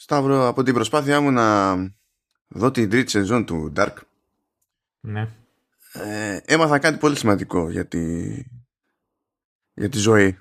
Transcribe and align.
Σταύρο, 0.00 0.46
από 0.46 0.62
την 0.62 0.74
προσπάθειά 0.74 1.20
μου 1.20 1.30
να 1.30 1.74
δω 2.48 2.70
την 2.70 2.90
τρίτη 2.90 3.10
σεζόν 3.10 3.44
του 3.46 3.72
Dark 3.76 3.94
Ναι. 5.00 5.28
ε, 5.92 6.38
έμαθα 6.44 6.78
κάτι 6.78 6.98
πολύ 6.98 7.16
σημαντικό 7.16 7.70
για 7.70 7.86
τη, 7.86 8.28
για 9.74 9.88
τη 9.88 9.98
ζωή. 9.98 10.38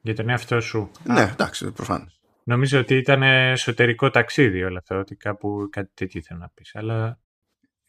Για 0.00 0.14
τον 0.14 0.28
εαυτό 0.28 0.60
σου. 0.60 0.90
Ναι, 1.04 1.22
εντάξει, 1.22 1.70
προφανώς. 1.72 2.20
Νομίζω 2.44 2.78
ότι 2.80 2.94
ήταν 2.96 3.22
εσωτερικό 3.22 4.10
ταξίδι 4.10 4.62
όλο 4.62 4.78
αυτό, 4.78 4.98
ότι 4.98 5.16
κάπου 5.16 5.68
κάτι 5.70 5.90
τέτοιο 5.94 6.20
ήθελα 6.20 6.38
να 6.40 6.48
πεις. 6.48 6.74
Αλλά 6.74 7.18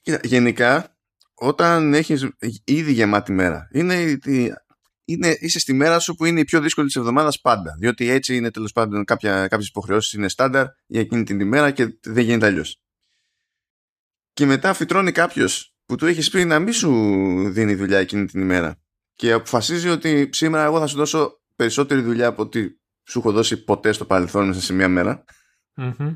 Κοίτα, 0.02 0.20
γενικά, 0.24 0.96
όταν 1.34 1.94
έχεις 1.94 2.28
ήδη 2.64 2.92
γεμάτη 2.92 3.32
μέρα, 3.32 3.68
είναι, 3.72 3.96
η- 4.24 4.54
είναι, 5.12 5.38
είσαι 5.40 5.60
στη 5.60 5.74
μέρα 5.74 6.00
σου 6.00 6.16
που 6.16 6.26
είναι 6.26 6.40
η 6.40 6.44
πιο 6.44 6.62
δύσκολη 6.62 6.88
της 6.88 6.96
εβδομάδας 6.96 7.42
πάντα. 7.42 7.76
Διότι 7.80 8.10
έτσι 8.10 8.36
είναι 8.36 8.52
τέλος 8.52 8.72
πάντων 8.72 9.04
κάποια, 9.04 9.48
κάποιες 9.48 9.68
υποχρεώσεις 9.68 10.14
είναι 10.14 10.30
στάνταρ 10.30 10.66
για 10.86 11.02
εκείνη 11.02 11.24
την 11.24 11.40
ημέρα 11.40 11.72
και 11.72 11.98
δεν 12.02 12.24
γίνεται 12.24 12.46
αλλιώς. 12.46 12.82
Και 14.34 14.46
μετά 14.46 14.74
φυτρώνει 14.74 15.12
κάποιος 15.12 15.74
που 15.86 15.96
του 15.96 16.06
έχεις 16.06 16.30
πει 16.30 16.46
να 16.46 16.60
μην 16.60 16.74
σου 16.74 16.92
δίνει 17.50 17.76
δουλειά 17.76 17.98
εκείνη 17.98 18.26
την 18.26 18.42
ημέρα 18.42 18.80
και 19.14 19.32
αποφασίζει 19.32 19.90
ότι 19.90 20.30
σήμερα 20.32 20.64
εγώ 20.64 20.80
θα 20.80 20.88
σου 20.88 20.96
δώσω 20.96 21.42
περισσότερη 21.56 22.02
δουλειά 22.02 22.28
από 22.28 22.42
ό,τι 22.42 22.70
σου 23.04 23.20
έχω 23.20 23.32
δώσει 23.32 23.64
ποτέ 23.64 23.92
στο 23.92 24.06
παρελθόν 24.06 24.48
μέσα 24.48 24.62
σε 24.62 24.74
μία 24.74 24.90
μέρα. 24.90 25.24
μμμ. 25.74 26.16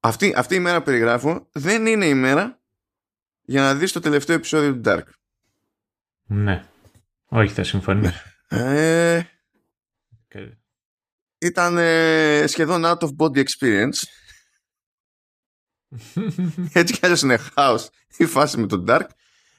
Αυτή, 0.00 0.32
αυτή 0.36 0.54
η 0.54 0.58
μέρα 0.58 0.78
που 0.78 0.84
περιγράφω 0.84 1.48
δεν 1.52 1.86
είναι 1.86 2.06
η 2.06 2.14
μέρα 2.14 2.60
για 3.42 3.60
να 3.60 3.74
δεις 3.74 3.92
το 3.92 4.00
τελευταίο 4.00 4.36
επεισόδιο 4.36 4.74
του 4.74 4.80
Dark. 4.84 5.02
ναι. 6.22 6.68
Όχι, 7.28 7.52
θα 7.52 7.64
συμφωνήσω. 7.64 8.22
Ε, 8.48 9.22
Και- 10.28 10.56
ήταν 11.38 11.76
ε, 11.78 12.44
σχεδόν 12.46 12.82
out 12.84 12.98
of 12.98 13.08
body 13.18 13.44
experience. 13.44 14.02
Έτσι 16.72 16.92
κι 16.94 16.98
αλλιώς 17.02 17.22
είναι 17.22 17.36
χάος 17.36 17.90
η 18.16 18.26
φάση 18.26 18.58
με 18.58 18.66
τον 18.66 18.84
Dark. 18.88 19.06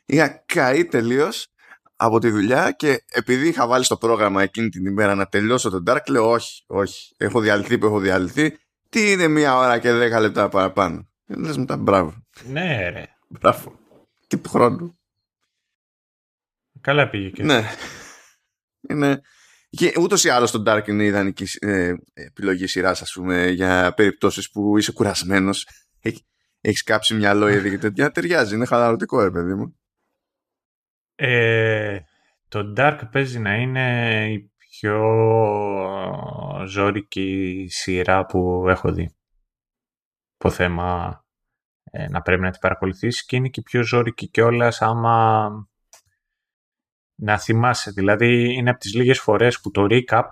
Είχα 0.05 0.43
καεί 0.45 0.85
τελείως 0.85 1.47
από 1.95 2.19
τη 2.19 2.29
δουλειά 2.29 2.71
και 2.71 3.03
επειδή 3.09 3.47
είχα 3.47 3.67
βάλει 3.67 3.83
στο 3.83 3.97
πρόγραμμα 3.97 4.41
εκείνη 4.43 4.69
την 4.69 4.85
ημέρα 4.85 5.15
να 5.15 5.25
τελειώσω 5.27 5.69
τον 5.69 5.83
Dark, 5.87 6.09
λέω 6.09 6.29
όχι, 6.29 6.63
όχι. 6.67 7.13
Έχω 7.17 7.39
διαλυθεί 7.39 7.77
που 7.77 7.85
έχω 7.85 7.99
διαλυθεί. 7.99 8.57
Τι 8.89 9.11
είναι 9.11 9.27
μία 9.27 9.57
ώρα 9.57 9.79
και 9.79 9.91
δέκα 9.91 10.19
λεπτά 10.19 10.49
παραπάνω. 10.49 11.09
Και 11.25 11.35
λες 11.35 11.57
μετά 11.57 11.77
μπράβο, 11.77 12.23
ναι, 12.45 12.89
ρε. 12.89 13.05
μπράβο. 13.27 13.79
Και 14.27 14.37
του 14.37 14.49
χρόνου. 14.49 14.98
Καλά 16.81 17.09
πήγε 17.09 17.29
και. 17.29 17.43
Ναι. 17.43 17.63
Είναι... 18.89 19.21
Και 19.69 19.93
ούτως 19.99 20.23
ή 20.23 20.29
άλλως 20.29 20.51
το 20.51 20.63
Dark 20.65 20.87
είναι 20.87 21.03
η 21.03 21.07
ιδανική 21.07 21.45
ε, 21.59 21.93
επιλογή 22.13 22.67
σειράς, 22.67 23.01
ας 23.01 23.11
πούμε, 23.13 23.47
για 23.47 23.93
περιπτώσεις 23.95 24.51
που 24.51 24.77
είσαι 24.77 24.91
κουρασμένος. 24.91 25.67
Έχει, 25.99 26.25
έχεις 26.61 26.83
κάψει 26.83 27.13
μυαλό 27.13 27.47
ήδη 27.47 27.69
και 27.69 27.77
τέτοια. 27.77 28.11
Ταιριάζει, 28.11 28.55
είναι 28.55 28.65
χαλαρωτικό, 28.65 29.23
ρε 29.23 29.31
παιδί 29.31 29.53
μου. 29.53 29.79
Ε, 31.15 31.99
το 32.47 32.73
Dark 32.77 32.99
παίζει 33.11 33.39
να 33.39 33.55
είναι 33.55 34.27
η 34.31 34.51
πιο 34.57 35.01
ζώρικη 36.65 37.67
σειρά 37.69 38.25
που 38.25 38.65
έχω 38.67 38.91
δει. 38.91 39.15
Το 40.37 40.49
θέμα 40.49 41.19
ε, 41.83 42.09
να 42.09 42.21
πρέπει 42.21 42.41
να 42.41 42.51
την 42.51 42.59
παρακολουθήσει 42.59 43.25
και 43.25 43.35
είναι 43.35 43.49
και 43.49 43.59
η 43.59 43.63
πιο 43.63 43.83
ζώρικη 43.83 44.29
κιόλας 44.29 44.81
άμα 44.81 45.68
να 47.19 47.39
θυμάσαι. 47.39 47.91
Δηλαδή 47.91 48.53
είναι 48.53 48.69
από 48.69 48.79
τις 48.79 48.93
λίγες 48.93 49.19
φορές 49.19 49.59
που 49.59 49.71
το 49.71 49.87
recap 49.89 50.23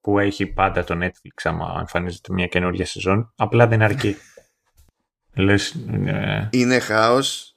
που 0.00 0.18
έχει 0.18 0.46
πάντα 0.46 0.84
το 0.84 0.98
Netflix 1.02 1.42
άμα 1.42 1.76
εμφανίζεται 1.78 2.32
μια 2.32 2.46
καινούργια 2.46 2.86
σεζόν 2.86 3.32
απλά 3.36 3.66
δεν 3.66 3.82
αρκεί. 3.82 4.16
Λες, 5.34 5.74
ε, 6.06 6.48
Είναι 6.52 6.78
χάος. 6.78 7.56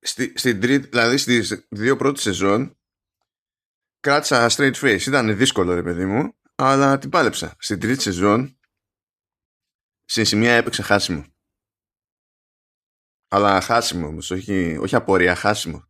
Στη, 0.00 0.32
στην 0.36 0.60
τρίτη, 0.60 0.88
δηλαδή 0.88 1.16
στις 1.16 1.66
δύο 1.68 1.96
πρώτες 1.96 2.22
σεζόν 2.22 2.76
κράτησα 4.00 4.48
straight 4.50 4.74
face. 4.74 5.00
Ήταν 5.06 5.36
δύσκολο, 5.36 5.74
ρε 5.74 5.82
παιδί 5.82 6.04
μου, 6.04 6.34
αλλά 6.54 6.98
την 6.98 7.10
πάλεψα. 7.10 7.56
Στην 7.58 7.80
τρίτη 7.80 8.02
σεζόν 8.02 8.58
στην 10.04 10.24
σημεία 10.24 10.54
έπαιξε 10.54 10.82
χάσιμο. 10.82 11.24
Αλλά 13.28 13.60
χάσιμο 13.60 14.06
όμως, 14.06 14.30
όχι, 14.30 14.76
όχι 14.80 14.94
απορία, 14.94 15.34
χάσιμο. 15.34 15.87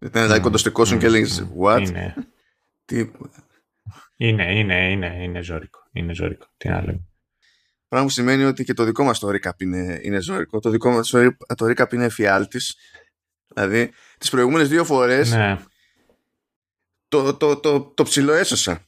Ήταν 0.00 0.22
δηλαδή 0.22 0.40
μ, 0.40 0.42
κοντοστικόσουν 0.42 0.96
μ, 0.96 1.00
και 1.00 1.06
έλεγες 1.06 1.40
μ, 1.40 1.62
what, 1.64 1.80
Είναι, 1.88 2.14
τι, 2.84 3.10
είναι, 4.16 4.58
είναι, 4.58 4.90
είναι, 4.90 5.22
είναι 5.22 5.42
ζώρικο. 5.42 5.78
Είναι 5.92 6.14
ζώρικο. 6.14 6.46
Τι 6.56 6.68
να 6.68 6.80
λέμε. 6.80 7.04
Πράγμα 7.88 8.06
που 8.06 8.12
σημαίνει 8.12 8.44
ότι 8.44 8.64
και 8.64 8.74
το 8.74 8.84
δικό 8.84 9.04
μας 9.04 9.18
το 9.18 9.28
recap 9.28 9.60
είναι, 9.62 10.00
είναι 10.02 10.20
ζώρικο. 10.20 10.58
Το 10.60 10.70
δικό 10.70 10.90
μας 10.90 11.08
το, 11.08 11.36
το 11.56 11.66
recap 11.66 11.92
είναι 11.92 12.04
εφιάλτης. 12.04 12.76
Δηλαδή, 13.54 13.92
τις 14.18 14.30
προηγούμενες 14.30 14.68
δύο 14.68 14.84
φορές 14.84 15.30
Ναι. 15.32 15.58
το, 17.08 17.34
το, 17.36 17.56
το, 17.56 17.80
το 17.80 18.02
ψηλό 18.02 18.32
έσωσα 18.32 18.84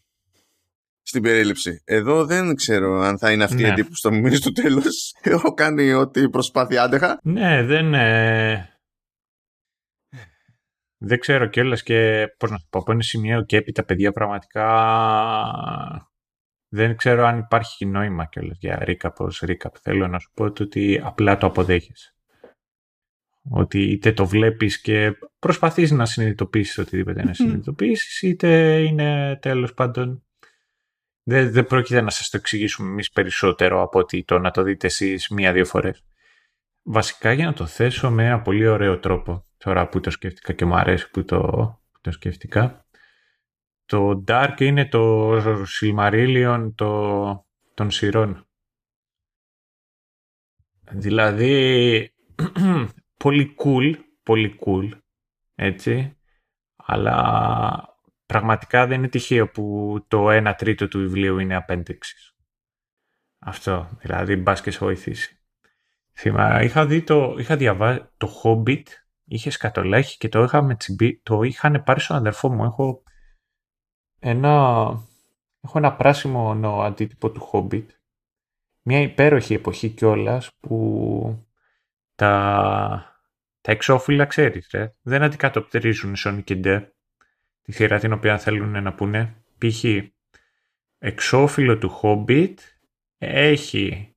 στην 1.03 1.23
περίληψη. 1.23 1.83
Εδώ 1.85 2.25
δεν 2.27 2.55
ξέρω 2.55 3.01
αν 3.01 3.19
θα 3.19 3.33
είναι 3.33 3.45
αυτή 3.45 3.59
η 3.61 3.63
Ναι. 3.63 3.69
εντύπωση 3.69 3.91
που 4.03 4.09
θα 4.09 4.15
μου 4.15 4.21
μείνει 4.21 4.37
στο 4.37 4.53
τέλος. 4.53 5.15
Έχω 5.23 5.55
κάνει 5.55 5.93
ό,τι 5.93 6.29
προσπάθεια 6.29 6.83
άντεχα. 6.83 7.21
Ναι, 7.23 7.63
δεν. 7.65 7.95
ε, 7.95 8.72
Δεν 11.05 11.19
ξέρω 11.19 11.47
κιόλας 11.47 11.83
και 11.83 12.29
πώς 12.37 12.51
να 12.51 12.59
το 12.59 12.65
πω. 12.71 12.79
Από 12.79 12.93
ένα 12.93 13.03
σημείο 13.03 13.43
και 13.43 13.57
έπειτα, 13.57 13.85
παιδιά, 13.85 14.13
πραγματικά 14.13 14.67
δεν 16.69 16.97
ξέρω 16.97 17.27
αν 17.27 17.39
υπάρχει 17.39 17.87
νόημα 17.87 18.25
κιόλας 18.25 18.57
για 18.61 18.85
recap 18.87 19.15
ως 19.17 19.43
recap. 19.47 19.75
Θέλω 19.81 20.09
να 20.09 20.19
σου 20.19 20.31
πω 20.35 20.53
το 20.53 20.63
ότι 20.63 21.01
απλά 21.05 21.37
το 21.37 21.47
αποδέχεσαι. 21.47 22.15
Ότι 23.51 23.83
είτε 23.83 24.13
το 24.13 24.27
βλέπεις 24.27 24.81
και 24.81 25.13
προσπαθείς 25.39 25.91
να 25.91 26.07
συνειδητοποιήσεις 26.07 26.79
οτιδήποτε 26.79 27.25
να 27.25 27.35
συνειδητοποιήσεις, 27.35 28.23
είτε 28.23 28.79
είναι 28.79 29.39
τέλος 29.43 29.75
πάντων 29.75 30.25
δεν, 31.23 31.53
δεν 31.53 31.67
πρόκειται 31.67 32.01
να 32.01 32.11
σας 32.11 32.29
το 32.29 32.37
εξηγήσουμε 32.37 32.89
εμείς 32.89 33.11
περισσότερο 33.11 33.83
από 33.83 33.99
ότι 33.99 34.25
το 34.25 34.39
να 34.39 34.51
το 34.51 34.63
δείτε 34.63 34.87
εσείς 34.87 35.29
μία-δύο 35.29 35.65
φορές. 35.65 36.05
Βασικά 36.83 37.33
για 37.33 37.47
να 37.47 37.53
το 37.53 37.67
θέσω 37.67 38.11
με 38.11 38.27
ένα 38.27 38.41
πολύ 38.41 38.67
ωραίο 38.67 38.99
τρόπο, 38.99 39.47
τώρα 39.65 39.89
που 39.89 40.01
το 40.01 40.11
σκέφτηκα 40.11 40.53
και 40.53 40.65
μου 40.65 40.75
αρέσει 40.75 41.11
που 41.11 41.25
το, 41.25 41.41
που 41.93 41.99
το 42.01 42.11
σκέφτηκα, 42.11 42.87
το 43.85 44.25
Dark 44.27 44.55
είναι 44.59 44.89
το 44.89 45.33
Silmarillion 45.65 46.73
το, 46.75 47.47
των 47.75 47.91
σειρών. 47.91 48.47
Δηλαδή, 50.91 52.15
πολύ 53.25 53.55
cool, 53.65 53.95
πολύ 54.23 54.59
cool, 54.67 54.89
έτσι, 55.55 56.17
αλλά 56.77 57.97
πραγματικά 58.27 58.87
δεν 58.87 58.99
είναι 58.99 59.09
τυχαίο 59.09 59.49
που 59.49 59.99
το 60.09 60.27
1 60.29 60.53
τρίτο 60.57 60.89
του 60.89 60.99
βιβλίου 60.99 61.39
είναι 61.39 61.55
απέντηξης. 61.55 62.37
Αυτό, 63.39 63.89
δηλαδή 64.01 64.37
μπας 64.37 64.61
και 64.61 64.71
σε 64.71 64.79
βοηθήσει. 64.79 65.37
Θυμά, 66.13 66.63
είχα 66.63 66.87
δει 66.87 67.03
το, 67.03 67.37
είχα 67.39 67.57
διαβάσει 67.57 68.05
το 68.17 68.29
Hobbit, 68.43 68.83
είχε 69.33 69.51
σκατολάχη 69.51 70.17
και 70.19 70.29
το, 70.29 70.43
είχα 70.43 70.63
με 70.63 70.77
τσιμπή, 70.77 71.21
το 71.23 71.43
είχαν 71.43 71.83
πάρει 71.85 72.01
στον 72.01 72.17
αδερφό 72.17 72.53
μου. 72.53 72.65
Έχω 72.65 73.03
ένα, 74.19 74.51
έχω 75.61 75.79
ένα 75.79 75.97
πράσινο 75.97 76.55
νο, 76.55 76.81
αντίτυπο 76.81 77.31
του 77.31 77.51
Hobbit. 77.53 77.87
Μια 78.83 79.01
υπέροχη 79.01 79.55
εποχή 79.55 79.89
κιόλας 79.89 80.51
που 80.61 81.47
τα, 82.15 83.21
τα 83.61 83.73
εξώφυλλα 83.73 84.25
ξέρεις, 84.25 84.69
ρε, 84.73 84.95
δεν 85.03 85.23
αντικατοπτρίζουν 85.23 86.15
Sonic 86.25 86.45
και 86.45 86.61
Nde, 86.65 86.87
τη 87.63 87.73
σειρά 87.73 87.99
την 87.99 88.13
οποία 88.13 88.39
θέλουν 88.39 88.83
να 88.83 88.95
πούνε. 88.95 89.37
Π.χ. 89.59 89.85
εξώφυλλο 90.99 91.79
του 91.79 92.01
Hobbit 92.03 92.55
έχει 93.19 94.12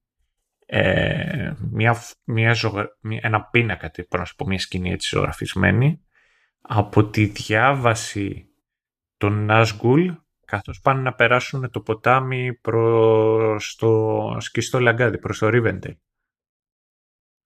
ε, 0.65 1.53
μια, 1.71 1.95
μια 2.23 2.53
ζωγρα... 2.53 2.97
μια- 3.01 3.19
ένα 3.23 3.43
πίνακα, 3.43 3.91
τι 3.91 4.01
μπορώ 4.01 4.21
να 4.23 4.25
σου 4.25 4.35
πω, 4.35 4.45
μια 4.45 4.59
σκηνή 4.59 4.91
έτσι 4.91 5.15
ζωγραφισμένη 5.15 6.01
από 6.61 7.09
τη 7.09 7.25
διάβαση 7.25 8.49
των 9.17 9.47
Nazgul 9.51 10.15
καθώς 10.45 10.79
πάνε 10.81 11.01
να 11.01 11.13
περάσουν 11.13 11.71
το 11.71 11.81
ποτάμι 11.81 12.53
προς 12.53 13.75
το 13.75 14.37
σκιστό 14.39 14.79
λαγκάδι, 14.79 15.17
προς 15.17 15.37
το 15.39 15.49
Rivendell. 15.51 15.97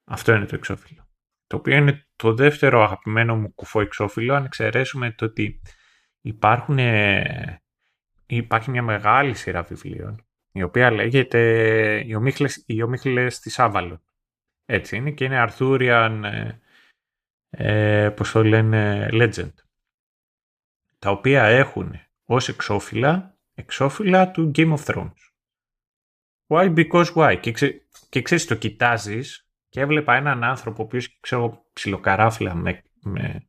Αυτό 0.04 0.34
είναι 0.34 0.46
το 0.46 0.56
εξώφυλλο. 0.56 1.08
Το 1.48 1.56
οποίο 1.56 1.76
είναι 1.76 2.08
το 2.16 2.34
δεύτερο 2.34 2.84
αγαπημένο 2.84 3.36
μου 3.36 3.54
κουφό 3.54 3.82
εξώφυλλο, 3.82 4.34
αν 4.34 4.46
εξαιρέσουμε 4.46 5.12
το 5.12 5.26
ότι 5.26 5.62
υπάρχουν, 6.22 6.80
ε, 6.80 7.62
υπάρχει 8.26 8.70
μια 8.70 8.84
μεγάλη 8.84 9.34
σειρά 9.34 9.62
βιβλίων 9.64 10.29
η 10.52 10.62
οποία 10.62 10.92
λέγεται 10.92 11.40
«Οι 12.06 12.16
ομίχλες, 12.16 12.64
οι 12.66 12.82
ομίχλες 12.82 13.40
της 13.40 13.60
Άβαλον». 13.60 14.02
Έτσι 14.66 14.96
είναι 14.96 15.12
και 15.12 15.24
είναι 15.24 15.46
Arthurian, 15.48 16.22
ε, 16.24 16.60
ε, 17.50 18.10
πώς 18.10 18.32
το 18.32 18.44
λένε, 18.44 19.10
legend. 19.12 19.54
Τα 21.00 21.12
οποία 21.12 21.44
έχουν 21.44 21.94
ως 22.26 22.48
εξώφυλλα, 22.48 23.38
εξώφυλλα 23.54 24.32
του 24.32 24.52
Game 24.56 24.78
of 24.78 24.84
Thrones. 24.86 25.30
Why; 26.48 26.74
Because 26.76 27.14
why; 27.14 27.40
Και, 27.40 27.52
ξέ, 27.52 27.82
και 28.10 28.22
ξέρεις, 28.22 28.46
το 28.46 28.56
κοιτάζεις 28.56 29.50
και 29.70 29.80
έβλεπα 29.80 30.16
έναν 30.16 30.44
άνθρωπο 30.44 30.82
ο 30.82 30.86
οποίος 30.86 31.20
ξέρω 31.20 31.66
ψιλοκαράφλα 31.74 32.56
με, 32.56 32.84
με, 33.02 33.48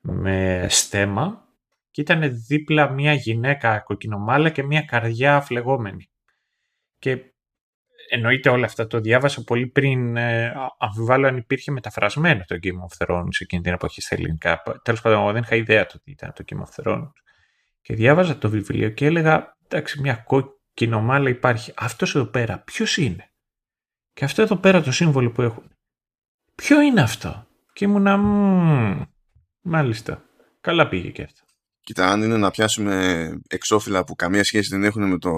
με 0.00 0.66
στέμα 0.68 1.48
και 1.90 2.00
ήταν 2.00 2.44
δίπλα 2.46 2.90
μια 2.90 3.12
γυναίκα 3.12 3.80
κοκκινομάλα 3.80 4.50
και 4.50 4.62
μια 4.62 4.82
καρδιά 4.82 5.40
φλεγόμενη. 5.40 6.10
Και 6.98 7.32
εννοείται 8.08 8.48
όλα 8.48 8.64
αυτά 8.64 8.86
το 8.86 9.00
διάβασα 9.00 9.44
πολύ 9.44 9.66
πριν 9.66 10.16
ε, 10.16 10.52
αμφιβάλλω 10.78 11.26
αν 11.26 11.36
υπήρχε 11.36 11.70
μεταφρασμένο 11.70 12.44
το 12.46 12.56
Game 12.62 13.06
of 13.06 13.06
Thrones 13.06 13.40
εκείνη 13.40 13.62
την 13.62 13.72
εποχή 13.72 14.00
στα 14.00 14.14
ελληνικά. 14.14 14.62
Τέλος 14.82 15.00
πάντων, 15.00 15.32
δεν 15.32 15.42
είχα 15.42 15.56
ιδέα 15.56 15.86
το 15.86 16.00
τι 16.00 16.10
ήταν 16.10 16.32
το 16.34 16.44
Game 16.48 16.58
of 16.58 16.82
Thrones. 16.82 17.10
Και 17.80 17.94
διάβαζα 17.94 18.38
το 18.38 18.50
βιβλίο 18.50 18.90
και 18.90 19.06
έλεγα, 19.06 19.56
εντάξει, 19.68 20.00
μια 20.00 20.14
κοκκινομάλα 20.14 21.28
υπάρχει. 21.28 21.72
Αυτός 21.76 22.14
εδώ 22.14 22.24
πέρα 22.24 22.58
ποιος 22.58 22.96
είναι; 22.96 23.30
Και 24.12 24.24
αυτό 24.24 24.42
εδώ 24.42 24.56
πέρα 24.56 24.82
το 24.82 24.92
σύμβολο 24.92 25.30
που 25.30 25.42
έχουν. 25.42 25.70
Ποιο 26.54 26.80
είναι 26.80 27.00
αυτό; 27.00 27.46
Και 27.72 27.84
ήμουνα, 27.84 28.16
μάλιστα. 29.60 30.22
Καλά 30.60 30.88
πήγε 30.88 31.10
και 31.10 31.22
αυτό. 31.22 31.42
Κοίτα, 31.80 32.08
αν 32.08 32.22
είναι 32.22 32.36
να 32.36 32.50
πιάσουμε 32.50 33.28
εξώφυλλα 33.48 34.04
που 34.04 34.14
καμία 34.14 34.44
σχέση 34.44 34.68
δεν 34.68 34.84
έχουν 34.84 35.08
με 35.08 35.18
το 35.18 35.32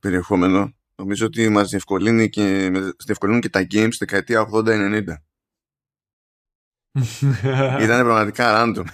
περιεχόμενο, 0.00 0.72
νομίζω 0.98 1.26
ότι 1.26 1.48
μας 1.48 1.68
διευκολύνει 1.70 2.28
και, 2.28 2.70
διευκολύνουν 3.04 3.40
και 3.40 3.48
τα 3.48 3.66
games 3.70 3.92
δεκαετία 3.98 4.48
80-90. 4.52 5.02
Ήταν 7.82 8.04
πραγματικά 8.04 8.62
random 8.64 8.84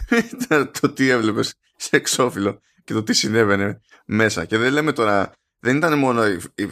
το 0.81 0.93
τι 0.93 1.09
έβλεπες 1.09 1.55
σε 1.77 1.97
εξώφυλλο 1.97 2.61
και 2.85 2.93
το 2.93 3.03
τι 3.03 3.13
συνέβαινε 3.13 3.81
μέσα. 4.07 4.45
Και 4.45 4.59
δεν 4.59 4.73
λέμε 4.73 4.93
τώρα, 4.93 5.33
δεν 5.59 5.77
ήταν 5.77 5.99
μόνο 5.99 6.27
η, 6.27 6.41
η 6.55 6.69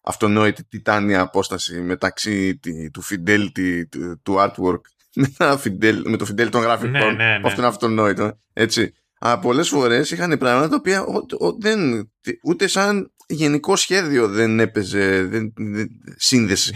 αυτονόητη 0.00 0.64
τιτάνια 0.64 1.20
απόσταση 1.20 1.80
μεταξύ 1.80 2.58
του 2.92 3.02
fidelity 3.02 3.82
του, 4.22 4.36
artwork 4.38 4.80
με, 5.14 5.28
με 6.04 6.16
το 6.16 6.26
fidelity 6.28 6.50
των 6.50 6.62
γραφικών. 6.62 6.90
Ναι, 6.90 7.04
ναι, 7.04 7.38
ναι. 7.38 7.40
Αυτό 7.44 7.60
είναι 7.60 7.66
αυτονόητο. 7.66 8.38
Έτσι. 8.52 8.92
Αλλά 9.18 9.38
πολλές 9.38 9.68
φορές 9.68 10.10
είχαν 10.10 10.38
πράγματα 10.38 10.68
τα 10.68 10.76
οποία 10.76 11.04
δεν, 11.58 12.10
ούτε 12.42 12.66
σαν 12.66 13.12
γενικό 13.26 13.76
σχέδιο 13.76 14.28
δεν 14.28 14.60
έπαιζε 14.60 15.24
δεν, 15.24 15.52
σύνδεση 16.16 16.74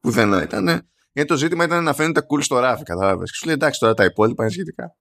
πουθενά. 0.00 0.42
Ήταν, 0.42 0.64
γιατί 1.12 1.28
το 1.28 1.36
ζήτημα 1.36 1.64
ήταν 1.64 1.84
να 1.84 1.94
φαίνεται 1.94 2.20
cool 2.20 2.42
στο 2.42 2.58
ράφι, 2.58 2.82
κατάλαβες. 2.82 3.30
Και 3.30 3.36
σου 3.36 3.46
λέει 3.46 3.54
εντάξει 3.54 3.80
τώρα 3.80 3.94
τα 3.94 4.04
υπόλοιπα 4.04 4.42
είναι 4.42 4.52
σχετικά. 4.52 4.96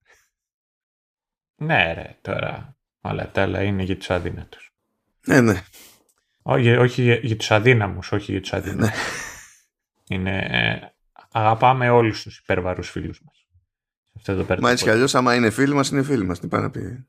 Ναι, 1.55 1.93
ρε, 1.93 2.17
τώρα 2.21 2.77
όλα 3.01 3.31
τα 3.31 3.41
άλλα 3.41 3.63
είναι 3.63 3.83
για 3.83 3.97
τους 3.97 4.09
αδύνατους. 4.09 4.73
Ναι, 5.25 5.41
ναι. 5.41 5.63
Όχι, 6.41 6.69
όχι 6.69 7.01
για, 7.01 7.15
για 7.15 7.35
τους 7.35 7.51
αδύναμους, 7.51 8.11
όχι 8.11 8.31
για 8.31 8.41
τους 8.41 8.53
αδύναμου. 8.53 8.81
Ναι. 8.81 8.91
Είναι, 10.07 10.37
ε, 10.37 10.95
αγαπάμε 11.31 11.89
όλους 11.89 12.21
τους 12.23 12.37
υπέρβαρου 12.37 12.83
φίλους 12.83 13.21
μας. 13.21 13.47
Μα 14.59 14.71
έτσι 14.71 14.83
κι 14.83 14.89
αλλιώς, 14.89 15.15
άμα 15.15 15.35
είναι 15.35 15.49
φίλοι 15.49 15.73
μας, 15.73 15.89
είναι 15.89 16.03
φίλοι 16.03 16.25
μας. 16.25 16.39
Τι 16.39 16.47
πάει 16.47 16.61
να 16.61 16.69
πει. 16.69 17.07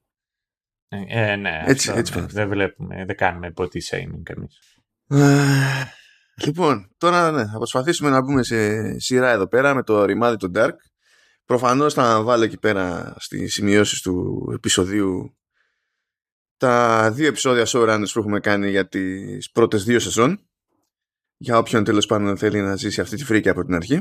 Ε, 0.88 1.30
ε 1.30 1.36
ναι, 1.36 1.62
έτσι, 1.64 1.88
αυτό, 1.88 2.00
έτσι 2.00 2.18
ναι, 2.20 2.26
δεν 2.26 2.48
βλέπουμε, 2.48 3.04
δεν 3.04 3.16
κάνουμε 3.16 3.52
body 3.56 3.78
shaming 3.90 4.22
εμείς. 4.24 4.58
λοιπόν, 6.44 6.94
τώρα 6.98 7.30
ναι, 7.30 7.46
θα 7.46 7.56
προσπαθήσουμε 7.56 8.10
να 8.10 8.22
μπούμε 8.22 8.42
σε 8.42 8.98
σειρά 8.98 9.30
εδώ 9.30 9.48
πέρα 9.48 9.74
με 9.74 9.82
το 9.82 10.04
ρημάδι 10.04 10.36
του 10.36 10.52
Dark. 10.54 10.74
Προφανώς 11.44 11.94
θα 11.94 12.22
βάλω 12.22 12.44
εκεί 12.44 12.58
πέρα 12.58 13.14
στις 13.18 13.52
σημειώσεις 13.52 14.00
του 14.00 14.44
επεισοδίου 14.54 15.36
τα 16.56 17.10
δύο 17.12 17.26
επεισόδια 17.26 17.64
showrunners 17.66 18.10
που 18.12 18.18
έχουμε 18.18 18.40
κάνει 18.40 18.70
για 18.70 18.88
τις 18.88 19.50
πρώτες 19.50 19.84
δύο 19.84 19.98
σεζόν 19.98 20.48
για 21.36 21.58
όποιον 21.58 21.84
τέλος 21.84 22.06
πάντων 22.06 22.36
θέλει 22.36 22.60
να 22.60 22.76
ζήσει 22.76 23.00
αυτή 23.00 23.16
τη 23.16 23.24
φρίκη 23.24 23.48
από 23.48 23.64
την 23.64 23.74
αρχή 23.74 24.00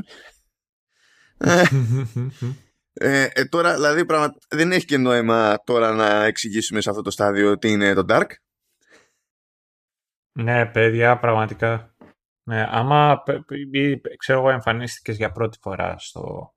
ε, 3.00 3.28
ε, 3.32 3.44
τώρα 3.44 3.74
δηλαδή 3.74 4.06
πραγμα... 4.06 4.34
δεν 4.48 4.72
έχει 4.72 4.84
και 4.84 4.98
νόημα 4.98 5.62
τώρα 5.64 5.92
να 5.92 6.24
εξηγήσουμε 6.24 6.80
σε 6.80 6.90
αυτό 6.90 7.02
το 7.02 7.10
στάδιο 7.10 7.58
τι 7.58 7.70
είναι 7.70 7.94
το 7.94 8.04
Dark; 8.08 8.30
Ναι 10.32 10.66
παιδιά 10.66 11.18
πραγματικά 11.18 11.94
ναι, 12.42 12.66
άμα 12.70 13.22
ξέρω 14.16 14.38
εγώ 14.38 14.50
εμφανίστηκες 14.50 15.16
για 15.16 15.32
πρώτη 15.32 15.58
φορά 15.60 15.98
στο 15.98 16.54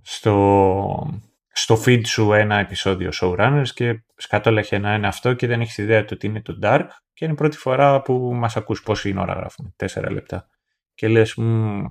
στο, 0.00 1.20
στο 1.52 1.82
feed 1.86 2.06
σου 2.06 2.32
ένα 2.32 2.58
επεισόδιο 2.58 3.10
showrunners 3.20 3.68
και 3.74 4.02
σκατόλεχε 4.16 4.78
να 4.78 4.94
είναι 4.94 5.06
αυτό 5.06 5.34
και 5.34 5.46
δεν 5.46 5.60
έχεις 5.60 5.78
ιδέα 5.78 6.04
το 6.04 6.14
ότι 6.14 6.26
είναι 6.26 6.42
το 6.42 6.58
dark 6.62 6.86
και 7.12 7.24
είναι 7.24 7.32
η 7.32 7.36
πρώτη 7.36 7.56
φορά 7.56 8.02
που 8.02 8.34
μας 8.34 8.56
ακούς 8.56 8.82
πόση 8.82 9.14
ώρα 9.18 9.32
γράφουμε, 9.32 9.72
τέσσερα 9.76 10.10
λεπτά. 10.10 10.46
Και 10.94 11.08
λες, 11.08 11.38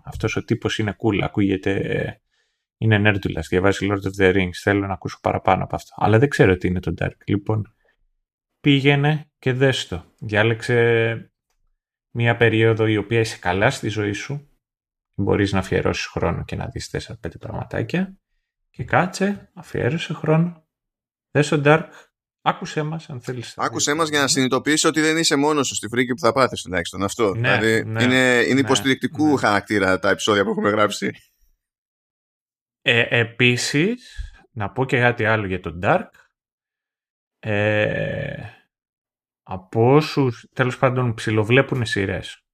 αυτός 0.06 0.36
ο 0.36 0.44
τύπος 0.44 0.78
είναι 0.78 0.96
cool, 1.04 1.22
ακούγεται, 1.22 2.22
είναι 2.82 2.98
νέρντουλας, 2.98 3.48
διαβάζει 3.48 3.88
Lord 3.92 4.02
of 4.02 4.22
the 4.22 4.36
Rings, 4.36 4.54
θέλω 4.62 4.88
να 4.88 4.94
ακούσω 4.94 5.20
παραπάνω 5.22 5.64
από 5.64 5.76
αυτό. 5.76 5.94
Αλλά 5.98 6.20
δεν 6.20 6.30
ξέρω 6.30 6.58
τι 6.58 6.68
είναι 6.68 6.80
το 6.80 6.94
dark. 7.00 7.16
Λοιπόν, 7.26 7.76
πήγαινε 8.60 9.32
και 9.40 9.54
δες 9.54 9.88
το. 9.88 10.06
Διάλεξε 10.20 11.32
μια 12.12 12.36
περίοδο 12.38 12.88
η 12.88 12.98
οποία 12.98 13.20
είσαι 13.20 13.38
καλά 13.38 13.70
στη 13.70 13.88
ζωή 13.88 14.14
σου, 14.14 14.50
μπορείς 15.16 15.52
να 15.52 15.60
αφιερώσεις 15.60 16.06
χρόνο 16.06 16.44
και 16.44 16.56
να 16.56 16.66
δεις 16.66 17.08
4-5 17.24 17.40
πραγματάκια 17.40 18.18
και 18.70 18.84
κάτσε, 18.84 19.52
αφιέρωσε 19.54 20.14
χρόνο, 20.14 20.68
δες 21.32 21.48
το 21.48 21.62
Dark, 21.66 21.90
άκουσέ 22.42 22.84
μας 22.84 23.10
αν 23.10 23.22
θέλεις. 23.22 23.54
Άκουσέ 23.58 23.94
μας 23.94 24.10
για 24.10 24.20
να 24.20 24.28
συνειδητοποιήσεις 24.28 24.84
ότι 24.84 25.02
δεν 25.02 25.18
είσαι 25.18 25.36
μόνος 25.36 25.68
σου 25.68 25.76
στη 25.76 25.88
φρίκη 25.88 26.14
που 26.14 26.20
θα 26.20 26.32
πάθεις 26.32 26.62
τουλάχιστον 26.62 27.04
αυτό. 27.04 27.36
Ναι, 27.36 27.58
δηλαδή 27.58 27.90
ναι, 27.90 28.04
είναι, 28.04 28.42
είναι 28.46 28.54
ναι, 28.54 28.60
υποστηρικτικού 28.60 29.28
ναι. 29.28 29.38
χαρακτήρα 29.38 30.00
τα 30.00 30.10
επεισόδια 30.10 30.44
που 30.44 30.50
έχουμε 30.50 30.70
γράψει. 30.70 31.12
Ε, 32.82 33.20
επίσης, 33.20 34.16
να 34.52 34.72
πω 34.72 34.86
και 34.86 35.00
κάτι 35.00 35.26
άλλο 35.26 35.46
για 35.46 35.60
τον 35.60 35.80
Dark. 35.84 36.10
Ε, 37.40 38.50
από 39.44 39.94
όσους 39.94 40.50
τέλος 40.54 40.78
πάντων 40.78 41.14
ψιλοβλέπουν 41.14 41.86
σειρές 41.86 42.46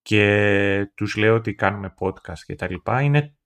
και 0.00 0.92
τους 0.94 1.16
λέω 1.16 1.34
ότι 1.34 1.54
κάνουμε 1.54 1.94
podcast 1.98 2.38
και 2.46 2.54
τα 2.54 2.70
λοιπά, 2.70 3.02
είναι 3.02 3.36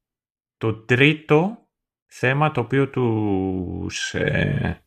το 0.57 0.85
τρίτο 0.85 1.69
θέμα 2.07 2.51
το 2.51 2.61
οποίο 2.61 2.91
τους, 2.91 4.15
ε, 4.15 4.85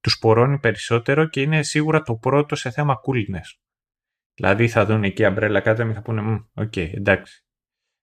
τους 0.00 0.18
πωρώνει 0.18 0.58
περισσότερο 0.58 1.28
και 1.28 1.42
είναι 1.42 1.62
σίγουρα 1.62 2.02
το 2.02 2.16
πρώτο 2.16 2.56
σε 2.56 2.70
θέμα 2.70 3.00
coolness. 3.04 3.58
Δηλαδή 4.34 4.68
θα 4.68 4.84
δουν 4.84 5.04
εκεί 5.04 5.22
Umbrella 5.26 5.62
Academy 5.62 5.92
θα 5.94 6.02
πούνε 6.02 6.48
ok, 6.54 6.72
okay, 6.72 6.90
εντάξει, 6.94 7.44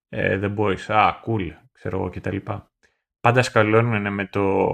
ε, 0.10 0.40
The 0.42 0.56
Boys, 0.58 0.82
α, 0.88 1.22
cool, 1.26 1.63
ξέρω 1.84 2.02
εγώ 2.02 2.10
και 2.10 2.22
τα 2.22 2.32
λοιπά. 2.32 2.72
Πάντα 3.20 3.42
σκαλώνουν 3.42 4.14
με 4.14 4.28
το 4.28 4.68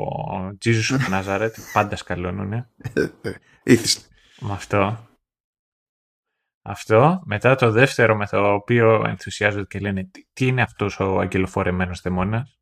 Jesus 0.65 0.97
of 0.97 1.09
Nazareth, 1.13 1.55
πάντα 1.73 1.95
σκαλώνουν. 1.95 2.65
Είθισται. 3.63 4.07
Με 4.39 4.51
αυτό. 4.51 5.07
Αυτό. 6.61 7.21
Μετά 7.25 7.55
το 7.55 7.71
δεύτερο 7.71 8.15
με 8.15 8.25
το 8.25 8.53
οποίο 8.53 9.03
ενθουσιάζονται 9.05 9.65
και 9.65 9.79
λένε 9.79 10.11
τι 10.33 10.47
είναι 10.47 10.61
αυτός 10.61 10.99
ο 10.99 11.19
αγγελοφορεμένος 11.19 12.01
δαιμόνας; 12.01 12.59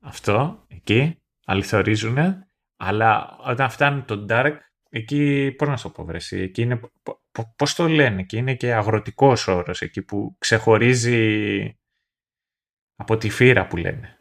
Αυτό, 0.00 0.64
εκεί, 0.68 1.22
αληθορίζουν. 1.44 2.16
Αλλά 2.76 3.36
όταν 3.38 3.70
φτάνει 3.70 4.02
το 4.02 4.26
dark, 4.28 4.56
εκεί, 4.90 5.54
πώς 5.58 5.68
να 5.68 5.76
σου 5.76 5.92
πω 5.92 6.04
βρεσί, 6.04 6.38
εκεί 6.38 6.62
είναι, 6.62 6.80
πώς 7.56 7.74
το 7.74 7.88
λένε, 7.88 8.20
εκεί 8.20 8.36
είναι 8.36 8.54
και 8.54 8.74
αγροτικός 8.74 9.48
όρος, 9.48 9.80
εκεί 9.80 10.02
που 10.02 10.36
ξεχωρίζει 10.38 11.79
από 13.00 13.16
τη 13.16 13.30
φύρα 13.30 13.66
που 13.66 13.76
λένε. 13.76 14.18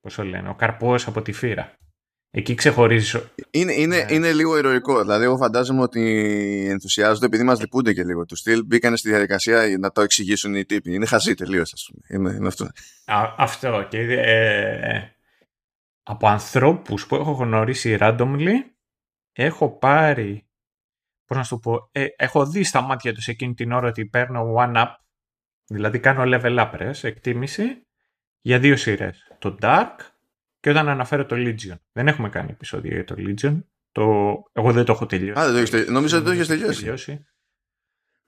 Πώς 0.00 0.14
το 0.14 0.24
λένε, 0.24 0.48
ο 0.48 0.54
καρπός 0.54 1.06
από 1.06 1.22
τη 1.22 1.32
φύρα. 1.32 1.76
Εκεί 2.30 2.54
ξεχωρίζεις. 2.54 3.18
Είναι, 3.50 3.72
είναι, 3.72 4.04
ναι. 4.04 4.14
είναι 4.14 4.32
λίγο 4.32 4.58
ηρωικό. 4.58 5.00
Δηλαδή, 5.00 5.24
εγώ 5.24 5.36
φαντάζομαι 5.36 5.82
ότι 5.82 6.02
ενθουσιάζονται 6.70 7.26
επειδή 7.26 7.42
μας 7.42 7.60
λυπούνται 7.60 7.92
και 7.92 8.04
λίγο 8.04 8.24
τους 8.24 8.38
στυλ. 8.38 8.64
Μπήκαν 8.64 8.96
στη 8.96 9.08
διαδικασία 9.08 9.76
να 9.78 9.90
το 9.90 10.00
εξηγήσουν 10.00 10.54
οι 10.54 10.64
τύποι. 10.64 10.94
Είναι 10.94 11.06
χαζί 11.06 11.34
τελείως, 11.34 11.72
ας 11.72 11.90
πούμε. 11.90 12.06
Είναι, 12.08 12.36
είναι 12.36 12.46
αυτό. 12.46 12.64
Α, 13.04 13.34
αυτό. 13.36 13.86
Και, 13.90 13.98
ε, 13.98 15.08
από 16.02 16.28
ανθρώπους 16.28 17.06
που 17.06 17.14
έχω 17.14 17.32
γνωρίσει 17.32 17.96
randomly, 18.00 18.54
έχω 19.32 19.78
πάρει. 19.78 20.48
Πώς 21.24 21.36
να 21.36 21.42
σου 21.42 21.58
πω. 21.58 21.88
Ε, 21.92 22.06
έχω 22.16 22.46
δει 22.46 22.64
στα 22.64 22.80
μάτια 22.80 23.14
τους 23.14 23.28
εκείνη 23.28 23.54
την 23.54 23.72
ώρα 23.72 23.88
ότι 23.88 24.06
παίρνω 24.06 24.54
one-up. 24.58 24.94
Δηλαδή, 25.66 25.98
κάνω 26.00 26.22
level 26.26 26.58
up, 26.58 26.92
εκτίμηση 27.02 27.86
για 28.40 28.58
δύο 28.58 28.76
σειρές. 28.76 29.32
Το 29.38 29.58
Dark 29.60 29.96
και 30.60 30.70
όταν 30.70 30.88
αναφέρω 30.88 31.26
το 31.26 31.36
Legion. 31.38 31.76
Δεν 31.92 32.08
έχουμε 32.08 32.28
κάνει 32.28 32.50
επεισόδιο 32.50 32.94
για 32.94 33.04
το 33.04 33.14
Legion. 33.18 33.62
Το... 33.92 34.02
Εγώ 34.52 34.72
δεν 34.72 34.84
το 34.84 34.92
έχω 34.92 35.06
τελειώσει. 35.06 35.40
Α, 35.40 35.44
δεν 35.44 35.52
το 35.52 35.58
έχεις 35.58 35.70
τελειώσει. 35.70 35.92
Νομίζω 35.92 36.16
ότι 36.16 36.26
το 36.26 36.32
έχεις 36.32 36.46
τελειώσει. 36.46 36.80
τελειώσει. 36.80 37.26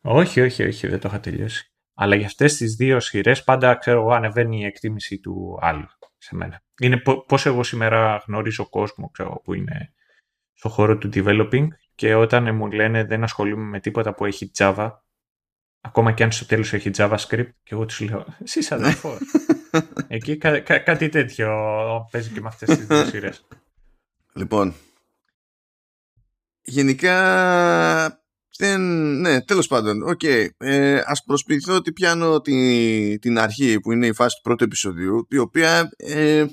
Όχι, 0.00 0.40
όχι, 0.40 0.62
όχι, 0.62 0.86
δεν 0.86 1.00
το 1.00 1.08
είχα 1.08 1.20
τελειώσει. 1.20 1.70
Αλλά 1.94 2.14
για 2.14 2.26
αυτές 2.26 2.56
τις 2.56 2.74
δύο 2.74 3.00
σειρές 3.00 3.44
πάντα 3.44 3.74
ξέρω 3.74 4.00
εγώ 4.00 4.10
ανεβαίνει 4.10 4.60
η 4.60 4.64
εκτίμηση 4.64 5.18
του 5.18 5.58
άλλου 5.60 5.86
σε 6.18 6.34
μένα. 6.34 6.62
Είναι 6.80 7.02
πώς 7.26 7.46
εγώ 7.46 7.62
σήμερα 7.62 8.22
γνωρίζω 8.26 8.68
κόσμο 8.68 9.10
ξέρω, 9.10 9.40
που 9.44 9.54
είναι 9.54 9.92
στο 10.52 10.68
χώρο 10.68 10.98
του 10.98 11.10
developing 11.12 11.66
και 11.94 12.14
όταν 12.14 12.54
μου 12.54 12.70
λένε 12.70 13.04
δεν 13.04 13.22
ασχολούμαι 13.22 13.64
με 13.64 13.80
τίποτα 13.80 14.14
που 14.14 14.24
έχει 14.24 14.50
Java, 14.58 14.90
ακόμα 15.86 16.12
και 16.12 16.22
αν 16.22 16.32
στο 16.32 16.46
τέλος 16.46 16.72
έχει 16.72 16.90
JavaScript, 16.96 17.48
και 17.62 17.74
εγώ 17.74 17.84
τους 17.84 18.00
λέω, 18.00 18.26
εσύ 18.44 18.58
είσαι 18.58 18.74
αδερφός. 18.74 19.18
Εκεί 20.08 20.36
κα, 20.36 20.60
κα, 20.60 20.78
κάτι 20.78 21.08
τέτοιο 21.08 21.48
παίζει 22.10 22.30
και 22.30 22.40
με 22.40 22.48
αυτές 22.48 22.76
τις 22.76 22.86
δύο 22.86 23.04
σειρές. 23.04 23.46
Λοιπόν, 24.32 24.74
γενικά 26.62 27.16
δεν, 28.58 28.80
ναι, 29.20 29.40
τέλος 29.40 29.66
πάντων, 29.66 30.02
ok. 30.02 30.20
Okay. 30.22 30.46
Ε, 30.56 31.00
ας 31.04 31.24
προσποιηθώ 31.24 31.74
ότι 31.74 31.92
πιάνω 31.92 32.40
τη, 32.40 33.18
την 33.18 33.38
αρχή 33.38 33.80
που 33.80 33.92
είναι 33.92 34.06
η 34.06 34.12
φάση 34.12 34.36
του 34.36 34.42
πρώτου 34.42 34.64
επεισοδίου, 34.64 35.26
η 35.30 35.38
οποία 35.38 35.90
ε, 35.96 36.44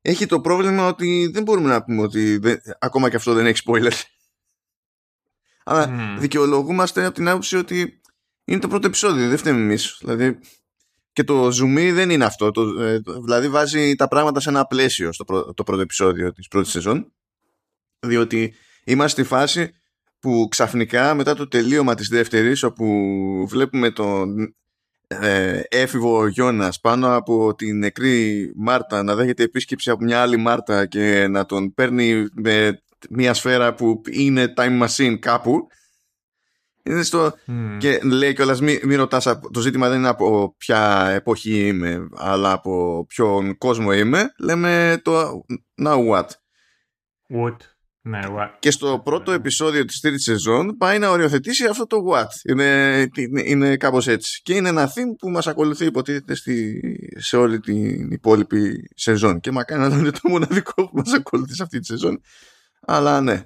έχει 0.00 0.26
το 0.26 0.40
πρόβλημα 0.40 0.86
ότι 0.86 1.30
δεν 1.32 1.42
μπορούμε 1.42 1.68
να 1.68 1.84
πούμε 1.84 2.02
ότι 2.02 2.36
δεν, 2.36 2.60
ακόμα 2.78 3.10
και 3.10 3.16
αυτό 3.16 3.32
δεν 3.32 3.46
έχει 3.46 3.62
spoiler. 3.66 3.92
Αλλά 5.64 5.88
mm. 5.88 6.20
δικαιολογούμαστε 6.20 7.04
από 7.04 7.14
την 7.14 7.28
άποψη 7.28 7.56
ότι 7.56 8.00
είναι 8.44 8.60
το 8.60 8.68
πρώτο 8.68 8.86
επεισόδιο, 8.86 9.28
δεν 9.28 9.38
φταίμε 9.38 9.60
εμείς. 9.60 9.96
Δηλαδή, 10.00 10.38
και 11.12 11.24
το 11.24 11.46
zoom 11.46 11.90
δεν 11.92 12.10
είναι 12.10 12.24
αυτό. 12.24 12.50
Το, 12.50 12.80
ε, 12.82 13.00
δηλαδή 13.22 13.48
βάζει 13.48 13.94
τα 13.94 14.08
πράγματα 14.08 14.40
σε 14.40 14.48
ένα 14.48 14.66
πλαίσιο 14.66 15.12
στο 15.12 15.24
το 15.54 15.62
πρώτο 15.62 15.80
επεισόδιο 15.80 16.32
της 16.32 16.48
πρώτης 16.48 16.70
σεζόν. 16.70 17.12
Διότι 17.98 18.54
είμαστε 18.84 19.20
στη 19.22 19.30
φάση 19.34 19.70
που 20.18 20.46
ξαφνικά 20.50 21.14
μετά 21.14 21.34
το 21.34 21.48
τελείωμα 21.48 21.94
της 21.94 22.08
δεύτερης 22.08 22.62
όπου 22.62 22.86
βλέπουμε 23.48 23.90
τον 23.90 24.54
ε, 25.06 25.60
έφηβο 25.68 26.26
Γιώνας 26.26 26.80
πάνω 26.80 27.16
από 27.16 27.54
την 27.54 27.78
νεκρή 27.78 28.52
Μάρτα 28.56 29.02
να 29.02 29.14
δέχεται 29.14 29.42
επίσκεψη 29.42 29.90
από 29.90 30.04
μια 30.04 30.20
άλλη 30.20 30.36
Μάρτα 30.36 30.86
και 30.86 31.26
να 31.28 31.46
τον 31.46 31.74
παίρνει 31.74 32.26
με 32.34 32.82
μια 33.10 33.34
σφαίρα 33.34 33.74
που 33.74 34.02
είναι 34.10 34.52
time 34.56 34.86
machine 34.86 35.16
κάπου 35.18 35.66
είναι 36.82 37.02
στο... 37.02 37.34
Και 37.78 38.00
λέει 38.02 38.34
κιόλας 38.34 38.60
μην 38.60 38.80
μη 38.84 38.94
ρωτάς, 38.94 39.24
το 39.52 39.60
ζήτημα 39.60 39.88
δεν 39.88 39.98
είναι 39.98 40.08
από 40.08 40.54
ποια 40.58 41.08
εποχή 41.08 41.66
είμαι, 41.66 42.08
αλλά 42.16 42.52
από 42.52 43.04
ποιον 43.08 43.58
κόσμο 43.58 43.92
είμαι. 43.92 44.32
Λέμε 44.38 45.00
το 45.04 45.44
now 45.82 46.08
what. 46.08 46.26
What; 47.34 47.56
Ναι, 48.00 48.20
what; 48.24 48.50
Και 48.58 48.70
στο 48.70 49.00
πρώτο 49.04 49.32
επεισόδιο 49.32 49.84
της 49.84 50.00
τρίτης 50.00 50.22
σεζόν 50.22 50.76
πάει 50.76 50.98
να 50.98 51.10
οριοθετήσει 51.10 51.64
αυτό 51.66 51.86
το 51.86 51.96
what. 52.10 52.50
Είναι, 52.50 53.08
είναι, 53.16 53.42
είναι 53.44 53.76
κάπως 53.76 54.08
έτσι. 54.08 54.40
Και 54.42 54.54
είναι 54.54 54.68
ένα 54.68 54.88
theme 54.88 55.16
που 55.18 55.30
μας 55.30 55.46
ακολουθεί 55.46 55.84
υποτίθεται 55.84 56.34
στη, 56.34 56.80
σε 57.16 57.36
όλη 57.36 57.60
την 57.60 58.10
υπόλοιπη 58.10 58.90
σεζόν. 58.94 59.40
Και 59.40 59.50
μακάρι 59.50 59.80
να 59.80 59.96
είναι 59.96 60.10
το 60.10 60.20
μοναδικό 60.28 60.74
που 60.74 60.96
μας 60.96 61.12
ακολουθεί 61.12 61.54
σε 61.54 61.62
αυτή 61.62 61.78
τη 61.78 61.86
σεζόν. 61.86 62.20
Αλλά 62.80 63.20
ναι. 63.20 63.44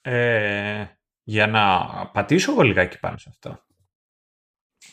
Ε, 0.00 0.84
για 1.22 1.46
να 1.46 1.86
πατήσω 2.06 2.52
εγώ 2.52 2.62
λιγάκι 2.62 2.98
πάνω 2.98 3.16
σε 3.16 3.28
αυτό. 3.28 3.64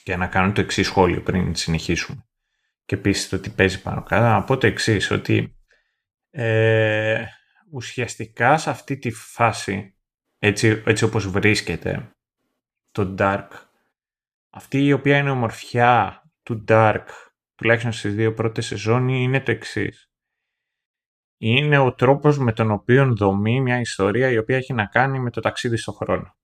Και 0.04 0.16
να 0.16 0.28
κάνω 0.28 0.52
το 0.52 0.62
εξής 0.62 0.88
σχόλιο 0.88 1.22
πριν 1.22 1.56
συνεχίσουμε. 1.56 2.26
Και 2.86 2.96
επίσης 2.96 3.30
το 3.30 3.40
τι 3.40 3.50
παίζει 3.50 3.82
πάνω 3.82 4.04
κάτω, 4.04 4.24
να 4.24 4.44
πω 4.44 4.58
το 4.58 4.68
εξής 4.68 5.12
ότι 5.12 5.58
ε, 6.30 7.26
ουσιαστικά 7.72 8.58
σε 8.58 8.70
αυτή 8.70 8.98
τη 8.98 9.12
φάση 9.12 9.96
έτσι, 10.40 10.84
έτσι 10.86 11.04
όπως 11.04 11.28
βρίσκεται 11.28 12.12
το 12.92 13.16
Dark 13.18 13.48
αυτή 14.50 14.86
η 14.86 14.94
οποία 14.94 15.18
είναι 15.18 15.30
ομορφιά 15.30 16.24
του 16.44 16.64
Dark 16.68 17.06
τουλάχιστον 17.56 17.92
στις 17.92 18.16
δύο 18.16 18.34
πρώτες 18.34 18.66
σεζόν 18.66 19.08
είναι 19.08 19.42
το 19.42 19.52
εξής. 19.52 20.07
Είναι 21.38 21.78
ο 21.78 21.94
τρόπος 21.94 22.38
με 22.38 22.54
τον 22.54 22.72
οποίο 22.72 23.16
δομεί 23.16 23.62
μια 23.62 23.80
ιστορία 23.80 24.30
η 24.30 24.38
οποία 24.38 24.58
έχει 24.58 24.74
να 24.74 24.86
κάνει 24.86 25.20
με 25.20 25.30
το 25.30 25.42
ταξίδι 25.42 25.78
στο 25.78 25.92
χρόνο. 25.92 26.36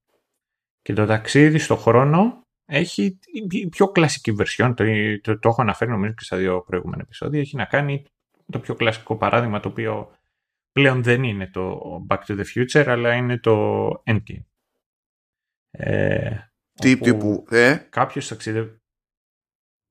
Και 0.82 0.94
το 0.94 1.06
ταξίδι 1.06 1.60
στο 1.60 1.76
χρόνο 1.76 2.44
έχει 2.66 3.20
η 3.50 3.68
πιο 3.68 3.88
κλασική 3.88 4.36
version, 4.40 4.74
το, 4.76 4.84
το, 5.22 5.40
το 5.40 5.50
έχω 5.50 5.62
αναφέρει 5.62 5.92
νομίζω 5.92 6.14
και 6.14 6.24
στα 6.24 6.38
δύο 6.38 6.62
προηγούμενα 6.62 7.02
επεισόδια, 7.02 7.40
έχει 7.40 7.56
να 7.56 7.66
κάνει 7.66 8.06
το 8.52 8.60
πιο 8.60 8.76
κλασικό 8.76 9.18
παράδειγμα 9.18 9.60
το 9.60 9.70
οποίο 9.70 10.12
πλέον 10.72 11.04
δεν 11.04 11.24
είναι 11.24 11.48
το 11.48 11.82
Back 12.10 12.20
to 12.28 12.40
the 12.40 12.44
Future 12.56 12.86
αλλά 12.88 13.14
είναι 13.14 13.40
το 13.40 13.88
Endgame. 14.06 14.46
Ε, 15.72 16.38
Τι 16.74 16.98
τύπου, 16.98 17.46
ε; 17.50 17.76
Κάποιος 17.90 18.28
ταξίδευε... 18.28 18.82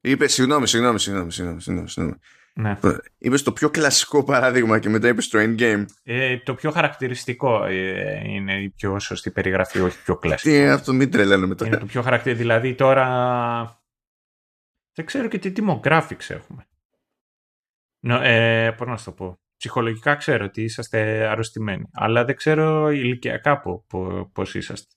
Είπε, 0.01 0.29
συγγνώμη, 0.29 0.67
συγγνώμη, 0.67 1.01
συγγνώμη, 1.01 1.33
συγγνώμη, 1.33 1.61
συγγνώμη. 1.61 2.19
Ναι. 2.55 2.79
Είπες 3.19 3.43
το 3.43 3.53
πιο 3.53 3.71
κλασικό 3.71 4.25
παράδειγμα 4.25 4.79
και 4.79 4.89
μετά 4.89 5.09
είπες 5.09 5.29
το 5.29 5.39
endgame. 5.39 5.85
Ε, 6.03 6.39
το 6.39 6.55
πιο 6.55 6.71
χαρακτηριστικό 6.71 7.65
ε, 7.65 8.23
είναι 8.25 8.63
η 8.63 8.71
πιο 8.71 8.99
σωστή 8.99 9.31
περιγραφή, 9.31 9.81
όχι 9.81 10.03
πιο 10.03 10.17
κλασικό. 10.17 10.55
Τι 10.55 10.69
αυτό, 10.69 10.93
μην 10.93 11.11
τρελαίνουμε 11.11 11.55
τώρα. 11.55 11.71
Είναι 11.71 11.81
το 11.81 11.87
πιο 11.87 12.03
χαρακτηριστικό. 12.03 12.49
Δηλαδή 12.49 12.75
τώρα. 12.75 13.07
Δεν 14.95 15.05
ξέρω 15.05 15.29
και 15.29 15.39
τι 15.39 15.53
demographics 15.57 16.29
έχουμε. 16.29 16.67
No, 18.07 18.21
ε, 18.23 18.71
πώς 18.77 18.89
να 18.89 18.97
σου 18.97 19.05
το 19.05 19.13
πω. 19.13 19.41
Ψυχολογικά 19.57 20.15
ξέρω 20.15 20.45
ότι 20.45 20.63
είσαστε 20.63 21.27
αρρωστημένοι, 21.27 21.89
αλλά 21.93 22.25
δεν 22.25 22.37
ξέρω 22.37 22.91
ηλικιακά 22.91 23.63
πώς 24.33 24.55
είσαστε. 24.55 24.95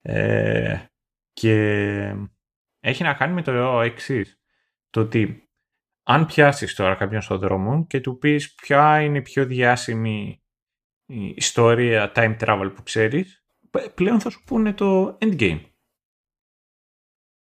Ε, 0.00 0.78
και 1.32 1.54
έχει 2.80 3.02
να 3.02 3.14
κάνει 3.14 3.34
με 3.34 3.42
το 3.42 3.80
εξής. 3.80 4.40
Το 4.90 5.00
ότι 5.00 5.45
αν 6.08 6.26
πιάσεις 6.26 6.74
τώρα 6.74 6.94
κάποιον 6.94 7.20
στον 7.20 7.38
δρόμο 7.38 7.86
και 7.86 8.00
του 8.00 8.18
πεις 8.18 8.54
ποια 8.54 9.00
είναι 9.00 9.18
η 9.18 9.22
πιο 9.22 9.44
διάσημη 9.44 10.42
ιστορία 11.34 12.12
time 12.14 12.36
travel 12.40 12.72
που 12.74 12.82
ξέρεις, 12.82 13.44
πλέον 13.94 14.20
θα 14.20 14.30
σου 14.30 14.42
πούνε 14.44 14.72
το 14.72 15.18
endgame. 15.20 15.60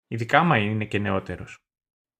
Ειδικά 0.06 0.38
άμα 0.38 0.58
είναι 0.58 0.84
και 0.84 0.98
νεότερος 0.98 1.64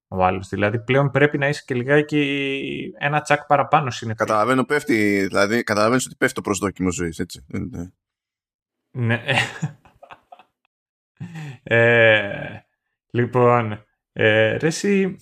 ο 0.09 0.25
άλλος. 0.25 0.49
Δηλαδή 0.49 0.85
πλέον 0.85 1.11
πρέπει 1.11 1.39
να 1.39 1.49
είσαι 1.49 1.63
και 1.67 1.75
λιγάκι 1.75 2.93
ένα 2.99 3.21
τσακ 3.21 3.47
παραπάνω 3.47 3.91
συνεπώς. 3.91 4.27
Καταλαβαίνω 4.27 4.65
πέφτει, 4.65 5.27
δηλαδή 5.27 5.63
καταλαβαίνεις 5.63 6.07
ότι 6.07 6.17
πέφτει 6.17 6.35
το 6.35 6.41
προσδόκιμο 6.41 6.93
ζωής, 6.93 7.19
έτσι. 7.19 7.47
Ναι. 8.91 9.25
ε, 11.63 12.61
λοιπόν, 13.11 13.85
ε, 14.13 14.57
ρε 14.57 14.67
εσύ, 14.67 15.17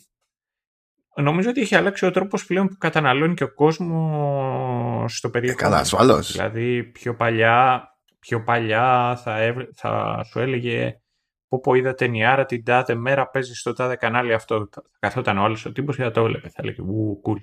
νομίζω 1.23 1.51
ότι 1.51 1.61
έχει 1.61 1.75
αλλάξει 1.75 2.07
ο 2.07 2.11
τρόπος 2.11 2.47
πλέον 2.47 2.69
που 2.69 2.77
καταναλώνει 2.79 3.35
και 3.35 3.45
ο 3.45 3.55
κόσμος 3.55 5.17
στο 5.17 5.31
περιεχόμενο. 5.31 5.67
Ε, 5.67 5.71
καλά, 5.71 5.83
ασφαλώς. 5.83 6.33
Δηλαδή 6.33 6.85
πιο 6.85 7.15
παλιά, 7.15 7.89
πιο 8.19 8.43
παλιά 8.43 9.17
θα, 9.25 9.55
θα 9.75 10.23
σου 10.25 10.39
έλεγε 10.39 11.01
πω 11.49 11.61
πω 11.61 11.75
είδα 11.75 11.95
ταινιάρα 11.95 12.45
την 12.45 12.65
τάδε 12.65 12.95
μέρα 12.95 13.29
παίζεις 13.29 13.61
στο 13.61 13.73
τάδε 13.73 13.97
κανάλι 13.97 14.33
αυτό. 14.33 14.69
Θα 14.73 14.83
καθόταν 14.99 15.39
ο 15.39 15.43
άλλος 15.43 15.65
ο 15.65 15.73
τύπος 15.73 15.97
και 15.97 16.03
θα 16.03 16.11
το 16.11 16.21
έβλεπε. 16.21 16.49
Θα 16.49 16.57
έλεγε 16.63 16.83
ου, 16.83 17.23
cool. 17.25 17.41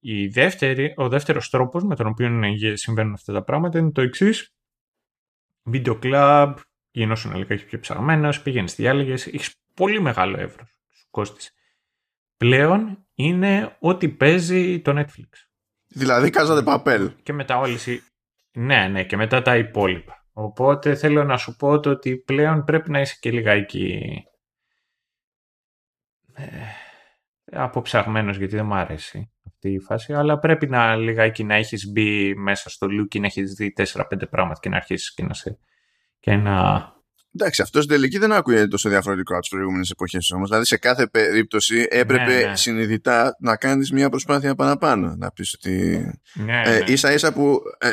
Η 0.00 0.26
δεύτερη, 0.26 0.94
ο 0.96 1.08
δεύτερος 1.08 1.50
τρόπος 1.50 1.84
με 1.84 1.96
τον 1.96 2.06
οποίο 2.06 2.30
συμβαίνουν 2.74 3.12
αυτά 3.12 3.32
τα 3.32 3.42
πράγματα 3.42 3.78
είναι 3.78 3.90
το 3.90 4.00
εξής. 4.00 4.52
Βίντεο 5.62 5.98
κλαμπ, 5.98 6.56
γινόσουν 6.90 7.34
λίγα 7.34 7.64
πιο 7.66 7.78
ψαγμένος, 7.78 8.42
πήγαινε 8.42 8.68
διάλεγες, 8.76 9.26
έχεις 9.26 9.54
πολύ 9.74 10.00
μεγάλο 10.00 10.40
εύρος, 10.40 10.68
σου 10.90 11.06
κόστησε 11.10 11.52
πλέον 12.38 13.06
είναι 13.14 13.76
ό,τι 13.80 14.08
παίζει 14.08 14.80
το 14.80 14.98
Netflix. 14.98 15.28
Δηλαδή 15.88 16.30
κάζατε 16.30 16.62
παπέλ. 16.62 17.12
Και 17.22 17.32
μετά 17.32 17.58
όλες 17.58 17.86
οι... 17.86 18.02
Ναι, 18.52 18.88
ναι, 18.88 19.04
και 19.04 19.16
μετά 19.16 19.42
τα 19.42 19.56
υπόλοιπα. 19.56 20.26
Οπότε 20.32 20.94
θέλω 20.94 21.24
να 21.24 21.36
σου 21.36 21.56
πω 21.56 21.80
το 21.80 21.90
ότι 21.90 22.16
πλέον 22.16 22.64
πρέπει 22.64 22.90
να 22.90 23.00
είσαι 23.00 23.16
και 23.20 23.30
λιγάκι 23.30 24.00
ε, 26.34 26.46
αποψαγμένος 27.52 28.36
γιατί 28.36 28.56
δεν 28.56 28.66
μου 28.66 28.74
αρέσει 28.74 29.32
αυτή 29.46 29.72
η 29.72 29.78
φάση, 29.78 30.14
αλλά 30.14 30.38
πρέπει 30.38 30.66
να 30.66 30.96
λιγάκι 30.96 31.44
να 31.44 31.54
έχεις 31.54 31.90
μπει 31.92 32.34
μέσα 32.34 32.70
στο 32.70 32.86
look 32.86 33.08
και 33.08 33.20
να 33.20 33.26
έχεις 33.26 33.52
δει 33.52 33.72
4-5 33.76 34.02
πράγματα 34.30 34.60
και 34.60 34.68
να 34.68 34.76
αρχίσεις 34.76 35.14
και 35.14 35.22
να, 35.22 35.34
σε, 35.34 35.58
και 36.20 36.36
να 36.36 36.86
Εντάξει, 37.40 37.62
αυτός 37.62 37.84
στην 37.84 37.96
τελική 37.96 38.18
δεν 38.18 38.32
άκουγε 38.32 38.66
τόσο 38.66 38.88
διαφορετικό 38.88 39.32
από 39.32 39.40
τις 39.40 39.50
προηγούμενες 39.50 39.90
εποχές 39.90 40.30
όμως. 40.30 40.48
Δηλαδή, 40.48 40.66
σε 40.66 40.76
κάθε 40.76 41.06
περίπτωση 41.06 41.86
έπρεπε 41.90 42.34
ναι, 42.34 42.46
ναι. 42.46 42.56
συνειδητά 42.56 43.36
να 43.40 43.56
κάνεις 43.56 43.92
μια 43.92 44.08
προσπάθεια 44.08 44.54
παραπάνω. 44.54 45.14
Να 45.18 45.30
πεις 45.30 45.54
ότι. 45.54 46.06
Ναι, 46.34 46.62
ε, 46.64 46.78
ναι. 46.78 46.84
ίσα 46.86 47.12
ίσα 47.12 47.32
που 47.32 47.60
ε, 47.78 47.90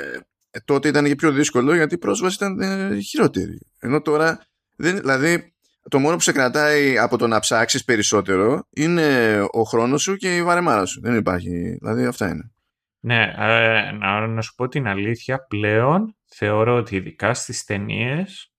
τότε 0.66 0.88
ήταν 0.88 1.06
και 1.06 1.16
πιο 1.16 1.32
δύσκολο 1.32 1.76
γιατί 1.76 1.94
η 1.94 1.98
πρόσβαση 1.98 2.36
ήταν 2.36 2.60
ε, 2.60 3.00
χειρότερη. 3.00 3.60
Ενώ 3.80 4.02
τώρα. 4.02 4.40
Δεν, 4.78 5.00
δηλαδή, 5.00 5.54
το 5.90 6.00
μόνο 6.00 6.16
που 6.16 6.22
σε 6.22 6.32
κρατάει 6.32 6.98
από 6.98 7.18
το 7.18 7.28
να 7.28 7.40
ψάξεις 7.40 7.84
περισσότερο 7.84 8.68
είναι 8.70 9.40
ο 9.52 9.64
χρόνος 9.64 10.02
σου 10.02 10.16
και 10.16 10.36
η 10.36 10.44
βαρεμάρα 10.44 10.86
σου. 10.86 11.02
Δεν 11.02 11.16
υπάρχει. 11.16 11.78
Δηλαδή, 11.82 12.06
αυτά 12.06 12.30
είναι. 12.30 12.52
Ναι, 13.00 13.34
ε, 13.38 13.92
να, 13.92 14.28
να 14.28 14.42
σου 14.42 14.56
πω 14.56 14.68
την 14.68 14.88
αλήθεια, 14.88 15.46
πλέον 15.48 16.16
θεωρώ 16.26 16.76
ότι 16.76 16.96
ειδικά 16.96 17.34
στις 17.34 17.64
ταινίες 17.64 18.55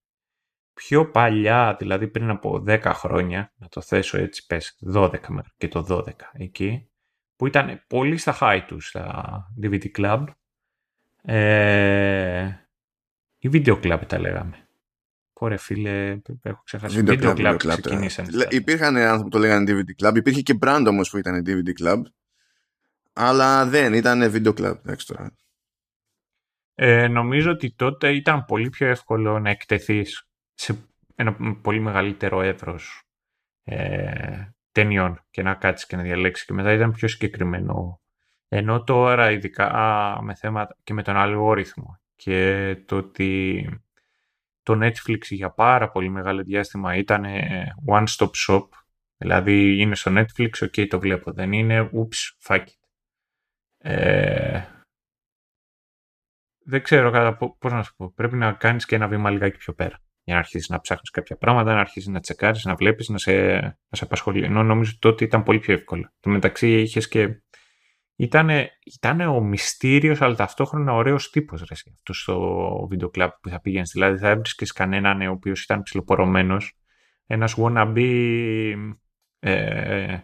πιο 0.76 1.10
παλιά, 1.10 1.76
δηλαδή 1.78 2.08
πριν 2.08 2.30
από 2.30 2.64
10 2.66 2.80
χρόνια, 2.84 3.52
να 3.56 3.68
το 3.68 3.80
θέσω 3.80 4.18
έτσι 4.18 4.46
πες, 4.46 4.78
12 4.94 5.10
και 5.56 5.68
το 5.68 5.86
12 5.88 6.10
εκεί, 6.32 6.88
που 7.36 7.46
ήταν 7.46 7.82
πολύ 7.86 8.16
στα 8.16 8.38
high 8.40 8.60
τους 8.66 8.86
στα 8.88 9.52
DVD 9.62 9.86
Club, 9.98 10.24
ε, 11.22 12.46
ή 13.38 13.48
Video 13.52 13.80
Club 13.82 14.00
τα 14.06 14.18
λέγαμε. 14.18 14.68
Ωραία 15.32 15.58
φίλε, 15.58 16.18
έχω 16.42 16.62
ξεχάσει. 16.64 17.02
Video, 17.06 17.10
Video 17.10 17.36
Club, 17.36 17.36
Club, 17.36 17.36
Video 17.36 17.52
Club, 17.52 17.78
ξεκινήσαν. 17.80 18.28
Λε- 18.34 18.52
Υπήρχαν 18.52 18.96
άνθρωποι 18.96 19.22
που 19.22 19.28
το 19.28 19.38
λέγανε 19.38 19.64
DVD 19.72 20.06
Club. 20.06 20.16
Υπήρχε 20.16 20.40
και 20.40 20.58
brand 20.60 20.84
όμως 20.88 21.10
που 21.10 21.18
ήταν 21.18 21.42
DVD 21.46 21.84
Club. 21.84 22.02
Αλλά 23.12 23.66
δεν, 23.66 23.92
ήταν 23.94 24.20
Video 24.34 24.48
Club. 24.54 24.76
Εντάξει 24.84 25.06
τώρα. 25.06 25.32
Ε, 26.74 27.08
νομίζω 27.08 27.50
ότι 27.50 27.72
τότε 27.72 28.14
ήταν 28.14 28.44
πολύ 28.44 28.68
πιο 28.68 28.86
εύκολο 28.86 29.38
να 29.38 29.50
εκτεθείς 29.50 30.25
σε 30.56 30.88
ένα 31.14 31.36
πολύ 31.62 31.80
μεγαλύτερο 31.80 32.40
εύρος 32.40 33.02
ε, 33.64 34.48
ταινιών 34.72 35.24
και 35.30 35.42
να 35.42 35.54
κάτσεις 35.54 35.86
και 35.86 35.96
να 35.96 36.02
διαλέξεις 36.02 36.46
και 36.46 36.52
μετά 36.52 36.72
ήταν 36.72 36.92
πιο 36.92 37.08
συγκεκριμένο. 37.08 38.00
Ενώ 38.48 38.84
τώρα 38.84 39.30
ειδικά 39.30 39.66
α, 39.66 40.22
με 40.22 40.34
θέματα 40.34 40.76
και 40.84 40.92
με 40.92 41.02
τον 41.02 41.16
αλγόριθμο 41.16 42.00
και 42.16 42.76
το 42.86 42.96
ότι 42.96 43.68
το 44.62 44.78
Netflix 44.82 45.20
για 45.20 45.50
πάρα 45.50 45.90
πολύ 45.90 46.08
μεγάλο 46.08 46.42
διάστημα 46.42 46.96
ήταν 46.96 47.24
ε, 47.24 47.74
one 47.86 48.04
stop 48.16 48.30
shop 48.48 48.68
δηλαδή 49.16 49.80
είναι 49.80 49.94
στο 49.94 50.12
Netflix, 50.14 50.50
ok 50.58 50.86
το 50.88 51.00
βλέπω, 51.00 51.32
δεν 51.32 51.52
είναι 51.52 51.90
oops, 51.92 52.46
fuck 52.48 52.60
it. 52.60 52.86
Ε, 53.78 54.64
δεν 56.58 56.82
ξέρω 56.82 57.10
κατά 57.10 57.36
πο- 57.36 57.56
πώς 57.58 57.72
να 57.72 57.82
σου 57.82 57.96
πω. 57.96 58.12
Πρέπει 58.12 58.36
να 58.36 58.52
κάνεις 58.52 58.86
και 58.86 58.94
ένα 58.94 59.08
βήμα 59.08 59.30
λιγάκι 59.30 59.56
πιο 59.56 59.72
πέρα. 59.74 60.00
Για 60.26 60.34
να 60.34 60.40
αρχίσεις 60.40 60.68
να 60.68 60.80
ψάχνεις 60.80 61.10
κάποια 61.10 61.36
πράγματα, 61.36 61.74
να 61.74 61.80
αρχίσεις 61.80 62.08
να 62.08 62.20
τσεκάρεις, 62.20 62.64
να 62.64 62.74
βλέπεις, 62.74 63.08
να 63.08 63.18
σε, 63.18 63.60
να 63.60 63.96
σε 63.96 64.04
απασχολεί. 64.04 64.44
Ενώ 64.44 64.62
νομίζω 64.62 64.90
ότι 64.90 64.98
τότε 64.98 65.24
ήταν 65.24 65.42
πολύ 65.42 65.58
πιο 65.58 65.74
εύκολο. 65.74 66.12
Το 66.20 66.30
μεταξύ 66.30 66.80
είχες 66.80 67.08
και... 67.08 67.40
Ήτανε, 68.16 68.70
ήτανε 68.96 69.26
ο 69.26 69.40
μυστήριος 69.40 70.20
αλλά 70.20 70.34
ταυτόχρονα 70.34 70.92
ωραίος 70.92 71.30
τύπος 71.30 71.60
ρε, 71.60 71.66
εσύ, 71.70 71.92
αυτός 71.94 72.20
στο 72.20 72.86
βίντεο 72.90 73.08
κλαμπ 73.08 73.30
που 73.40 73.48
θα 73.48 73.60
πήγαινες. 73.60 73.90
Δηλαδή 73.92 74.18
θα 74.18 74.28
έβρισκες 74.28 74.72
κανέναν 74.72 75.20
ο 75.20 75.30
οποίος 75.30 75.62
ήταν 75.62 75.82
ψιλοπορωμένος. 75.82 76.78
Ένας 77.26 77.54
wannabe 77.58 78.74
ε, 79.38 80.18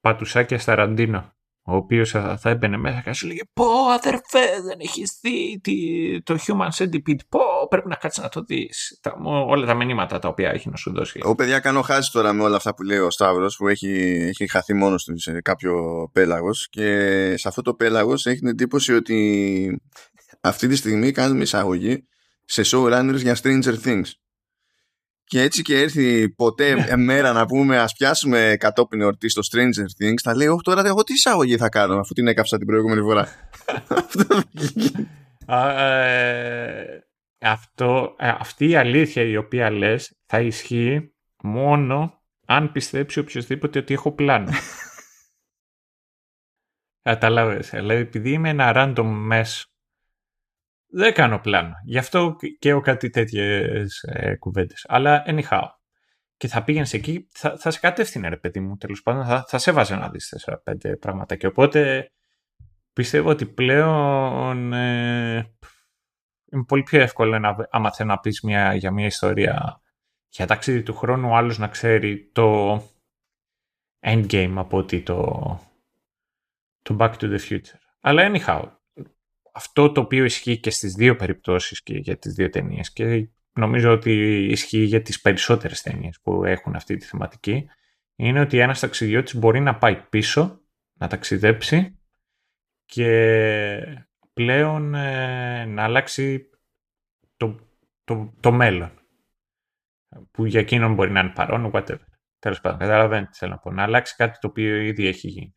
πατουσάκια 0.00 0.58
στα 0.58 0.74
ραντίνο 0.74 1.33
ο 1.66 1.76
οποίος 1.76 2.10
θα, 2.10 2.36
θα 2.40 2.50
έμπαινε 2.50 2.76
μέσα 2.76 2.96
και 2.96 3.02
θα 3.04 3.12
σου 3.12 3.26
λέγε 3.26 3.40
«Πω 3.52 3.64
αδερφέ 3.98 4.60
δεν 4.64 4.78
έχεις 4.78 5.18
δει 5.20 5.60
τι, 5.62 5.74
το 6.22 6.38
Human 6.46 6.68
Centipede, 6.76 7.24
πω 7.28 7.40
πρέπει 7.68 7.88
να 7.88 7.94
κάτσεις 7.94 8.22
να 8.22 8.28
το 8.28 8.40
δεις». 8.40 8.98
Τα, 9.02 9.16
όλα 9.24 9.66
τα 9.66 9.74
μηνύματα 9.74 10.18
τα 10.18 10.28
οποία 10.28 10.50
έχει 10.50 10.68
να 10.68 10.76
σου 10.76 10.92
δώσει. 10.92 11.20
Εγώ 11.22 11.34
παιδιά 11.34 11.58
κάνω 11.60 11.82
χάση 11.82 12.12
τώρα 12.12 12.32
με 12.32 12.42
όλα 12.42 12.56
αυτά 12.56 12.74
που 12.74 12.82
λέει 12.82 12.98
ο 12.98 13.10
Σταύρος 13.10 13.56
που 13.56 13.68
έχει, 13.68 13.90
έχει 14.28 14.48
χαθεί 14.48 14.74
μόνος 14.74 15.04
του 15.04 15.18
σε 15.18 15.40
κάποιο 15.40 15.74
πέλαγος 16.12 16.68
και 16.70 16.88
σε 17.36 17.48
αυτό 17.48 17.62
το 17.62 17.74
πέλαγος 17.74 18.26
έχει 18.26 18.38
την 18.38 18.48
εντύπωση 18.48 18.94
ότι 18.94 19.80
αυτή 20.40 20.68
τη 20.68 20.76
στιγμή 20.76 21.12
κάνουμε 21.12 21.42
εισαγωγή 21.42 22.06
σε 22.44 22.62
showrunners 22.64 23.16
για 23.16 23.36
Stranger 23.42 23.74
Things. 23.84 24.10
Και 25.24 25.40
έτσι 25.40 25.62
και 25.62 25.78
έρθει 25.78 26.30
ποτέ 26.30 26.96
μέρα 26.96 27.32
να 27.32 27.46
πούμε 27.46 27.78
ας 27.78 27.92
πιάσουμε 27.92 28.56
κατόπιν 28.58 29.00
εορτή 29.00 29.28
στο 29.28 29.42
Stranger 29.52 30.04
Things 30.04 30.20
θα 30.22 30.36
λέει 30.36 30.46
όχι 30.46 30.62
τώρα 30.62 30.86
εγώ 30.86 31.02
τι 31.02 31.12
εισαγωγή 31.12 31.56
θα 31.56 31.68
κάνω 31.68 32.00
αφού 32.00 32.12
την 32.12 32.26
έκαψα 32.26 32.58
την 32.58 32.66
προηγούμενη 32.66 33.00
φορά. 33.00 33.28
Α, 35.46 35.82
ε, 35.82 37.06
αυτό, 37.40 38.14
ε, 38.18 38.28
αυτή 38.28 38.68
η 38.68 38.76
αλήθεια 38.76 39.22
η 39.22 39.36
οποία 39.36 39.70
λες 39.70 40.18
θα 40.26 40.40
ισχύει 40.40 41.14
μόνο 41.42 42.22
αν 42.46 42.72
πιστέψει 42.72 43.18
οποιοδήποτε 43.18 43.78
ότι 43.78 43.94
έχω 43.94 44.12
πλάνο. 44.12 44.52
Καταλάβες. 47.02 47.70
Δηλαδή 47.70 48.00
επειδή 48.00 48.30
είμαι 48.30 48.48
ένα 48.48 48.72
random 48.74 49.32
mess 49.32 49.62
δεν 50.96 51.14
κάνω 51.14 51.38
πλάνο. 51.38 51.74
Γι' 51.84 51.98
αυτό 51.98 52.36
και 52.58 52.68
έχω 52.68 52.80
κάτι 52.80 53.10
τέτοιες 53.10 54.02
ε, 54.02 54.36
κουβέντες. 54.36 54.84
Αλλά 54.88 55.24
anyhow. 55.26 55.62
Και 56.36 56.48
θα 56.48 56.64
πήγαινες 56.64 56.92
εκεί, 56.92 57.28
θα, 57.32 57.56
θα 57.58 57.70
σε 57.70 57.80
κατεύθυνε 57.80 58.28
ρε 58.28 58.36
παιδί 58.36 58.60
μου, 58.60 58.76
τέλος 58.76 59.02
πάντων, 59.02 59.24
θα, 59.24 59.44
θα 59.48 59.58
σε 59.58 59.72
βάζε 59.72 59.96
να 59.96 60.08
δεις 60.08 60.46
4-5 60.64 60.98
πράγματα. 61.00 61.36
Και 61.36 61.46
οπότε 61.46 62.10
πιστεύω 62.92 63.28
ότι 63.28 63.46
πλέον 63.46 64.72
ε, 64.72 65.36
είναι 66.52 66.64
πολύ 66.66 66.82
πιο 66.82 67.00
εύκολο 67.00 67.38
να, 67.38 67.56
άμα 67.70 67.92
θέλω 67.92 68.08
να 68.08 68.18
πεις 68.18 68.40
μια, 68.40 68.74
για 68.74 68.90
μια 68.90 69.06
ιστορία 69.06 69.80
για 70.28 70.46
ταξίδι 70.46 70.82
του 70.82 70.94
χρόνου, 70.94 71.28
ο 71.28 71.34
άλλος 71.34 71.58
να 71.58 71.68
ξέρει 71.68 72.30
το 72.32 72.76
endgame 74.00 74.54
από 74.56 74.76
ότι 74.76 75.02
το, 75.02 75.42
το 76.82 76.96
Back 76.98 77.14
to 77.14 77.36
the 77.36 77.38
Future. 77.48 77.78
Αλλά 78.00 78.32
anyhow, 78.32 78.62
αυτό 79.54 79.92
το 79.92 80.00
οποίο 80.00 80.24
ισχύει 80.24 80.58
και 80.58 80.70
στις 80.70 80.94
δύο 80.94 81.16
περιπτώσεις 81.16 81.82
και 81.82 81.98
για 81.98 82.16
τις 82.16 82.34
δύο 82.34 82.50
ταινίες 82.50 82.92
και 82.92 83.28
νομίζω 83.52 83.92
ότι 83.92 84.44
ισχύει 84.50 84.82
για 84.82 85.02
τις 85.02 85.20
περισσότερες 85.20 85.82
ταινίες 85.82 86.20
που 86.20 86.44
έχουν 86.44 86.74
αυτή 86.74 86.96
τη 86.96 87.06
θεματική 87.06 87.66
είναι 88.16 88.40
ότι 88.40 88.58
ένας 88.58 88.80
ταξιδιώτης 88.80 89.34
μπορεί 89.34 89.60
να 89.60 89.78
πάει 89.78 89.96
πίσω, 89.96 90.60
να 90.92 91.08
ταξιδέψει 91.08 91.98
και 92.84 94.02
πλέον 94.32 94.94
ε, 94.94 95.64
να 95.64 95.82
αλλάξει 95.82 96.50
το, 97.36 97.58
το, 98.04 98.34
το 98.40 98.52
μέλλον 98.52 98.98
που 100.30 100.44
για 100.44 100.60
εκείνον 100.60 100.94
μπορεί 100.94 101.10
να 101.10 101.20
είναι 101.20 101.32
παρόν, 101.32 101.70
whatever. 101.74 102.04
Τέλος 102.38 102.60
πάντων, 102.60 102.78
καταλαβαίνετε 102.78 103.30
τι 103.30 103.38
θέλω 103.38 103.50
να 103.50 103.58
πω. 103.58 103.70
Να 103.70 103.82
αλλάξει 103.82 104.14
κάτι 104.16 104.38
το 104.38 104.46
οποίο 104.48 104.76
ήδη 104.76 105.06
έχει 105.06 105.28
γίνει. 105.28 105.56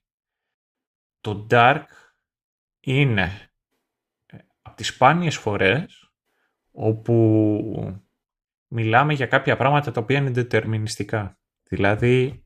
Το 1.19 1.47
Dark 1.49 1.85
είναι 2.79 3.51
από 4.67 4.75
τις 4.75 4.87
σπάνιες 4.87 5.37
φορές 5.37 6.11
όπου 6.71 7.97
μιλάμε 8.67 9.13
για 9.13 9.25
κάποια 9.25 9.57
πράγματα 9.57 9.91
τα 9.91 10.01
οποία 10.01 10.17
είναι 10.17 10.29
δετερμινιστικά. 10.29 11.39
Δηλαδή 11.63 12.45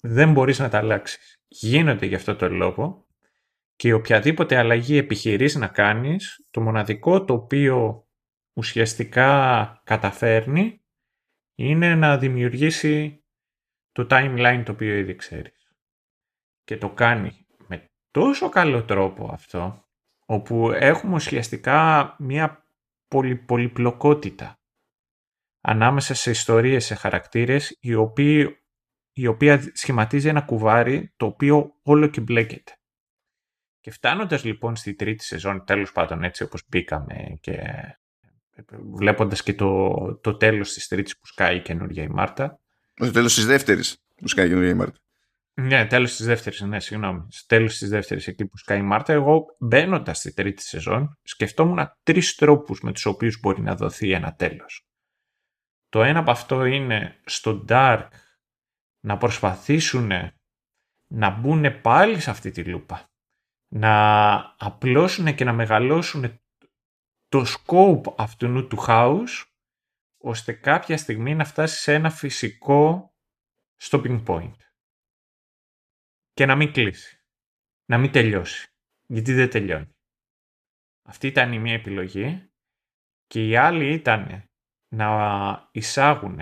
δεν 0.00 0.32
μπορείς 0.32 0.58
να 0.58 0.68
τα 0.68 0.78
αλλάξεις. 0.78 1.42
Γίνονται 1.48 2.06
γι' 2.06 2.14
αυτό 2.14 2.36
το 2.36 2.48
λόγο 2.48 3.06
και 3.76 3.92
οποιαδήποτε 3.92 4.56
αλλαγή 4.56 4.96
επιχειρείς 4.96 5.54
να 5.54 5.68
κάνεις, 5.68 6.46
το 6.50 6.60
μοναδικό 6.60 7.24
το 7.24 7.34
οποίο 7.34 8.06
ουσιαστικά 8.52 9.80
καταφέρνει 9.84 10.84
είναι 11.54 11.94
να 11.94 12.18
δημιουργήσει 12.18 13.24
το 13.92 14.06
timeline 14.10 14.62
το 14.64 14.72
οποίο 14.72 14.94
ήδη 14.94 15.14
ξέρεις. 15.14 15.74
Και 16.64 16.76
το 16.76 16.90
κάνει 16.90 17.46
με 17.66 17.90
τόσο 18.10 18.48
καλό 18.48 18.84
τρόπο 18.84 19.30
αυτό, 19.32 19.84
όπου 20.32 20.70
έχουμε 20.72 21.14
ουσιαστικά 21.14 22.14
μια 22.18 22.66
πολυ, 23.08 23.36
πολυπλοκότητα 23.36 24.60
ανάμεσα 25.60 26.14
σε 26.14 26.30
ιστορίες, 26.30 26.84
σε 26.84 26.94
χαρακτήρες, 26.94 27.76
οι 27.80 27.94
οποίοι, 27.94 28.62
η 29.12 29.26
οποία 29.26 29.70
σχηματίζει 29.72 30.28
ένα 30.28 30.42
κουβάρι 30.42 31.12
το 31.16 31.26
οποίο 31.26 31.78
όλο 31.82 32.06
και 32.06 32.20
μπλέκεται. 32.20 32.76
Και 33.80 33.90
φτάνοντας 33.90 34.44
λοιπόν 34.44 34.76
στη 34.76 34.94
τρίτη 34.94 35.24
σεζόν, 35.24 35.64
τέλος 35.64 35.92
πάντων 35.92 36.22
έτσι 36.22 36.42
όπως 36.42 36.62
μπήκαμε 36.68 37.38
και 37.40 37.58
βλέποντας 38.92 39.42
και 39.42 39.54
το, 39.54 39.94
το 40.22 40.36
τέλος 40.36 40.72
της 40.72 40.88
τρίτης 40.88 41.18
που 41.18 41.26
σκάει 41.26 41.56
η 41.56 41.62
καινούργια 41.62 42.02
η 42.02 42.08
Μάρτα. 42.08 42.60
Το 42.94 43.10
τέλος 43.10 43.34
της 43.34 43.46
δεύτερης 43.46 44.02
που 44.16 44.28
σκάει 44.28 44.46
η 44.46 44.48
καινούργια 44.48 44.72
η 44.72 44.76
Μάρτα. 44.76 44.98
Ναι, 45.54 45.86
τέλος 45.86 46.16
της 46.16 46.26
δεύτερης, 46.26 46.60
ναι, 46.60 46.80
συγγνώμη. 46.80 47.26
Τέλος 47.46 47.78
της 47.78 47.88
δεύτερης 47.88 48.26
εκεί 48.26 48.46
που 48.46 48.56
σκάει 48.56 48.78
η 48.78 48.82
Μάρτα, 48.82 49.12
εγώ 49.12 49.44
μπαίνοντας 49.58 50.18
στη 50.18 50.32
τρίτη 50.32 50.62
σεζόν, 50.62 51.18
σκεφτόμουν 51.22 51.92
τρεις 52.02 52.34
τρόπους 52.34 52.80
με 52.80 52.92
τους 52.92 53.06
οποίους 53.06 53.40
μπορεί 53.40 53.62
να 53.62 53.74
δοθεί 53.74 54.12
ένα 54.12 54.34
τέλος. 54.34 54.86
Το 55.88 56.02
ένα 56.02 56.18
από 56.18 56.30
αυτό 56.30 56.64
είναι 56.64 57.20
στο 57.24 57.64
Dark 57.68 58.08
να 59.00 59.16
προσπαθήσουν 59.16 60.10
να 61.06 61.30
μπουν 61.30 61.80
πάλι 61.80 62.20
σε 62.20 62.30
αυτή 62.30 62.50
τη 62.50 62.64
λούπα. 62.64 63.10
Να 63.74 64.34
απλώσουν 64.58 65.34
και 65.34 65.44
να 65.44 65.52
μεγαλώσουν 65.52 66.40
το 67.28 67.44
scope 67.46 68.14
αυτού 68.16 68.66
του 68.66 68.84
house 68.86 69.44
ώστε 70.22 70.52
κάποια 70.52 70.96
στιγμή 70.96 71.34
να 71.34 71.44
φτάσει 71.44 71.80
σε 71.80 71.94
ένα 71.94 72.10
φυσικό 72.10 73.14
stopping 73.82 74.22
point. 74.26 74.56
Και 76.42 76.48
να 76.48 76.56
μην 76.56 76.72
κλείσει. 76.72 77.20
Να 77.84 77.98
μην 77.98 78.12
τελειώσει. 78.12 78.72
Γιατί 79.06 79.32
δεν 79.32 79.50
τελειώνει. 79.50 79.96
Αυτή 81.02 81.26
ήταν 81.26 81.52
η 81.52 81.58
μία 81.58 81.74
επιλογή 81.74 82.50
και 83.26 83.48
η 83.48 83.56
άλλη 83.56 83.92
ήταν 83.92 84.50
να 84.88 85.68
εισάγουν 85.72 86.38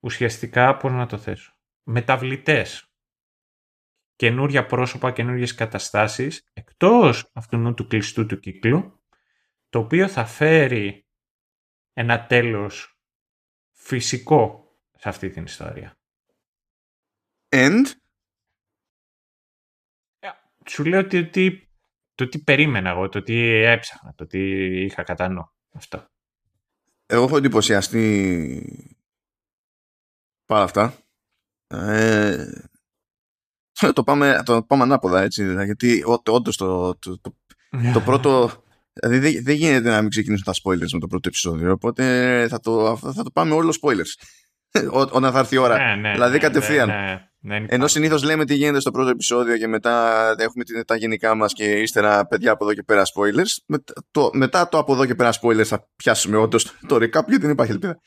ουσιαστικά, 0.00 0.76
πώς 0.76 0.92
να 0.92 1.06
το 1.06 1.18
θέσω, 1.18 1.56
μεταβλητές 1.82 2.92
καινούρια 4.16 4.66
πρόσωπα, 4.66 5.12
καινούριες 5.12 5.54
καταστάσεις 5.54 6.50
εκτός 6.52 7.30
αυτού 7.32 7.74
του 7.74 7.86
κλειστού 7.86 8.26
του 8.26 8.38
κύκλου 8.38 9.02
το 9.68 9.78
οποίο 9.78 10.08
θα 10.08 10.24
φέρει 10.24 11.06
ένα 11.92 12.26
τέλος 12.26 13.00
φυσικό 13.72 14.72
σε 14.96 15.08
αυτή 15.08 15.30
την 15.30 15.44
ιστορία. 15.44 15.98
And? 17.48 17.84
Σου 20.68 20.84
λέω 20.84 21.00
ότι, 21.00 21.18
ότι 21.18 21.68
το 22.14 22.28
τι 22.28 22.38
περίμενα 22.38 22.90
εγώ, 22.90 23.08
το 23.08 23.22
τι 23.22 23.48
έψαχνα, 23.48 24.14
το 24.14 24.26
τι 24.26 24.40
είχα 24.84 25.02
κατά 25.02 25.28
νου. 25.28 25.50
Αυτό. 25.72 26.06
Εγώ 27.06 27.24
έχω 27.24 27.36
εντυπωσιαστεί 27.36 28.92
πάρα 30.46 30.64
αυτά. 30.64 30.94
Ε, 31.66 32.46
το, 33.94 34.02
πάμε, 34.04 34.42
το 34.44 34.62
πάμε 34.62 34.82
ανάποδα 34.82 35.22
έτσι, 35.22 35.44
δηλαδή, 35.44 35.64
γιατί 35.64 36.02
όντως 36.24 36.56
το, 36.56 36.98
το, 36.98 37.20
το, 37.20 37.34
το 37.92 38.00
πρώτο 38.00 38.62
Δηλαδή 39.00 39.40
δεν, 39.40 39.54
γίνεται 39.54 39.90
να 39.90 40.00
μην 40.00 40.10
ξεκινήσουν 40.10 40.44
τα 40.44 40.52
spoilers 40.52 40.90
με 40.92 40.98
το 40.98 41.06
πρώτο 41.06 41.28
επεισόδιο. 41.28 41.72
Οπότε 41.72 42.46
θα 42.48 42.60
το, 42.60 42.96
θα 42.96 43.22
το 43.22 43.30
πάμε 43.30 43.54
όλο 43.54 43.78
spoilers. 43.82 44.12
όταν 44.90 45.32
θα 45.32 45.38
έρθει 45.38 45.54
η 45.54 45.58
ώρα. 45.58 45.78
Ναι, 45.78 46.00
ναι, 46.00 46.12
δηλαδή 46.12 46.32
ναι, 46.32 46.38
κατευθείαν. 46.38 46.88
ναι, 46.88 46.94
ναι, 46.94 47.02
ναι, 47.02 47.27
Ενώ 47.42 47.86
συνήθως 47.86 48.22
λέμε 48.22 48.44
τι 48.44 48.54
γίνεται 48.54 48.80
στο 48.80 48.90
πρώτο 48.90 49.10
επεισόδιο 49.10 49.56
και 49.56 49.66
μετά 49.66 50.34
έχουμε 50.38 50.64
τα 50.86 50.96
γενικά 50.96 51.34
μας 51.34 51.52
και 51.52 51.64
ύστερα 51.64 52.26
παιδιά 52.26 52.52
από 52.52 52.64
εδώ 52.64 52.74
και 52.74 52.82
πέρα 52.82 53.02
spoilers. 53.04 53.62
Με, 53.66 53.78
το, 54.10 54.30
μετά 54.32 54.68
το 54.68 54.78
από 54.78 54.92
εδώ 54.92 55.06
και 55.06 55.14
πέρα 55.14 55.32
spoilers 55.40 55.64
θα 55.64 55.88
πιάσουμε 55.96 56.36
όντως 56.36 56.78
το 56.86 56.96
recap 56.96 57.26
γιατί 57.26 57.38
δεν 57.38 57.50
υπάρχει 57.50 57.72
ελπίδα. 57.72 58.00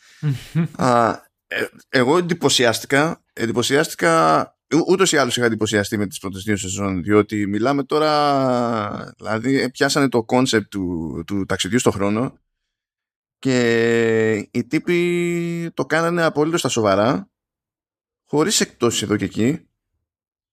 Α, 0.87 1.09
ε, 1.47 1.65
εγώ 1.89 2.17
εντυπωσιάστηκα, 2.17 3.23
εντυπωσιάστηκα 3.33 4.45
Ούτως 4.87 5.11
ή 5.11 5.17
άλλως 5.17 5.37
είχα 5.37 5.45
εντυπωσιαστεί 5.45 5.97
με 5.97 6.07
τις 6.07 6.19
πρώτες 6.19 6.43
δύο 6.43 6.57
σεζόν, 6.57 7.03
διότι 7.03 7.47
μιλάμε 7.47 7.83
τώρα. 7.83 9.13
Δηλαδή, 9.17 9.71
πιάσανε 9.71 10.09
το 10.09 10.23
κόνσεπτ 10.23 10.69
του, 10.69 11.23
του 11.27 11.45
ταξιδιού 11.45 11.79
στον 11.79 11.91
χρόνο 11.91 12.37
και 13.39 14.49
οι 14.51 14.65
τύποι 14.67 15.71
το 15.73 15.85
κάνανε 15.85 16.23
απολύτως 16.23 16.59
στα 16.59 16.69
σοβαρά, 16.69 17.30
χωρίς 18.31 18.59
εκπτώσεις 18.59 19.03
εδώ 19.03 19.15
και 19.15 19.25
εκεί. 19.25 19.65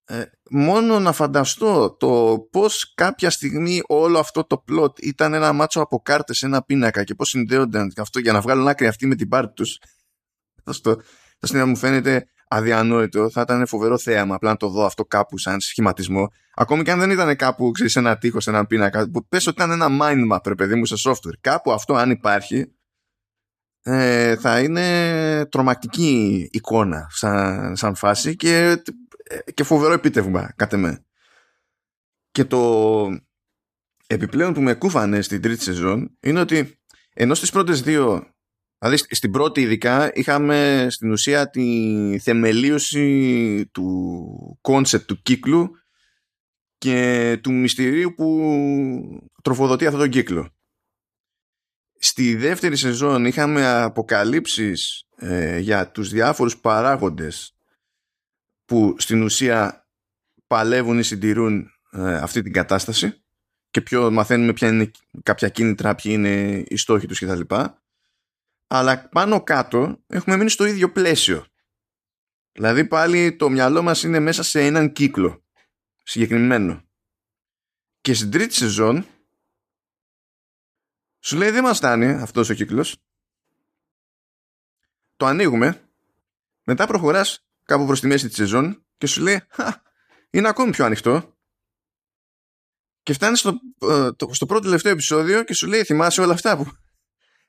Ε, 0.04 0.22
μόνο 0.50 0.98
να 0.98 1.12
φανταστώ 1.12 1.96
το 1.98 2.38
πώς 2.50 2.94
κάποια 2.94 3.30
στιγμή 3.30 3.80
όλο 3.86 4.18
αυτό 4.18 4.44
το 4.44 4.64
plot 4.68 4.98
ήταν 5.00 5.34
ένα 5.34 5.52
μάτσο 5.52 5.80
από 5.80 6.00
κάρτες, 6.00 6.42
ένα 6.42 6.62
πίνακα 6.62 7.04
και 7.04 7.14
πώς 7.14 7.28
συνδέονταν 7.28 7.92
αυτό 7.96 8.18
για 8.18 8.32
να 8.32 8.40
βγάλουν 8.40 8.68
άκρη 8.68 8.86
αυτή 8.86 9.06
με 9.06 9.14
την 9.14 9.28
πάρτη 9.28 9.52
τους. 9.52 9.78
Αυτό, 10.64 11.00
αυτό 11.40 11.66
μου 11.66 11.76
φαίνεται 11.76 12.28
αδιανόητο, 12.48 13.30
θα 13.30 13.40
ήταν 13.40 13.66
φοβερό 13.66 13.98
θέαμα 13.98 14.34
απλά 14.34 14.50
να 14.50 14.56
το 14.56 14.68
δω 14.68 14.84
αυτό 14.84 15.04
κάπου 15.04 15.38
σαν 15.38 15.60
σχηματισμό. 15.60 16.28
Ακόμη 16.54 16.82
και 16.82 16.90
αν 16.90 16.98
δεν 16.98 17.10
ήταν 17.10 17.36
κάπου 17.36 17.70
ξέρεις, 17.70 17.96
ένα 17.96 18.18
τείχος, 18.18 18.46
ένα 18.46 18.66
πίνακα, 18.66 19.10
που 19.10 19.28
πες 19.28 19.46
ότι 19.46 19.62
ήταν 19.62 19.80
ένα 19.80 19.88
mind 20.00 20.32
map, 20.32 20.46
ρε 20.46 20.54
παιδί 20.54 20.74
μου, 20.74 20.84
σε 20.84 20.94
software. 21.08 21.38
Κάπου 21.40 21.72
αυτό, 21.72 21.94
αν 21.94 22.10
υπάρχει, 22.10 22.72
ε, 23.82 24.36
θα 24.36 24.60
είναι 24.60 25.46
τρομακτική 25.46 26.48
εικόνα 26.52 27.06
σαν, 27.10 27.76
σαν 27.76 27.94
φάση 27.94 28.36
και, 28.36 28.82
και 29.54 29.62
φοβερό 29.64 29.92
επίτευγμα, 29.92 30.52
κάτε 30.56 30.76
με. 30.76 31.04
Και 32.30 32.44
το 32.44 33.08
επιπλέον 34.06 34.52
που 34.52 34.60
με 34.60 34.74
κούφανε 34.74 35.20
στην 35.20 35.42
τρίτη 35.42 35.62
σεζόν 35.62 36.16
είναι 36.20 36.40
ότι 36.40 36.78
ενώ 37.14 37.34
στις 37.34 37.50
πρώτες 37.50 37.82
δύο 37.82 38.32
Δηλαδή 38.78 38.96
στην 38.96 39.30
πρώτη 39.30 39.60
ειδικά 39.60 40.10
είχαμε 40.14 40.86
στην 40.90 41.10
ουσία 41.10 41.50
τη 41.50 42.18
θεμελίωση 42.22 43.66
του 43.72 44.58
κόνσεπτ 44.60 45.06
του 45.06 45.22
κύκλου 45.22 45.70
και 46.78 47.38
του 47.42 47.52
μυστηρίου 47.52 48.14
που 48.14 49.22
τροφοδοτεί 49.42 49.84
αυτόν 49.86 50.00
τον 50.00 50.10
κύκλο. 50.10 50.57
Στη 51.98 52.36
δεύτερη 52.36 52.76
σεζόν 52.76 53.24
είχαμε 53.24 53.66
αποκαλύψεις 53.66 55.04
ε, 55.16 55.58
για 55.58 55.90
τους 55.90 56.10
διάφορους 56.10 56.58
παράγοντες 56.58 57.54
που 58.64 58.94
στην 58.98 59.22
ουσία 59.22 59.88
παλεύουν 60.46 60.98
ή 60.98 61.02
συντηρούν 61.02 61.70
ε, 61.90 62.14
αυτή 62.14 62.42
την 62.42 62.52
κατάσταση 62.52 63.22
και 63.70 63.80
πιο 63.80 64.10
μαθαίνουμε 64.10 64.52
ποια 64.52 64.68
είναι 64.68 64.90
κάποια 65.22 65.48
κίνητρα, 65.48 65.94
ποιοι 65.94 66.12
είναι 66.14 66.64
οι 66.68 66.76
στόχοι 66.76 67.06
τους 67.06 67.20
κτλ 67.20 67.54
αλλά 68.68 69.08
πάνω 69.08 69.42
κάτω 69.42 70.02
έχουμε 70.06 70.36
μείνει 70.36 70.50
στο 70.50 70.64
ίδιο 70.64 70.92
πλαίσιο. 70.92 71.46
Δηλαδή 72.52 72.84
πάλι 72.84 73.36
το 73.36 73.48
μυαλό 73.48 73.82
μας 73.82 74.02
είναι 74.02 74.18
μέσα 74.18 74.42
σε 74.42 74.66
έναν 74.66 74.92
κύκλο 74.92 75.44
συγκεκριμένο. 76.02 76.82
Και 78.00 78.14
στην 78.14 78.30
τρίτη 78.30 78.54
σεζόν 78.54 79.06
σου 81.20 81.36
λέει 81.36 81.50
δεν 81.50 81.62
μας 81.62 81.76
φτάνει 81.76 82.06
αυτός 82.06 82.50
ο 82.50 82.54
κύκλος. 82.54 82.96
Το 85.16 85.26
ανοίγουμε, 85.26 85.88
μετά 86.64 86.86
προχωράς 86.86 87.46
κάπου 87.64 87.86
προς 87.86 88.00
τη 88.00 88.06
μέση 88.06 88.26
της 88.26 88.36
σεζόν 88.36 88.84
και 88.98 89.06
σου 89.06 89.22
λέει 89.22 89.42
είναι 90.30 90.48
ακόμη 90.48 90.70
πιο 90.70 90.84
ανοιχτό. 90.84 91.36
Και 93.02 93.12
φτάνεις 93.12 93.38
στο, 93.38 93.60
ε, 93.78 94.08
στο 94.30 94.46
πρώτο 94.46 94.64
τελευταίο 94.64 94.92
επεισόδιο 94.92 95.44
και 95.44 95.54
σου 95.54 95.66
λέει 95.66 95.84
θυμάσαι 95.84 96.20
όλα 96.20 96.32
αυτά 96.32 96.56
που 96.56 96.66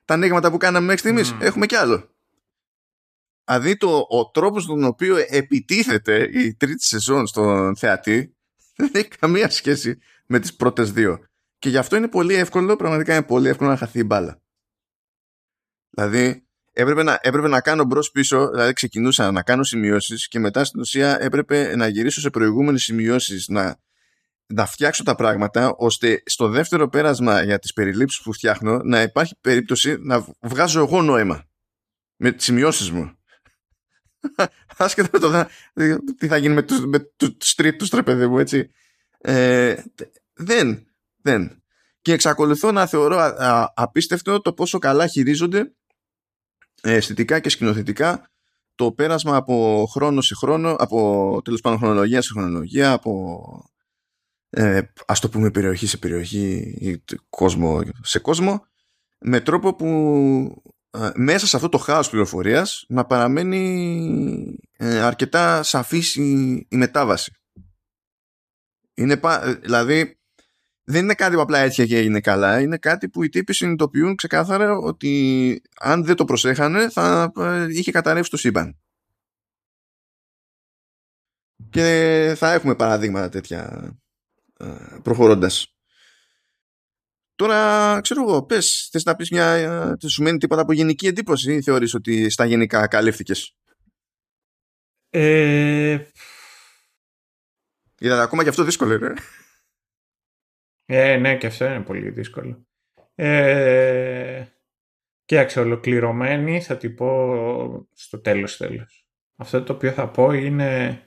τα 0.04 0.14
ανοίγματα 0.14 0.50
που 0.50 0.56
κάναμε 0.56 0.86
μέχρι 0.86 1.00
στιγμής; 1.00 1.32
Mm. 1.32 1.42
Έχουμε 1.42 1.66
κι 1.66 1.74
άλλο. 1.74 2.14
Δηλαδή 3.44 3.76
το, 3.76 4.06
ο 4.08 4.30
τρόπος 4.30 4.66
τον 4.66 4.84
οποίο 4.84 5.16
επιτίθεται 5.16 6.30
η 6.32 6.54
τρίτη 6.54 6.84
σεζόν 6.84 7.26
στον 7.26 7.76
θεατή 7.76 8.36
δεν 8.76 8.90
έχει 8.92 9.08
καμία 9.08 9.50
σχέση 9.50 9.98
με 10.26 10.38
τις 10.38 10.56
πρώτες 10.56 10.92
δύο. 10.92 11.29
Και 11.60 11.68
γι' 11.68 11.76
αυτό 11.76 11.96
είναι 11.96 12.08
πολύ 12.08 12.34
εύκολο, 12.34 12.76
πραγματικά 12.76 13.14
είναι 13.14 13.24
πολύ 13.24 13.48
εύκολο 13.48 13.70
να 13.70 13.76
χαθεί 13.76 13.98
η 13.98 14.04
μπάλα. 14.06 14.42
Δηλαδή 15.90 16.46
έπρεπε 16.72 17.02
να, 17.02 17.18
έπρεπε 17.22 17.48
να 17.48 17.60
κάνω 17.60 17.84
μπρος 17.84 18.10
πίσω, 18.10 18.50
δηλαδή 18.50 18.72
ξεκινούσα 18.72 19.30
να 19.30 19.42
κάνω 19.42 19.62
σημειώσεις 19.62 20.28
και 20.28 20.38
μετά 20.38 20.64
στην 20.64 20.80
ουσία 20.80 21.22
έπρεπε 21.22 21.76
να 21.76 21.88
γυρίσω 21.88 22.20
σε 22.20 22.30
προηγούμενες 22.30 22.82
σημειώσεις, 22.82 23.48
να 23.48 23.78
να 24.52 24.66
φτιάξω 24.66 25.02
τα 25.02 25.14
πράγματα 25.14 25.74
ώστε 25.76 26.22
στο 26.26 26.48
δεύτερο 26.48 26.88
πέρασμα 26.88 27.42
για 27.42 27.58
τις 27.58 27.72
περιλήψεις 27.72 28.22
που 28.22 28.32
φτιάχνω 28.32 28.80
να 28.84 29.02
υπάρχει 29.02 29.34
περίπτωση 29.40 29.96
να 30.00 30.26
βγάζω 30.40 30.80
εγώ 30.80 31.02
νόημα 31.02 31.48
με 32.16 32.32
τις 32.32 32.44
σημειώσεις 32.44 32.90
μου. 32.90 33.14
Άσχετα 34.76 35.08
με 35.12 35.18
το 35.18 35.48
τι 36.18 36.26
θα 36.26 36.36
γίνει 36.36 36.54
με 36.54 36.62
τους, 36.62 36.84
με 36.86 36.98
τους 37.16 37.54
τρίτους 37.54 37.88
τρεπέδι 37.88 38.26
μου 38.26 38.38
έτσι. 38.38 38.70
Ε, 39.18 39.82
δεν, 40.34 40.89
δεν. 41.22 41.62
Και 42.00 42.12
εξακολουθώ 42.12 42.72
να 42.72 42.86
θεωρώ 42.86 43.34
απίστευτο 43.74 44.40
το 44.40 44.52
πόσο 44.52 44.78
καλά 44.78 45.06
χειρίζονται 45.06 45.74
ε, 46.82 46.94
αισθητικά 46.94 47.40
και 47.40 47.48
σκηνοθετικά 47.48 48.30
το 48.74 48.92
πέρασμα 48.92 49.36
από 49.36 49.86
χρόνο 49.90 50.20
σε 50.20 50.34
χρόνο, 50.34 50.74
από 50.78 51.40
τέλος 51.44 51.60
πάντων 51.60 51.78
χρονολογία 51.78 52.22
σε 52.22 52.32
χρονολογία, 52.32 52.92
από 52.92 53.44
ε, 54.50 54.80
ας 55.06 55.20
το 55.20 55.28
πούμε 55.28 55.50
περιοχή 55.50 55.86
σε 55.86 55.98
περιοχή 55.98 56.76
ή 56.80 57.04
κόσμο 57.28 57.80
σε 58.02 58.18
κόσμο 58.18 58.66
με 59.18 59.40
τρόπο 59.40 59.74
που 59.74 59.86
ε, 60.90 61.10
μέσα 61.14 61.46
σε 61.46 61.56
αυτό 61.56 61.68
το 61.68 61.78
χάος 61.78 62.10
πληροφορίας 62.10 62.84
να 62.88 63.04
παραμένει 63.04 64.58
ε, 64.76 65.00
αρκετά 65.00 65.62
σαφής 65.62 66.14
η, 66.16 66.66
η 66.68 66.76
μετάβαση. 66.76 67.32
Είναι, 68.94 69.20
ε, 69.22 69.54
δηλαδή 69.54 70.19
δεν 70.90 71.02
είναι 71.02 71.14
κάτι 71.14 71.34
που 71.34 71.40
απλά 71.40 71.58
έτυχε 71.58 71.86
και 71.86 71.96
έγινε 71.96 72.20
καλά, 72.20 72.60
είναι 72.60 72.78
κάτι 72.78 73.08
που 73.08 73.22
οι 73.22 73.28
τύποι 73.28 73.52
συνειδητοποιούν 73.52 74.14
ξεκάθαρα 74.14 74.76
ότι 74.76 75.62
αν 75.80 76.04
δεν 76.04 76.16
το 76.16 76.24
προσέχανε 76.24 76.90
θα 76.90 77.32
είχε 77.68 77.90
καταρρεύσει 77.90 78.30
το 78.30 78.36
σύμπαν. 78.36 78.78
Και 81.70 82.34
θα 82.36 82.52
έχουμε 82.52 82.74
παραδείγματα 82.74 83.28
τέτοια 83.28 83.92
ε, 84.56 84.98
προχωρώντας. 85.02 85.74
Τώρα, 87.34 88.00
ξέρω 88.00 88.22
εγώ, 88.22 88.42
πες, 88.44 88.88
θες 88.92 89.04
να 89.04 89.16
πεις 89.16 89.30
μια, 89.30 89.46
ε, 89.52 90.08
σου 90.08 90.22
μένει 90.22 90.38
τίποτα 90.38 90.62
από 90.62 90.72
γενική 90.72 91.06
εντύπωση 91.06 91.54
ή 91.54 91.62
θεωρείς 91.62 91.94
ότι 91.94 92.30
στα 92.30 92.44
γενικά 92.44 92.86
καλύφθηκες; 92.86 93.56
Ε... 95.10 95.98
Είδατε, 97.98 98.22
ακόμα 98.22 98.42
και 98.42 98.48
αυτό 98.48 98.64
δύσκολο 98.64 98.94
είναι. 98.94 99.14
Ε, 100.92 101.16
ναι, 101.16 101.36
και 101.36 101.46
αυτό 101.46 101.64
είναι 101.64 101.80
πολύ 101.80 102.10
δύσκολο. 102.10 102.66
Ε... 103.14 104.44
Και 105.24 105.58
ολοκληρωμένη 105.58 106.60
θα 106.60 106.76
την 106.76 106.94
πω 106.94 107.88
στο 107.92 108.20
τέλος 108.20 108.56
τέλος. 108.56 109.06
Αυτό 109.36 109.62
το 109.62 109.72
οποίο 109.72 109.92
θα 109.92 110.10
πω 110.10 110.32
είναι 110.32 111.02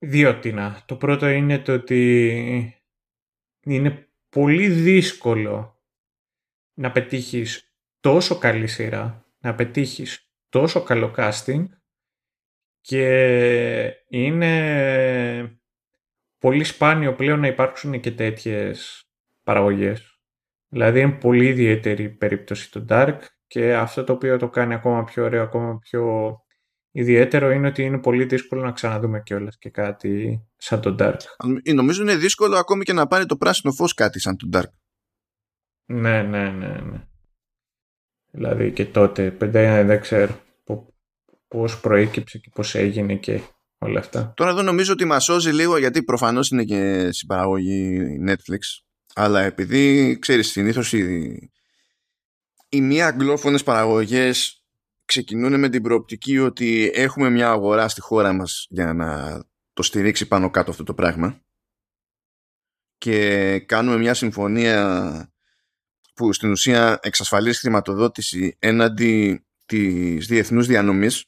Δύο 0.00 0.38
τίνα. 0.38 0.82
Το 0.86 0.96
πρώτο 0.96 1.26
είναι 1.28 1.58
το 1.58 1.72
ότι 1.72 2.82
είναι 3.60 4.08
πολύ 4.28 4.68
δύσκολο 4.68 5.82
να 6.74 6.92
πετύχεις 6.92 7.76
τόσο 8.00 8.38
καλή 8.38 8.66
σειρά, 8.66 9.26
να 9.38 9.54
πετύχεις 9.54 10.32
τόσο 10.48 10.82
καλό 10.82 11.14
casting 11.16 11.64
και 12.80 14.04
είναι 14.08 15.57
πολύ 16.38 16.64
σπάνιο 16.64 17.14
πλέον 17.14 17.40
να 17.40 17.46
υπάρξουν 17.46 18.00
και 18.00 18.12
τέτοιες 18.12 19.08
παραγωγές. 19.42 20.20
Δηλαδή 20.68 21.00
είναι 21.00 21.12
πολύ 21.12 21.46
ιδιαίτερη 21.46 22.08
περίπτωση 22.08 22.70
το 22.70 22.84
Dark 22.88 23.18
και 23.46 23.74
αυτό 23.74 24.04
το 24.04 24.12
οποίο 24.12 24.38
το 24.38 24.48
κάνει 24.48 24.74
ακόμα 24.74 25.04
πιο 25.04 25.24
ωραίο, 25.24 25.42
ακόμα 25.42 25.78
πιο 25.78 26.36
ιδιαίτερο 26.90 27.50
είναι 27.50 27.68
ότι 27.68 27.82
είναι 27.82 27.98
πολύ 27.98 28.24
δύσκολο 28.24 28.62
να 28.62 28.72
ξαναδούμε 28.72 29.22
κιόλας 29.22 29.58
και 29.58 29.70
κάτι 29.70 30.42
σαν 30.56 30.80
τον 30.80 30.96
Dark. 30.98 31.16
Νομίζω 31.74 32.02
είναι 32.02 32.16
δύσκολο 32.16 32.56
ακόμη 32.56 32.84
και 32.84 32.92
να 32.92 33.06
πάρει 33.06 33.26
το 33.26 33.36
πράσινο 33.36 33.72
φως 33.72 33.94
κάτι 33.94 34.20
σαν 34.20 34.36
τον 34.36 34.50
Dark. 34.52 34.72
Ναι, 35.84 36.22
ναι, 36.22 36.50
ναι, 36.50 36.68
ναι. 36.68 37.06
Δηλαδή 38.30 38.72
και 38.72 38.84
τότε, 38.84 39.30
πέντε, 39.30 39.84
δεν 39.84 40.00
ξέρω 40.00 40.40
πώς 41.48 41.80
προέκυψε 41.80 42.38
και 42.38 42.50
πώς 42.54 42.74
έγινε 42.74 43.14
και 43.14 43.40
όλα 43.78 43.98
αυτά. 43.98 44.32
Τώρα 44.36 44.50
εδώ 44.50 44.62
νομίζω 44.62 44.92
ότι 44.92 45.04
μας 45.04 45.24
σώζει 45.24 45.50
λίγο 45.50 45.76
γιατί 45.78 46.02
προφανώς 46.02 46.50
είναι 46.50 46.64
και 46.64 47.08
συμπαραγωγή 47.12 47.98
Netflix 48.26 48.58
αλλά 49.14 49.40
επειδή 49.40 50.16
ξέρεις 50.18 50.50
συνήθως 50.50 50.92
οι, 50.92 51.50
οι 52.68 52.80
μία 52.80 53.06
αγγλόφωνες 53.06 53.62
παραγωγές 53.62 54.62
ξεκινούν 55.04 55.58
με 55.58 55.68
την 55.68 55.82
προοπτική 55.82 56.38
ότι 56.38 56.90
έχουμε 56.94 57.30
μια 57.30 57.50
αγορά 57.50 57.88
στη 57.88 58.00
χώρα 58.00 58.32
μας 58.32 58.66
για 58.68 58.92
να 58.92 59.42
το 59.72 59.82
στηρίξει 59.82 60.28
πάνω 60.28 60.50
κάτω 60.50 60.70
αυτό 60.70 60.82
το 60.82 60.94
πράγμα 60.94 61.40
και 62.98 63.58
κάνουμε 63.58 63.96
μια 63.96 64.14
συμφωνία 64.14 65.32
που 66.14 66.32
στην 66.32 66.50
ουσία 66.50 66.98
εξασφαλίζει 67.02 67.58
χρηματοδότηση 67.58 68.56
έναντι 68.58 69.44
της 69.66 70.26
διεθνούς 70.26 70.66
διανομής 70.66 71.27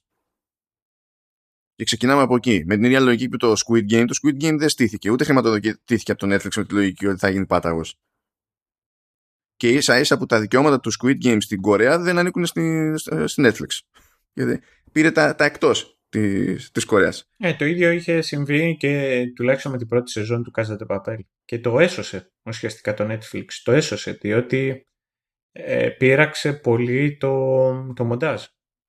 και 1.80 1.86
ξεκινάμε 1.86 2.22
από 2.22 2.34
εκεί. 2.34 2.62
Με 2.66 2.74
την 2.74 2.84
ίδια 2.84 3.00
λογική 3.00 3.28
που 3.28 3.36
το 3.36 3.52
Squid 3.52 3.92
Game, 3.92 4.04
το 4.06 4.18
Squid 4.22 4.44
Game 4.44 4.56
δεν 4.58 4.68
στήθηκε, 4.68 5.10
ούτε 5.10 5.24
χρηματοδοτήθηκε 5.24 6.12
από 6.12 6.26
το 6.26 6.34
Netflix 6.34 6.56
με 6.56 6.64
τη 6.64 6.74
λογική 6.74 7.06
ότι 7.06 7.18
θα 7.18 7.30
γίνει 7.30 7.46
πάταγος. 7.46 7.96
Και 9.56 9.68
ίσα 9.68 9.98
ίσα 9.98 10.18
που 10.18 10.26
τα 10.26 10.40
δικαιώματα 10.40 10.80
του 10.80 10.90
Squid 10.92 11.24
Game 11.24 11.36
στην 11.40 11.60
Κορέα 11.60 11.98
δεν 11.98 12.18
ανήκουν 12.18 12.46
στη, 12.46 12.92
στη 13.24 13.42
Netflix. 13.46 13.78
Γιατί 14.32 14.60
πήρε 14.92 15.10
τα, 15.10 15.34
τα 15.34 15.44
εκτός 15.44 15.98
της, 16.08 16.70
της 16.70 16.84
Κορέας. 16.84 17.28
Ε, 17.36 17.54
το 17.54 17.64
ίδιο 17.64 17.90
είχε 17.90 18.20
συμβεί 18.20 18.76
και 18.76 19.22
τουλάχιστον 19.34 19.72
με 19.72 19.78
την 19.78 19.86
πρώτη 19.86 20.10
σεζόν 20.10 20.42
του 20.42 20.52
Casa 20.54 20.76
de 20.78 20.86
Papel. 20.86 21.18
Και 21.44 21.58
το 21.58 21.78
έσωσε 21.78 22.32
ουσιαστικά 22.42 22.94
το 22.94 23.06
Netflix. 23.10 23.44
Το 23.62 23.72
έσωσε 23.72 24.12
διότι 24.12 24.86
ε, 25.52 25.88
πείραξε 25.88 26.52
πολύ 26.52 27.16
το, 27.16 27.92
το 27.96 28.04
μοντάζ 28.04 28.44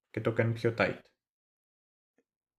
και 0.10 0.21
το 0.21 0.30
έκανε 0.30 0.54
πιο 0.54 0.73
tight. 0.77 0.99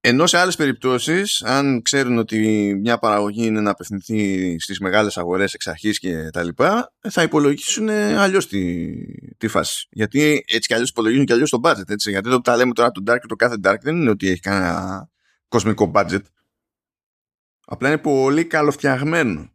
Ενώ 0.04 0.26
σε 0.26 0.38
άλλες 0.38 0.56
περιπτώσεις, 0.56 1.42
αν 1.42 1.82
ξέρουν 1.82 2.18
ότι 2.18 2.38
μια 2.80 2.98
παραγωγή 2.98 3.46
είναι 3.46 3.60
να 3.60 3.70
απευθυνθεί 3.70 4.56
στις 4.58 4.80
μεγάλες 4.80 5.18
αγορές 5.18 5.54
εξ 5.54 5.66
αρχής 5.66 5.98
και 5.98 6.30
τα 6.30 6.42
λοιπά, 6.42 6.92
θα 7.00 7.22
υπολογίσουν 7.22 7.88
αλλιώς 7.88 8.48
τη, 8.48 8.92
τη 9.36 9.48
φάση. 9.48 9.86
Γιατί 9.90 10.44
έτσι 10.46 10.68
κι 10.68 10.74
αλλιώς 10.74 10.88
υπολογίζουν 10.88 11.24
κι 11.26 11.32
αλλιώς 11.32 11.50
το 11.50 11.60
budget. 11.62 11.88
Έτσι. 11.88 12.10
Γιατί 12.10 12.28
εδώ 12.28 12.36
που 12.36 12.42
τα 12.42 12.56
λέμε 12.56 12.72
τώρα 12.72 12.90
το 12.90 13.02
Dark 13.06 13.18
και 13.20 13.26
το 13.26 13.36
κάθε 13.36 13.56
Dark 13.64 13.76
δεν 13.80 13.96
είναι 13.96 14.10
ότι 14.10 14.28
έχει 14.28 14.40
κανένα 14.40 15.08
κοσμικό 15.48 15.90
budget. 15.94 16.22
Απλά 17.64 17.88
είναι 17.88 17.98
πολύ 17.98 18.44
καλοφτιαγμένο. 18.44 19.52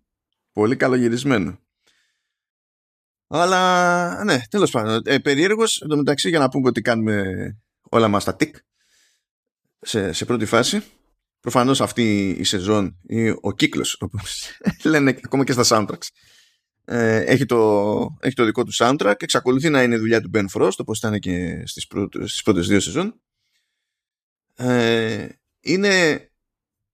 Πολύ 0.52 0.76
καλογυρισμένο. 0.76 1.60
Αλλά 3.28 4.24
ναι, 4.24 4.42
τέλος 4.50 4.72
πάντων. 4.72 5.02
Ε, 5.06 5.18
περίεργος, 5.18 5.82
εντωμεταξύ 5.82 6.30
για 6.30 6.40
να 6.40 6.50
πούμε 6.50 6.68
ότι 6.68 6.82
κάνουμε 6.82 7.24
όλα 7.90 8.08
μας 8.08 8.24
τα 8.24 8.36
τικ 8.36 8.56
σε, 9.80 10.12
σε 10.14 10.26
πρώτη 10.26 10.46
φάση. 10.46 10.84
Προφανώς 11.40 11.82
αυτή 11.82 12.30
η 12.30 12.44
σεζόν 12.44 12.98
ή 13.08 13.30
ο 13.30 13.52
κύκλος, 13.56 13.98
όπω 14.00 14.18
λένε 14.84 15.20
ακόμα 15.24 15.44
και 15.44 15.52
στα 15.52 15.64
soundtracks, 15.68 16.08
ε, 16.86 17.18
έχει, 17.18 17.46
το, 17.46 18.18
έχει 18.20 18.36
το 18.36 18.46
δικό 18.46 18.64
του 18.64 18.74
soundtrack. 18.76 19.16
Εξακολουθεί 19.18 19.70
να 19.70 19.84
είναι 19.84 19.98
δουλειά 19.98 20.22
του 20.22 20.30
Ben 20.34 20.46
Frost, 20.54 20.78
όπω 20.78 20.94
ήταν 20.96 21.20
και 21.20 21.64
στις 21.66 21.88
πρώτες 22.44 22.68
δύο 22.68 22.80
σεζόν. 22.80 23.22
Ε, 24.56 25.28
είναι 25.60 26.22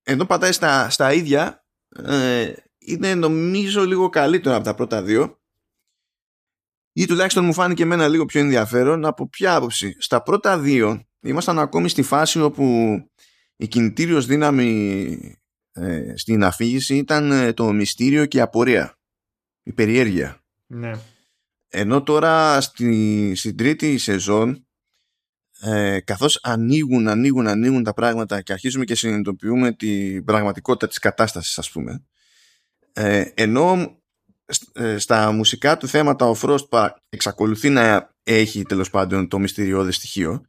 ενώ 0.03 0.25
πατάει 0.25 0.51
στα, 0.51 0.89
στα 0.89 1.13
ίδια 1.13 1.65
ε, 2.05 2.53
είναι 2.77 3.15
νομίζω 3.15 3.85
λίγο 3.85 4.09
καλύτερο 4.09 4.55
από 4.55 4.63
τα 4.63 4.75
πρώτα 4.75 5.03
δύο 5.03 5.41
ή 6.93 7.05
τουλάχιστον 7.05 7.45
μου 7.45 7.53
φάνηκε 7.53 7.83
εμένα 7.83 8.07
λίγο 8.07 8.25
πιο 8.25 8.39
ενδιαφέρον 8.39 9.05
από 9.05 9.29
ποια 9.29 9.55
άποψη 9.55 9.95
στα 9.99 10.21
πρώτα 10.21 10.59
δύο 10.59 11.03
ήμασταν 11.21 11.59
ακόμη 11.59 11.89
στη 11.89 12.01
φάση 12.01 12.41
όπου 12.41 12.95
η 13.55 13.67
κινητήριος 13.67 14.25
δύναμη 14.25 15.17
ε, 15.71 16.13
στην 16.15 16.43
αφήγηση 16.43 16.97
ήταν 16.97 17.31
ε, 17.31 17.53
το 17.53 17.71
μυστήριο 17.71 18.25
και 18.25 18.37
η 18.37 18.41
απορία. 18.41 18.97
Η 19.63 19.73
περιέργεια. 19.73 20.43
Ναι. 20.67 20.91
Ενώ 21.67 22.03
τώρα 22.03 22.61
στη, 22.61 23.33
στην 23.35 23.57
τρίτη 23.57 23.97
σεζόν 23.97 24.67
ε, 25.59 25.99
καθώς 25.99 26.39
ανοίγουν, 26.43 27.07
ανοίγουν, 27.07 27.47
ανοίγουν 27.47 27.83
τα 27.83 27.93
πράγματα 27.93 28.41
και 28.41 28.53
αρχίζουμε 28.53 28.85
και 28.85 28.95
συνειδητοποιούμε 28.95 29.71
την 29.71 30.23
πραγματικότητα 30.23 30.87
της 30.87 30.99
κατάστασης 30.99 31.57
ας 31.57 31.71
πούμε 31.71 32.03
ε, 32.93 33.31
ενώ 33.33 33.73
ε, 33.81 34.02
στα 34.97 35.31
μουσικά 35.31 35.77
του 35.77 35.87
θέματα 35.87 36.25
ο 36.25 36.35
Frost 36.41 36.89
εξακολουθεί 37.09 37.69
να 37.69 38.15
έχει 38.23 38.63
τέλος 38.63 38.89
πάντων 38.89 39.27
το 39.27 39.39
μυστηριώδες 39.39 39.95
στοιχείο 39.95 40.45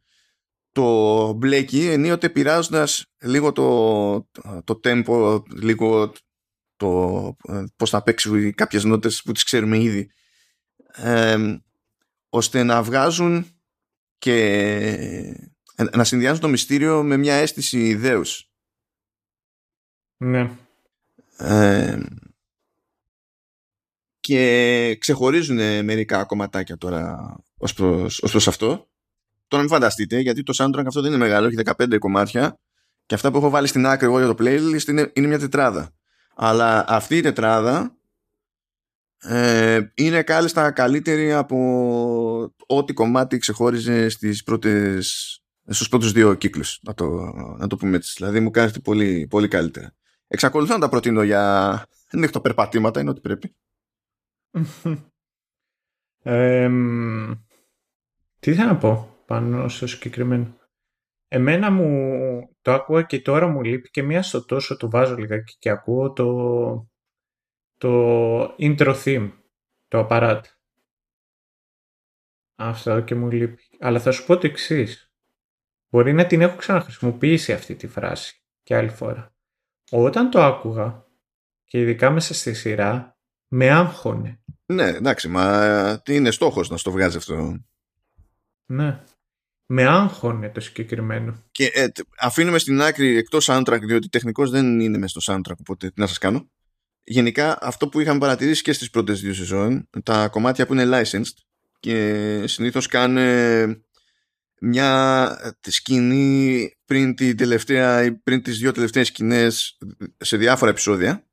το 0.75 1.33
μπλέκει 1.33 1.87
ενίοτε 1.87 2.29
πειράζοντας 2.29 3.07
λίγο 3.23 3.53
το, 3.53 4.29
το 4.65 4.81
tempo, 4.85 5.43
λίγο 5.55 6.13
το 6.77 7.37
πώς 7.77 7.91
θα 7.91 8.03
παίξει 8.03 8.53
κάποιες 8.53 8.85
νότες 8.85 9.23
που 9.23 9.33
τις 9.33 9.43
ξέρουμε 9.45 9.79
ήδη 9.79 10.11
ώστε 12.29 12.63
να 12.63 12.83
βγάζουν 12.83 13.47
και 14.19 15.49
να 15.93 16.05
συνδυάζουν 16.05 16.41
το 16.41 16.49
μυστήριο 16.49 17.03
με 17.03 17.17
μια 17.17 17.35
αίσθηση 17.35 17.89
ιδέους. 17.89 18.51
Ναι. 20.17 20.51
Και 24.25 24.97
ξεχωρίζουν 25.01 25.85
μερικά 25.85 26.25
κομματάκια 26.25 26.77
τώρα 26.77 27.37
ως 27.57 27.73
προς, 27.73 28.23
ως 28.23 28.31
προς 28.31 28.49
αυτό 28.49 28.89
Τώρα 29.49 29.63
μην 29.63 29.73
φανταστείτε, 29.73 30.19
γιατί 30.19 30.43
το 30.43 30.53
soundtrack 30.57 30.85
αυτό 30.87 31.01
δεν 31.01 31.13
είναι 31.13 31.25
μεγάλο, 31.25 31.47
έχει 31.47 31.57
15 31.65 31.99
κομμάτια 31.99 32.59
και 33.07 33.15
αυτά 33.15 33.31
που 33.31 33.37
έχω 33.37 33.51
βάλει 33.51 33.67
στην 33.67 33.87
άκρη 33.87 34.07
εγώ 34.07 34.19
για 34.19 34.27
το 34.27 34.35
playlist 34.39 34.89
είναι, 34.89 35.11
είναι 35.15 35.27
μια 35.27 35.39
τετράδα. 35.39 35.91
Αλλά 36.37 36.85
αυτή 36.89 37.17
η 37.17 37.21
τετράδα 37.21 37.97
ε, 39.19 39.81
είναι 39.95 40.23
κάλλιστα 40.23 40.71
καλύτερη 40.71 41.33
από 41.33 42.55
ό,τι 42.67 42.93
κομμάτι 42.93 43.39
ξεχώριζε 43.39 44.09
στις 44.09 44.43
πρώτες, 44.43 45.39
στους 45.69 45.89
πρώτους 45.89 46.13
δύο 46.13 46.35
κύκλους, 46.35 46.79
να 46.83 46.95
το, 46.95 47.07
να 47.59 47.67
το 47.67 47.77
πούμε 47.77 47.97
έτσι. 47.97 48.13
Δηλαδή 48.17 48.41
μου 48.41 48.51
κάνει 48.51 48.81
πολύ, 48.81 49.27
πολύ 49.31 49.49
καλύτερα. 49.49 49.95
Εξακολουθώ 50.29 50.75
να 50.75 50.81
τα 50.81 50.89
προτείνω 50.89 51.23
για 51.23 51.87
νύχτο 52.13 52.43
είναι 52.99 53.11
ό,τι 53.11 53.21
πρέπει. 53.21 53.55
Ε, 56.23 56.69
τι 58.39 58.51
ήθελα 58.51 58.73
να 58.73 58.79
πω 58.79 59.23
πάνω 59.27 59.69
στο 59.69 59.87
συγκεκριμένο. 59.87 60.59
Εμένα 61.29 61.71
μου 61.71 62.57
το 62.63 62.73
άκουγα 62.73 63.03
και 63.03 63.21
τώρα 63.21 63.47
μου 63.47 63.63
λείπει 63.63 63.91
και 63.91 64.03
μία 64.03 64.23
στο 64.23 64.45
τόσο 64.45 64.77
το 64.77 64.91
βάζω 64.91 65.17
λιγάκι 65.17 65.57
και 65.59 65.71
ακούω 65.71 66.13
το, 66.13 66.89
το 67.79 68.57
intro 68.59 68.95
theme, 69.05 69.33
το 69.89 69.99
απαράτ. 69.99 70.47
Αυτό 72.55 73.01
και 73.01 73.15
μου 73.15 73.31
λείπει. 73.31 73.63
Αλλά 73.79 74.01
θα 74.01 74.11
σου 74.11 74.27
πω 74.27 74.39
το 74.39 74.47
εξής. 74.47 75.13
Μπορεί 75.89 76.13
να 76.13 76.27
την 76.27 76.41
έχω 76.41 76.57
ξαναχρησιμοποιήσει 76.57 77.53
αυτή 77.53 77.75
τη 77.75 77.87
φράση 77.87 78.45
και 78.63 78.77
άλλη 78.77 78.89
φορά. 78.89 79.35
Όταν 79.91 80.31
το 80.31 80.43
άκουγα 80.43 81.07
και 81.65 81.81
ειδικά 81.81 82.11
μέσα 82.11 82.35
στη 82.35 82.55
σειρά, 82.55 83.14
με 83.55 83.71
άγχωνε. 83.71 84.41
Ναι, 84.67 84.89
εντάξει, 84.89 85.29
μα 85.29 86.01
τι 86.05 86.15
είναι 86.15 86.31
στόχος 86.31 86.71
να 86.71 86.77
στο 86.77 86.91
βγάζει 86.91 87.17
αυτό; 87.17 87.59
Ναι 88.67 89.01
με 89.67 89.85
άγχωνε 89.87 90.49
το 90.49 90.61
συγκεκριμένο. 90.61 91.43
Και 91.51 91.71
ε, 91.75 91.87
αφήνουμε 92.19 92.59
στην 92.59 92.83
άκρη 92.83 93.17
εκτός 93.17 93.49
soundtrack, 93.51 93.81
διότι 93.87 94.09
τεχνικώ 94.09 94.49
δεν 94.49 94.81
είναι 94.81 94.99
μέσα 94.99 95.21
στο 95.21 95.33
soundtrack, 95.35 95.57
οπότε 95.61 95.91
τι 95.91 96.01
να 96.01 96.07
σας 96.07 96.19
κάνω. 96.19 96.51
Γενικά, 97.05 97.59
αυτό 97.61 97.89
που 97.89 98.01
είχαμε 98.01 98.19
παρατηρήσει 98.19 98.63
και 98.63 98.73
στις 98.73 98.91
πρώτες 98.91 99.21
δύο 99.21 99.35
σεζόν, 99.35 99.89
τα 100.03 100.29
κομμάτια 100.29 100.67
που 100.67 100.73
είναι 100.73 101.01
licensed 101.01 101.37
και 101.81 102.45
συνήθως 102.47 102.87
κάνουν 102.87 103.85
μια 104.61 105.29
σκηνή 105.61 106.71
πριν, 106.85 107.15
την 107.15 107.37
τελευταία, 107.37 108.21
πριν 108.23 108.43
τις 108.43 108.59
δύο 108.59 108.73
τελευταίες 108.73 109.07
σκηνές 109.07 109.79
σε 110.17 110.37
διάφορα 110.37 110.71
επεισόδια 110.71 111.27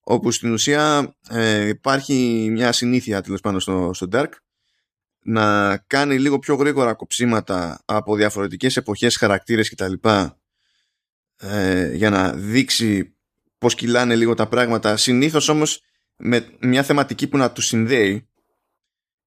όπου 0.00 0.30
στην 0.30 0.52
ουσία 0.52 1.14
ε, 1.28 1.68
υπάρχει 1.68 2.48
μια 2.50 2.72
συνήθεια 2.72 3.20
τέλος 3.20 3.40
πάνω 3.40 3.58
στο, 3.58 3.90
στο 3.94 4.06
Dark 4.12 4.28
να 5.22 5.76
κάνει 5.76 6.18
λίγο 6.18 6.38
πιο 6.38 6.54
γρήγορα 6.54 6.94
κοψίματα 6.94 7.82
από 7.84 8.16
διαφορετικές 8.16 8.76
εποχές, 8.76 9.16
χαρακτήρες 9.16 9.70
κτλ. 9.70 9.92
Ε, 11.36 11.94
για 11.94 12.10
να 12.10 12.32
δείξει 12.32 13.16
πώς 13.58 13.74
κυλάνε 13.74 14.16
λίγο 14.16 14.34
τα 14.34 14.48
πράγματα. 14.48 14.96
Συνήθως 14.96 15.48
όμως 15.48 15.82
με 16.16 16.46
μια 16.60 16.82
θεματική 16.82 17.28
που 17.28 17.36
να 17.36 17.52
τους 17.52 17.66
συνδέει 17.66 18.28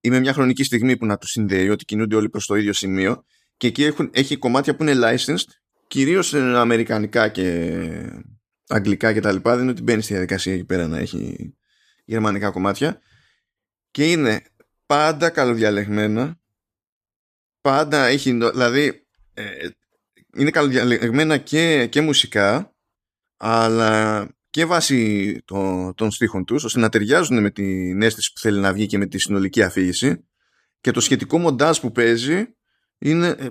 ή 0.01 0.09
με 0.09 0.19
μια 0.19 0.33
χρονική 0.33 0.63
στιγμή 0.63 0.97
που 0.97 1.05
να 1.05 1.17
τους 1.17 1.29
συνδέει 1.29 1.69
ότι 1.69 1.85
κινούνται 1.85 2.15
όλοι 2.15 2.29
προς 2.29 2.45
το 2.45 2.55
ίδιο 2.55 2.73
σημείο 2.73 3.23
και 3.57 3.67
εκεί 3.67 3.83
έχουν, 3.83 4.09
έχει 4.13 4.37
κομμάτια 4.37 4.75
που 4.75 4.83
είναι 4.83 4.93
licensed 4.95 5.45
κυρίως 5.87 6.33
αμερικανικά 6.33 7.27
και 7.27 7.79
αγγλικά 8.67 9.13
και 9.13 9.19
τα 9.19 9.31
λοιπά 9.31 9.53
δεν 9.53 9.61
είναι 9.61 9.71
ότι 9.71 9.81
μπαίνει 9.81 10.01
στη 10.01 10.13
διαδικασία 10.13 10.53
εκεί 10.53 10.65
πέρα 10.65 10.87
να 10.87 10.97
έχει 10.97 11.53
γερμανικά 12.05 12.49
κομμάτια. 12.49 13.01
Και 13.91 14.11
είναι 14.11 14.41
πάντα 14.85 15.29
καλοδιαλεγμένα 15.29 16.39
πάντα 17.61 18.05
έχει 18.05 18.31
δηλαδή 18.31 19.07
ε, 19.33 19.67
είναι 20.35 20.49
καλοδιαλεγμένα 20.49 21.37
και, 21.37 21.87
και 21.87 22.01
μουσικά 22.01 22.75
αλλά 23.37 24.27
και 24.49 24.65
βάσει 24.65 25.41
το, 25.45 25.93
των 25.93 26.11
στίχων 26.11 26.45
τους 26.45 26.63
ώστε 26.63 26.79
να 26.79 26.89
ταιριάζουν 26.89 27.41
με 27.41 27.51
την 27.51 28.01
αίσθηση 28.01 28.33
που 28.33 28.39
θέλει 28.39 28.59
να 28.59 28.73
βγει 28.73 28.85
και 28.85 28.97
με 28.97 29.05
τη 29.05 29.19
συνολική 29.19 29.61
αφήγηση. 29.61 30.27
Και 30.81 30.91
το 30.91 30.99
σχετικό 30.99 31.37
μοντάζ 31.37 31.77
που 31.79 31.91
παίζει 31.91 32.45
είναι 32.97 33.27
ε, 33.27 33.47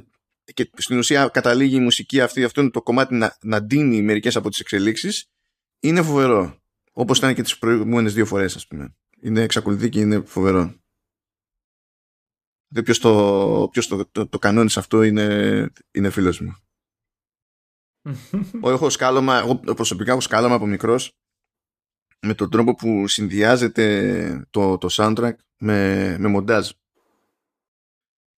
και 0.53 0.71
στην 0.77 0.99
ουσία 0.99 1.29
καταλήγει 1.29 1.77
η 1.77 1.81
μουσική 1.81 2.21
αυτή 2.21 2.45
αυτό 2.45 2.61
είναι 2.61 2.71
το 2.71 2.83
κομμάτι 2.83 3.15
να, 3.15 3.37
να 3.43 3.63
ντύνει 3.63 4.03
μερικές 4.03 4.37
από 4.37 4.49
τις 4.49 4.61
εξελίξεις 4.61 5.27
είναι 5.81 6.03
φοβερό. 6.03 6.61
Όπως 6.93 7.19
ήταν 7.19 7.35
και 7.35 7.43
τις 7.43 7.59
προηγούμενες 7.59 8.15
δύο 8.15 8.27
φορές 8.27 8.57
ας 8.57 8.67
πούμε. 8.67 8.97
Είναι 9.21 9.43
εξακολουθεί 9.43 9.89
και 9.89 10.01
είναι 10.01 10.21
φοβερό. 10.21 10.75
Ποιος 12.85 12.99
το, 12.99 13.69
ποιος 13.73 13.87
το, 13.87 14.07
το, 14.07 14.29
το 14.29 14.39
κανόνισε 14.39 14.79
αυτό 14.79 15.03
είναι, 15.03 15.71
είναι 15.91 16.11
φίλος 16.11 16.41
μου. 16.41 16.57
Έχω 18.65 18.91
σκάλωμα, 18.91 19.39
εγώ 19.39 19.57
προσωπικά 19.57 20.11
έχω 20.11 20.21
σκάλωμα 20.21 20.55
από 20.55 20.67
μικρός 20.67 21.13
με 22.27 22.35
τον 22.35 22.51
τρόπο 22.51 22.75
που 22.75 23.09
συνδυάζεται 23.09 24.47
το, 24.51 24.79
το 24.79 24.89
soundtrack 24.91 25.35
με, 25.59 26.17
με 26.19 26.29
μοντάζ. 26.29 26.71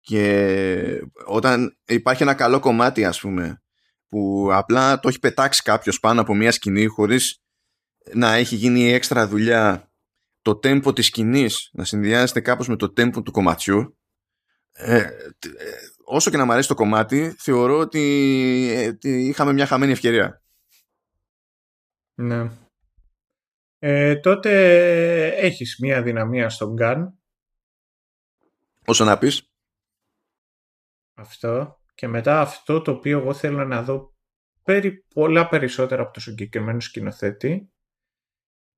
Και 0.05 1.03
όταν 1.25 1.79
υπάρχει 1.85 2.23
ένα 2.23 2.35
καλό 2.35 2.61
κομμάτι 2.61 3.05
ας 3.05 3.21
πούμε 3.21 3.63
που 4.09 4.49
απλά 4.53 5.01
το 5.01 5.09
έχει 5.09 5.19
πετάξει 5.19 5.63
κάποιος 5.63 6.01
πάνω 6.01 6.21
από 6.21 6.35
μια 6.35 6.53
σκηνή 6.53 6.87
χωρίς 6.87 7.43
να 8.15 8.35
έχει 8.35 8.57
γίνει 8.57 8.93
έξτρα 8.93 9.27
δουλειά 9.29 9.93
το 10.43 10.57
τέμπο 10.57 10.93
της 10.93 11.07
σκηνής 11.07 11.71
να 11.73 11.85
συνδυάζεται 11.85 12.41
κάπως 12.41 12.69
με 12.69 12.77
το 12.77 12.93
τέμπο 12.93 13.23
του 13.23 13.33
κομματιού 13.33 13.99
ε, 14.73 14.97
ε 14.97 15.11
όσο 16.05 16.31
και 16.31 16.37
να 16.37 16.45
μου 16.45 16.53
αρέσει 16.53 16.69
το 16.69 16.75
κομμάτι, 16.75 17.35
θεωρώ 17.39 17.79
ότι, 17.79 18.01
ε, 18.73 19.09
είχαμε 19.09 19.53
μια 19.53 19.67
χαμένη 19.67 19.93
ευκαιρία. 19.93 20.43
Ναι. 22.15 22.51
Ε, 23.79 24.17
τότε 24.17 24.51
έχεις 25.29 25.77
μια 25.81 26.03
δυναμία 26.03 26.49
στον 26.49 26.77
Gun. 26.81 27.07
Όσο 28.87 29.05
να 29.05 29.19
πεις. 29.19 29.52
Αυτό. 31.23 31.81
Και 31.95 32.09
μετά 32.09 32.41
αυτό 32.41 32.83
το 32.83 32.91
οποίο 32.91 33.19
εγώ 33.19 33.35
θέλω 33.35 33.65
να 33.65 33.83
δω 33.83 34.15
περί 34.63 35.05
πολλά 35.15 35.49
περισσότερα 35.49 36.03
από 36.03 36.13
το 36.13 36.21
συγκεκριμένο 36.21 36.81
σκηνοθέτη 36.81 37.71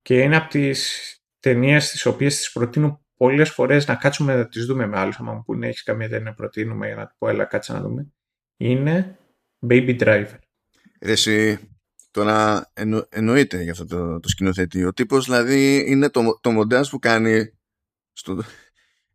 και 0.03 0.21
είναι 0.21 0.37
από 0.37 0.49
τις 0.49 1.09
ταινίες 1.41 1.91
τις 1.91 2.07
οποίες 2.07 2.37
τις 2.37 2.53
προτείνω 2.53 3.05
πολλές 3.17 3.51
φορές 3.51 3.87
να 3.87 3.95
κάτσουμε 3.95 4.37
να 4.37 4.49
τις 4.49 4.67
δούμε 4.67 4.87
με 4.87 4.99
άλλους, 4.99 5.19
άμα 5.19 5.33
μου 5.33 5.43
πούνε 5.43 5.67
έχεις 5.69 5.83
καμία 5.83 6.07
ιδέα 6.07 6.21
να 6.21 6.35
προτείνουμε 6.35 6.87
για 6.87 6.97
να 6.97 7.07
το 7.07 7.15
πω, 7.19 7.29
έλα 7.29 7.45
κάτσε 7.45 7.73
να 7.73 7.81
δούμε, 7.81 8.13
είναι 8.57 9.19
Baby 9.69 10.01
Driver. 10.01 10.39
Εσύ, 10.99 11.59
τώρα 12.11 12.71
εννο, 12.73 13.07
εννοείται 13.09 13.63
για 13.63 13.73
αυτό 13.73 13.87
το, 13.87 14.21
το 14.21 14.29
σκηνοθέτη. 14.29 14.85
Ο 14.85 14.93
τύπος 14.93 15.25
δηλαδή 15.25 15.85
είναι 15.91 16.11
το, 16.11 16.39
το 16.41 16.51
μοντάζ 16.51 16.89
που 16.89 16.99
κάνει 16.99 17.59
στο, 18.13 18.43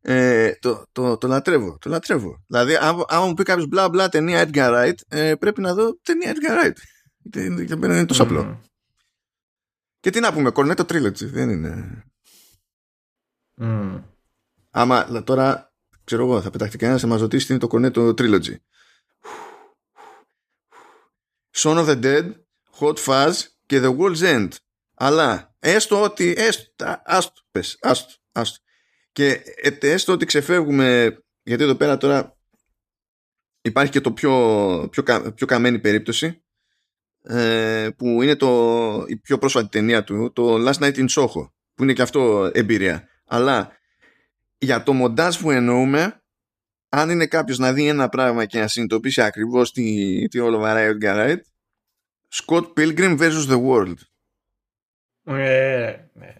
ε, 0.01 0.53
το, 0.55 0.85
το, 0.91 1.17
το, 1.17 1.27
λατρεύω, 1.27 1.77
το 1.81 1.89
λατρεύω. 1.89 2.43
Δηλαδή, 2.47 2.75
άμα, 3.07 3.25
μου 3.25 3.33
πει 3.33 3.43
κάποιος 3.43 3.67
μπλα 3.67 3.89
μπλα 3.89 4.09
ταινία 4.09 4.49
Edgar 4.49 4.69
Wright, 4.73 4.93
ε, 5.07 5.35
πρέπει 5.35 5.61
να 5.61 5.73
δω 5.73 5.99
ταινία 6.01 6.33
Edgar 6.35 6.65
Wright. 6.65 6.77
Γιατί 7.17 7.45
είναι 7.71 8.05
τόσο 8.05 8.23
απλό. 8.23 8.61
Και 9.99 10.09
τι 10.09 10.19
να 10.19 10.33
πούμε, 10.33 10.51
Cornetto 10.55 10.85
Trilogy, 10.85 11.25
δεν 11.25 11.49
είναι. 11.49 12.03
Mm. 13.61 14.03
Άμα 14.69 15.23
τώρα, 15.23 15.73
ξέρω 16.03 16.23
εγώ, 16.25 16.41
θα 16.41 16.49
πεταχτεί 16.49 16.77
κανένα 16.77 16.99
να 17.01 17.07
μα 17.07 17.17
ρωτήσει 17.17 17.45
τι 17.45 17.53
είναι 17.53 17.61
το 17.61 17.67
Cornetto 17.71 18.13
Trilogy. 18.21 18.55
Son 21.51 21.77
of 21.77 21.87
the 21.87 22.03
Dead, 22.03 22.31
Hot 22.79 22.95
Fuzz 22.95 23.33
και 23.65 23.81
The 23.83 23.97
World's 23.97 24.21
End. 24.21 24.49
Αλλά 24.95 25.55
έστω 25.59 26.03
ότι. 26.03 26.33
Έστω, 26.37 27.01
άστο, 27.05 27.41
πες, 27.51 27.77
άστο, 27.81 28.13
άστο. 28.31 28.63
Και 29.19 29.41
έστω 29.79 30.13
ότι 30.13 30.25
ξεφεύγουμε. 30.25 31.17
Γιατί 31.43 31.63
εδώ 31.63 31.75
πέρα 31.75 31.97
τώρα 31.97 32.37
υπάρχει 33.61 33.91
και 33.91 34.01
το 34.01 34.11
πιο, 34.11 34.87
πιο, 34.91 35.31
πιο 35.35 35.47
καμένη 35.47 35.79
περίπτωση 35.79 36.43
ε, 37.23 37.89
που 37.97 38.21
είναι 38.21 38.35
το, 38.35 39.05
η 39.07 39.17
πιο 39.17 39.37
πρόσφατη 39.37 39.69
ταινία 39.69 40.03
του, 40.03 40.31
το 40.33 40.55
Last 40.67 40.73
Night 40.73 40.95
in 40.95 41.05
Soho, 41.09 41.49
που 41.73 41.83
είναι 41.83 41.93
και 41.93 42.01
αυτό 42.01 42.51
εμπειρία. 42.53 43.07
Αλλά 43.25 43.71
για 44.57 44.83
το 44.83 44.93
μοντάζ 44.93 45.37
που 45.37 45.51
εννοούμε, 45.51 46.23
αν 46.89 47.09
είναι 47.09 47.27
κάποιος 47.27 47.57
να 47.57 47.73
δει 47.73 47.87
ένα 47.87 48.09
πράγμα 48.09 48.45
και 48.45 48.59
να 48.59 48.67
συνειδητοποιήσει 48.67 49.21
ακριβώς 49.21 49.71
τι, 49.71 50.27
τι 50.27 50.39
όλο 50.39 50.59
βαράει 50.59 50.89
ο 50.89 50.97
Edgar 51.01 51.37
Scott 52.33 52.73
Pilgrim 52.73 53.19
vs. 53.19 53.47
The 53.47 53.65
World. 53.65 53.97
Ε, 55.23 55.95
ναι. 56.13 56.33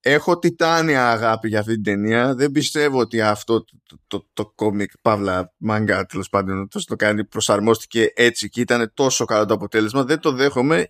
Έχω 0.00 0.38
τιτάνια 0.38 1.10
αγάπη 1.10 1.48
για 1.48 1.60
αυτή 1.60 1.74
την 1.74 1.82
ταινία. 1.82 2.34
Δεν 2.34 2.52
πιστεύω 2.52 2.98
ότι 2.98 3.20
αυτό 3.20 3.64
το, 3.64 4.02
το, 4.06 4.26
το, 4.32 4.46
κόμικ, 4.46 4.90
παύλα, 5.02 5.52
μάγκα, 5.56 6.06
τέλος 6.06 6.28
πάντων, 6.28 6.68
τόσο 6.68 6.86
το 6.88 6.96
κάνει, 6.96 7.24
προσαρμόστηκε 7.24 8.12
έτσι 8.14 8.48
και 8.48 8.60
ήταν 8.60 8.90
τόσο 8.94 9.24
καλό 9.24 9.44
το 9.46 9.54
αποτέλεσμα. 9.54 10.04
Δεν 10.04 10.20
το 10.20 10.32
δέχομαι. 10.32 10.88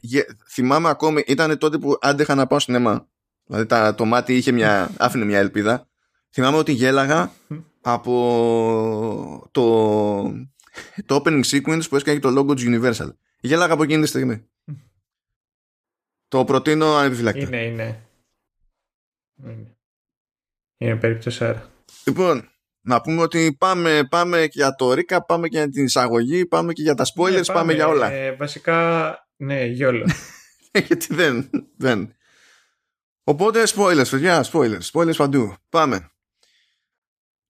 Θυμάμαι 0.50 0.88
ακόμη, 0.88 1.22
ήταν 1.26 1.58
τότε 1.58 1.78
που 1.78 1.98
άντεχα 2.00 2.34
να 2.34 2.46
πάω 2.46 2.58
σινεμά. 2.58 3.08
Δηλαδή 3.44 3.66
τα, 3.66 3.94
το 3.94 4.04
μάτι 4.04 4.36
είχε 4.36 4.52
μια, 4.52 4.90
άφηνε 4.98 5.24
μια 5.24 5.38
ελπίδα. 5.38 5.88
Θυμάμαι 6.30 6.56
ότι 6.56 6.72
γέλαγα 6.72 7.32
από 7.80 9.48
το, 9.50 9.64
το 11.06 11.22
opening 11.24 11.44
sequence 11.44 11.82
που 11.88 11.96
έσκαγε 11.96 12.18
το 12.18 12.38
logo 12.38 12.56
του 12.56 12.62
Universal. 12.66 13.12
Γέλαγα 13.40 13.72
από 13.72 13.82
εκείνη 13.82 14.02
τη 14.02 14.08
στιγμή. 14.08 14.44
Το 16.28 16.44
προτείνω 16.44 16.94
ανεπιφυλακτά. 16.94 17.40
Είναι, 17.40 17.64
είναι. 17.64 18.07
Είναι, 19.44 19.76
είναι 20.76 20.96
περίπτωση 20.96 21.44
άρα. 21.44 21.70
Λοιπόν, 22.06 22.50
να 22.80 23.00
πούμε 23.00 23.22
ότι 23.22 23.56
πάμε, 23.58 24.06
πάμε 24.10 24.40
και 24.40 24.60
για 24.60 24.74
το 24.74 24.92
Ρίκα, 24.92 25.24
πάμε 25.24 25.48
και 25.48 25.56
για 25.56 25.68
την 25.68 25.84
εισαγωγή, 25.84 26.46
πάμε 26.46 26.72
και 26.72 26.82
για 26.82 26.94
τα 26.94 27.04
spoilers, 27.04 27.30
ναι, 27.30 27.44
πάμε, 27.44 27.58
πάμε, 27.58 27.72
για 27.72 27.88
όλα. 27.88 28.10
Ε, 28.10 28.32
βασικά, 28.32 29.08
ναι, 29.36 29.64
για 29.64 29.88
όλα. 29.88 30.04
Γιατί 30.86 31.14
δεν, 31.14 31.50
δεν. 31.76 32.12
Οπότε 33.24 33.62
spoilers, 33.66 34.08
παιδιά, 34.10 34.44
spoilers, 34.52 34.80
spoilers 34.92 35.16
παντού. 35.16 35.54
Πάμε. 35.68 36.10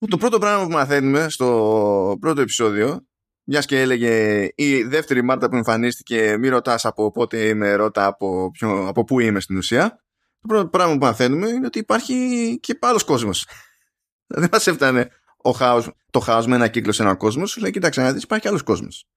Το 0.09 0.17
πρώτο 0.17 0.37
πράγμα 0.37 0.63
που 0.63 0.71
μαθαίνουμε 0.71 1.29
στο 1.29 2.17
πρώτο 2.19 2.41
επεισόδιο, 2.41 3.07
μιας 3.43 3.65
και 3.65 3.81
έλεγε 3.81 4.47
η 4.55 4.83
δεύτερη 4.83 5.21
Μάρτα 5.21 5.49
που 5.49 5.55
εμφανίστηκε, 5.55 6.37
μη 6.37 6.47
ρωτάς 6.47 6.85
από 6.85 7.11
πότε 7.11 7.47
είμαι, 7.47 7.73
ρώτα 7.73 8.05
από, 8.05 8.51
ποιο, 8.51 8.87
από 8.87 9.03
πού 9.03 9.19
είμαι 9.19 9.39
στην 9.39 9.57
ουσία. 9.57 10.03
Το 10.41 10.47
πρώτο 10.47 10.67
πράγμα 10.67 10.93
που 10.93 11.05
μαθαίνουμε 11.05 11.49
είναι 11.49 11.65
ότι 11.65 11.79
υπάρχει 11.79 12.57
και 12.61 12.77
άλλος 12.81 13.03
κόσμος. 13.03 13.47
Δεν 14.27 14.49
μας 14.51 14.67
έφτανε 14.67 15.09
ο 15.37 15.51
χάος, 15.51 15.91
το 16.11 16.19
χάος 16.19 16.47
με 16.47 16.55
ένα 16.55 16.67
κύκλο 16.67 16.91
σε 16.91 17.01
έναν 17.01 17.17
κόσμο, 17.17 17.45
σου 17.45 17.61
λέει: 17.61 17.71
Κοιτάξτε, 17.71 18.01
να 18.01 18.13
δεις, 18.13 18.23
υπάρχει 18.23 18.47
άλλος 18.47 18.63
κόσμος. 18.63 19.07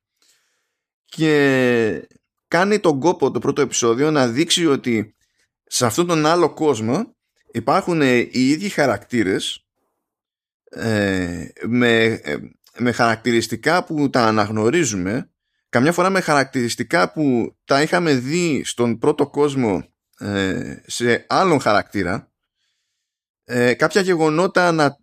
Και 1.05 2.09
κάνει 2.49 2.81
τον 2.81 3.01
κόπο 3.01 3.31
το 3.31 3.39
πρώτο 3.39 3.61
επεισόδιο 3.61 4.11
να 4.11 4.29
δείξει 4.29 4.67
ότι 4.67 5.15
σε 5.65 5.87
αυτόν 5.87 6.07
τον 6.07 6.27
άλλο 6.27 6.53
κόσμο 6.53 7.17
υπάρχουν 7.53 8.01
ε, 8.01 8.17
οι 8.17 8.49
ίδιοι 8.49 8.69
χαρακτήρες 8.69 9.67
ε, 10.71 11.47
με, 11.67 12.05
ε, 12.05 12.37
με 12.79 12.93
χαρακτηριστικά 12.93 13.85
που 13.85 14.11
τα 14.11 14.27
αναγνωρίζουμε 14.27 15.31
καμιά 15.69 15.93
φορά 15.93 16.11
με 16.11 16.21
χαρακτηριστικά 16.21 17.13
που 17.13 17.57
τα 17.65 17.83
είχαμε 17.83 18.15
δει 18.15 18.63
στον 18.65 18.99
πρώτο 18.99 19.29
κόσμο 19.29 19.92
σε 20.87 21.27
άλλον 21.29 21.61
χαρακτήρα 21.61 22.33
κάποια 23.77 24.01
γεγονότα 24.01 24.73
να 24.73 24.97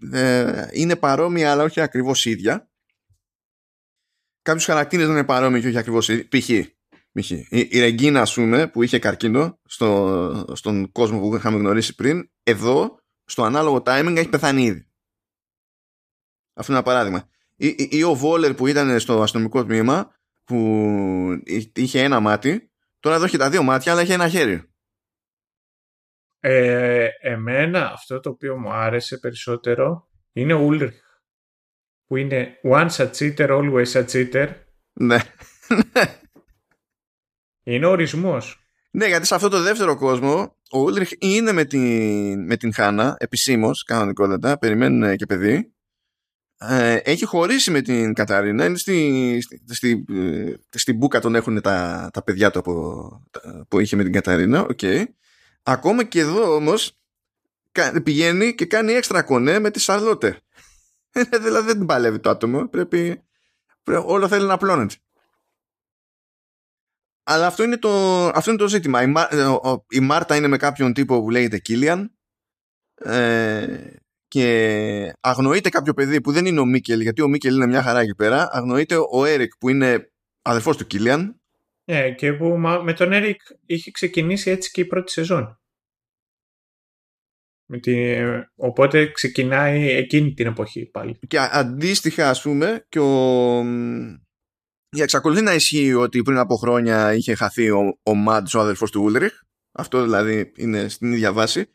είναι 0.71 0.95
παρόμοια 0.95 1.51
αλλά 1.51 1.63
όχι 1.63 1.81
ακριβώς 1.81 2.25
ίδια 2.25 2.69
κάποιους 4.41 4.65
χαρακτήρες 4.65 5.07
να 5.07 5.13
είναι 5.13 5.23
παρόμοιοι 5.23 5.61
και 5.61 5.67
όχι 5.67 5.77
ακριβώς 5.77 6.09
ίδια 6.09 6.27
π.χ. 6.29 6.49
Η, 7.29 7.47
η 7.49 7.79
Ρεγκίνα, 7.79 8.21
ας 8.21 8.33
πούμε, 8.33 8.67
που 8.67 8.83
είχε 8.83 8.99
καρκίνο 8.99 9.59
στο, 9.65 10.45
στον 10.53 10.91
κόσμο 10.91 11.19
που 11.19 11.35
είχαμε 11.35 11.57
γνωρίσει 11.57 11.95
πριν, 11.95 12.29
εδώ, 12.43 12.99
στο 13.25 13.43
ανάλογο 13.43 13.83
timing, 13.85 14.13
έχει 14.17 14.29
πεθάνει 14.29 14.63
ήδη. 14.63 14.87
Αυτό 16.53 16.71
είναι 16.71 16.81
ένα 16.81 16.91
παράδειγμα. 16.91 17.29
Ή, 17.55 17.67
ή, 17.67 17.89
ή 17.91 18.03
ο 18.03 18.13
Βόλερ 18.13 18.53
που 18.53 18.67
ήταν 18.67 18.99
στο 18.99 19.21
αστυνομικό 19.21 19.65
τμήμα, 19.65 20.15
που 20.43 21.41
είχε 21.73 22.03
ένα 22.03 22.19
μάτι, 22.19 22.71
τώρα 22.99 23.15
εδώ 23.15 23.25
έχει 23.25 23.37
τα 23.37 23.49
δύο 23.49 23.63
μάτια, 23.63 23.91
αλλά 23.91 24.01
έχει 24.01 24.11
ένα 24.11 24.29
χέρι. 24.29 24.68
Ε, 26.39 27.07
εμένα 27.21 27.91
αυτό 27.91 28.19
το 28.19 28.29
οποίο 28.29 28.57
μου 28.57 28.71
άρεσε 28.71 29.17
περισσότερο 29.17 30.07
είναι 30.31 30.53
ο 30.53 30.59
Ούλριχ 30.59 30.95
που 32.05 32.15
είναι 32.15 32.59
once 32.63 32.95
a 32.95 33.09
cheater, 33.17 33.49
always 33.49 33.91
a 33.91 34.05
cheater 34.05 34.47
ναι. 34.99 35.17
Είναι 37.63 37.85
ο 37.85 37.89
ορισμός. 37.89 38.63
Ναι, 38.91 39.07
γιατί 39.07 39.25
σε 39.25 39.35
αυτό 39.35 39.49
το 39.49 39.61
δεύτερο 39.61 39.95
κόσμο 39.95 40.55
ο 40.71 40.79
Ούλριχ 40.79 41.09
είναι 41.19 41.51
με 41.51 41.65
την, 41.65 42.45
με 42.45 42.57
την 42.57 42.73
Χάνα 42.73 43.15
επισήμως, 43.19 43.83
κανονικότατα, 43.83 44.57
περιμένουν 44.57 45.15
και 45.15 45.25
παιδί. 45.25 45.73
Ε, 46.57 46.95
έχει 46.95 47.25
χωρίσει 47.25 47.71
με 47.71 47.81
την 47.81 48.13
Καταρίνα. 48.13 48.65
Είναι 48.65 48.77
στη, 48.77 49.39
στη, 49.41 49.63
στη, 49.67 50.05
ε, 50.09 50.53
στην 50.69 50.95
Μπούκα 50.95 51.19
τον 51.19 51.35
έχουν 51.35 51.61
τα, 51.61 52.09
τα 52.13 52.23
παιδιά 52.23 52.51
του 52.51 52.59
από, 52.59 53.27
που 53.67 53.79
είχε 53.79 53.95
με 53.95 54.03
την 54.03 54.11
Καταρίνα. 54.11 54.67
Okay. 54.77 55.03
Ακόμα 55.69 56.03
και 56.03 56.19
εδώ 56.19 56.55
όμως 56.55 56.99
πηγαίνει 58.03 58.55
και 58.55 58.65
κάνει 58.65 58.93
έξτρα 58.93 59.23
κονέ 59.23 59.59
με 59.59 59.71
τη 59.71 59.79
Σαρλότε. 59.79 60.41
δηλαδή 61.43 61.65
δεν 61.65 61.77
την 61.77 61.85
παλεύει 61.85 62.19
το 62.19 62.29
άτομο. 62.29 62.67
Πρέπει, 62.67 63.23
πρέπει 63.83 64.03
όλο 64.05 64.27
θέλει 64.27 64.45
να 64.45 64.53
απλώνεται. 64.53 64.95
Αλλά 67.23 67.47
αυτό 67.47 67.63
είναι 67.63 67.77
το, 67.77 68.25
αυτό 68.27 68.49
είναι 68.49 68.59
το 68.59 68.67
ζήτημα. 68.67 69.01
Η, 69.01 69.13
ε, 69.29 69.47
η 69.89 69.99
Μάρτα 69.99 70.35
είναι 70.35 70.47
με 70.47 70.57
κάποιον 70.57 70.93
τύπο 70.93 71.21
που 71.21 71.29
λέγεται 71.29 71.59
Κίλιαν 71.59 72.11
ε, 72.95 73.93
και 74.27 75.13
αγνοείται 75.19 75.69
κάποιο 75.69 75.93
παιδί 75.93 76.21
που 76.21 76.31
δεν 76.31 76.45
είναι 76.45 76.59
ο 76.59 76.65
Μίκελ, 76.65 77.01
γιατί 77.01 77.21
ο 77.21 77.27
Μίκελ 77.27 77.55
είναι 77.55 77.67
μια 77.67 77.83
χαρά 77.83 77.99
εκεί 77.99 78.15
πέρα. 78.15 78.49
Αγνοείται 78.51 78.95
ο 79.11 79.25
Έρικ 79.25 79.57
που 79.57 79.69
είναι 79.69 80.11
αδερφός 80.41 80.77
του 80.77 80.87
Κίλιαν. 80.87 81.41
Ε, 81.85 82.11
και 82.11 82.33
που 82.33 82.57
με 82.83 82.93
τον 82.93 83.11
Έρικ 83.11 83.41
είχε 83.65 83.91
ξεκινήσει 83.91 84.49
έτσι 84.49 84.71
και 84.71 84.81
η 84.81 84.85
πρώτη 84.85 85.11
σεζόν. 85.11 85.58
Με 87.71 87.77
τη, 87.77 87.95
οπότε 88.55 89.11
ξεκινάει 89.11 89.89
εκείνη 89.89 90.33
την 90.33 90.47
εποχή 90.47 90.85
πάλι. 90.85 91.19
Και 91.27 91.37
αντίστοιχα 91.51 92.29
ας 92.29 92.41
πούμε 92.41 92.85
και 92.89 92.99
ο, 92.99 93.63
για 94.89 95.03
εξακολουθεί 95.03 95.41
να 95.41 95.53
ισχύει 95.53 95.93
ότι 95.93 96.21
πριν 96.21 96.37
από 96.37 96.55
χρόνια 96.55 97.13
είχε 97.13 97.35
χαθεί 97.35 97.69
ο, 97.69 97.99
ο 98.03 98.15
Μάντς, 98.15 98.53
ο 98.53 98.59
αδελφός 98.59 98.91
του 98.91 99.01
Ούλριχ. 99.01 99.33
Αυτό 99.71 100.03
δηλαδή 100.03 100.51
είναι 100.55 100.87
στην 100.87 101.11
ίδια 101.11 101.33
βάση. 101.33 101.69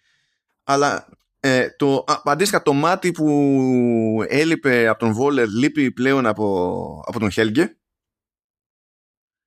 Αλλά 0.64 1.08
ε, 1.40 1.70
το, 1.76 2.04
αντίστοιχα 2.24 2.62
το 2.62 2.72
μάτι 2.72 3.12
που 3.12 4.24
έλειπε 4.28 4.88
από 4.88 4.98
τον 4.98 5.12
Βόλερ 5.12 5.48
λείπει 5.48 5.92
πλέον 5.92 6.26
από, 6.26 7.04
από 7.06 7.18
τον 7.18 7.30
Χέλγκε. 7.30 7.78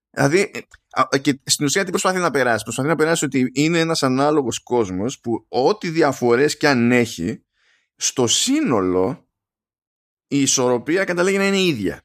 Δηλαδή, 0.10 0.52
ε, 0.54 0.60
και 1.22 1.40
στην 1.44 1.66
ουσία 1.66 1.84
τι 1.84 1.90
προσπαθεί 1.90 2.20
να 2.20 2.32
περάσει; 2.32 2.64
Προσπαθεί 2.64 2.88
να 2.88 2.96
περάσει 2.96 3.26
ότι 3.26 3.52
είναι 3.54 3.80
ένας 3.80 4.04
ανάλογος 4.04 4.60
κόσμος 4.60 5.20
που 5.20 5.46
ό,τι 5.48 5.90
διαφορές 5.90 6.58
και 6.58 6.68
αν 6.68 6.92
έχει, 6.92 7.44
στο 7.96 8.28
σύνολο 8.28 9.28
η 10.28 10.42
ισορροπία 10.42 11.04
καταλήγει 11.04 11.38
να 11.38 11.48
είναι 11.48 11.62
ίδια. 11.62 12.02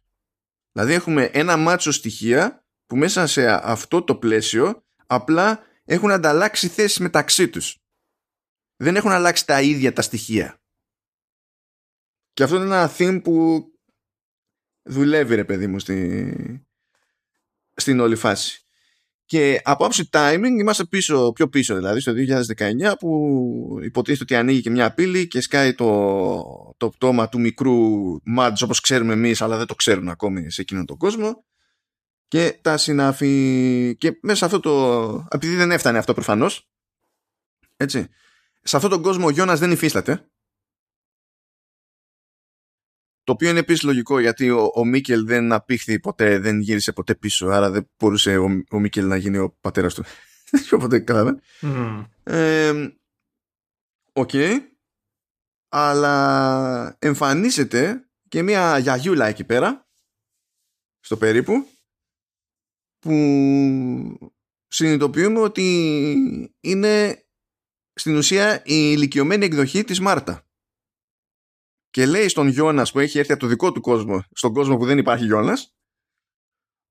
Δηλαδή 0.73 0.93
έχουμε 0.93 1.25
ένα 1.25 1.57
μάτσο 1.57 1.91
στοιχεία 1.91 2.67
που 2.87 2.97
μέσα 2.97 3.27
σε 3.27 3.49
αυτό 3.51 4.03
το 4.03 4.17
πλαίσιο 4.17 4.85
απλά 5.07 5.61
έχουν 5.85 6.11
ανταλλάξει 6.11 6.69
θέσεις 6.69 6.99
μεταξύ 6.99 7.49
τους. 7.49 7.77
Δεν 8.77 8.97
έχουν 8.97 9.11
αλλάξει 9.11 9.47
τα 9.47 9.63
ίδια 9.63 9.93
τα 9.93 10.03
στοιχεία. 10.03 10.61
Και 12.33 12.43
αυτό 12.43 12.57
είναι 12.57 12.65
ένα 12.65 12.93
theme 12.99 13.21
που 13.23 13.67
δουλεύει 14.83 15.35
ρε 15.35 15.45
παιδί 15.45 15.67
μου 15.67 15.79
στη... 15.79 16.67
στην 17.75 18.01
όλη 18.01 18.17
φάση. 18.17 18.62
Και 19.33 19.61
από 19.65 19.85
άψη 19.85 20.09
timing 20.13 20.59
είμαστε 20.61 20.85
πίσω, 20.85 21.33
πιο 21.33 21.49
πίσω 21.49 21.75
δηλαδή 21.75 22.01
στο 22.01 22.13
2019 22.93 22.93
που 22.99 23.79
υποτίθεται 23.83 24.23
ότι 24.23 24.35
ανοίγει 24.35 24.61
και 24.61 24.71
μια 24.71 24.95
πύλη 24.95 25.29
και 25.29 25.41
σκάει 25.41 25.75
το, 25.75 26.75
το 26.77 26.89
πτώμα 26.89 27.29
του 27.29 27.41
μικρού 27.41 27.77
Μάντζ 28.25 28.63
όπως 28.63 28.81
ξέρουμε 28.81 29.13
εμείς 29.13 29.43
αλλά 29.43 29.57
δεν 29.57 29.67
το 29.67 29.75
ξέρουν 29.75 30.09
ακόμη 30.09 30.51
σε 30.51 30.61
εκείνον 30.61 30.87
τον 30.87 30.97
κόσμο. 30.97 31.45
Και 32.29 32.59
τα 32.63 32.77
συνάφη 32.77 33.97
και 33.99 34.19
μέσα 34.23 34.39
σε 34.39 34.45
αυτό 34.45 34.61
το 34.61 35.27
επειδή 35.31 35.55
δεν 35.55 35.71
έφτανε 35.71 35.99
αυτό 35.99 36.15
προφανώς 36.15 36.71
έτσι 37.77 38.09
σε 38.63 38.77
αυτόν 38.77 38.91
τον 38.91 39.03
κόσμο 39.03 39.27
ο 39.27 39.31
Γιώνας 39.31 39.59
δεν 39.59 39.71
υφίσταται 39.71 40.31
το 43.25 43.33
οποίο 43.33 43.51
είναι 43.51 43.59
επίσης 43.59 43.83
λογικό 43.83 44.19
γιατί 44.19 44.51
ο, 44.51 44.71
ο 44.75 44.85
Μίκελ 44.85 45.27
δεν 45.27 45.53
απήχθη 45.53 46.01
ποτέ, 46.01 46.39
δεν 46.39 46.61
γύρισε 46.61 46.93
ποτέ 46.93 47.15
πίσω, 47.15 47.47
άρα 47.47 47.71
δεν 47.71 47.91
μπορούσε 47.99 48.37
ο, 48.37 48.63
ο 48.71 48.79
Μίκελ 48.79 49.07
να 49.07 49.17
γίνει 49.17 49.39
ο 49.39 49.57
πατέρας 49.61 49.95
του. 49.95 50.05
Οπότε 50.77 50.99
κατάλαβε. 50.99 51.41
Οκ. 54.13 54.31
Αλλά 55.69 56.97
εμφανίζεται 56.99 58.09
και 58.29 58.43
μια 58.43 58.79
γιαγιούλα 58.79 59.27
εκεί 59.27 59.45
πέρα, 59.45 59.89
στο 61.01 61.17
περίπου, 61.17 61.67
που 62.99 63.13
συνειδητοποιούμε 64.69 65.41
ότι 65.41 65.67
είναι 66.61 67.25
στην 67.95 68.17
ουσία 68.17 68.57
η 68.57 68.93
ηλικιωμένη 68.95 69.45
εκδοχή 69.45 69.85
της 69.85 70.01
Μάρτα 70.01 70.47
και 71.93 72.07
λέει 72.07 72.29
στον 72.29 72.49
Γιώνας 72.49 72.93
που 72.93 72.99
έχει 72.99 73.19
έρθει 73.19 73.33
από 73.33 73.41
το 73.41 73.47
δικό 73.47 73.73
του 73.73 73.81
κόσμο, 73.81 74.25
στον 74.33 74.53
κόσμο 74.53 74.77
που 74.77 74.85
δεν 74.85 74.99
υπάρχει 74.99 75.25
Γιώνας, 75.25 75.75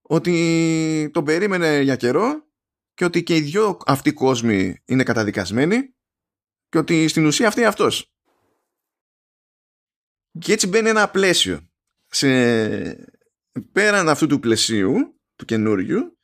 ότι 0.01 1.09
τον 1.13 1.23
περίμενε 1.23 1.81
για 1.81 1.95
καιρό 1.95 2.47
και 2.93 3.05
ότι 3.05 3.23
και 3.23 3.35
οι 3.35 3.41
δυο 3.41 3.77
αυτοί 3.85 4.13
κόσμοι 4.13 4.81
είναι 4.85 5.03
καταδικασμένοι 5.03 5.95
και 6.69 6.77
ότι 6.77 7.07
στην 7.07 7.25
ουσία 7.25 7.47
αυτή 7.47 7.59
είναι 7.59 7.69
αυτός. 7.69 8.13
Και 10.39 10.53
έτσι 10.53 10.67
μπαίνει 10.67 10.89
ένα 10.89 11.09
πλαίσιο. 11.09 11.69
Σε... 12.07 12.27
Πέραν 13.71 14.09
αυτού 14.09 14.27
του 14.27 14.39
πλαισίου, 14.39 15.19
του 15.35 15.45
καινούριου, 15.45 16.17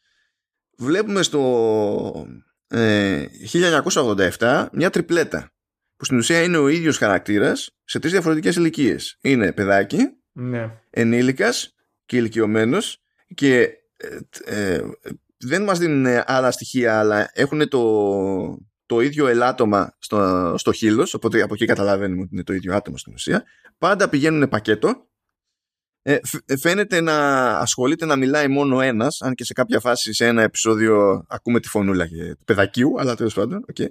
βλέπουμε 0.77 1.23
στο 1.23 2.27
ε, 2.67 3.25
1987 3.51 4.67
μια 4.71 4.89
τριπλέτα 4.89 5.56
που 5.97 6.05
στην 6.05 6.17
ουσία 6.17 6.43
είναι 6.43 6.57
ο 6.57 6.67
ίδιος 6.67 6.97
χαρακτήρας 6.97 7.69
σε 7.83 7.99
τρεις 7.99 8.11
διαφορετικές 8.11 8.55
ηλικίες. 8.55 9.17
Είναι 9.21 9.51
παιδάκι, 9.51 9.97
ναι. 10.31 10.71
ενήλικας 10.89 11.75
και 12.05 12.17
ηλικιωμένος 12.17 13.01
και 13.35 13.61
ε, 13.97 14.17
ε, 14.45 14.81
δεν 15.37 15.63
μας 15.63 15.79
δίνουν 15.79 16.23
άλλα 16.25 16.51
στοιχεία 16.51 16.99
αλλά 16.99 17.29
έχουν 17.33 17.69
το, 17.69 18.57
το 18.85 18.99
ίδιο 19.01 19.27
ελάττωμα 19.27 19.95
στο, 19.99 20.53
στο 20.57 20.71
χείλος 20.71 21.13
οπότε 21.13 21.41
από 21.41 21.53
εκεί 21.53 21.65
καταλαβαίνουμε 21.65 22.21
ότι 22.21 22.29
είναι 22.33 22.43
το 22.43 22.53
ίδιο 22.53 22.75
άτομο 22.75 22.97
στην 22.97 23.13
ουσία 23.13 23.43
πάντα 23.77 24.09
πηγαίνουν 24.09 24.49
πακέτο 24.49 25.07
ε, 26.01 26.17
φαίνεται 26.59 27.01
να 27.01 27.47
ασχολείται 27.57 28.05
να 28.05 28.15
μιλάει 28.15 28.47
μόνο 28.47 28.81
ένας 28.81 29.21
αν 29.21 29.33
και 29.33 29.43
σε 29.43 29.53
κάποια 29.53 29.79
φάση 29.79 30.13
σε 30.13 30.25
ένα 30.25 30.41
επεισόδιο 30.41 31.25
ακούμε 31.29 31.59
τη 31.59 31.67
φωνούλα 31.67 32.07
του 32.07 32.45
παιδακίου 32.45 32.99
αλλά 32.99 33.15
τέλος 33.15 33.33
πάντων 33.33 33.65
okay. 33.73 33.87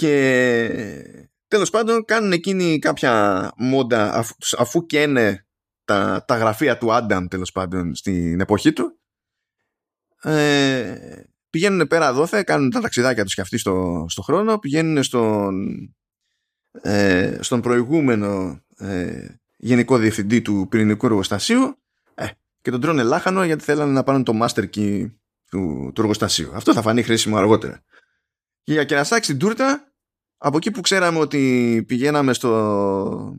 Και 0.00 1.26
τέλος 1.48 1.70
πάντων 1.70 2.04
κάνουν 2.04 2.32
εκείνη 2.32 2.78
κάποια 2.78 3.52
μόντα 3.56 4.14
αφού, 4.14 4.34
αφού 4.58 4.86
καίνε 4.86 5.46
τα, 5.84 6.24
τα 6.26 6.36
γραφεία 6.36 6.78
του 6.78 6.92
Άνταμ 6.92 7.26
τέλος 7.26 7.52
πάντων 7.52 7.94
στην 7.94 8.40
εποχή 8.40 8.72
του. 8.72 8.98
Ε, 10.22 11.22
πηγαίνουν 11.50 11.86
πέρα 11.86 12.12
δόθε, 12.12 12.42
κάνουν 12.42 12.70
τα 12.70 12.80
ταξιδάκια 12.80 13.24
τους 13.24 13.34
και 13.34 13.40
αυτοί 13.40 13.58
στο, 13.58 14.06
στο 14.08 14.22
χρόνο, 14.22 14.58
πηγαίνουν 14.58 15.02
στον, 15.02 15.76
ε, 16.82 17.38
στον 17.40 17.60
προηγούμενο 17.60 18.60
ε, 18.76 19.26
γενικό 19.56 19.98
διευθυντή 19.98 20.42
του 20.42 20.66
πυρηνικού 20.70 21.06
εργοστασίου 21.06 21.78
ε, 22.14 22.26
και 22.60 22.70
τον 22.70 22.80
τρώνε 22.80 23.02
λάχανο 23.02 23.44
γιατί 23.44 23.64
θέλανε 23.64 23.92
να 23.92 24.02
πάνε 24.02 24.22
το 24.22 24.32
master 24.42 24.64
key 24.74 25.10
του, 25.50 25.90
του 25.94 26.00
εργοστασίου. 26.00 26.50
Αυτό 26.54 26.72
θα 26.72 26.82
φανεί 26.82 27.02
χρήσιμο 27.02 27.36
αργότερα. 27.36 27.82
Και 28.62 28.72
για 28.72 28.84
κερασάκι 28.84 29.24
στην 29.24 29.38
τούρτα 29.38 29.89
από 30.42 30.56
εκεί 30.56 30.70
που 30.70 30.80
ξέραμε 30.80 31.18
ότι 31.18 31.84
πηγαίναμε 31.86 32.32
στο, 32.32 33.36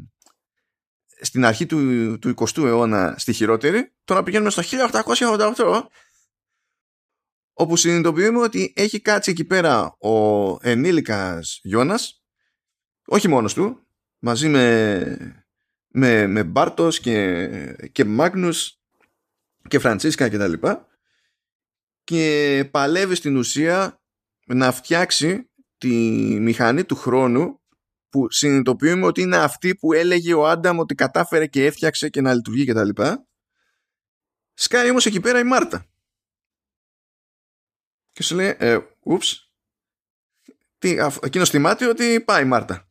στην 1.21 1.45
αρχή 1.45 1.65
του, 1.65 2.19
του 2.19 2.33
20ου 2.37 2.63
αιώνα 2.65 3.15
στη 3.17 3.33
χειρότερη, 3.33 3.93
τώρα 4.03 4.23
πηγαίνουμε 4.23 4.49
στο 4.49 4.61
1888 5.55 5.81
όπου 7.53 7.75
συνειδητοποιούμε 7.75 8.39
ότι 8.39 8.73
έχει 8.75 9.01
κάτσει 9.01 9.31
εκεί 9.31 9.43
πέρα 9.43 9.97
ο 9.97 10.57
ενήλικας 10.61 11.59
Γιώνας 11.63 12.23
όχι 13.05 13.27
μόνος 13.27 13.53
του 13.53 13.87
μαζί 14.19 14.47
με, 14.47 15.45
με, 15.87 16.27
με 16.27 16.43
Μπάρτος 16.43 16.99
και, 16.99 17.49
και 17.91 18.05
Μάγνους 18.05 18.79
και 19.67 19.79
Φραντσίσκα 19.79 20.29
και 20.29 20.37
τα 20.37 20.47
λοιπά 20.47 20.87
και 22.03 22.67
παλεύει 22.71 23.15
στην 23.15 23.37
ουσία 23.37 24.01
να 24.45 24.71
φτιάξει 24.71 25.50
τη 25.81 25.89
μηχανή 26.39 26.83
του 26.83 26.95
χρόνου 26.95 27.61
που 28.09 28.31
συνειδητοποιούμε 28.31 29.05
ότι 29.05 29.21
είναι 29.21 29.37
αυτή 29.37 29.75
που 29.75 29.93
έλεγε 29.93 30.33
ο 30.33 30.47
Άνταμ 30.47 30.79
ότι 30.79 30.95
κατάφερε 30.95 31.47
και 31.47 31.65
έφτιαξε 31.65 32.09
και 32.09 32.21
να 32.21 32.33
λειτουργεί 32.33 32.65
και 32.65 32.73
τα 32.73 32.83
λοιπά. 32.83 33.27
Σκάει 34.53 34.89
όμως 34.89 35.05
εκεί 35.05 35.19
πέρα 35.19 35.39
η 35.39 35.43
Μάρτα. 35.43 35.85
Και 38.11 38.23
σου 38.23 38.35
λέει, 38.35 38.55
ε, 38.59 38.79
ούψ, 38.99 39.51
τι, 40.77 40.97
εκείνος 41.21 41.49
θυμάται 41.49 41.87
ότι 41.87 42.21
πάει 42.21 42.43
η 42.43 42.47
Μάρτα. 42.47 42.89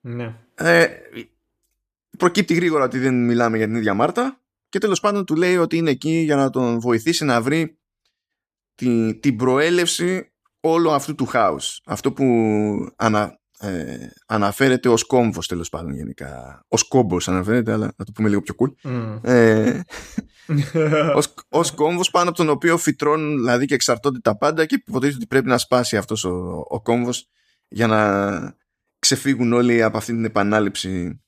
Ναι. 0.00 0.36
Ε, 0.54 1.00
προκύπτει 2.18 2.54
γρήγορα 2.54 2.84
ότι 2.84 2.98
δεν 2.98 3.24
μιλάμε 3.24 3.56
για 3.56 3.66
την 3.66 3.76
ίδια 3.76 3.94
Μάρτα 3.94 4.42
και 4.68 4.78
τέλος 4.78 5.00
πάντων 5.00 5.24
του 5.24 5.36
λέει 5.36 5.56
ότι 5.56 5.76
είναι 5.76 5.90
εκεί 5.90 6.18
για 6.18 6.36
να 6.36 6.50
τον 6.50 6.80
βοηθήσει 6.80 7.24
να 7.24 7.42
βρει 7.42 7.78
την, 8.74 9.20
την 9.20 9.36
προέλευση 9.36 10.32
όλου 10.60 10.90
αυτού 10.90 11.14
του 11.14 11.26
χάους. 11.26 11.80
Αυτό 11.86 12.12
που 12.12 12.24
ανα, 12.96 13.38
ε, 13.58 13.96
αναφέρεται 14.26 14.88
ως 14.88 15.04
κόμβος 15.06 15.46
τέλος 15.46 15.68
πάντων 15.68 15.94
γενικά. 15.94 16.64
Ως 16.68 16.88
κόμπος 16.88 17.28
αναφέρεται, 17.28 17.72
αλλά 17.72 17.92
να 17.96 18.04
το 18.04 18.12
πούμε 18.12 18.28
λίγο 18.28 18.42
πιο 18.42 18.54
cool. 18.58 18.90
Mm. 18.90 19.18
Ε, 19.22 19.80
ως, 21.18 21.34
ως 21.48 21.70
κόμβος 21.70 22.10
πάνω 22.10 22.28
από 22.28 22.38
τον 22.38 22.48
οποίο 22.48 22.76
φυτρώνουν 22.76 23.36
δηλαδή 23.36 23.66
και 23.66 23.74
εξαρτώνται 23.74 24.18
τα 24.18 24.36
πάντα 24.36 24.66
και 24.66 24.82
υποτίθεται 24.86 25.16
ότι 25.16 25.26
πρέπει 25.26 25.48
να 25.48 25.58
σπάσει 25.58 25.96
αυτός 25.96 26.24
ο, 26.24 26.64
ο 26.68 26.80
κόμβος 26.82 27.28
για 27.68 27.86
να 27.86 28.56
ξεφύγουν 28.98 29.52
όλοι 29.52 29.82
από 29.82 29.96
αυτή 29.96 30.12
την 30.12 30.24
επανάληψη 30.24 31.22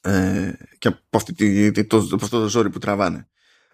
ε, 0.00 0.52
και 0.78 0.88
από, 0.88 1.16
αυτή, 1.16 1.86
το, 1.86 1.96
από 1.96 2.24
αυτό 2.24 2.40
το 2.40 2.48
ζόρι 2.48 2.70
που 2.70 2.78
τραβάνε. 2.78 3.28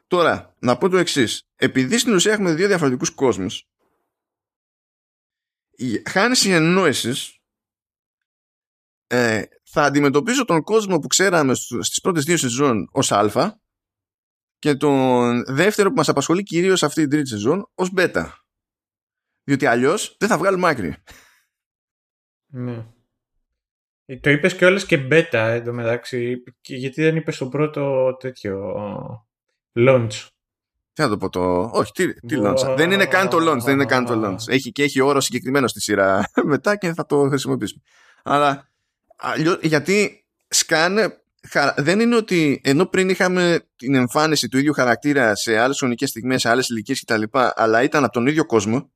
Τώρα, 0.07 0.55
να 0.59 0.77
πω 0.77 0.89
το 0.89 0.97
εξής. 0.97 1.49
Επειδή 1.57 1.99
στην 1.99 2.15
ουσία 2.15 2.33
έχουμε 2.33 2.55
δύο 2.55 2.67
διαφορετικούς 2.67 3.11
κόσμους 3.11 3.69
χάνει 6.09 6.37
συνεννόησης 6.37 7.37
ε, 9.07 9.43
θα 9.63 9.83
αντιμετωπίζω 9.83 10.45
τον 10.45 10.63
κόσμο 10.63 10.99
που 10.99 11.07
ξέραμε 11.07 11.55
στις 11.55 12.01
πρώτες 12.01 12.25
δύο 12.25 12.37
σεζόν 12.37 12.89
ως 12.93 13.13
α 13.13 13.61
και 14.59 14.75
τον 14.75 15.45
δεύτερο 15.45 15.89
που 15.89 15.95
μας 15.95 16.09
απασχολεί 16.09 16.43
κυρίως 16.43 16.83
αυτή 16.83 17.01
την 17.01 17.11
τρίτη 17.11 17.29
σεζόν 17.29 17.71
ως 17.75 17.91
β. 17.91 17.99
Διότι 19.43 19.67
αλλιώς 19.67 20.17
δεν 20.19 20.29
θα 20.29 20.39
βγάλουμε 20.39 20.69
άκρη. 20.69 20.97
Ναι. 22.47 22.87
Ε, 24.05 24.19
το 24.19 24.31
είπες 24.31 24.57
και 24.57 24.65
όλες 24.65 24.87
και 24.87 24.99
μπέτα 24.99 25.49
εντωμεταξύ. 25.49 26.43
Γιατί 26.61 27.03
δεν 27.03 27.17
είπες 27.17 27.37
το 27.37 27.49
πρώτο 27.49 28.17
τέτοιο 28.21 28.75
launch. 29.73 30.29
Τι 30.97 31.03
να 31.03 31.09
το 31.09 31.17
πω 31.17 31.29
το. 31.29 31.71
Όχι, 31.73 31.93
τι, 31.93 32.15
τι 32.15 32.37
launch. 32.39 32.75
Δεν 32.77 32.91
είναι 32.91 33.07
καν 33.07 33.29
το 33.29 33.37
launch. 33.51 33.63
Δεν 33.63 33.75
είναι 33.75 33.85
καν 33.85 34.05
το 34.05 34.23
launch. 34.25 34.49
Έχει 34.53 34.73
και 34.73 34.83
έχει 34.83 35.01
όρο 35.01 35.21
συγκεκριμένο 35.21 35.67
στη 35.69 35.81
σειρά 35.81 36.31
μετά 36.45 36.77
και 36.77 36.93
θα 36.93 37.07
το 37.07 37.29
χρησιμοποιήσουμε. 37.29 37.83
Αλλά 38.23 38.69
γιατί 39.61 40.25
σκάνε. 40.49 41.21
Δεν 41.77 42.01
είναι 42.01 42.17
ότι 42.17 42.61
ενώ 42.65 42.87
πριν 42.87 43.09
είχαμε 43.09 43.61
την 43.77 43.95
εμφάνιση 43.95 44.49
του 44.49 44.59
ίδιου 44.59 44.73
χαρακτήρα 44.73 45.35
σε 45.35 45.59
άλλες 45.59 45.79
χρονικές 45.79 46.09
στιγμές, 46.09 46.41
σε 46.41 46.49
άλλες 46.49 46.69
ηλικίες 46.69 47.05
κτλ., 47.05 47.23
αλλά 47.33 47.83
ήταν 47.83 48.05
από 48.05 48.13
τον 48.13 48.27
ίδιο 48.27 48.47
κόσμο, 48.47 48.91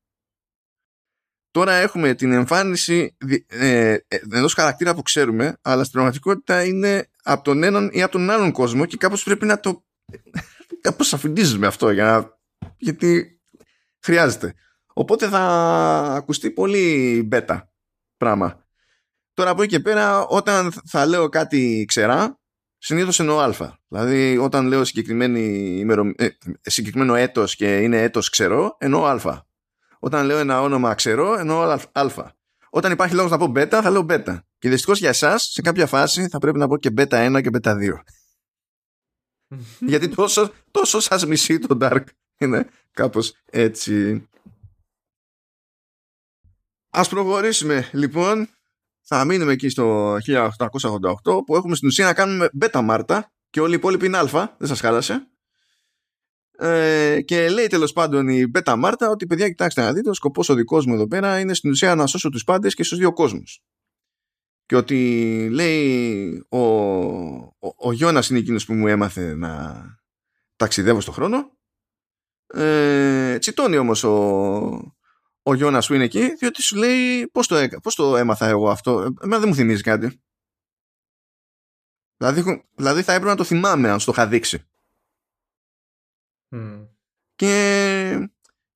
Τώρα 1.51 1.73
έχουμε 1.73 2.13
την 2.13 2.31
εμφάνιση 2.31 3.17
ε, 3.47 3.93
ε, 3.93 3.97
ενός 4.31 4.53
χαρακτήρα 4.53 4.95
που 4.95 5.01
ξέρουμε, 5.01 5.57
αλλά 5.61 5.81
στην 5.81 5.93
πραγματικότητα 5.93 6.63
είναι 6.63 7.09
από 7.23 7.43
τον 7.43 7.63
έναν 7.63 7.89
ή 7.93 8.01
από 8.01 8.11
τον 8.11 8.29
άλλον 8.29 8.51
κόσμο 8.51 8.85
και 8.85 8.97
κάπως 8.97 9.23
πρέπει 9.23 9.45
να 9.45 9.59
το 9.59 9.83
κάπως 10.81 11.13
αφεντίζουμε 11.13 11.67
αυτό 11.67 11.91
για 11.91 12.05
να... 12.05 12.39
γιατί 12.77 13.39
χρειάζεται. 13.99 14.53
Οπότε 14.93 15.27
θα 15.27 15.39
ακουστεί 16.15 16.51
πολύ 16.51 17.23
μπέτα 17.25 17.71
πράγμα. 18.17 18.65
Τώρα 19.33 19.49
από 19.49 19.61
εκεί 19.61 19.71
και 19.75 19.79
πέρα 19.79 20.25
όταν 20.25 20.73
θα 20.85 21.05
λέω 21.05 21.29
κάτι 21.29 21.85
ξερά 21.87 22.39
συνήθως 22.77 23.19
εννοώ 23.19 23.39
α. 23.39 23.77
Δηλαδή 23.87 24.37
όταν 24.37 24.67
λέω 24.67 24.81
ημερο... 24.95 26.11
ε, 26.15 26.27
συγκεκριμένο 26.61 27.15
έτος 27.15 27.55
και 27.55 27.77
είναι 27.77 28.01
έτος 28.01 28.29
ξερό 28.29 28.75
εννοώ 28.79 29.05
α. 29.05 29.49
Όταν 30.03 30.25
λέω 30.25 30.37
ένα 30.37 30.61
όνομα 30.61 30.93
ξερό, 30.93 31.39
εννοώ 31.39 31.79
α. 31.91 32.09
Όταν 32.69 32.91
υπάρχει 32.91 33.15
λόγος 33.15 33.31
να 33.31 33.37
πω 33.37 33.51
β, 33.51 33.57
θα 33.69 33.89
λέω 33.89 34.03
β. 34.03 34.09
Και 34.59 34.69
δυστυχώς 34.69 34.99
για 34.99 35.09
εσάς, 35.09 35.43
σε 35.43 35.61
κάποια 35.61 35.85
φάση 35.85 36.27
θα 36.27 36.39
πρέπει 36.39 36.57
να 36.57 36.67
πω 36.67 36.77
και 36.77 36.89
β1 36.97 37.39
και 37.41 37.49
β2. 37.53 37.93
Γιατί 39.91 40.07
τόσο, 40.07 40.51
τόσο 40.71 40.99
σας 40.99 41.25
μισεί 41.25 41.59
το 41.59 41.77
Dark. 41.81 42.03
Είναι 42.37 42.69
κάπως 42.91 43.33
έτσι. 43.45 44.25
Ας 46.89 47.09
προχωρήσουμε 47.09 47.89
λοιπόν. 47.93 48.49
Θα 49.03 49.25
μείνουμε 49.25 49.51
εκεί 49.51 49.69
στο 49.69 50.15
1888 50.15 51.45
που 51.45 51.55
έχουμε 51.55 51.75
στην 51.75 51.87
ουσία 51.87 52.05
να 52.05 52.13
κάνουμε 52.13 52.49
β 52.53 52.79
Μάρτα 52.79 53.31
και 53.49 53.61
όλοι 53.61 53.71
οι 53.71 53.75
υπόλοιποι 53.75 54.05
είναι 54.05 54.17
α. 54.17 54.55
Δεν 54.57 54.67
σας 54.67 54.79
χάλασε. 54.79 55.25
Ε, 56.57 57.21
και 57.21 57.49
λέει 57.49 57.67
τέλος 57.67 57.93
πάντων 57.93 58.27
η 58.27 58.47
Μπέτα 58.47 58.75
Μάρτα 58.75 59.09
ότι 59.09 59.25
παιδιά 59.27 59.47
κοιτάξτε 59.47 59.81
να 59.81 59.93
δείτε 59.93 60.09
ο 60.09 60.13
σκοπός 60.13 60.49
ο 60.49 60.53
δικός 60.53 60.85
μου 60.85 60.93
εδώ 60.93 61.07
πέρα 61.07 61.39
είναι 61.39 61.53
στην 61.53 61.69
ουσία 61.69 61.95
να 61.95 62.07
σώσω 62.07 62.29
τους 62.29 62.43
πάντες 62.43 62.73
και 62.73 62.83
στους 62.83 62.97
δύο 62.97 63.13
κόσμους 63.13 63.61
και 64.71 64.77
ότι 64.77 65.49
λέει 65.51 66.45
ο, 66.49 66.57
ο, 66.57 67.73
ο 67.77 67.91
Γιώνας 67.91 68.29
είναι 68.29 68.39
εκείνος 68.39 68.65
που 68.65 68.73
μου 68.73 68.87
έμαθε 68.87 69.35
να 69.35 69.83
ταξιδεύω 70.55 71.01
στον 71.01 71.13
χρόνο. 71.13 71.57
Ε, 72.47 73.37
τσιτώνει 73.37 73.77
όμως 73.77 74.03
ο, 74.03 74.15
ο 75.43 75.53
Γιώνας 75.53 75.87
που 75.87 75.93
είναι 75.93 76.03
εκεί 76.03 76.35
διότι 76.35 76.61
σου 76.61 76.75
λέει 76.75 77.27
πώς 77.27 77.47
το, 77.47 77.67
πώς 77.81 77.95
το 77.95 78.17
έμαθα 78.17 78.47
εγώ 78.47 78.69
αυτό; 78.69 79.13
Εμένα 79.21 79.39
δεν 79.39 79.47
μου 79.47 79.55
θυμίζει 79.55 79.81
κάτι. 79.81 80.21
Δηλαδή, 82.17 82.67
δηλαδή 82.75 83.01
θα 83.01 83.11
έπρεπε 83.11 83.31
να 83.31 83.37
το 83.37 83.43
θυμάμαι 83.43 83.89
αν 83.89 83.99
στο 83.99 84.11
είχα 84.11 84.27
δείξει. 84.27 84.67
Και, 87.35 88.29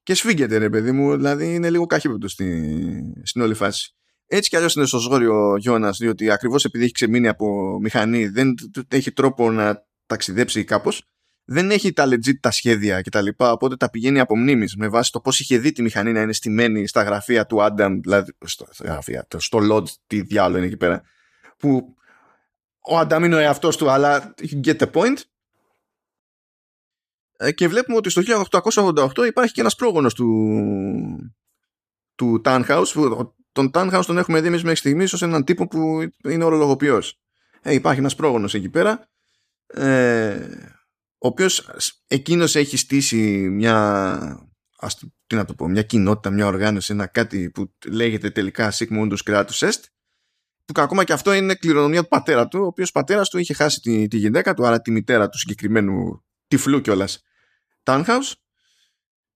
και 0.03 0.13
σφίγγεται 0.13 0.57
ρε 0.57 0.69
παιδί 0.69 0.91
μου, 0.91 1.15
δηλαδή 1.15 1.53
είναι 1.53 1.69
λίγο 1.69 1.85
καχύπεπτο 1.85 2.27
στη, 2.27 3.21
στην 3.23 3.41
όλη 3.41 3.53
φάση. 3.53 3.95
Έτσι 4.27 4.49
κι 4.49 4.55
αλλιώς 4.55 4.75
είναι 4.75 4.85
στο 4.85 4.97
ζώριο 4.97 5.49
ο 5.51 5.57
Γιώνας, 5.57 5.97
διότι 5.97 6.31
ακριβώς 6.31 6.65
επειδή 6.65 6.83
έχει 6.83 6.93
ξεμείνει 6.93 7.27
από 7.27 7.77
μηχανή, 7.81 8.27
δεν 8.27 8.53
έχει 8.87 9.11
τρόπο 9.11 9.51
να 9.51 9.85
ταξιδέψει 10.05 10.63
κάπως. 10.63 11.09
Δεν 11.47 11.71
έχει 11.71 11.93
τα 11.93 12.07
legit 12.07 12.39
τα 12.39 12.51
σχέδια 12.51 13.01
κτλ. 13.01 13.27
Οπότε 13.37 13.75
τα 13.75 13.89
πηγαίνει 13.89 14.19
από 14.19 14.37
μνήμης 14.37 14.75
με 14.75 14.87
βάση 14.87 15.11
το 15.11 15.19
πώς 15.19 15.39
είχε 15.39 15.57
δει 15.57 15.71
τη 15.71 15.81
μηχανή 15.81 16.11
να 16.11 16.21
είναι 16.21 16.33
στημένη 16.33 16.87
στα 16.87 17.03
γραφεία 17.03 17.45
του 17.45 17.63
Άνταμ, 17.63 17.99
δηλαδή 17.99 18.31
στο, 18.45 18.67
γραφεία, 18.83 19.27
στο 19.37 19.59
Lodge, 19.71 19.89
τι 20.07 20.21
διάλογο 20.21 20.57
είναι 20.57 20.67
εκεί 20.67 20.77
πέρα. 20.77 21.01
Που 21.57 21.95
ο 22.79 22.97
Άνταμ 22.97 23.23
είναι 23.23 23.35
ο 23.35 23.39
εαυτός 23.39 23.77
του, 23.77 23.89
αλλά 23.89 24.33
get 24.63 24.77
the 24.77 24.91
point. 24.91 25.17
Ε, 27.37 27.51
και 27.51 27.67
βλέπουμε 27.67 27.97
ότι 27.97 28.09
στο 28.09 28.21
1888 28.51 29.25
υπάρχει 29.27 29.53
και 29.53 29.61
ένας 29.61 29.75
πρόγονος 29.75 30.13
του, 30.13 30.27
του 32.15 32.41
Tannhaus 32.45 32.85
τον 33.55 33.71
Tannhaus 33.73 34.03
τον 34.05 34.17
έχουμε 34.17 34.41
δει 34.41 34.47
εμείς 34.47 34.63
μέχρι 34.63 34.77
στιγμής 34.77 35.13
ως 35.13 35.21
έναν 35.21 35.43
τύπο 35.43 35.67
που 35.67 36.09
είναι 36.23 36.43
ορολογοποιός. 36.43 37.19
Ε, 37.61 37.73
υπάρχει 37.73 37.99
ένας 37.99 38.15
πρόγονος 38.15 38.53
εκεί 38.53 38.69
πέρα 38.69 39.07
ε, 39.67 40.35
ο 41.17 41.27
οποίος 41.27 41.69
εκείνος 42.07 42.55
έχει 42.55 42.77
στήσει 42.77 43.49
μια 43.49 44.49
ας, 44.77 45.03
τι 45.27 45.35
να 45.35 45.45
το 45.45 45.53
πω, 45.53 45.67
μια 45.67 45.81
κοινότητα, 45.81 46.29
μια 46.29 46.45
οργάνωση, 46.45 46.93
ένα 46.93 47.07
κάτι 47.07 47.51
που 47.51 47.73
λέγεται 47.87 48.29
τελικά 48.29 48.73
Sigmundus 48.73 49.17
Creatus 49.25 49.59
Est 49.59 49.83
που 50.65 50.81
ακόμα 50.81 51.03
και 51.03 51.13
αυτό 51.13 51.33
είναι 51.33 51.55
κληρονομιά 51.55 52.01
του 52.01 52.07
πατέρα 52.07 52.47
του, 52.47 52.59
ο 52.61 52.65
οποίος 52.65 52.91
πατέρας 52.91 53.29
του 53.29 53.37
είχε 53.37 53.53
χάσει 53.53 53.79
τη, 53.79 54.07
τη 54.07 54.17
γυναίκα 54.17 54.53
του, 54.53 54.65
άρα 54.65 54.81
τη 54.81 54.91
μητέρα 54.91 55.29
του 55.29 55.37
συγκεκριμένου 55.37 56.25
τυφλού 56.47 56.81
κιόλας 56.81 57.23
townhouse 57.83 58.31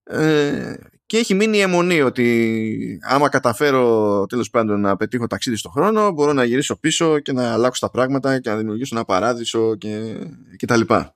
ε, 0.03 0.73
και 1.09 1.17
έχει 1.17 1.33
μείνει 1.33 1.57
η 1.57 1.61
αιμονή 1.61 2.01
ότι 2.01 2.99
άμα 3.01 3.29
καταφέρω 3.29 4.25
τέλος 4.25 4.49
πάντων 4.49 4.81
να 4.81 4.95
πετύχω 4.95 5.27
ταξίδι 5.27 5.55
στον 5.55 5.71
χρόνο 5.71 6.11
μπορώ 6.11 6.33
να 6.33 6.43
γυρίσω 6.43 6.79
πίσω 6.79 7.19
και 7.19 7.31
να 7.31 7.53
αλλάξω 7.53 7.85
τα 7.85 7.91
πράγματα 7.91 8.39
και 8.39 8.49
να 8.49 8.55
δημιουργήσω 8.55 8.95
ένα 8.95 9.05
παράδεισο 9.05 9.75
και, 9.75 10.17
και 10.57 10.65
τα 10.65 10.77
λοιπά. 10.77 11.15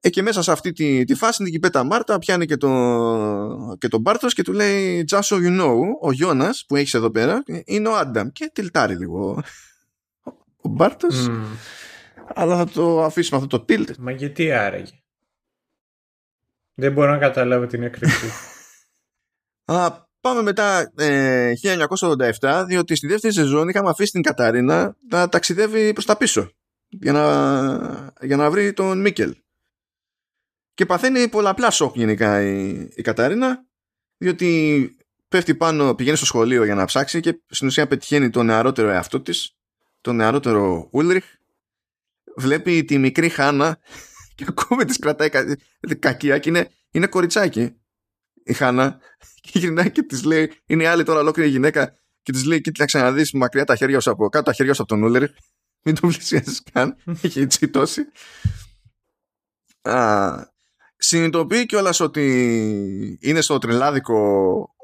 Ε, 0.00 0.10
και 0.10 0.22
μέσα 0.22 0.42
σε 0.42 0.52
αυτή 0.52 0.72
τη, 0.72 1.04
τη 1.04 1.14
φάση 1.14 1.42
την 1.42 1.52
Κιπέτα 1.52 1.84
Μάρτα 1.84 2.18
πιάνει 2.18 2.46
και, 2.46 2.56
το, 2.56 3.76
και 3.78 3.88
τον 3.88 4.00
Μπάρτος 4.00 4.34
και 4.34 4.42
του 4.42 4.52
λέει 4.52 5.04
just 5.10 5.20
so 5.20 5.36
you 5.36 5.60
know 5.60 5.76
ο 6.00 6.12
Γιώνας 6.12 6.64
που 6.68 6.76
έχεις 6.76 6.94
εδώ 6.94 7.10
πέρα 7.10 7.42
είναι 7.64 7.88
ο 7.88 7.96
Άνταμ 7.96 8.28
και 8.32 8.50
τιλτάρει 8.52 8.96
λίγο 8.96 9.42
ο 10.56 10.68
Μπάρτος 10.68 11.26
mm. 11.28 11.32
αλλά 12.34 12.56
θα 12.56 12.66
το 12.66 13.04
αφήσουμε 13.04 13.40
αυτό 13.42 13.58
το 13.58 13.64
tilt 13.68 13.96
Μα 13.98 14.10
γιατί 14.10 14.52
άραγε 14.52 15.00
δεν 16.78 16.92
μπορώ 16.92 17.10
να 17.10 17.18
καταλάβω 17.18 17.66
την 17.66 17.82
έκρηξη. 17.82 18.26
πάμε 20.20 20.42
μετά 20.42 20.92
ε, 20.96 21.52
1987, 22.40 22.64
διότι 22.66 22.94
στη 22.94 23.06
δεύτερη 23.06 23.34
σεζόν 23.34 23.68
είχαμε 23.68 23.90
αφήσει 23.90 24.10
την 24.10 24.22
Καταρίνα 24.22 24.96
να 25.10 25.28
ταξιδεύει 25.28 25.92
προς 25.92 26.04
τα 26.04 26.16
πίσω 26.16 26.50
για 26.88 27.12
να, 27.12 28.14
για 28.20 28.36
να 28.36 28.50
βρει 28.50 28.72
τον 28.72 29.00
Μίκελ. 29.00 29.36
Και 30.74 30.86
παθαίνει 30.86 31.28
πολλαπλά 31.28 31.70
σοκ 31.70 31.96
γενικά 31.96 32.42
η, 32.42 32.88
η 32.94 33.02
Καταρίνα, 33.02 33.64
διότι 34.16 34.90
πέφτει 35.28 35.54
πάνω, 35.54 35.94
πηγαίνει 35.94 36.16
στο 36.16 36.26
σχολείο 36.26 36.64
για 36.64 36.74
να 36.74 36.84
ψάξει 36.84 37.20
και 37.20 37.40
στην 37.48 37.66
ουσία 37.66 37.86
πετυχαίνει 37.86 38.30
τον 38.30 38.46
νεαρότερο 38.46 38.88
εαυτό 38.88 39.20
της, 39.20 39.56
τον 40.00 40.16
νεαρότερο 40.16 40.88
Ούλριχ, 40.92 41.24
βλέπει 42.36 42.84
τη 42.84 42.98
μικρή 42.98 43.28
Χάνα 43.28 43.78
και 44.36 44.44
ακόμη 44.48 44.84
της 44.84 44.98
κρατάει 44.98 45.28
κα... 45.28 45.56
κακία 45.98 46.38
και 46.38 46.48
είναι, 46.48 46.70
είναι 46.90 47.06
κοριτσάκι 47.06 47.76
η 48.44 48.52
Χάνα 48.52 49.00
και 49.40 49.58
γυρνάει 49.58 49.90
και 49.90 50.02
της 50.02 50.24
λέει 50.24 50.52
είναι 50.66 50.82
η 50.82 50.86
άλλη 50.86 51.02
τώρα 51.02 51.20
ολόκληρη 51.20 51.48
γυναίκα 51.48 51.98
και 52.22 52.32
της 52.32 52.44
λέει 52.44 52.60
κοίταξε 52.60 52.98
να 52.98 53.12
δεις 53.12 53.32
μακριά 53.32 53.64
τα 53.64 53.76
χέρια 53.76 54.00
σου 54.00 54.10
από 54.10 54.28
κάτω 54.28 54.44
τα 54.44 54.52
χέρια 54.52 54.74
σου 54.74 54.82
από 54.82 54.90
τον 54.90 55.02
Ούλερ 55.02 55.22
Μην 55.86 55.94
το 55.94 56.00
πλησιάζει 56.00 56.62
καν. 56.72 56.96
Έχει 57.22 57.46
τσιτώσει. 57.46 58.02
Συνειδητοποιεί 60.96 61.66
κιόλας 61.66 62.00
ότι 62.00 63.18
είναι 63.20 63.40
στο 63.40 63.58
τρελάδικο 63.58 64.18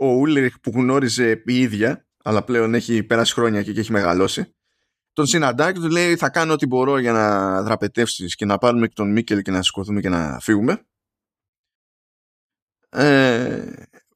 ο 0.01 0.07
Ούλριχ 0.07 0.61
που 0.61 0.71
γνώριζε 0.75 1.43
η 1.47 1.61
ίδια, 1.61 2.07
αλλά 2.25 2.45
πλέον 2.45 2.75
έχει 2.75 3.03
περάσει 3.03 3.33
χρόνια 3.33 3.63
και 3.63 3.81
έχει 3.81 3.93
μεγαλώσει. 3.93 4.55
Τον 5.13 5.27
συναντά 5.27 5.73
και 5.73 5.81
του 5.81 5.89
λέει: 5.89 6.17
Θα 6.17 6.31
κάνω 6.31 6.53
ό,τι 6.53 6.67
μπορώ 6.67 6.99
για 6.99 7.13
να 7.13 7.63
δραπετεύσεις 7.63 8.35
και 8.35 8.45
να 8.45 8.59
πάρουμε 8.59 8.87
και 8.87 8.95
τον 8.95 9.13
Μίκελ 9.13 9.43
και 9.43 9.51
να 9.51 9.63
σηκωθούμε 9.63 10.01
και 10.01 10.09
να 10.09 10.39
φύγουμε. 10.41 10.87
Ε, 12.89 13.73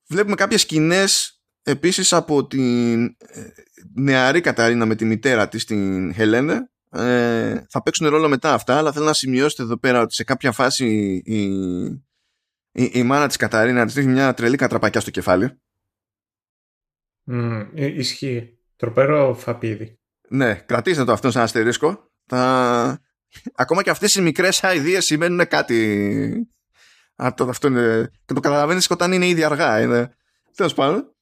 βλέπουμε 0.08 0.34
κάποιες 0.34 0.60
σκηνές 0.60 1.40
επίσης 1.62 2.12
από 2.12 2.46
την 2.46 3.04
ε, 3.04 3.14
νεαρή 3.94 4.40
Καταρίνα 4.40 4.86
με 4.86 4.94
τη 4.94 5.04
μητέρα 5.04 5.48
της 5.48 5.64
την 5.64 6.14
Χελένε. 6.14 6.70
Ε, 6.90 7.64
θα 7.68 7.82
παίξουν 7.82 8.08
ρόλο 8.08 8.28
μετά 8.28 8.52
αυτά 8.52 8.78
αλλά 8.78 8.92
θέλω 8.92 9.04
να 9.04 9.12
σημειώσετε 9.12 9.62
εδώ 9.62 9.78
πέρα 9.78 10.00
ότι 10.00 10.14
σε 10.14 10.24
κάποια 10.24 10.52
φάση 10.52 10.86
η, 11.24 11.46
η, 12.72 12.90
η 12.92 13.02
μάνα 13.02 13.26
της 13.26 13.36
Καταρίνας 13.36 13.84
της 13.84 13.94
δείχνει 13.94 14.12
μια 14.12 14.34
τρελή 14.34 14.56
κατραπακιά 14.56 15.00
στο 15.00 15.10
κεφάλι. 15.10 15.60
Mm, 17.30 17.66
Ισχύει. 17.74 18.58
Τροπερό 18.76 19.34
φαπίδι 19.34 19.95
Ναι, 20.28 20.54
κρατήστε 20.54 21.04
το 21.04 21.12
αυτό 21.12 21.30
σαν 21.30 21.42
αστερίσκο. 21.42 22.10
Θα... 22.26 23.00
Ακόμα 23.54 23.82
και 23.82 23.90
αυτές 23.90 24.14
οι 24.14 24.22
μικρές 24.22 24.64
αηδίες 24.64 25.04
σημαίνουν 25.04 25.48
κάτι. 25.48 26.48
Αυτό, 27.16 27.44
αυτό 27.44 27.68
είναι... 27.68 28.10
Και 28.24 28.34
το 28.34 28.40
καταλαβαίνεις 28.40 28.90
όταν 28.90 29.12
είναι 29.12 29.26
ήδη 29.26 29.44
αργά. 29.44 29.80
Είναι... 29.80 30.16
Τέλος 30.54 30.74
πάντων. 30.74 31.14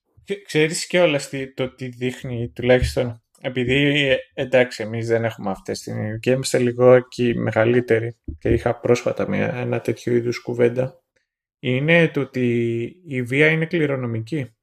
Ξέρεις 0.47 0.87
και 0.87 1.01
όλα 1.01 1.21
το 1.55 1.75
τι 1.75 1.89
δείχνει 1.89 2.53
τουλάχιστον. 2.55 3.23
Επειδή 3.41 4.09
εντάξει 4.35 4.83
εμείς 4.83 5.07
δεν 5.07 5.25
έχουμε 5.25 5.51
αυτές 5.51 5.81
την 5.81 6.05
ηλικία 6.05 6.33
είμαστε 6.33 6.59
λίγο 6.59 7.01
και 7.09 7.35
μεγαλύτεροι. 7.35 8.17
Και 8.39 8.49
είχα 8.49 8.81
πρόσφατα 8.81 9.29
μια, 9.29 9.55
ένα 9.55 9.81
τέτοιο 9.81 10.15
είδους 10.15 10.41
κουβέντα. 10.41 11.03
Είναι 11.59 12.09
το 12.09 12.21
ότι 12.21 12.47
η 13.07 13.23
βία 13.23 13.47
είναι 13.47 13.67
κληρονομική 13.67 14.54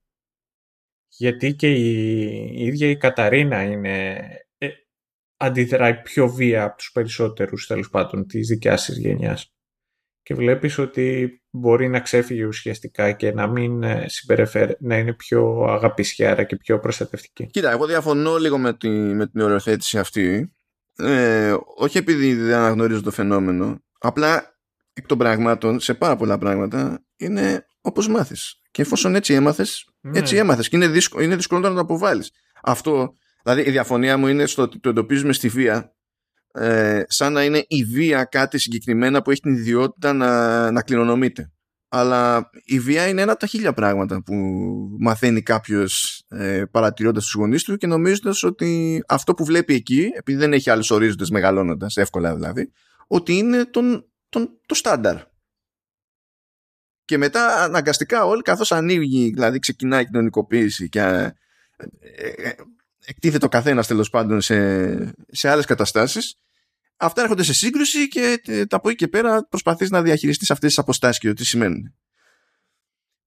γιατί 1.22 1.53
και 1.53 1.72
η, 1.72 2.65
ίδια 2.65 2.89
η 2.89 2.97
Καταρίνα 2.97 3.63
είναι 3.63 4.17
ε, 4.57 4.67
αντιδράει 5.38 6.01
πιο 6.01 6.30
βία 6.30 6.63
από 6.63 6.78
τους 6.78 6.91
περισσότερους 6.91 7.67
τέλος 7.67 7.89
πάντων 7.89 8.28
της 8.28 8.47
δικιάς 8.47 8.86
της 8.86 8.97
γενιάς 8.97 9.53
και 10.24 10.34
βλέπεις 10.34 10.78
ότι 10.78 11.41
μπορεί 11.49 11.89
να 11.89 11.99
ξέφυγε 11.99 12.45
ουσιαστικά 12.45 13.11
και 13.11 13.34
να 13.34 13.47
μην 13.47 13.84
ε, 13.84 14.05
συμπεριφέρει, 14.07 14.76
να 14.80 14.97
είναι 14.97 15.13
πιο 15.13 15.65
αγαπησιάρα 15.69 16.43
και 16.43 16.55
πιο 16.55 16.80
προστατευτική. 16.80 17.47
Κοίτα, 17.47 17.72
εγώ 17.72 17.86
διαφωνώ 17.86 18.38
λίγο 18.38 18.57
με, 18.57 18.74
τη, 18.74 18.89
με 18.89 19.28
την 19.28 19.41
οριοθέτηση 19.41 19.99
αυτή. 19.99 20.53
Ε, 20.95 21.55
όχι 21.76 21.97
επειδή 21.97 22.34
δεν 22.34 22.55
αναγνωρίζω 22.55 23.01
το 23.01 23.11
φαινόμενο, 23.11 23.84
απλά 23.99 24.57
εκ 24.93 25.05
των 25.05 25.17
πραγμάτων, 25.17 25.80
σε 25.80 25.93
πάρα 25.93 26.15
πολλά 26.15 26.38
πράγματα, 26.38 27.05
είναι 27.17 27.65
όπως 27.82 28.07
μάθεις. 28.07 28.61
Και 28.72 28.82
εφόσον 28.82 29.15
έτσι 29.15 29.34
έμαθες, 29.34 29.90
ναι. 30.02 30.20
έτσι 30.20 30.36
έμαθες. 30.36 30.70
Και 30.70 30.76
είναι, 30.76 30.88
δύσκολο, 30.88 31.24
είναι 31.24 31.36
δύσκολο 31.36 31.62
να 31.62 31.74
το 31.74 31.80
αποβάλεις. 31.80 32.32
Αυτό, 32.64 33.14
δηλαδή 33.43 33.62
η 33.62 33.72
διαφωνία 33.72 34.18
μου 34.18 34.28
είναι 34.28 34.45
στο 34.45 34.62
ότι 34.62 34.80
το 34.80 34.89
εντοπίζουμε 34.89 35.34
στη 35.34 35.49
βία 35.49 35.95
ε, 36.54 37.04
σαν 37.08 37.34
να 37.34 37.43
είναι 37.43 37.66
η 37.68 37.84
βία 37.84 38.24
κάτι 38.24 38.58
συγκεκριμένα 38.58 39.22
που 39.22 39.32
έχει 39.32 39.41
την 39.41 39.54
ιδιότητα 39.54 40.14
να, 40.14 40.72
να 40.72 40.82
κληρονομείται. 40.82 41.52
Αλλά 41.93 42.49
η 42.64 42.80
βία 42.80 43.08
είναι 43.08 43.22
ένα 43.22 43.32
από 43.32 43.39
τα 43.39 43.47
χίλια 43.47 43.74
πράγματα 43.74 44.24
που 44.24 44.34
μαθαίνει 44.99 45.41
κάποιος 45.41 46.24
ε, 46.28 46.64
παρατηρώντας 46.72 47.24
τους 47.24 47.34
γονείς 47.34 47.64
του 47.64 47.78
και 47.78 47.88
νομίζοντας 47.88 48.43
ότι 48.43 49.04
αυτό 49.08 49.34
που 49.34 49.45
βλέπει 49.45 49.74
εκεί, 49.74 50.10
επειδή 50.18 50.38
δεν 50.38 50.54
έχει 50.54 50.70
άλλους 50.70 50.91
ορίζοντες 50.91 51.30
μεγαλώνοντας, 51.30 51.97
εύκολα 51.97 52.36
δηλαδή, 52.36 52.72
ότι 53.08 53.34
είναι 53.34 53.66
τον, 53.66 54.06
τον, 54.30 54.49
το 54.66 54.76
στάνταρ. 54.76 55.18
Και 57.12 57.18
μετά 57.18 57.64
αναγκαστικά 57.64 58.26
όλοι 58.26 58.41
καθώς 58.41 58.72
ανοίγει, 58.72 59.32
δηλαδή 59.34 59.59
ξεκινάει 59.59 60.01
η 60.01 60.05
κοινωνικοποίηση 60.05 60.89
και 60.89 60.99
ε, 60.99 61.34
ε, 62.18 62.51
εκτίθεται 63.05 63.45
ο 63.45 63.49
καθένας 63.49 63.88
τέλος 63.88 64.09
πάντων 64.09 64.41
σε, 64.41 65.14
σε 65.32 65.49
άλλες 65.49 65.66
καταστάσεις. 65.66 66.36
Αυτά 66.97 67.22
έρχονται 67.22 67.43
σε 67.43 67.53
σύγκρουση 67.53 68.07
και 68.07 68.41
από 68.70 68.89
εκεί 68.89 68.97
και 68.97 69.07
πέρα 69.07 69.47
προσπαθείς 69.47 69.89
να 69.89 70.01
διαχειριστείς 70.01 70.51
αυτές 70.51 70.70
τις 70.70 70.78
αποστάσεις 70.78 71.20
και 71.20 71.28
το 71.28 71.34
τι 71.34 71.45
σημαίνουν. 71.45 71.93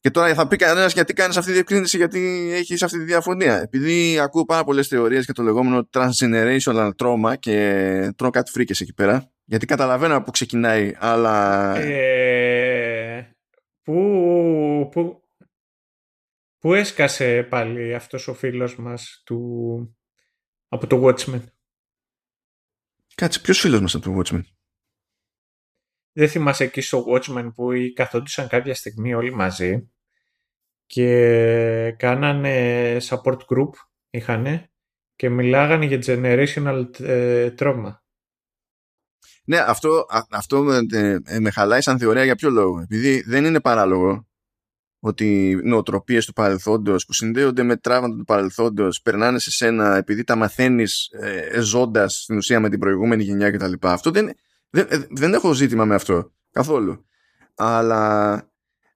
Και 0.01 0.11
τώρα 0.11 0.35
θα 0.35 0.49
πει 0.49 0.57
κανένας 0.57 0.93
γιατί 0.93 1.13
κάνεις 1.13 1.37
αυτή 1.37 1.49
τη 1.49 1.55
διευκρίνηση, 1.55 1.97
γιατί 1.97 2.51
έχεις 2.53 2.83
αυτή 2.83 2.99
τη 2.99 3.05
διαφωνία. 3.05 3.61
Επειδή 3.61 4.19
ακούω 4.19 4.45
πάρα 4.45 4.65
πολλές 4.65 4.89
θεωρίες 4.89 5.25
για 5.25 5.35
το 5.35 5.43
λεγόμενο 5.43 5.89
transgenerational 5.93 6.91
trauma 6.97 7.35
και 7.39 8.13
τρώω 8.17 8.31
κάτι 8.31 8.51
φρίκες 8.51 8.81
εκεί 8.81 8.95
πέρα. 8.95 9.31
Γιατί 9.45 9.67
καταλαβαίνω 9.67 10.15
από 10.15 10.25
πού 10.25 10.31
ξεκινάει, 10.31 10.93
αλλά. 10.99 11.77
Ε, 11.77 12.74
πού, 13.85 14.89
πού, 14.93 15.25
Πού 16.59 16.75
έσκασε 16.75 17.43
πάλι 17.43 17.95
αυτός 17.95 18.29
ο 18.29 18.35
φίλος 18.35 18.77
μας 18.77 19.23
του... 19.25 19.97
από 20.69 20.87
το 20.87 21.03
Watchmen; 21.05 21.45
Κάτσε, 23.15 23.41
ποιος 23.41 23.61
φίλος 23.61 23.81
μας 23.81 23.95
από 23.95 24.05
το 24.05 24.21
Watchmen; 24.21 24.43
Δεν 26.13 26.29
θυμάσαι 26.29 26.65
εκεί 26.65 26.81
στο 26.81 27.05
Watchmen 27.09 27.51
που 27.55 27.69
καθόντουσαν 27.95 28.49
κάποια 28.49 28.75
στιγμή 28.75 29.15
όλοι 29.15 29.35
μαζί 29.35 29.91
και 30.87 31.95
κάνανε 31.99 32.97
support 33.01 33.39
group, 33.39 33.71
είχανε, 34.11 34.73
και 35.15 35.29
μιλάγανε 35.29 35.85
για 35.85 35.99
generational 36.03 37.01
ε, 37.01 37.55
trauma. 37.59 37.93
Ναι, 39.45 39.59
αυτό, 39.59 40.07
αυτό 40.31 40.63
με, 40.63 40.81
ε, 41.25 41.39
με 41.39 41.51
χαλάει 41.51 41.81
σαν 41.81 41.99
θεωρία 41.99 42.25
για 42.25 42.35
ποιο 42.35 42.51
λόγο. 42.51 42.81
Επειδή 42.81 43.25
δεν 43.27 43.45
είναι 43.45 43.61
παράλογο 43.61 44.27
ότι 45.07 45.61
νοοτροπίες 45.65 46.27
του 46.27 46.33
παρελθόντος 46.33 47.07
που 47.07 47.13
συνδέονται 47.13 47.63
με 47.63 47.77
τραύματα 47.77 48.17
του 48.17 48.25
παρελθόντος 48.25 49.03
περνάνε 49.03 49.39
σε 49.39 49.51
σένα 49.51 49.97
επειδή 49.97 50.25
τα 50.25 50.37
μαθαίνεις 50.37 51.09
ε, 51.13 51.61
ζώντας 51.61 52.23
στην 52.23 52.37
ουσία 52.37 52.61
με 52.61 52.69
την 52.69 52.79
προηγούμενη 52.79 53.23
γενιά 53.23 53.51
κτλ. 53.51 53.73
Αυτό 53.81 54.11
δεν, 54.11 54.31
δεν, 54.71 54.87
ε, 54.91 55.07
δεν 55.11 55.35
έχω 55.35 55.53
ζήτημα 55.53 55.85
με 55.85 55.95
αυτό 55.95 56.33
καθόλου. 56.51 57.07
Αλλά 57.55 58.35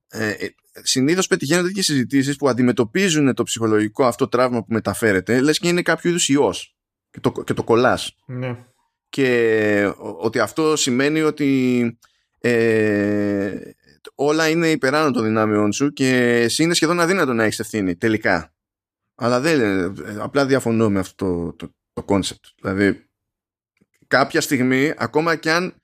ε, 0.09 0.29
ε 0.29 0.55
συνήθως 0.83 1.27
πετυχαίνουν 1.27 1.65
τέτοιες 1.67 1.85
συζητήσεις 1.85 2.37
που 2.37 2.49
αντιμετωπίζουν 2.49 3.35
το 3.35 3.43
ψυχολογικό 3.43 4.05
αυτό 4.05 4.29
τραύμα 4.29 4.61
που 4.61 4.73
μεταφέρεται, 4.73 5.41
λες 5.41 5.59
και 5.59 5.69
είναι 5.69 5.83
κάποιο 5.83 6.11
είδους 6.11 6.29
ιός 6.29 6.77
και 7.11 7.21
το, 7.21 7.31
και 7.31 7.55
το 7.55 7.65
κολλάς. 7.65 8.17
Ναι. 8.27 8.67
Και 9.09 9.93
ότι 10.19 10.39
αυτό 10.39 10.77
σημαίνει 10.77 11.21
ότι 11.21 11.99
ε, 12.41 13.59
όλα 14.15 14.49
είναι 14.49 14.71
υπεράνω 14.71 15.11
των 15.11 15.25
δυνάμεών 15.25 15.73
σου 15.73 15.93
και 15.93 16.41
εσύ 16.41 16.63
είναι 16.63 16.75
σχεδόν 16.75 17.01
αδύνατο 17.01 17.33
να 17.33 17.45
έχεις 17.45 17.59
ευθύνη 17.59 17.97
τελικά. 17.97 18.53
Αλλά 19.15 19.41
δεν 19.41 19.61
απλά 20.19 20.47
διαφωνώ 20.47 20.91
με 20.91 20.99
αυτό 20.99 21.55
το, 21.57 21.75
το, 21.93 22.05
concept. 22.07 22.53
Δηλαδή, 22.63 23.09
κάποια 24.07 24.41
στιγμή, 24.41 24.93
ακόμα 24.97 25.37
κι 25.37 25.51
αν 25.51 25.75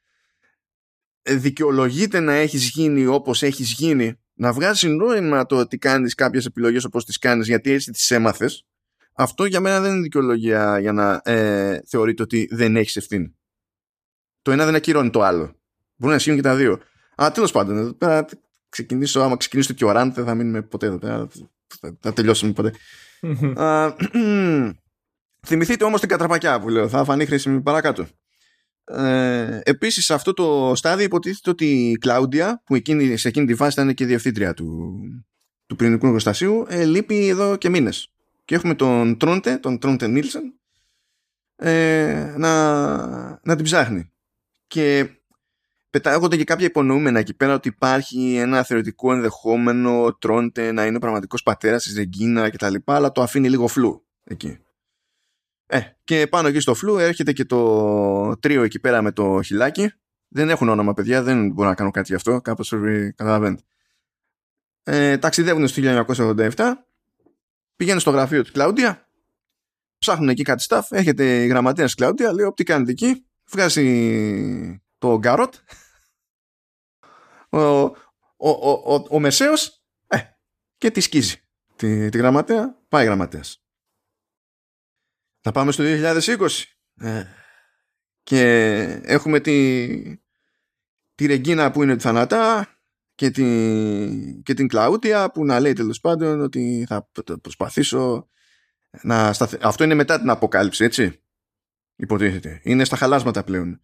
δικαιολογείται 1.22 2.20
να 2.20 2.32
έχεις 2.32 2.68
γίνει 2.68 3.06
όπως 3.06 3.42
έχεις 3.42 3.72
γίνει, 3.72 4.18
να 4.34 4.52
βγάζει 4.52 4.88
νόημα 4.88 5.46
το 5.46 5.56
ότι 5.56 5.78
κάνεις 5.78 6.14
κάποιες 6.14 6.46
επιλογές 6.46 6.84
όπως 6.84 7.04
τις 7.04 7.18
κάνεις 7.18 7.46
γιατί 7.46 7.70
έτσι 7.70 7.90
τις 7.90 8.10
έμαθες, 8.10 8.64
αυτό 9.14 9.44
για 9.44 9.60
μένα 9.60 9.80
δεν 9.80 9.92
είναι 9.92 10.02
δικαιολογία 10.02 10.78
για 10.78 10.92
να 10.92 11.20
ε, 11.24 11.80
θεωρείτε 11.86 12.22
ότι 12.22 12.48
δεν 12.50 12.76
έχεις 12.76 12.96
ευθύνη. 12.96 13.36
Το 14.42 14.50
ένα 14.50 14.64
δεν 14.64 14.74
ακυρώνει 14.74 15.10
το 15.10 15.22
άλλο. 15.22 15.56
Μπορεί 15.96 16.10
να 16.10 16.14
ισχύουν 16.14 16.36
και 16.36 16.42
τα 16.42 16.56
δύο. 16.56 16.80
Α, 17.22 17.30
τέλος 17.32 17.52
πάντων, 17.52 17.76
εδώ 17.76 17.92
πέρα 17.92 18.26
ξεκινήσω, 18.68 19.20
άμα 19.20 19.36
ξεκινήσω 19.36 19.68
το 19.68 19.74
Κιοράν, 19.74 20.12
δεν 20.12 20.24
θα 20.24 20.34
μείνουμε 20.34 20.62
ποτέ 20.62 20.86
εδώ 20.86 20.98
πέρα. 20.98 21.28
Θα 22.00 22.12
τελειώσουμε 22.12 22.52
ποτέ. 22.52 22.72
θυμηθείτε 25.46 25.84
όμως 25.84 26.00
την 26.00 26.08
κατραπακιά 26.08 26.60
που 26.60 26.68
λέω, 26.68 26.88
θα 26.88 27.04
φανεί 27.04 27.26
χρήσιμη 27.26 27.60
παρακάτω. 27.60 28.06
Ε, 28.84 29.60
επίσης 29.62 30.04
σε 30.04 30.14
αυτό 30.14 30.32
το 30.32 30.72
στάδιο 30.74 31.04
υποτίθεται 31.04 31.50
ότι 31.50 31.90
η 31.90 31.96
Κλάουντια 31.96 32.62
που 32.64 32.74
εκείνη, 32.74 33.16
σε 33.16 33.28
εκείνη 33.28 33.46
τη 33.46 33.54
φάση 33.54 33.80
ήταν 33.80 33.94
και 33.94 34.06
διευθύντρια 34.06 34.54
του, 34.54 34.98
του 35.66 35.76
πυρηνικού 35.76 36.06
εργοστασίου 36.06 36.64
ε, 36.68 36.84
λείπει 36.84 37.28
εδώ 37.28 37.56
και 37.56 37.68
μήνες 37.68 38.13
και 38.44 38.54
έχουμε 38.54 38.74
τον 38.74 39.18
Τρόντε, 39.18 39.56
τον 39.56 39.78
Τρόντε 39.78 40.06
Νίλσεν 40.06 40.54
ε, 41.56 42.34
να, 42.36 43.40
να 43.42 43.56
την 43.56 43.64
ψάχνει 43.64 44.12
και 44.66 45.08
πετάγονται 45.90 46.36
και 46.36 46.44
κάποια 46.44 46.66
υπονοούμενα 46.66 47.18
εκεί 47.18 47.34
πέρα 47.34 47.54
ότι 47.54 47.68
υπάρχει 47.68 48.36
ένα 48.36 48.62
θεωρητικό 48.62 49.12
ενδεχόμενο 49.12 50.16
Τρόντε 50.20 50.72
να 50.72 50.86
είναι 50.86 50.96
ο 50.96 51.00
πραγματικός 51.00 51.42
πατέρας 51.42 51.82
της 51.82 51.96
Ρεγκίνα 51.96 52.50
και 52.50 52.56
τα 52.56 52.70
λοιπά, 52.70 52.94
αλλά 52.94 53.12
το 53.12 53.22
αφήνει 53.22 53.48
λίγο 53.48 53.66
φλού 53.66 54.06
εκεί. 54.24 54.58
Ε, 55.66 55.80
και 56.04 56.26
πάνω 56.26 56.48
εκεί 56.48 56.60
στο 56.60 56.74
φλού 56.74 56.98
έρχεται 56.98 57.32
και 57.32 57.44
το 57.44 58.38
τρίο 58.38 58.62
εκεί 58.62 58.78
πέρα 58.78 59.02
με 59.02 59.12
το 59.12 59.42
χιλάκι. 59.42 59.92
Δεν 60.28 60.50
έχουν 60.50 60.68
όνομα 60.68 60.94
παιδιά, 60.94 61.22
δεν 61.22 61.52
μπορώ 61.52 61.68
να 61.68 61.74
κάνω 61.74 61.90
κάτι 61.90 62.06
γι' 62.08 62.14
αυτό, 62.14 62.40
κάπως 62.40 62.74
καταλαβαίνετε. 63.14 63.62
Ε, 64.82 65.18
ταξιδεύουν 65.18 65.68
στο 65.68 65.82
1987, 66.16 66.72
πηγαίνουν 67.76 68.00
στο 68.00 68.10
γραφείο 68.10 68.42
της 68.42 68.50
Κλάουντια, 68.50 69.08
ψάχνουν 69.98 70.28
εκεί 70.28 70.42
κάτι 70.42 70.64
staff, 70.68 70.82
έρχεται 70.88 71.44
η 71.44 71.46
γραμματέα 71.46 71.84
της 71.84 71.94
Κλαούντια, 71.94 72.32
λέει, 72.32 72.52
τι 72.56 72.64
κάνετε 72.64 72.90
εκεί, 72.90 73.26
βγάζει 73.50 74.82
το 74.98 75.18
γκαρότ, 75.18 75.54
ο, 77.48 77.58
ο, 77.58 77.94
ο, 78.36 78.94
ο, 78.94 79.06
ο 79.10 79.18
Μεσαίος, 79.20 79.82
ε, 80.06 80.18
και 80.76 80.90
τη 80.90 81.00
σκίζει 81.00 81.44
τη, 81.76 82.08
τη 82.08 82.18
γραμματέα, 82.18 82.78
πάει 82.88 83.04
γραμματέας. 83.04 83.64
Θα 85.40 85.52
πάμε 85.52 85.72
στο 85.72 85.84
2020. 85.86 86.48
Ε, 86.96 87.24
και 88.22 88.40
έχουμε 89.02 89.40
τη, 89.40 90.18
τη 91.14 91.26
Ρεγκίνα 91.26 91.70
που 91.70 91.82
είναι 91.82 91.96
τη 91.96 92.02
θανατά 92.02 92.73
και, 93.14 93.30
τη, 93.30 93.42
και 94.42 94.54
την 94.54 94.68
Κλαούτια 94.68 95.30
που 95.30 95.44
να 95.44 95.60
λέει 95.60 95.72
τέλος 95.72 96.00
πάντων 96.00 96.40
ότι 96.40 96.84
θα 96.88 97.08
προσπαθήσω 97.42 98.28
να 99.02 99.32
σταθε... 99.32 99.58
Αυτό 99.62 99.84
είναι 99.84 99.94
μετά 99.94 100.18
την 100.18 100.30
αποκάλυψη, 100.30 100.84
έτσι; 100.84 101.24
Υποτίθεται. 101.96 102.60
Είναι 102.62 102.84
στα 102.84 102.96
χαλάσματα 102.96 103.44
πλέον. 103.44 103.80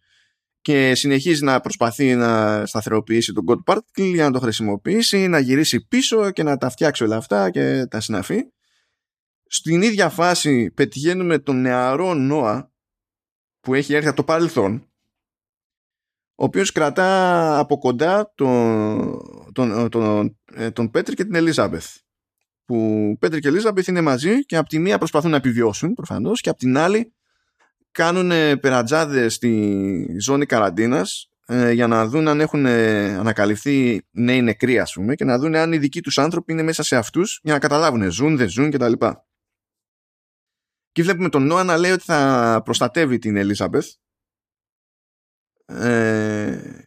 Και 0.61 0.95
συνεχίζει 0.95 1.43
να 1.43 1.59
προσπαθεί 1.59 2.15
να 2.15 2.65
σταθεροποιήσει 2.65 3.33
τον 3.33 3.45
God 3.47 3.73
Particle 3.73 4.11
για 4.13 4.23
να 4.23 4.31
το 4.31 4.39
χρησιμοποιήσει, 4.39 5.27
να 5.27 5.39
γυρίσει 5.39 5.87
πίσω 5.87 6.31
και 6.31 6.43
να 6.43 6.57
τα 6.57 6.69
φτιάξει 6.69 7.03
όλα 7.03 7.15
αυτά 7.15 7.49
και 7.49 7.85
τα 7.85 7.99
συναφή. 7.99 8.41
Στην 9.45 9.81
ίδια 9.81 10.09
φάση 10.09 10.71
πετυχαίνουμε 10.71 11.39
τον 11.39 11.61
νεαρό 11.61 12.13
Νόα 12.13 12.71
που 13.59 13.73
έχει 13.73 13.93
έρθει 13.93 14.07
από 14.07 14.15
το 14.15 14.23
παρελθόν 14.23 14.90
ο 16.35 16.43
οποίος 16.43 16.71
κρατά 16.71 17.59
από 17.59 17.77
κοντά 17.77 18.31
τον, 18.35 19.17
τον, 19.51 19.89
τον, 19.89 20.37
ε, 20.53 20.71
τον 20.71 20.89
Πέτρη 20.89 21.15
και 21.15 21.23
την 21.23 21.35
Ελίζαμπεθ 21.35 21.95
που 22.65 23.15
Πέτρη 23.19 23.39
και 23.39 23.47
Ελίζαμπεθ 23.47 23.87
είναι 23.87 24.01
μαζί 24.01 24.45
και 24.45 24.57
από 24.57 24.69
τη 24.69 24.79
μία 24.79 24.97
προσπαθούν 24.97 25.31
να 25.31 25.37
επιβιώσουν 25.37 25.93
προφανώς 25.93 26.41
και 26.41 26.49
από 26.49 26.57
την 26.59 26.77
άλλη 26.77 27.13
κάνουν 27.91 28.59
περατζάδες 28.59 29.33
στη 29.33 30.17
ζώνη 30.19 30.45
καραντίνας 30.45 31.29
ε, 31.45 31.71
για 31.71 31.87
να 31.87 32.07
δουν 32.07 32.27
αν 32.27 32.41
έχουν 32.41 32.65
ανακαλυφθεί 32.65 34.01
νέοι 34.11 34.41
νεκροί 34.41 34.79
ας 34.79 34.93
πούμε 34.93 35.15
και 35.15 35.23
να 35.23 35.37
δουν 35.37 35.55
αν 35.55 35.73
οι 35.73 35.77
δικοί 35.77 36.01
τους 36.01 36.17
άνθρωποι 36.17 36.51
είναι 36.51 36.63
μέσα 36.63 36.83
σε 36.83 36.95
αυτούς 36.95 37.39
για 37.43 37.53
να 37.53 37.59
καταλάβουν 37.59 38.11
ζουν, 38.11 38.37
δεν 38.37 38.49
ζουν 38.49 38.71
κτλ. 38.71 38.93
Και 40.91 41.03
βλέπουμε 41.03 41.29
τον 41.29 41.45
Νόα 41.45 41.63
να 41.63 41.77
λέει 41.77 41.91
ότι 41.91 42.03
θα 42.03 42.61
προστατεύει 42.65 43.17
την 43.17 43.35
Ελίζαμπεθ 43.35 43.87
ε, 45.79 46.85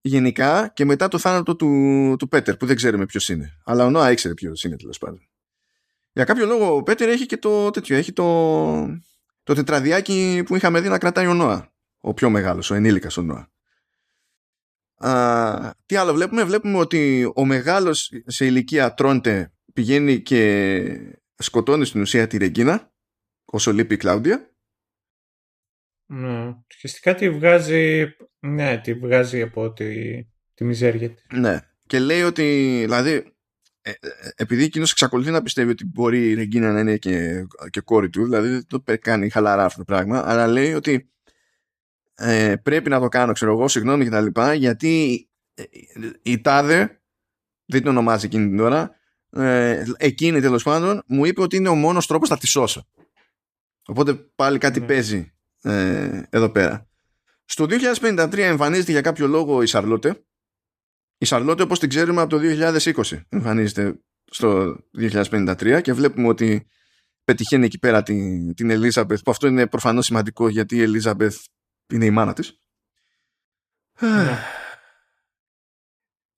γενικά 0.00 0.68
και 0.74 0.84
μετά 0.84 1.08
το 1.08 1.18
θάνατο 1.18 1.56
του, 1.56 2.14
του 2.18 2.28
Πέτερ 2.28 2.56
που 2.56 2.66
δεν 2.66 2.76
ξέρουμε 2.76 3.06
ποιος 3.06 3.28
είναι. 3.28 3.58
Αλλά 3.64 3.84
ο 3.84 3.90
Νόα 3.90 4.10
ήξερε 4.10 4.34
ποιος 4.34 4.64
είναι 4.64 4.76
τέλος 4.76 4.98
πάντων. 4.98 5.28
Για 6.12 6.24
κάποιο 6.24 6.46
λόγο 6.46 6.76
ο 6.76 6.82
Πέτερ 6.82 7.08
έχει 7.08 7.26
και 7.26 7.36
το 7.36 7.70
τέτοιο, 7.70 7.96
έχει 7.96 8.12
το, 8.12 8.86
το 9.42 9.54
τετραδιάκι 9.54 10.42
που 10.46 10.56
είχαμε 10.56 10.80
δει 10.80 10.88
να 10.88 10.98
κρατάει 10.98 11.26
ο 11.26 11.34
Νόα. 11.34 11.72
Ο 12.00 12.14
πιο 12.14 12.30
μεγάλος, 12.30 12.70
ο 12.70 12.74
ενήλικας 12.74 13.16
ο 13.16 13.22
Νόα. 13.22 13.50
Α, 14.96 15.70
τι 15.86 15.96
άλλο 15.96 16.12
βλέπουμε, 16.12 16.44
βλέπουμε 16.44 16.78
ότι 16.78 17.32
ο 17.34 17.44
μεγάλος 17.44 18.12
σε 18.26 18.46
ηλικία 18.46 18.94
τρώνται 18.94 19.52
πηγαίνει 19.72 20.20
και 20.20 21.20
σκοτώνει 21.36 21.84
στην 21.84 22.00
ουσία 22.00 22.26
τη 22.26 22.36
Ρεγκίνα 22.36 22.92
όσο 23.44 23.72
λείπει 23.72 23.94
η 23.94 23.96
Κλάουντια. 23.96 24.50
Ναι. 26.06 26.54
Ουσιαστικά 26.74 27.14
τη 27.14 27.30
βγάζει, 27.30 28.06
ναι, 28.38 28.78
τη 28.78 28.94
βγάζει 28.94 29.42
από 29.42 29.72
τη, 29.72 30.22
τη 30.54 30.64
μιζέρια 30.64 31.10
της. 31.10 31.24
Ναι. 31.32 31.60
Και 31.86 31.98
λέει 31.98 32.22
ότι, 32.22 32.78
δηλαδή, 32.84 33.10
ε, 33.82 33.90
ε, 33.90 33.96
επειδή 34.36 34.64
εκείνος 34.64 34.90
εξακολουθεί 34.90 35.30
να 35.30 35.42
πιστεύει 35.42 35.70
ότι 35.70 35.84
μπορεί 35.84 36.28
η 36.28 36.34
Ρεγκίνα 36.34 36.72
να 36.72 36.80
είναι 36.80 36.96
και, 36.96 37.46
και 37.70 37.80
κόρη 37.80 38.10
του, 38.10 38.24
δηλαδή 38.24 38.48
δεν 38.48 38.66
το 38.66 38.82
κάνει 39.00 39.30
χαλαρά 39.30 39.64
αυτό 39.64 39.78
το 39.78 39.84
πράγμα, 39.84 40.22
αλλά 40.26 40.46
λέει 40.46 40.72
ότι 40.72 41.10
ε, 42.14 42.54
πρέπει 42.62 42.88
να 42.88 43.00
το 43.00 43.08
κάνω, 43.08 43.32
ξέρω 43.32 43.52
εγώ, 43.52 43.68
συγγνώμη 43.68 44.04
και 44.04 44.10
τα 44.10 44.20
λοιπά, 44.20 44.54
γιατί 44.54 45.26
η 46.22 46.40
Τάδε, 46.40 47.00
δεν 47.66 47.80
την 47.80 47.88
ονομάζει 47.88 48.26
εκείνη 48.26 48.48
την 48.48 48.60
ώρα, 48.60 48.96
ε, 49.30 49.84
εκείνη 49.96 50.40
τέλος 50.40 50.62
πάντων, 50.62 51.02
μου 51.06 51.24
είπε 51.24 51.42
ότι 51.42 51.56
είναι 51.56 51.68
ο 51.68 51.74
μόνος 51.74 52.06
τρόπος 52.06 52.28
να 52.28 52.38
τη 52.38 52.46
σώσω. 52.46 52.88
Οπότε 53.86 54.14
πάλι 54.14 54.58
κάτι 54.58 54.80
ναι. 54.80 54.86
παίζει 54.86 55.35
ε, 55.66 56.22
εδώ 56.30 56.50
πέρα. 56.50 56.88
Στο 57.44 57.66
2053 58.00 58.38
εμφανίζεται 58.38 58.92
για 58.92 59.00
κάποιο 59.00 59.26
λόγο 59.26 59.62
η 59.62 59.66
Σαρλότε. 59.66 60.24
Η 61.18 61.24
Σαρλότε 61.24 61.62
όπως 61.62 61.78
την 61.78 61.88
ξέρουμε 61.88 62.20
από 62.20 62.30
το 62.30 62.38
2020 62.42 63.20
εμφανίζεται 63.28 64.00
στο 64.30 64.76
2053 64.98 65.80
και 65.82 65.92
βλέπουμε 65.92 66.28
ότι 66.28 66.66
πετυχαίνει 67.24 67.64
εκεί 67.64 67.78
πέρα 67.78 68.02
την, 68.02 68.54
την 68.54 68.70
Ελίζαμπεθ 68.70 69.22
που 69.22 69.30
αυτό 69.30 69.46
είναι 69.46 69.66
προφανώς 69.66 70.04
σημαντικό 70.04 70.48
γιατί 70.48 70.76
η 70.76 70.82
Ελίζαμπεθ 70.82 71.44
είναι 71.92 72.04
η 72.04 72.10
μάνα 72.10 72.32
της. 72.32 72.60
Ναι. 74.00 74.38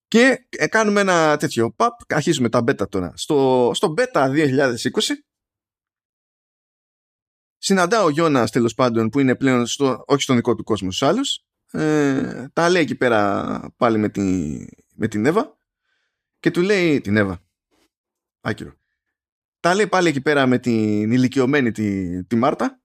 Και 0.09 0.47
ε, 0.49 0.67
κάνουμε 0.67 1.01
ένα 1.01 1.37
τέτοιο 1.37 1.73
παπ, 1.73 1.93
αρχίζουμε 2.09 2.49
τα 2.49 2.59
beta 2.59 2.89
τώρα. 2.89 3.13
Στο, 3.17 3.71
στο 3.75 3.95
beta 3.97 4.31
2020 4.31 4.77
συναντά 7.69 8.03
ο 8.03 8.09
Γιώνας 8.09 8.51
τέλος 8.51 8.75
πάντων 8.75 9.09
που 9.09 9.21
είναι 9.21 9.37
πλέον 9.37 9.67
στο, 9.67 10.05
όχι 10.07 10.23
στον 10.23 10.37
δικό 10.37 10.55
του 10.55 10.65
κόσμος 10.65 10.97
στους 10.97 11.09
άλλους. 11.09 11.45
Ε, 11.71 12.49
τα 12.53 12.69
λέει 12.69 12.83
εκεί 12.83 12.95
πέρα 12.95 13.61
πάλι 13.77 13.99
με, 13.99 14.09
τη, 14.09 14.57
με 14.95 15.09
την 15.09 15.27
Εύα 15.27 15.59
και 16.39 16.51
του 16.51 16.61
λέει 16.61 17.01
την 17.01 17.17
Εύα 17.17 17.45
άκυρο 18.41 18.77
τα 19.61 19.75
λέει 19.75 19.87
πάλι 19.87 20.09
εκεί 20.09 20.21
πέρα 20.21 20.47
με 20.47 20.59
την 20.59 21.13
ηλικιωμένη 21.13 21.73
τη, 21.73 22.25
τη 22.25 22.37
Μάρτα 22.37 22.83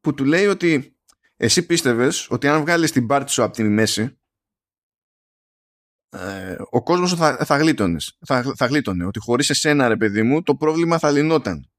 που 0.00 0.14
του 0.14 0.24
λέει 0.24 0.46
ότι 0.46 0.96
εσύ 1.36 1.66
πίστευες 1.66 2.30
ότι 2.30 2.48
αν 2.48 2.60
βγάλεις 2.60 2.92
την 2.92 3.06
πάρτι 3.06 3.30
σου 3.30 3.42
από 3.42 3.54
τη 3.54 3.62
μέση 3.62 4.18
ε, 6.08 6.56
ο 6.70 6.82
κόσμος 6.82 7.14
θα, 7.14 7.36
θα, 7.44 7.56
γλίτωνες, 7.56 8.18
θα, 8.26 8.52
θα 8.56 8.66
γλίτωνε 8.66 9.04
ότι 9.04 9.18
χωρίς 9.18 9.50
εσένα 9.50 9.88
ρε 9.88 9.96
παιδί 9.96 10.22
μου 10.22 10.42
το 10.42 10.56
πρόβλημα 10.56 10.98
θα 10.98 11.10
λυνόταν 11.10 11.69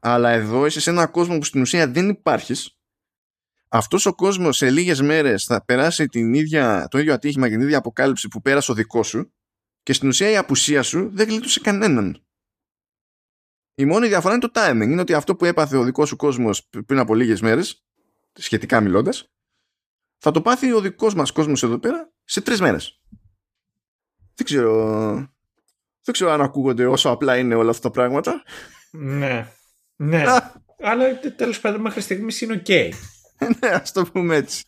αλλά 0.00 0.30
εδώ 0.30 0.66
είσαι 0.66 0.80
σε 0.80 0.90
ένα 0.90 1.06
κόσμο 1.06 1.38
που 1.38 1.44
στην 1.44 1.60
ουσία 1.60 1.88
δεν 1.88 2.08
υπάρχεις 2.08 2.76
αυτός 3.68 4.06
ο 4.06 4.14
κόσμος 4.14 4.56
σε 4.56 4.70
λίγες 4.70 5.00
μέρες 5.00 5.44
θα 5.44 5.64
περάσει 5.64 6.06
την 6.06 6.34
ίδια, 6.34 6.88
το 6.90 6.98
ίδιο 6.98 7.14
ατύχημα 7.14 7.48
και 7.48 7.54
την 7.54 7.62
ίδια 7.62 7.78
αποκάλυψη 7.78 8.28
που 8.28 8.42
πέρασε 8.42 8.70
ο 8.70 8.74
δικό 8.74 9.02
σου 9.02 9.32
και 9.82 9.92
στην 9.92 10.08
ουσία 10.08 10.30
η 10.30 10.36
απουσία 10.36 10.82
σου 10.82 11.10
δεν 11.12 11.28
γλίτωσε 11.28 11.60
κανέναν. 11.60 12.20
Η 13.74 13.84
μόνη 13.84 14.08
διαφορά 14.08 14.34
είναι 14.34 14.48
το 14.48 14.60
timing. 14.60 14.82
Είναι 14.82 15.00
ότι 15.00 15.14
αυτό 15.14 15.36
που 15.36 15.44
έπαθε 15.44 15.76
ο 15.76 15.82
δικός 15.82 16.08
σου 16.08 16.16
κόσμος 16.16 16.68
πριν 16.86 16.98
από 16.98 17.14
λίγες 17.14 17.40
μέρες, 17.40 17.84
σχετικά 18.32 18.80
μιλώντας, 18.80 19.30
θα 20.18 20.30
το 20.30 20.42
πάθει 20.42 20.72
ο 20.72 20.80
δικός 20.80 21.14
μας 21.14 21.32
κόσμος 21.32 21.62
εδώ 21.62 21.78
πέρα 21.78 22.12
σε 22.24 22.40
τρεις 22.40 22.60
μέρες. 22.60 23.00
Δεν 24.34 24.46
ξέρω, 24.46 25.14
δεν 26.02 26.14
ξέρω 26.14 26.30
αν 26.30 26.40
ακούγονται 26.40 26.86
όσο 26.86 27.10
απλά 27.10 27.36
είναι 27.36 27.54
όλα 27.54 27.70
αυτά 27.70 27.82
τα 27.82 27.90
πράγματα. 27.90 28.42
Ναι. 28.90 29.52
Ναι. 29.96 30.24
Αλλά 30.80 31.18
τέλος 31.36 31.60
πάντων 31.60 31.80
μέχρι 31.80 32.00
στιγμής 32.00 32.40
είναι 32.40 32.52
οκ. 32.52 32.68
ναι, 33.60 33.68
ας 33.68 33.92
το 33.92 34.04
πούμε 34.12 34.36
έτσι. 34.36 34.64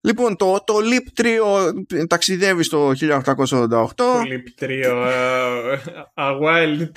Λοιπόν, 0.00 0.36
το, 0.36 0.64
το 0.64 0.74
Lip 0.82 1.22
Trio 1.22 2.06
ταξιδεύει 2.06 2.62
στο 2.62 2.92
1888. 3.00 3.86
Το 3.94 4.20
Lip 4.20 4.64
Trio, 4.64 4.68
uh, 4.84 5.78
a 6.14 6.38
wild 6.40 6.88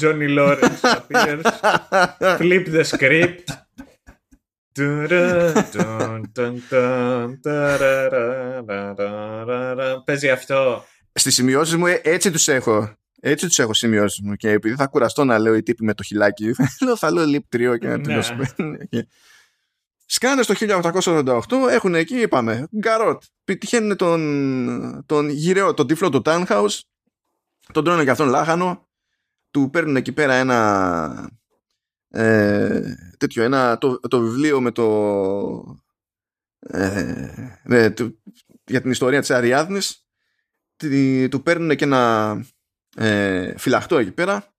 Johnny 0.00 0.38
Lawrence 0.38 0.82
appears. 0.82 1.42
Flip 2.38 2.66
the 2.66 2.84
script. 2.84 3.44
Παίζει 10.04 10.30
αυτό. 10.30 10.84
Στις 11.12 11.34
σημειώσεις 11.34 11.76
μου 11.76 11.86
έτσι 12.02 12.30
τους 12.30 12.48
έχω. 12.48 12.94
Έτσι 13.20 13.46
τους 13.46 13.58
έχω 13.58 13.74
σημειώσει 13.74 14.22
μου 14.24 14.34
και 14.34 14.50
επειδή 14.50 14.74
θα 14.74 14.86
κουραστώ 14.86 15.24
να 15.24 15.38
λέω 15.38 15.54
οι 15.54 15.62
τύποι 15.62 15.84
με 15.84 15.94
το 15.94 16.02
χιλάκι, 16.02 16.52
θα 16.96 17.12
λέω 17.12 17.24
λίπ 17.24 17.48
τρίο 17.48 17.76
και 17.76 17.86
να 17.86 17.96
ναι. 17.96 18.02
τελειώσουμε. 18.02 18.54
Σκάνε 20.06 20.42
στο 20.42 20.54
1888, 20.58 21.40
έχουν 21.70 21.94
εκεί, 21.94 22.20
είπαμε, 22.20 22.68
γκαρότ. 22.78 23.22
Πετυχαίνουν 23.44 23.96
τον, 23.96 25.02
τον 25.06 25.28
γυραίο, 25.28 25.74
τον 25.74 25.86
τύφλο 25.86 26.08
του 26.08 26.22
Townhouse, 26.24 26.78
τον 27.72 27.84
τρώνε 27.84 28.04
και 28.04 28.10
αυτόν 28.10 28.28
λάχανο, 28.28 28.88
του 29.50 29.70
παίρνουν 29.70 29.96
εκεί 29.96 30.12
πέρα 30.12 30.34
ένα 30.34 31.30
ε, 32.08 32.94
τέτοιο, 33.18 33.42
ένα, 33.42 33.78
το, 33.78 34.00
το 34.00 34.20
βιβλίο 34.20 34.60
με 34.60 34.70
το, 34.70 35.80
ε, 36.60 37.58
ναι, 37.64 37.92
για 38.64 38.80
την 38.80 38.90
ιστορία 38.90 39.20
της 39.20 39.30
Αριάδνης, 39.30 40.04
του 41.30 41.42
παίρνουν 41.42 41.76
και 41.76 41.84
ένα 41.84 42.34
ε, 43.00 43.58
φυλαχτό 43.58 43.98
εκεί 43.98 44.12
πέρα. 44.12 44.54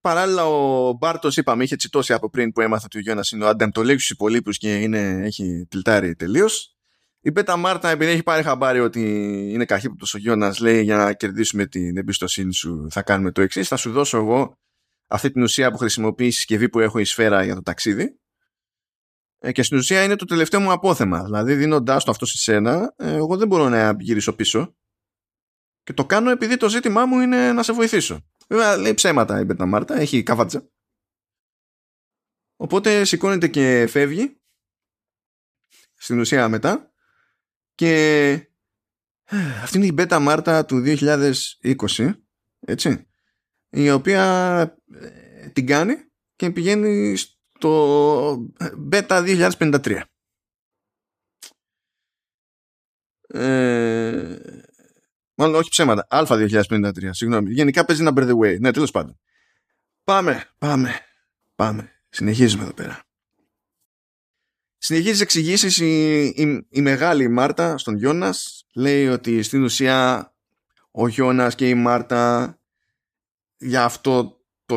Παράλληλα 0.00 0.46
ο 0.46 0.92
Μπάρτος, 0.92 1.36
είπαμε, 1.36 1.64
είχε 1.64 1.76
τσιτώσει 1.76 2.12
από 2.12 2.30
πριν 2.30 2.52
που 2.52 2.60
έμαθα 2.60 2.84
ότι 2.84 2.98
ο 2.98 3.00
Γιώνας 3.00 3.30
είναι 3.30 3.44
ο 3.44 3.48
ανταντολέξ 3.48 4.02
στους 4.02 4.14
υπολείπους 4.14 4.58
και 4.58 4.80
είναι, 4.80 5.20
έχει 5.22 5.66
τυλτάρει 5.70 6.14
τελείως. 6.14 6.76
Η 7.20 7.30
Μπέτα 7.30 7.56
Μάρτα, 7.56 7.88
επειδή 7.88 8.10
έχει 8.10 8.22
πάρει 8.22 8.42
χαμπάρι 8.42 8.80
ότι 8.80 9.00
είναι 9.52 9.64
καχύποπτος 9.64 10.14
ο 10.14 10.18
Γιώνας, 10.18 10.58
λέει 10.58 10.82
για 10.82 10.96
να 10.96 11.12
κερδίσουμε 11.12 11.66
την 11.66 11.96
εμπιστοσύνη 11.96 12.54
σου, 12.54 12.86
θα 12.90 13.02
κάνουμε 13.02 13.30
το 13.30 13.42
εξής. 13.42 13.68
Θα 13.68 13.76
σου 13.76 13.92
δώσω 13.92 14.16
εγώ 14.16 14.58
αυτή 15.06 15.30
την 15.30 15.42
ουσία 15.42 15.70
που 15.70 15.76
χρησιμοποιεί 15.76 16.26
η 16.26 16.30
συσκευή 16.30 16.68
που 16.68 16.80
έχω 16.80 16.98
η 16.98 17.04
σφαίρα 17.04 17.44
για 17.44 17.54
το 17.54 17.62
ταξίδι 17.62 18.18
ε, 19.38 19.52
και 19.52 19.62
στην 19.62 19.78
ουσία 19.78 20.04
είναι 20.04 20.16
το 20.16 20.24
τελευταίο 20.24 20.60
μου 20.60 20.72
απόθεμα. 20.72 21.24
Δηλαδή 21.24 21.54
δίνοντάς 21.54 22.04
το 22.04 22.10
αυτό 22.10 22.26
σε 22.26 22.36
σένα, 22.36 22.94
ε, 22.96 23.14
εγώ 23.14 23.36
δεν 23.36 23.48
μπορώ 23.48 23.68
να 23.68 23.96
γυρίσω 23.98 24.34
πίσω. 24.34 24.74
Και 25.84 25.92
το 25.92 26.06
κάνω 26.06 26.30
επειδή 26.30 26.56
το 26.56 26.68
ζήτημά 26.68 27.06
μου 27.06 27.20
είναι 27.20 27.52
να 27.52 27.62
σε 27.62 27.72
βοηθήσω. 27.72 28.20
Βέβαια 28.48 28.76
λέει 28.76 28.94
ψέματα 28.94 29.40
η 29.40 29.44
Μπέτα 29.44 29.66
Μάρτα, 29.66 29.94
έχει 29.94 30.22
καβάτσα. 30.22 30.68
Οπότε 32.56 33.04
σηκώνεται 33.04 33.48
και 33.48 33.86
φεύγει 33.86 34.40
στην 35.94 36.20
ουσία 36.20 36.48
μετά 36.48 36.92
και 37.74 38.30
ε, 39.24 39.60
αυτή 39.62 39.76
είναι 39.76 39.86
η 39.86 39.92
Μπέτα 39.94 40.18
Μάρτα 40.18 40.64
του 40.64 40.82
2020 40.86 42.14
έτσι 42.60 43.06
η 43.70 43.90
οποία 43.90 44.78
την 45.52 45.66
κάνει 45.66 45.94
και 46.36 46.50
πηγαίνει 46.50 47.16
το 47.58 48.32
Beta 48.92 49.48
2053. 49.50 50.00
Ε, 53.26 54.36
μάλλον 55.34 55.54
όχι 55.54 55.68
ψέματα. 55.68 56.06
Α 56.08 56.24
2053. 56.28 56.90
Συγγνώμη. 57.10 57.52
Γενικά 57.52 57.84
παίζει 57.84 58.04
number 58.08 58.28
the 58.28 58.38
way. 58.38 58.60
Ναι, 58.60 58.70
τέλος 58.70 58.90
πάντων. 58.90 59.18
Πάμε, 60.04 60.44
πάμε, 60.58 61.00
πάμε. 61.54 61.90
Συνεχίζουμε 62.08 62.62
εδώ 62.62 62.72
πέρα. 62.72 63.02
Συνεχίζει 64.78 65.22
εξηγήσεις 65.22 65.78
η, 65.78 66.22
η, 66.24 66.66
η, 66.68 66.80
μεγάλη 66.80 67.28
Μάρτα 67.28 67.78
στον 67.78 67.96
Γιώνας. 67.96 68.66
Λέει 68.74 69.08
ότι 69.08 69.42
στην 69.42 69.62
ουσία 69.62 70.28
ο 70.90 71.08
Γιώνας 71.08 71.54
και 71.54 71.68
η 71.68 71.74
Μάρτα 71.74 72.54
για 73.56 73.84
αυτό 73.84 74.44
το, 74.64 74.74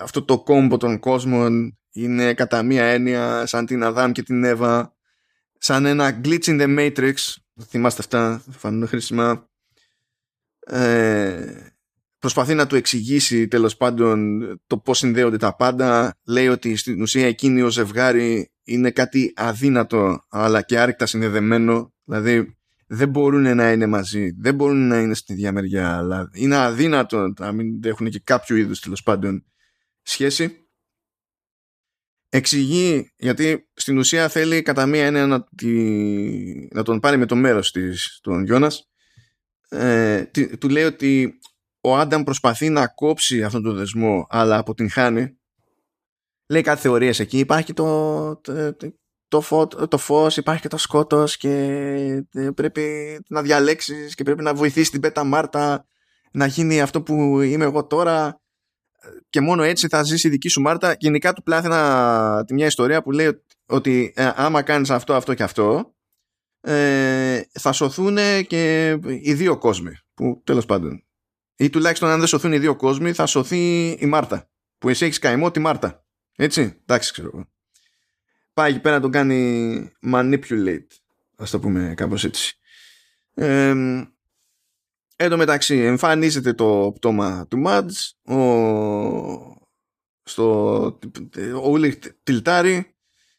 αυτό 0.00 0.24
το 0.24 0.42
κόμπο 0.42 0.76
των 0.76 0.98
κόσμων 0.98 1.78
είναι 1.92 2.34
κατά 2.34 2.62
μία 2.62 2.84
έννοια 2.84 3.46
σαν 3.46 3.66
την 3.66 3.82
Αδάμ 3.82 4.12
και 4.12 4.22
την 4.22 4.44
Εύα 4.44 4.96
σαν 5.58 5.86
ένα 5.86 6.20
glitch 6.24 6.44
in 6.44 6.60
the 6.60 6.78
matrix 6.78 7.14
θυμάστε 7.60 8.00
αυτά 8.00 8.42
θα 8.50 8.58
φανούν 8.58 8.88
χρήσιμα. 8.88 9.50
Ε, 10.60 11.72
προσπαθεί 12.18 12.54
να 12.54 12.66
του 12.66 12.76
εξηγήσει 12.76 13.48
τέλος 13.48 13.76
πάντων 13.76 14.40
το 14.66 14.78
πώς 14.78 14.98
συνδέονται 14.98 15.36
τα 15.36 15.56
πάντα. 15.56 16.18
Λέει 16.24 16.48
ότι 16.48 16.76
στην 16.76 17.02
ουσία 17.02 17.26
εκείνη 17.26 17.62
ο 17.62 17.68
ζευγάρι 17.68 18.52
είναι 18.64 18.90
κάτι 18.90 19.32
αδύνατο 19.36 20.26
αλλά 20.28 20.62
και 20.62 20.78
άρρηκτα 20.78 21.06
συνδεδεμένο. 21.06 21.94
Δηλαδή 22.04 22.56
δεν 22.86 23.08
μπορούν 23.08 23.56
να 23.56 23.72
είναι 23.72 23.86
μαζί, 23.86 24.30
δεν 24.30 24.54
μπορούν 24.54 24.88
να 24.88 25.00
είναι 25.00 25.14
στη 25.14 25.32
ίδια 25.32 25.52
μεριά, 25.52 25.96
αλλά 25.96 26.30
είναι 26.32 26.56
αδύνατο 26.56 27.32
να 27.38 27.52
μην 27.52 27.80
έχουν 27.84 28.10
και 28.10 28.20
κάποιο 28.24 28.56
είδους 28.56 28.80
τέλος 28.80 29.02
πάντων 29.02 29.44
σχέση. 30.02 30.61
Εξηγεί, 32.34 33.12
γιατί 33.16 33.68
στην 33.74 33.98
ουσία 33.98 34.28
θέλει 34.28 34.62
κατά 34.62 34.86
μία 34.86 35.04
έννοια 35.04 35.26
να, 35.26 35.44
να 36.70 36.82
τον 36.82 37.00
πάρει 37.00 37.16
με 37.16 37.26
το 37.26 37.36
μέρος 37.36 37.70
της, 37.72 38.18
τον 38.22 38.44
Γιώνας. 38.44 38.90
Ε, 39.68 40.24
του 40.58 40.68
λέει 40.68 40.84
ότι 40.84 41.38
ο 41.80 41.96
Άνταμ 41.96 42.22
προσπαθεί 42.22 42.68
να 42.68 42.86
κόψει 42.86 43.42
αυτόν 43.42 43.62
τον 43.62 43.76
δεσμό, 43.76 44.26
αλλά 44.28 44.58
αποτυγχάνει. 44.58 45.38
Λέει 46.46 46.62
κάτι 46.62 46.80
θεωρίες 46.80 47.20
εκεί. 47.20 47.38
Υπάρχει 47.38 47.72
το, 47.72 48.36
το, 48.36 48.76
το, 49.28 49.40
φω, 49.40 49.66
το 49.66 49.98
φως, 49.98 50.36
υπάρχει 50.36 50.62
και 50.62 50.68
το 50.68 50.76
σκότος 50.76 51.36
και 51.36 51.50
ε, 52.32 52.50
πρέπει 52.54 53.18
να 53.28 53.42
διαλέξεις 53.42 54.14
και 54.14 54.24
πρέπει 54.24 54.42
να 54.42 54.54
βοηθήσεις 54.54 54.90
την 54.90 55.00
Πέτα 55.00 55.24
Μάρτα 55.24 55.86
να 56.32 56.46
γίνει 56.46 56.80
αυτό 56.80 57.02
που 57.02 57.40
είμαι 57.40 57.64
εγώ 57.64 57.86
τώρα 57.86 58.41
και 59.30 59.40
μόνο 59.40 59.62
έτσι 59.62 59.88
θα 59.88 60.02
ζήσει 60.02 60.26
η 60.26 60.30
δική 60.30 60.48
σου 60.48 60.60
Μάρτα. 60.60 60.96
Γενικά 60.98 61.32
του 61.32 61.42
πλάθαινα 61.42 62.44
τη 62.46 62.54
μια 62.54 62.66
ιστορία 62.66 63.02
που 63.02 63.10
λέει 63.10 63.42
ότι 63.66 64.12
ε, 64.16 64.30
άμα 64.34 64.62
κάνεις 64.62 64.90
αυτό, 64.90 65.14
αυτό 65.14 65.34
και 65.34 65.42
αυτό 65.42 65.94
ε, 66.60 67.42
θα 67.52 67.72
σωθούν 67.72 68.16
και 68.46 68.90
οι 69.22 69.34
δύο 69.34 69.58
κόσμοι 69.58 69.92
που 70.14 70.42
τέλος 70.44 70.66
πάντων. 70.66 71.04
Ή 71.56 71.70
τουλάχιστον 71.70 72.08
αν 72.08 72.18
δεν 72.18 72.28
σωθούν 72.28 72.52
οι 72.52 72.58
δύο 72.58 72.76
κόσμοι 72.76 73.12
θα 73.12 73.26
σωθεί 73.26 73.90
η 73.90 74.06
Μάρτα 74.06 74.50
που 74.78 74.88
εσύ 74.88 75.04
έχεις 75.04 75.18
καημό 75.18 75.50
τη 75.50 75.60
Μάρτα. 75.60 76.04
Έτσι, 76.36 76.80
εντάξει 76.82 77.12
ξέρω 77.12 77.30
εγώ. 77.34 77.46
Πάει 78.54 78.70
εκεί 78.70 78.80
πέρα 78.80 78.94
να 78.94 79.00
τον 79.00 79.10
κάνει 79.10 79.92
manipulate 80.12 80.86
ας 81.36 81.50
το 81.50 81.58
πούμε 81.58 81.94
κάπως 81.96 82.24
έτσι. 82.24 82.56
Ε, 83.34 83.74
εν 85.22 85.30
τω 85.30 85.36
μεταξύ 85.36 85.76
εμφανίζεται 85.76 86.52
το 86.52 86.92
πτώμα 86.94 87.46
του 87.50 87.58
Μάτζ 87.58 87.96
ο, 88.24 88.36
στο, 90.22 90.82
ο 91.62 91.68
Ούλιχ 91.70 91.94
τυλτάρει 92.22 92.94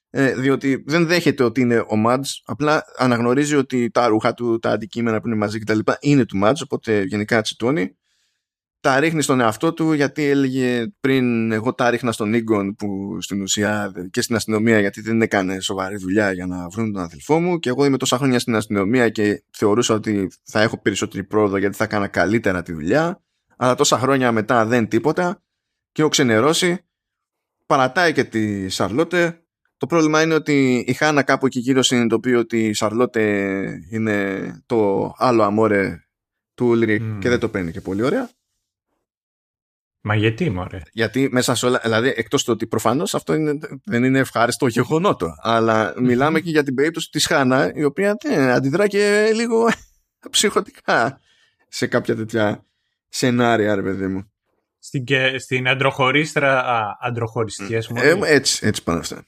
ε, 0.09 0.35
διότι 0.35 0.83
δεν 0.87 1.07
δέχεται 1.07 1.43
ότι 1.43 1.61
είναι 1.61 1.85
ο 1.87 1.95
Μάτζ 1.95 2.29
απλά 2.45 2.83
αναγνωρίζει 2.97 3.55
ότι 3.55 3.89
τα 3.89 4.07
ρούχα 4.07 4.33
του, 4.33 4.59
τα 4.59 4.69
αντικείμενα 4.69 5.21
που 5.21 5.27
είναι 5.27 5.35
μαζί 5.35 5.59
κτλ 5.59 5.79
είναι 5.99 6.25
του 6.25 6.37
Μάτζ 6.37 6.61
οπότε 6.61 7.01
γενικά 7.01 7.41
τσιτώνει 7.41 7.97
τα 8.83 8.99
ρίχνει 8.99 9.21
στον 9.21 9.39
εαυτό 9.39 9.73
του 9.73 9.93
γιατί 9.93 10.23
έλεγε 10.23 10.87
πριν 10.99 11.51
εγώ 11.51 11.73
τα 11.73 11.89
ρίχνα 11.89 12.11
στον 12.11 12.33
Ίγκον 12.33 12.75
που 12.75 13.17
στην 13.21 13.41
ουσία 13.41 13.91
και 14.11 14.21
στην 14.21 14.35
αστυνομία 14.35 14.79
γιατί 14.79 15.01
δεν 15.01 15.21
έκανε 15.21 15.59
σοβαρή 15.59 15.95
δουλειά 15.97 16.31
για 16.31 16.45
να 16.45 16.69
βρουν 16.69 16.93
τον 16.93 17.01
αδελφό 17.01 17.39
μου. 17.39 17.59
Και 17.59 17.69
εγώ 17.69 17.85
είμαι 17.85 17.97
τόσα 17.97 18.17
χρόνια 18.17 18.39
στην 18.39 18.55
αστυνομία 18.55 19.09
και 19.09 19.43
θεωρούσα 19.51 19.93
ότι 19.93 20.27
θα 20.43 20.61
έχω 20.61 20.81
περισσότερη 20.81 21.23
πρόοδο 21.23 21.57
γιατί 21.57 21.75
θα 21.75 21.83
έκανα 21.83 22.07
καλύτερα 22.07 22.61
τη 22.61 22.73
δουλειά. 22.73 23.23
Αλλά 23.57 23.75
τόσα 23.75 23.97
χρόνια 23.97 24.31
μετά 24.31 24.65
δεν 24.65 24.87
τίποτα. 24.87 25.43
Και 25.91 26.01
έχω 26.01 26.09
ξενερώσει. 26.09 26.85
Παρατάει 27.65 28.13
και 28.13 28.23
τη 28.23 28.69
Σαρλότε. 28.69 29.43
Το 29.77 29.87
πρόβλημα 29.87 30.21
είναι 30.21 30.33
ότι 30.33 30.85
η 30.87 30.93
Χάνα 30.93 31.23
κάπου 31.23 31.45
εκεί 31.45 31.59
γύρω 31.59 31.83
συνειδητοποιεί 31.83 32.35
ότι 32.37 32.67
η 32.67 32.73
Σαρλότε 32.73 33.65
είναι 33.91 34.47
το 34.65 35.11
άλλο 35.17 35.43
αμόρε 35.43 35.97
του 36.53 36.65
Ούλρικ 36.65 37.01
mm. 37.01 37.17
και 37.19 37.29
δεν 37.29 37.39
το 37.39 37.49
παίρνει 37.49 37.71
και 37.71 37.81
πολύ 37.81 38.03
ωραία 38.03 38.29
Μα 40.05 40.15
γιατί, 40.15 40.49
μωρέ; 40.49 40.81
Γιατί 40.91 41.29
μέσα 41.31 41.55
σε 41.55 41.65
όλα, 41.65 41.79
δηλαδή 41.83 42.13
εκτός 42.15 42.43
του 42.43 42.53
ότι 42.53 42.67
προφανώς 42.67 43.15
αυτό 43.15 43.33
είναι, 43.33 43.57
δεν 43.83 44.03
είναι 44.03 44.19
ευχάριστο 44.19 44.67
γεγονότο, 44.67 45.35
αλλά 45.41 45.93
μιλάμε 45.97 46.39
και 46.39 46.49
για 46.49 46.63
την 46.63 46.75
περίπτωση 46.75 47.09
της 47.09 47.25
Χάνα, 47.25 47.71
η 47.75 47.83
οποία 47.83 48.17
ναι, 48.27 48.51
αντιδρά 48.51 48.87
και 48.87 49.31
λίγο 49.33 49.69
ψυχοτικά 50.29 51.19
σε 51.67 51.87
κάποια 51.87 52.15
τέτοια 52.15 52.65
σενάρια, 53.09 53.75
ρε 53.75 53.81
παιδί 53.81 54.07
μου. 54.07 54.31
Στην, 54.79 55.03
και, 55.03 55.37
στην 55.39 55.67
αντροχωρίστρα, 55.67 56.63
αντροχωριστιές 57.01 57.87
μου. 57.87 58.01
Ε, 58.01 58.19
έτσι, 58.23 58.67
έτσι 58.67 58.83
πάνε 58.83 58.99
αυτά. 58.99 59.25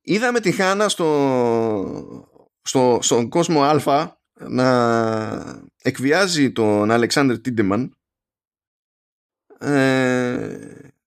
Είδαμε 0.00 0.40
τη 0.40 0.52
Χάνα 0.52 0.88
στο, 0.88 2.30
στο, 2.62 2.98
στον 3.02 3.28
κόσμο 3.28 3.62
Α 3.62 4.16
να 4.32 5.62
εκβιάζει 5.82 6.52
τον 6.52 6.90
Αλεξάνδρ 6.90 7.38
Τίντεμαν 7.38 7.97
ε, 9.58 10.58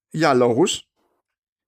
για 0.08 0.34
λόγους 0.34 0.88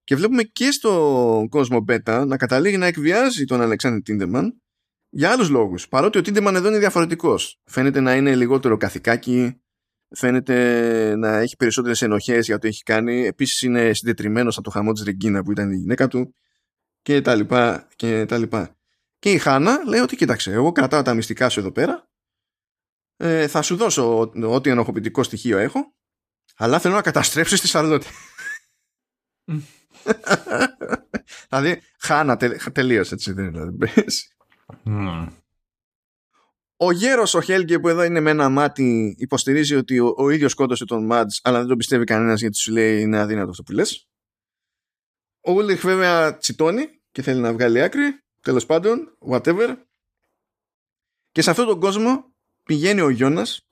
και 0.04 0.16
βλέπουμε 0.16 0.42
και 0.42 0.70
στο 0.70 1.46
κόσμο 1.50 1.80
Μπέτα 1.80 2.26
να 2.26 2.36
καταλήγει 2.36 2.76
να 2.76 2.86
εκβιάζει 2.86 3.44
τον 3.44 3.60
Αλεξάνδρ 3.60 4.00
Τίντεμαν 4.02 4.62
για 5.08 5.30
άλλους 5.30 5.48
λόγους. 5.48 5.88
Παρότι 5.88 6.18
ο 6.18 6.20
Τίντεμαν 6.20 6.54
εδώ 6.54 6.68
είναι 6.68 6.78
διαφορετικός. 6.78 7.60
Φαίνεται 7.64 8.00
να 8.00 8.14
είναι 8.14 8.34
λιγότερο 8.34 8.76
καθηκάκι, 8.76 9.60
φαίνεται 10.08 11.16
να 11.16 11.36
έχει 11.36 11.56
περισσότερες 11.56 12.02
ενοχές 12.02 12.46
για 12.46 12.58
το 12.58 12.66
έχει 12.66 12.82
κάνει. 12.82 13.26
Επίσης 13.26 13.62
είναι 13.62 13.92
συντετριμένος 13.92 14.56
από 14.56 14.64
το 14.64 14.70
χαμό 14.70 14.92
της 14.92 15.02
Ρεγκίνα 15.02 15.42
που 15.42 15.52
ήταν 15.52 15.72
η 15.72 15.76
γυναίκα 15.76 16.08
του 16.08 16.34
και 17.02 17.20
τα 17.20 17.34
λοιπά 17.34 17.88
και 17.96 18.24
τα 18.24 18.38
λοιπά. 18.38 18.76
Και 19.18 19.32
η 19.32 19.38
Χάνα 19.38 19.78
λέει 19.86 20.00
ότι 20.00 20.16
κοίταξε, 20.16 20.52
εγώ 20.52 20.72
κρατάω 20.72 21.02
τα 21.02 21.14
μυστικά 21.14 21.48
σου 21.48 21.60
εδώ 21.60 21.72
πέρα, 21.72 22.08
ε, 23.16 23.48
θα 23.48 23.62
σου 23.62 23.76
δώσω 23.76 24.32
ό,τι 24.42 24.70
ενοχοποιητικό 24.70 25.22
στοιχείο 25.22 25.58
έχω 25.58 25.94
αλλά 26.54 26.78
θέλω 26.78 26.94
να 26.94 27.02
καταστρέψεις 27.02 27.60
τη 27.60 27.66
Σαρλότη. 27.66 28.06
δηλαδή, 31.48 31.82
χάνα 31.98 32.36
τελείως 32.72 33.12
έτσι 33.12 33.32
δεν 33.32 33.44
είναι. 33.44 33.64
Δηλαδή. 33.64 33.92
Ο 36.76 36.92
γέρος 36.92 37.34
ο 37.34 37.40
Χέλγκε 37.40 37.78
που 37.78 37.88
εδώ 37.88 38.02
είναι 38.02 38.20
με 38.20 38.30
ένα 38.30 38.48
μάτι 38.48 39.14
υποστηρίζει 39.18 39.74
ότι 39.74 39.98
ο, 39.98 40.14
ο 40.16 40.30
ίδιος 40.30 40.50
σκότωσε 40.50 40.84
τον 40.84 41.06
Μάτζ 41.06 41.38
αλλά 41.42 41.58
δεν 41.58 41.68
τον 41.68 41.76
πιστεύει 41.76 42.04
κανένας 42.04 42.40
γιατί 42.40 42.56
σου 42.56 42.72
λέει 42.72 43.00
είναι 43.00 43.18
αδύνατο 43.18 43.50
αυτό 43.50 43.62
που 43.62 43.72
λες. 43.72 44.08
Ο 45.40 45.52
Ούλιχ 45.52 45.82
βέβαια 45.82 46.36
τσιτώνει 46.36 47.02
και 47.10 47.22
θέλει 47.22 47.40
να 47.40 47.52
βγάλει 47.52 47.82
άκρη. 47.82 48.22
Τέλος 48.40 48.66
πάντων, 48.66 49.18
whatever. 49.28 49.76
Και 51.30 51.42
σε 51.42 51.50
αυτόν 51.50 51.66
τον 51.66 51.80
κόσμο 51.80 52.34
πηγαίνει 52.62 53.00
ο 53.00 53.08
Γιώνας 53.08 53.66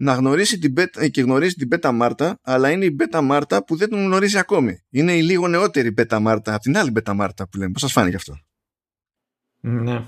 να 0.00 0.14
γνωρίσει 0.14 0.58
την 0.58 0.74
beta, 0.76 1.10
και 1.10 1.20
γνωρίζει 1.20 1.54
την 1.54 1.66
Μπέτα 1.66 1.92
Μάρτα, 1.92 2.38
αλλά 2.42 2.70
είναι 2.70 2.84
η 2.84 2.92
Μπέτα 2.94 3.20
Μάρτα 3.20 3.64
που 3.64 3.76
δεν 3.76 3.88
τον 3.88 4.02
γνωρίζει 4.04 4.38
ακόμη. 4.38 4.78
Είναι 4.90 5.16
η 5.16 5.22
λίγο 5.22 5.48
νεότερη 5.48 5.90
Μπέτα 5.90 6.20
Μάρτα 6.20 6.54
από 6.54 6.62
την 6.62 6.76
άλλη 6.76 6.90
Μπέτα 6.90 7.14
Μάρτα 7.14 7.48
που 7.48 7.58
λέμε. 7.58 7.70
Πώς 7.72 7.80
σας 7.80 7.92
φάνηκε 7.92 8.16
αυτό; 8.16 8.38
Ναι. 9.60 10.04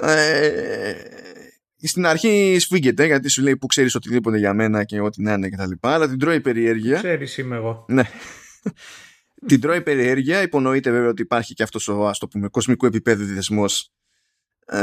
Ε, 0.00 0.94
στην 1.76 2.06
αρχή 2.06 2.56
σφίγγεται 2.60 3.06
γιατί 3.06 3.28
σου 3.28 3.42
λέει 3.42 3.56
που 3.56 3.66
ξέρεις 3.66 3.94
οτιδήποτε 3.94 4.38
για 4.38 4.54
μένα 4.54 4.84
και 4.84 5.00
ό,τι 5.00 5.22
να 5.22 5.32
είναι 5.32 5.48
και 5.48 5.56
τα 5.56 5.66
λοιπά 5.66 5.94
αλλά 5.94 6.08
την 6.08 6.18
τρώει 6.18 6.40
περιέργεια 6.40 6.96
Ξέρεις 6.96 7.38
είμαι 7.38 7.56
εγώ. 7.56 7.84
ναι. 7.88 8.02
την 9.46 9.60
τρώει 9.60 9.82
περιέργεια 9.82 10.42
υπονοείται 10.42 10.90
βέβαια 10.90 11.08
ότι 11.08 11.22
υπάρχει 11.22 11.54
και 11.54 11.62
αυτός 11.62 11.88
ο 11.88 12.06
ας 12.08 12.18
το 12.18 12.28
πούμε 12.28 12.48
κοσμικού 12.48 12.86
επίπεδου 12.86 13.24
διδεσμός 13.24 13.80
ε, 13.82 14.01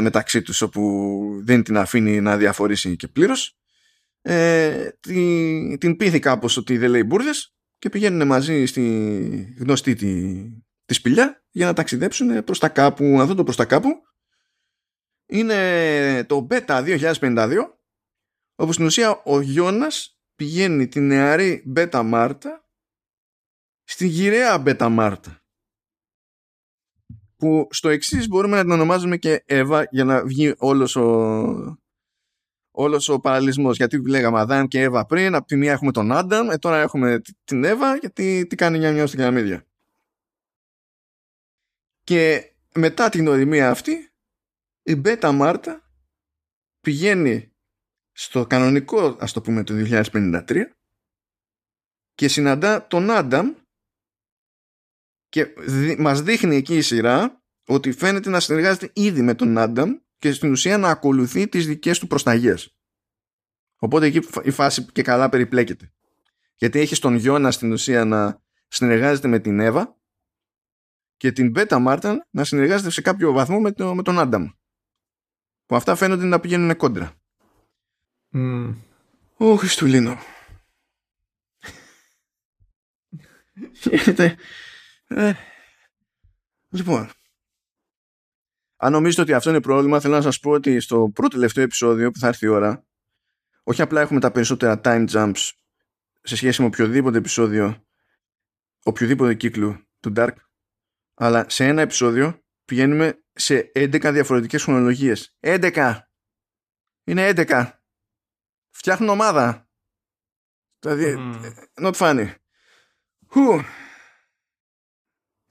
μεταξύ 0.01 0.41
τους 0.41 0.61
όπου 0.61 1.41
δεν 1.43 1.63
την 1.63 1.77
αφήνει 1.77 2.21
να 2.21 2.37
διαφορήσει 2.37 2.95
και 2.95 3.07
πλήρως. 3.07 3.59
Ε, 4.21 4.89
την, 4.99 5.77
την 5.77 5.97
πείθει 5.97 6.19
κάπως 6.19 6.57
ότι 6.57 6.77
δεν 6.77 6.89
λέει 6.89 7.03
μπουρδες 7.03 7.55
και 7.77 7.89
πηγαίνουν 7.89 8.27
μαζί 8.27 8.65
στη 8.65 9.55
γνωστή 9.59 9.95
τη, 9.95 10.43
τη 10.85 10.93
σπηλιά 10.93 11.43
για 11.49 11.65
να 11.65 11.73
ταξιδέψουν 11.73 12.43
προς 12.43 12.59
τα 12.59 12.69
κάπου 12.69 13.17
αυτό 13.21 13.35
το 13.35 13.43
προς 13.43 13.55
τα 13.55 13.65
κάπου. 13.65 13.89
Είναι 15.25 16.23
το 16.23 16.47
Beta 16.49 16.99
2052 16.99 17.55
όπου 18.55 18.73
στην 18.73 18.85
ουσία 18.85 19.21
ο 19.23 19.41
Γιώνας 19.41 20.19
πηγαίνει 20.35 20.87
τη 20.87 20.99
νεαρή 20.99 21.73
Beta 21.75 22.01
Μάρτα 22.05 22.69
στη 23.83 24.07
γυραιά 24.07 24.63
Beta 24.65 24.87
Μάρτα 24.91 25.38
που 27.39 27.67
στο 27.71 27.89
εξής 27.89 28.27
μπορούμε 28.27 28.55
να 28.55 28.61
την 28.61 28.71
ονομάζουμε 28.71 29.17
και 29.17 29.43
Εύα 29.45 29.87
για 29.91 30.03
να 30.03 30.25
βγει 30.25 30.53
όλος 30.57 30.95
ο, 30.95 31.79
όλος 32.71 33.09
ο 33.09 33.19
παραλυσμός 33.19 33.77
γιατί 33.77 34.09
λέγαμε 34.09 34.39
Αδάμ 34.39 34.65
και 34.67 34.81
Εύα 34.81 35.05
πριν 35.05 35.35
από 35.35 35.45
τη 35.45 35.55
μία 35.55 35.71
έχουμε 35.71 35.91
τον 35.91 36.11
Άνταμ 36.11 36.49
ε, 36.49 36.57
τώρα 36.57 36.77
έχουμε 36.77 37.21
την 37.43 37.63
Εύα 37.63 37.95
γιατί 37.95 38.45
τι 38.47 38.55
κάνει 38.55 38.77
μια 38.77 38.91
μια 38.91 39.07
στην 39.07 39.19
καλαμίδια 39.19 39.65
και 42.03 42.53
μετά 42.75 43.09
την 43.09 43.27
οριμία 43.27 43.69
αυτή 43.69 44.11
η 44.83 44.95
Μπέτα 44.95 45.31
Μάρτα 45.31 45.91
πηγαίνει 46.81 47.51
στο 48.11 48.45
κανονικό 48.45 49.17
ας 49.19 49.33
το 49.33 49.41
πούμε 49.41 49.63
το 49.63 49.73
2053 49.77 50.63
και 52.13 52.27
συναντά 52.27 52.87
τον 52.87 53.11
Άνταμ 53.11 53.53
και 55.29 55.45
δι- 55.57 55.99
μας 55.99 56.21
δείχνει 56.21 56.55
εκεί 56.55 56.77
η 56.77 56.81
σειρά 56.81 57.43
ότι 57.65 57.91
φαίνεται 57.91 58.29
να 58.29 58.39
συνεργάζεται 58.39 58.91
ήδη 58.93 59.21
με 59.21 59.33
τον 59.35 59.57
Άνταμ 59.57 59.91
και 60.17 60.31
στην 60.31 60.51
ουσία 60.51 60.77
να 60.77 60.89
ακολουθεί 60.89 61.47
τις 61.47 61.67
δικές 61.67 61.99
του 61.99 62.07
προσταγές. 62.07 62.77
Οπότε 63.77 64.05
εκεί 64.05 64.19
η 64.43 64.51
φάση 64.51 64.85
και 64.91 65.01
καλά 65.01 65.29
περιπλέκεται. 65.29 65.93
Γιατί 66.55 66.79
έχει 66.79 66.99
τον 66.99 67.15
Γιώνα 67.15 67.51
στην 67.51 67.71
ουσία 67.71 68.05
να 68.05 68.41
συνεργάζεται 68.67 69.27
με 69.27 69.39
την 69.39 69.59
Εύα 69.59 69.97
και 71.17 71.31
την 71.31 71.49
Μπέτα 71.49 71.79
Μάρταν 71.79 72.27
να 72.29 72.43
συνεργάζεται 72.43 72.89
σε 72.89 73.01
κάποιο 73.01 73.31
βαθμό 73.31 73.59
με, 73.59 73.71
το, 73.71 73.95
με 73.95 74.03
τον 74.03 74.19
Άνταμ. 74.19 74.49
Που 75.65 75.75
αυτά 75.75 75.95
φαίνονται 75.95 76.25
να 76.25 76.39
πηγαίνουν 76.39 76.75
κόντρα. 76.75 77.13
Μμ. 78.29 78.73
Ω 79.37 79.55
Χριστουλίνο. 79.55 80.17
Γίνεται... 85.09 85.29
Ε, 85.29 85.35
λοιπόν. 86.69 87.09
Αν 88.77 88.91
νομίζετε 88.91 89.21
ότι 89.21 89.33
αυτό 89.33 89.49
είναι 89.49 89.61
πρόβλημα, 89.61 89.99
θέλω 89.99 90.15
να 90.15 90.21
σας 90.21 90.39
πω 90.39 90.51
ότι 90.51 90.79
στο 90.79 91.11
πρώτο 91.13 91.35
τελευταίο 91.35 91.63
επεισόδιο 91.63 92.11
που 92.11 92.19
θα 92.19 92.27
έρθει 92.27 92.45
η 92.45 92.49
ώρα, 92.49 92.85
όχι 93.63 93.81
απλά 93.81 94.01
έχουμε 94.01 94.19
τα 94.19 94.31
περισσότερα 94.31 94.81
time 94.83 95.09
jumps 95.09 95.49
σε 96.21 96.35
σχέση 96.35 96.61
με 96.61 96.67
οποιοδήποτε 96.67 97.17
επεισόδιο, 97.17 97.85
οποιοδήποτε 98.83 99.35
κύκλου 99.35 99.87
του 99.99 100.13
Dark, 100.15 100.33
αλλά 101.13 101.49
σε 101.49 101.65
ένα 101.65 101.81
επεισόδιο 101.81 102.43
πηγαίνουμε 102.65 103.23
σε 103.33 103.71
11 103.75 104.09
διαφορετικές 104.13 104.63
χρονολογίες. 104.63 105.37
11! 105.39 105.99
Είναι 107.03 107.31
11! 107.35 107.69
Φτιάχνουν 108.69 109.09
ομάδα. 109.09 109.69
Δηλαδή, 110.79 111.15
Μμ. 111.17 111.41
not 111.81 111.93
funny. 111.93 112.33
Whew. 113.33 113.63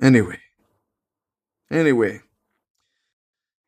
Anyway. 0.02 0.38
Anyway. 1.68 2.18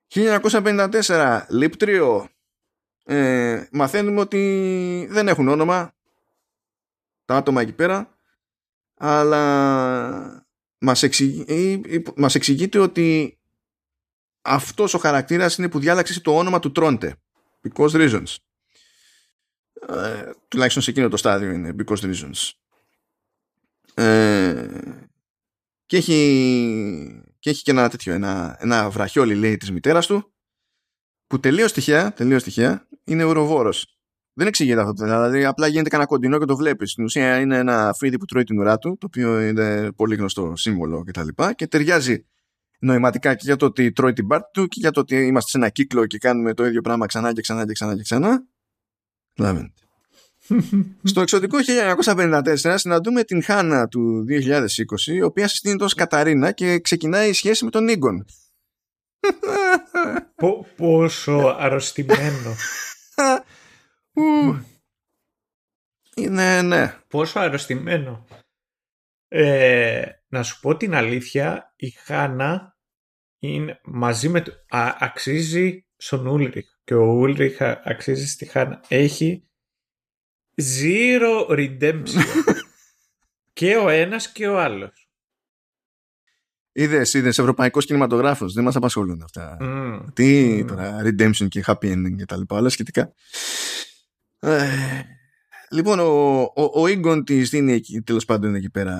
1954, 0.08 1.46
λιπτρίο. 1.48 2.28
Ε, 3.04 3.68
μαθαίνουμε 3.72 4.20
ότι 4.20 5.06
δεν 5.10 5.28
έχουν 5.28 5.48
όνομα 5.48 5.94
τα 7.24 7.36
άτομα 7.36 7.60
εκεί 7.60 7.72
πέρα 7.72 8.14
αλλά 9.02 10.46
μας, 10.78 11.02
εξηγεί, 11.02 12.02
μας 12.16 12.34
εξηγείται 12.34 12.78
ότι 12.78 13.38
αυτός 14.42 14.94
ο 14.94 14.98
χαρακτήρας 14.98 15.56
είναι 15.56 15.68
που 15.68 15.78
διάλεξε 15.78 16.20
το 16.20 16.36
όνομα 16.36 16.58
του 16.58 16.72
Τρόντε 16.72 17.16
because 17.62 17.90
reasons 17.90 18.36
ε, 19.88 20.30
τουλάχιστον 20.48 20.82
σε 20.82 20.90
εκείνο 20.90 21.08
το 21.08 21.16
στάδιο 21.16 21.50
είναι 21.50 21.74
because 21.78 22.00
reasons 22.00 22.50
ε, 23.94 24.66
και 25.90 25.96
έχει 25.96 27.22
και 27.38 27.50
έχει 27.50 27.62
και 27.62 27.70
ένα 27.70 27.88
τέτοιο 27.88 28.12
ένα, 28.12 28.56
ένα 28.60 28.90
βραχιόλι 28.90 29.34
λέει 29.34 29.56
της 29.56 29.70
μητέρας 29.70 30.06
του 30.06 30.34
που 31.26 31.40
τελείως 31.40 31.72
τυχαία, 31.72 32.12
τελείως 32.12 32.42
τυχαία 32.42 32.88
είναι 33.04 33.24
ουροβόρος 33.24 34.00
δεν 34.32 34.46
εξηγείται 34.46 34.80
αυτό. 34.80 35.04
Δηλαδή, 35.04 35.44
απλά 35.44 35.66
γίνεται 35.66 35.88
κανένα 35.88 36.08
κοντινό 36.08 36.38
και 36.38 36.44
το 36.44 36.56
βλέπεις. 36.56 36.90
Στην 36.90 37.04
ουσία 37.04 37.40
είναι 37.40 37.56
ένα 37.56 37.92
φίδι 37.96 38.18
που 38.18 38.24
τρώει 38.24 38.44
την 38.44 38.58
ουρά 38.58 38.78
του, 38.78 38.96
το 39.00 39.06
οποίο 39.06 39.40
είναι 39.40 39.92
πολύ 39.92 40.14
γνωστό 40.14 40.52
σύμβολο 40.56 41.02
κτλ. 41.04 41.28
Και, 41.36 41.52
και 41.54 41.66
ταιριάζει 41.66 42.26
νοηματικά 42.78 43.34
και 43.34 43.42
για 43.44 43.56
το 43.56 43.66
ότι 43.66 43.92
τρώει 43.92 44.12
την 44.12 44.26
πάρτη 44.26 44.48
του 44.52 44.66
και 44.66 44.80
για 44.80 44.90
το 44.90 45.00
ότι 45.00 45.26
είμαστε 45.26 45.50
σε 45.50 45.56
ένα 45.56 45.68
κύκλο 45.68 46.06
και 46.06 46.18
κάνουμε 46.18 46.54
το 46.54 46.66
ίδιο 46.66 46.80
πράγμα 46.80 47.06
ξανά 47.06 47.32
και 47.32 47.40
ξανά 47.40 47.66
και 47.66 47.72
ξανά 47.72 47.96
και 47.96 48.02
ξανά. 48.02 48.46
Καταλαβαίνετε. 49.34 49.82
Στο 51.02 51.20
εξωτικό 51.20 51.58
1954 52.04 52.74
συναντούμε 52.74 53.24
την 53.24 53.42
Χάνα 53.42 53.88
του 53.88 54.24
2020, 54.28 55.06
η 55.06 55.22
οποία 55.22 55.48
συστήνεται 55.48 55.84
ως 55.84 55.94
Καταρίνα 55.94 56.52
και 56.52 56.80
ξεκινάει 56.80 57.28
η 57.28 57.32
σχέση 57.32 57.64
με 57.64 57.70
τον 57.70 57.88
Ίγκον. 57.88 58.24
Πο- 60.34 60.66
πόσο 60.76 61.56
αρρωστημένο. 61.58 62.54
Ου. 64.12 64.56
Είναι, 66.16 66.62
ναι. 66.62 66.94
Πόσο 67.08 67.38
αρρωστημένο. 67.40 68.26
Ε, 69.28 70.06
να 70.28 70.42
σου 70.42 70.60
πω 70.60 70.76
την 70.76 70.94
αλήθεια, 70.94 71.72
η 71.76 71.90
Χάνα 71.90 72.78
είναι 73.38 73.80
μαζί 73.84 74.28
με 74.28 74.40
το, 74.40 74.52
α- 74.68 74.96
αξίζει 74.98 75.86
στον 75.96 76.26
Ούλριχ 76.26 76.66
και 76.84 76.94
ο 76.94 77.04
Ούλριχ 77.04 77.60
α- 77.62 77.80
αξίζει 77.84 78.26
στη 78.26 78.44
Χάνα. 78.46 78.84
Έχει 78.88 79.49
zero 80.56 81.48
redemption. 81.48 82.24
και 83.52 83.76
ο 83.76 83.88
ένας 83.88 84.32
και 84.32 84.48
ο 84.48 84.60
άλλος. 84.60 85.08
Είδες, 86.72 87.14
είδες, 87.14 87.38
ευρωπαϊκός 87.38 87.86
κινηματογράφος. 87.86 88.52
Δεν 88.52 88.64
μας 88.64 88.76
απασχολούν 88.76 89.22
αυτά. 89.22 89.56
Μμ. 89.60 89.98
Τι 90.12 90.62
Μμ. 90.62 90.66
τώρα, 90.66 91.02
redemption 91.04 91.48
και 91.48 91.64
happy 91.66 91.92
ending 91.92 92.14
και 92.16 92.24
τα 92.24 92.36
λοιπά, 92.36 92.56
όλα 92.56 92.68
σχετικά. 92.68 93.12
Ε, 94.38 94.66
λοιπόν, 95.70 95.98
ο, 95.98 96.40
ο, 96.40 96.80
ο 96.80 96.86
Ίγκον 96.86 97.24
της 97.24 97.50
δίνει 97.50 97.72
εκεί, 97.72 98.00
τέλος 98.00 98.24
πάντων 98.24 98.54
εκεί 98.54 98.70
πέρα 98.70 98.96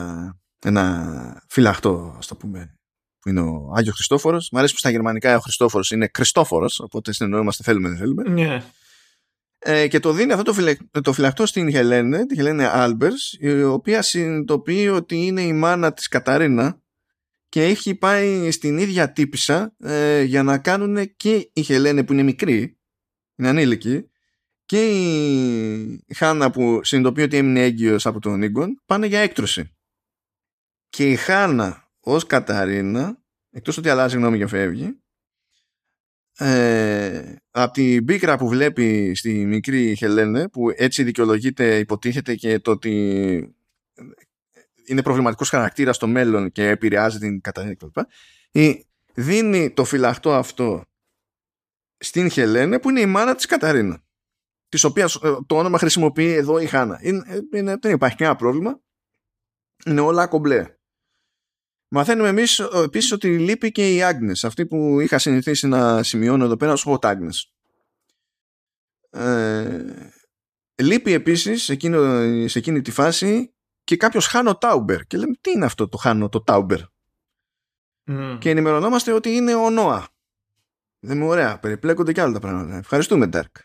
ένα 0.58 1.44
φυλαχτό, 1.48 2.14
ας 2.18 2.26
το 2.26 2.36
πούμε, 2.36 2.78
που 3.20 3.28
είναι 3.28 3.40
ο 3.40 3.72
Άγιος 3.74 3.94
Χριστόφορος. 3.94 4.48
Μ' 4.52 4.56
αρέσει 4.56 4.72
που 4.72 4.78
στα 4.78 4.90
γερμανικά 4.90 5.36
ο 5.36 5.40
Χριστόφορος 5.40 5.90
είναι 5.90 6.10
Χριστόφορος, 6.14 6.80
οπότε 6.80 7.12
συνεννοούμαστε 7.12 7.62
θέλουμε 7.62 7.88
δεν 7.88 7.98
θέλουμε. 7.98 8.22
Ναι. 8.28 8.62
Ε, 9.62 9.88
και 9.88 10.00
το 10.00 10.12
δίνει 10.12 10.32
αυτό 10.32 10.44
το, 10.44 10.52
φυλε, 10.52 10.76
το 11.02 11.12
φυλαχτό 11.12 11.46
στην 11.46 11.70
Χελένε, 11.70 12.26
τη 12.26 12.34
Χελένε 12.34 12.66
Άλμπερς, 12.66 13.36
η 13.40 13.62
οποία 13.62 14.02
συνειδητοποιεί 14.02 14.90
ότι 14.92 15.26
είναι 15.26 15.42
η 15.42 15.52
μάνα 15.52 15.92
της 15.92 16.08
Καταρίνα 16.08 16.82
και 17.48 17.64
έχει 17.64 17.94
πάει 17.94 18.50
στην 18.50 18.78
ίδια 18.78 19.12
τύπησα 19.12 19.74
ε, 19.78 20.22
για 20.22 20.42
να 20.42 20.58
κάνουν 20.58 21.16
και 21.16 21.50
η 21.52 21.62
Χελένε 21.62 22.04
που 22.04 22.12
είναι 22.12 22.22
μικρή, 22.22 22.78
είναι 23.36 23.48
ανήλικη, 23.48 24.10
και 24.64 24.88
η 26.06 26.14
Χάνα 26.14 26.50
που 26.50 26.80
συνειδητοποιεί 26.84 27.24
ότι 27.26 27.36
έμεινε 27.36 27.62
έγκυος 27.62 28.06
από 28.06 28.20
τον 28.20 28.42
Ίγκον, 28.42 28.82
πάνε 28.86 29.06
για 29.06 29.20
έκτρωση. 29.20 29.76
Και 30.88 31.10
η 31.10 31.16
Χάνα 31.16 31.90
ως 32.00 32.26
Καταρίνα, 32.26 33.22
εκτός 33.50 33.76
ότι 33.76 33.88
αλλάζει 33.88 34.16
γνώμη 34.16 34.38
και 34.38 34.46
φεύγει, 34.46 35.00
ε, 36.36 37.34
από 37.50 37.72
την 37.72 38.04
πίκρα 38.04 38.36
που 38.38 38.48
βλέπει 38.48 39.14
στη 39.14 39.46
μικρή 39.46 39.94
Χελένε 39.96 40.48
που 40.48 40.70
έτσι 40.76 41.02
δικαιολογείται 41.02 41.78
υποτίθεται 41.78 42.34
και 42.34 42.58
το 42.58 42.70
ότι 42.70 42.90
είναι 44.86 45.02
προβληματικός 45.02 45.48
χαρακτήρας 45.48 45.96
στο 45.96 46.06
μέλλον 46.06 46.52
και 46.52 46.68
επηρεάζει 46.68 47.18
την 47.18 47.40
Καταρίνα 47.40 47.74
κλπ. 47.74 47.96
Η- 48.50 48.84
Δίνει 49.14 49.70
το 49.70 49.84
φυλαχτό 49.84 50.32
αυτό 50.34 50.84
στην 51.98 52.30
Χελένε 52.30 52.78
που 52.78 52.90
είναι 52.90 53.00
η 53.00 53.06
μάνα 53.06 53.34
της 53.34 53.46
Καταρίνα 53.46 54.02
της 54.68 54.84
οποίας 54.84 55.14
ε, 55.14 55.36
το 55.46 55.56
όνομα 55.56 55.78
χρησιμοποιεί 55.78 56.32
εδώ 56.32 56.58
η 56.58 56.66
Χάνα. 56.66 56.98
Είναι, 57.02 57.22
ε, 57.26 57.58
είναι, 57.58 57.76
δεν 57.80 57.92
υπάρχει 57.94 58.16
κανένα 58.16 58.36
πρόβλημα. 58.36 58.80
Είναι 59.86 60.00
όλα 60.00 60.26
κομπλέ. 60.26 60.74
Μαθαίνουμε 61.92 62.28
εμείς 62.28 62.58
επίσης 62.58 63.12
ότι 63.12 63.38
λείπει 63.38 63.72
και 63.72 63.94
η 63.94 64.02
Άγνες, 64.02 64.44
αυτή 64.44 64.66
που 64.66 65.00
είχα 65.00 65.18
συνηθίσει 65.18 65.66
να 65.66 66.02
σημειώνω 66.02 66.44
εδώ 66.44 66.56
πέρα 66.56 66.72
ως 66.72 66.86
Hot 66.88 66.98
Agnes. 66.98 67.50
Ε, 69.10 69.84
λείπει 70.74 71.12
επίσης 71.12 71.62
σε, 71.62 71.76
σε 72.48 72.58
εκείνη 72.58 72.82
τη 72.82 72.90
φάση 72.90 73.54
και 73.84 73.96
κάποιος 73.96 74.26
Χάνο 74.26 74.56
Τάουμπερ. 74.56 75.06
Και 75.06 75.16
λέμε 75.16 75.34
τι 75.40 75.50
είναι 75.50 75.64
αυτό 75.64 75.88
το 75.88 75.96
Χάνο 75.96 76.28
το 76.28 76.42
Τάουμπερ; 76.42 76.80
Και 78.38 78.50
ενημερωνόμαστε 78.50 79.12
ότι 79.12 79.30
είναι 79.30 79.54
ο 79.54 79.70
Νόα. 79.70 80.08
Δεν 80.98 81.16
μου 81.16 81.26
ωραία 81.26 81.58
περιπλέκονται 81.58 82.12
και 82.12 82.20
άλλα 82.20 82.32
τα 82.32 82.40
πράγματα. 82.40 82.76
Ευχαριστούμε 82.76 83.26
Ντάρκ 83.26 83.56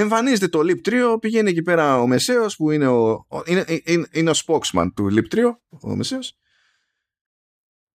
εμφανίζεται 0.00 0.48
το 0.48 0.60
Leap 0.62 0.88
3 0.88 1.16
πηγαίνει 1.20 1.50
εκεί 1.50 1.62
πέρα 1.62 2.00
ο 2.00 2.06
Μεσαίος 2.06 2.56
που 2.56 2.70
είναι 2.70 2.86
ο, 2.86 3.26
είναι, 3.46 3.64
είναι, 3.84 4.06
είναι 4.12 4.30
ο 4.30 4.34
spokesman 4.46 4.88
του 4.94 5.08
Leap 5.12 5.34
3 5.34 5.56
ο 5.80 5.96
Μεσαίος. 5.96 6.38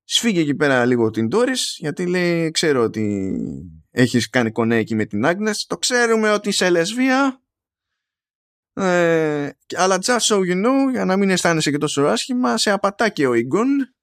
Σφίγγει 0.04 0.40
εκεί 0.40 0.56
πέρα 0.56 0.86
λίγο 0.86 1.10
την 1.10 1.28
Doris 1.32 1.64
γιατί 1.78 2.06
λέει 2.06 2.52
ξέρω 2.52 2.84
ότι 2.84 3.36
έχεις 3.90 4.30
κάνει 4.30 4.52
κονέ 4.52 4.76
εκεί 4.76 4.96
με 4.96 5.06
την 5.06 5.22
Agnes. 5.26 5.56
Το 5.68 5.78
ξέρουμε 5.78 6.32
ότι 6.32 6.50
είσαι 6.50 6.70
λεσβία. 6.70 7.42
Ε, 8.74 9.50
αλλά 9.76 9.98
just 10.02 10.20
so 10.20 10.36
you 10.38 10.66
know 10.66 10.92
για 10.92 11.06
να 11.06 11.18
μην 11.18 11.30
αισθάνεσαι 11.30 11.72
και 11.72 11.78
τόσο 11.78 12.02
άσχημα 12.02 12.58
σε 12.58 12.72
απατά 12.72 13.10
και 13.10 13.28
ο 13.28 13.34
Ιγκόν. 13.34 13.96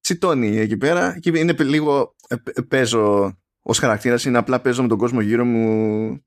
Τσιτώνει 0.00 0.56
εκεί 0.56 0.76
πέρα. 0.76 1.18
Και 1.18 1.38
είναι 1.38 1.54
λίγο 1.58 2.16
ε, 2.28 2.34
ε, 2.44 2.60
παίζω 2.60 3.36
ως 3.62 3.78
χαρακτήρας 3.78 4.24
είναι 4.24 4.38
απλά 4.38 4.60
παίζω 4.60 4.82
με 4.82 4.88
τον 4.88 4.98
κόσμο 4.98 5.20
γύρω 5.20 5.44
μου 5.44 6.24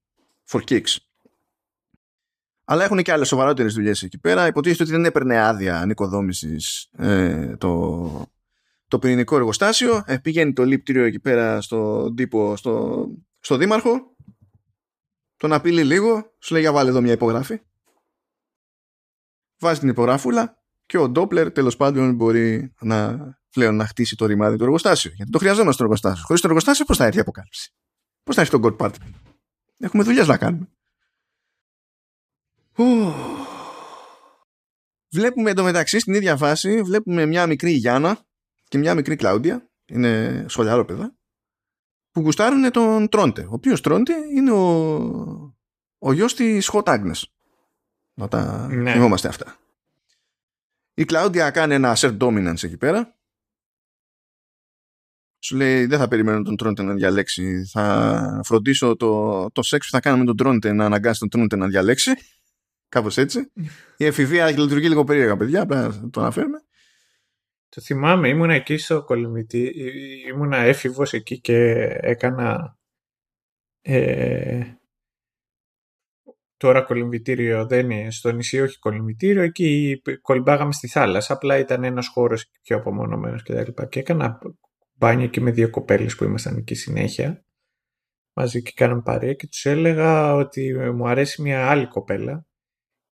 for 0.50 0.62
kicks. 0.68 0.96
Αλλά 2.64 2.84
έχουν 2.84 3.02
και 3.02 3.12
άλλες 3.12 3.28
σοβαρότερες 3.28 3.74
δουλειές 3.74 4.04
εκεί 4.04 4.20
πέρα. 4.20 4.48
Υποτίθεται 4.48 4.84
ότι 4.84 4.92
δεν 4.92 5.06
έπαιρνε 5.06 5.40
άδεια 5.40 5.80
ανοικοδόμησης 5.80 6.90
ε, 6.98 7.58
το, 7.58 8.32
το 8.88 9.00
πυρηνικό 9.00 9.36
εργοστάσιο. 9.36 10.04
Ε, 10.06 10.18
πηγαίνει 10.18 10.54
το 10.54 10.64
λίπτηριο 10.64 11.04
εκεί 11.04 11.20
πέρα 11.20 11.62
στον 11.62 12.16
τύπο 12.16 12.56
στο, 12.56 13.06
στο 13.40 13.58
δήμαρχο. 13.58 14.16
Τον 15.38 15.54
απειλεί 15.54 15.84
λίγο, 15.84 16.34
σου 16.40 16.54
λέει 16.54 16.62
για 16.62 16.72
βάλε 16.72 16.90
εδώ 16.90 17.02
μια 17.02 17.14
υπογράφη. 17.14 17.62
Βάζει 19.60 19.80
την 19.80 19.90
υπογράφουλα 19.90 20.64
και 20.86 20.98
ο 20.98 21.10
Ντόπλερ 21.10 21.52
τέλος 21.52 21.76
πάντων 21.76 22.14
μπορεί 22.16 22.74
να, 22.80 23.18
πλέον 23.56 23.76
να 23.76 23.86
χτίσει 23.88 24.16
το 24.16 24.26
ρημάδι 24.26 24.58
του 24.58 24.64
εργοστάσιο. 24.64 25.12
Γιατί 25.16 25.32
το 25.32 25.38
χρειαζόμαστε 25.38 25.78
το 25.78 25.84
εργοστάσιο. 25.84 26.24
Χωρίς 26.26 26.42
το 26.42 26.48
εργοστάσιο 26.48 26.86
πώς 26.86 26.98
θα 26.98 27.06
έρθει 27.06 27.18
η 27.18 27.22
αποκάλυψη; 27.22 27.74
Πώς 28.24 28.36
θα 28.36 28.42
έρθει 28.42 28.60
το 28.60 28.68
God 28.68 28.86
Party; 28.86 28.96
Έχουμε 29.80 30.04
δουλειές 30.04 30.28
να 30.28 30.38
κάνουμε. 30.38 30.68
Βλέπουμε 35.10 35.50
εντωμεταξύ 35.50 36.00
στην 36.00 36.14
ίδια 36.14 36.38
φάση, 36.38 36.82
βλέπουμε 36.82 37.26
μια 37.26 37.48
μικρή 37.48 37.72
Γιάννα 37.72 38.20
και 38.68 38.78
μια 38.78 38.96
μικρή 38.96 39.16
Κλάουντια. 39.16 39.70
Είναι 39.86 40.46
σχολιάροπαιδα 40.48 41.16
που 42.12 42.22
γουστάρουν 42.22 42.72
τον 42.72 43.10
Τρόντε. 43.10 43.42
Ο 43.42 43.54
οποίος 43.54 43.82
Τρόντε 43.82 44.14
είναι 44.36 44.52
ο, 44.52 45.56
ο 45.98 46.14
γιος 46.14 46.36
της 46.36 46.70
Hot 46.74 46.84
Agnes. 46.84 47.22
Να 48.14 48.28
τα 48.28 48.68
ναι. 48.68 48.92
θυμόμαστε 48.92 49.28
αυτά. 49.28 49.58
Η 50.94 51.06
Κλάουντια 51.06 51.52
κάνει 51.52 51.74
ένα 51.74 51.96
assert 51.98 52.18
dominance 52.18 52.64
εκεί 52.64 52.78
πέρα. 52.78 53.16
Σου 55.46 55.56
λέει 55.56 55.86
δεν 55.86 56.00
θα 56.00 56.08
περιμένω 56.08 56.42
τον 56.42 56.56
Τρόντε 56.56 56.84
να 56.84 56.94
διαλέξει. 56.94 57.66
Θα 57.66 58.40
φροντίσω 58.44 58.96
το, 58.96 59.46
το 59.52 59.64
σεξ 59.64 59.86
που 59.86 59.92
θα 59.92 60.00
κάνουμε 60.00 60.26
τον 60.26 60.38
Τρόντε 60.38 60.74
να 60.74 60.86
αναγκάσει 60.86 61.20
τον 61.20 61.30
Τρόντε 61.30 61.56
να 61.56 61.68
διαλέξει. 61.68 62.12
Κάπως 62.90 63.18
έτσι. 63.18 63.52
Η 63.98 64.06
εφηβεία 64.06 64.50
λειτουργεί 64.50 64.88
λίγο 64.88 65.04
περίεργα 65.04 65.38
παιδιά. 65.38 65.66
Πρέπει 65.66 66.10
το 66.10 66.22
αναφέρουμε. 66.22 66.58
Το 67.70 67.82
θυμάμαι, 67.82 68.30
ήμουνα 68.30 68.54
εκεί 68.54 68.78
στο 68.78 69.04
κολυμβητή, 69.04 69.74
ήμουνα 70.30 70.58
έφηβος 70.58 71.14
εκεί 71.14 71.40
και 71.40 71.58
έκανα 72.02 72.78
ε, 73.82 74.62
τώρα 76.58 76.82
κολυμβητήριο 76.82 77.66
δεν 77.66 77.90
είναι 77.90 78.12
στο 78.12 78.32
νησί, 78.32 78.62
όχι 78.62 78.80
κολυμβητήριο, 78.80 79.42
εκεί 79.42 80.02
κολυμπάγαμε 80.22 80.74
στη 80.74 80.88
θάλασσα, 80.88 81.34
απλά 81.34 81.58
ήταν 81.58 81.84
ένας 81.84 82.08
χώρος 82.08 82.52
πιο 82.62 82.78
απομονωμένος 82.78 83.44
και 83.44 83.54
τα 83.54 83.62
λοιπά. 83.62 83.86
Και 83.86 84.00
έκανα 84.00 84.40
μπάνιο 84.96 85.26
εκεί 85.26 85.42
με 85.42 85.52
δύο 85.52 85.70
κοπέλες 85.70 86.16
που 86.16 86.24
ήμασταν 86.24 86.58
εκεί 86.58 86.76
συνέχεια, 86.76 87.46
μαζί 88.34 88.62
και 88.62 88.72
κάναμε 88.76 89.02
παρέα 89.02 89.34
και 89.34 89.48
τους 89.48 89.66
έλεγα 89.66 90.34
ότι 90.34 90.74
μου 90.94 91.08
αρέσει 91.08 91.42
μια 91.42 91.70
άλλη 91.70 91.88
κοπέλα 91.88 92.48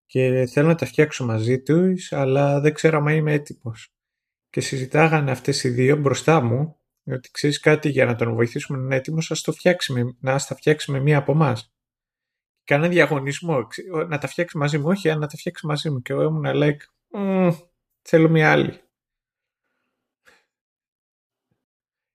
και 0.07 0.47
θέλω 0.47 0.69
να 0.69 0.75
τα 0.75 0.87
φτιάξω 0.87 1.25
μαζί 1.25 1.63
τους, 1.63 2.13
αλλά 2.13 2.61
δεν 2.61 2.75
ξέρω 2.75 2.99
αν 2.99 3.07
είμαι 3.07 3.33
έτοιμος 3.33 3.95
και 4.49 4.61
συζητάγανε 4.61 5.31
αυτές 5.31 5.65
οι 5.65 5.69
δύο 5.69 5.97
μπροστά 5.97 6.41
μου 6.41 6.77
ότι 7.07 7.31
ξέρεις 7.31 7.61
κάτι 7.61 7.89
για 7.89 8.05
να 8.05 8.15
τον 8.15 8.35
βοηθήσουμε 8.35 8.79
να 8.79 8.85
είναι 8.85 8.97
έτοιμος, 8.97 9.43
το 9.43 9.53
φτιάξει 9.53 10.17
να 10.21 10.39
τα 10.39 10.55
φτιάξει 10.55 10.91
με 10.91 11.01
μία 11.01 11.19
από 11.19 11.33
εμάς. 11.33 11.75
Κάνα 12.65 12.89
διαγωνισμό, 12.89 13.67
να 14.09 14.19
τα 14.19 14.27
φτιάξει 14.27 14.59
μαζί 14.59 14.79
μου, 14.79 14.89
όχι, 14.89 15.09
να 15.09 15.27
τα 15.27 15.37
φτιάξει 15.37 15.67
μαζί 15.67 15.91
μου. 15.91 16.03
Και 16.03 16.13
εγώ 16.13 16.23
ήμουν 16.23 16.45
like, 16.47 16.77
θέλω 18.03 18.29
μία 18.29 18.53
άλλη. 18.53 18.81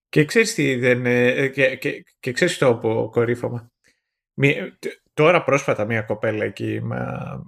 Και 0.09 0.25
ξέρεις 0.25 0.53
τι 0.53 0.75
δεν... 0.75 1.05
Ε, 1.05 1.47
και, 1.47 1.75
και, 1.75 2.03
και 2.19 2.31
ξέρεις 2.31 2.57
το 2.57 2.67
από 2.67 3.09
κορύφωμα. 3.11 3.71
τώρα 5.13 5.43
πρόσφατα 5.43 5.85
μία 5.85 6.01
κοπέλα 6.01 6.45
εκεί 6.45 6.81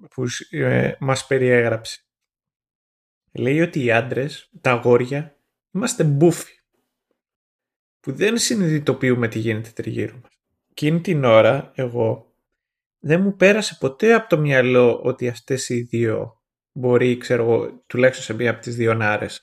που 0.09 0.23
ε, 0.49 0.91
μας 0.99 1.27
περιέγραψε 1.27 2.03
λέει 3.31 3.61
ότι 3.61 3.83
οι 3.83 3.91
άντρες, 3.91 4.49
τα 4.61 4.71
αγόρια, 4.71 5.37
είμαστε 5.71 6.03
μπούφοι. 6.03 6.53
Που 7.99 8.11
δεν 8.11 8.37
συνειδητοποιούμε 8.37 9.27
τι 9.27 9.39
γίνεται 9.39 9.69
τριγύρω 9.69 10.19
μας. 10.21 10.31
Εκείνη 10.69 11.01
την 11.01 11.23
ώρα, 11.23 11.71
εγώ, 11.75 12.33
δεν 12.99 13.21
μου 13.21 13.35
πέρασε 13.35 13.77
ποτέ 13.79 14.13
από 14.13 14.29
το 14.29 14.37
μυαλό 14.37 15.01
ότι 15.03 15.27
αυτές 15.27 15.69
οι 15.69 15.81
δύο 15.81 16.41
μπορεί, 16.71 17.17
ξέρω 17.17 17.43
εγώ, 17.43 17.83
τουλάχιστον 17.87 18.25
σε 18.25 18.33
μία 18.33 18.51
από 18.51 18.61
τις 18.61 18.75
δύο 18.75 18.93
να 18.93 19.11
άρεσα. 19.11 19.41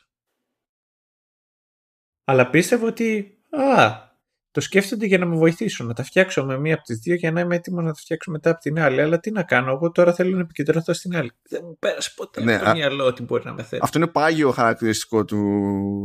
Αλλά 2.29 2.51
πίστευα 2.51 2.87
ότι, 2.87 3.39
α, 3.51 4.05
το 4.51 4.63
σκέφτονται 4.63 5.07
για 5.07 5.19
να 5.19 5.27
με 5.27 5.37
βοηθήσουν. 5.37 5.87
Να 5.87 5.93
τα 5.93 6.03
φτιάξω 6.03 6.45
με 6.45 6.59
μία 6.59 6.75
από 6.75 6.83
τις 6.83 6.99
δύο 6.99 7.15
για 7.15 7.33
να 7.33 7.41
είμαι 7.41 7.57
έτοιμος 7.57 7.85
να 7.85 7.93
τα 7.93 7.99
φτιάξω 7.99 8.31
μετά 8.31 8.51
από 8.51 8.61
την 8.61 8.81
άλλη. 8.81 9.01
Αλλά 9.01 9.19
τι 9.19 9.31
να 9.31 9.43
κάνω, 9.43 9.73
εγώ 9.73 9.91
τώρα 9.91 10.15
θέλω 10.15 10.37
να 10.37 10.41
επικεντρωθώ 10.41 10.93
στην 10.93 11.17
άλλη. 11.17 11.31
Δεν 11.49 11.61
μου 11.65 11.77
πέρασε 11.79 12.13
ποτέ 12.17 12.45
ναι, 12.45 12.55
από 12.55 12.65
το 12.65 12.73
μυαλό 12.73 13.05
ότι 13.05 13.23
μπορεί 13.23 13.45
να 13.45 13.53
με 13.53 13.63
θέλει. 13.63 13.81
Αυτό 13.85 13.99
είναι 13.99 14.07
πάγιο 14.07 14.51
χαρακτηριστικό 14.51 15.25
του 15.25 15.41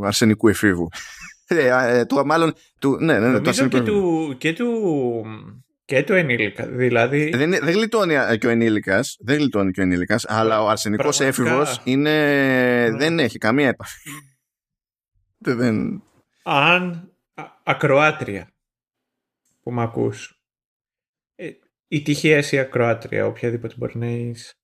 αρσενικού 0.03 0.47
εφήβου. 0.47 0.89
ε, 1.47 1.97
ε, 1.97 2.05
του, 2.05 2.25
μάλλον, 2.25 2.53
του, 2.79 2.97
ναι, 2.99 3.19
ναι, 3.19 3.27
ναι, 3.27 3.39
Νομίζω 3.39 3.67
και 3.67 3.81
του, 3.81 4.35
και 4.37 4.53
του, 4.53 5.25
και 5.85 6.03
του 6.03 6.13
ενήλικα. 6.13 6.67
Δηλαδή... 6.67 7.29
Δεν, 7.29 7.49
δεν 7.49 7.73
γλιτώνει 7.73 8.15
και 8.39 8.47
ο 8.47 8.49
ενήλικας, 8.49 9.17
δεν 9.19 9.37
γλιτώνει 9.37 9.71
και 9.71 9.79
ο 9.79 9.83
ενήλικας, 9.83 10.25
αλλά 10.27 10.63
ο 10.63 10.67
αρσενικός 10.69 11.19
έφηβος 11.19 11.81
ναι. 11.85 12.89
δεν 12.97 13.19
έχει 13.19 13.37
καμία 13.37 13.67
επαφή. 13.67 14.09
δεν... 15.57 16.03
Αν 16.43 17.11
ακροάτρια 17.63 18.53
που 19.61 19.71
με 19.71 19.81
ακούς. 19.81 20.41
Ε, 21.35 21.51
η 21.87 22.01
τυχαία 22.01 22.37
εσύ 22.37 22.59
ακροάτρια, 22.59 23.25
οποιαδήποτε 23.25 23.75
μπορεί 23.77 23.97
να 23.97 24.07
είσαι. 24.07 24.55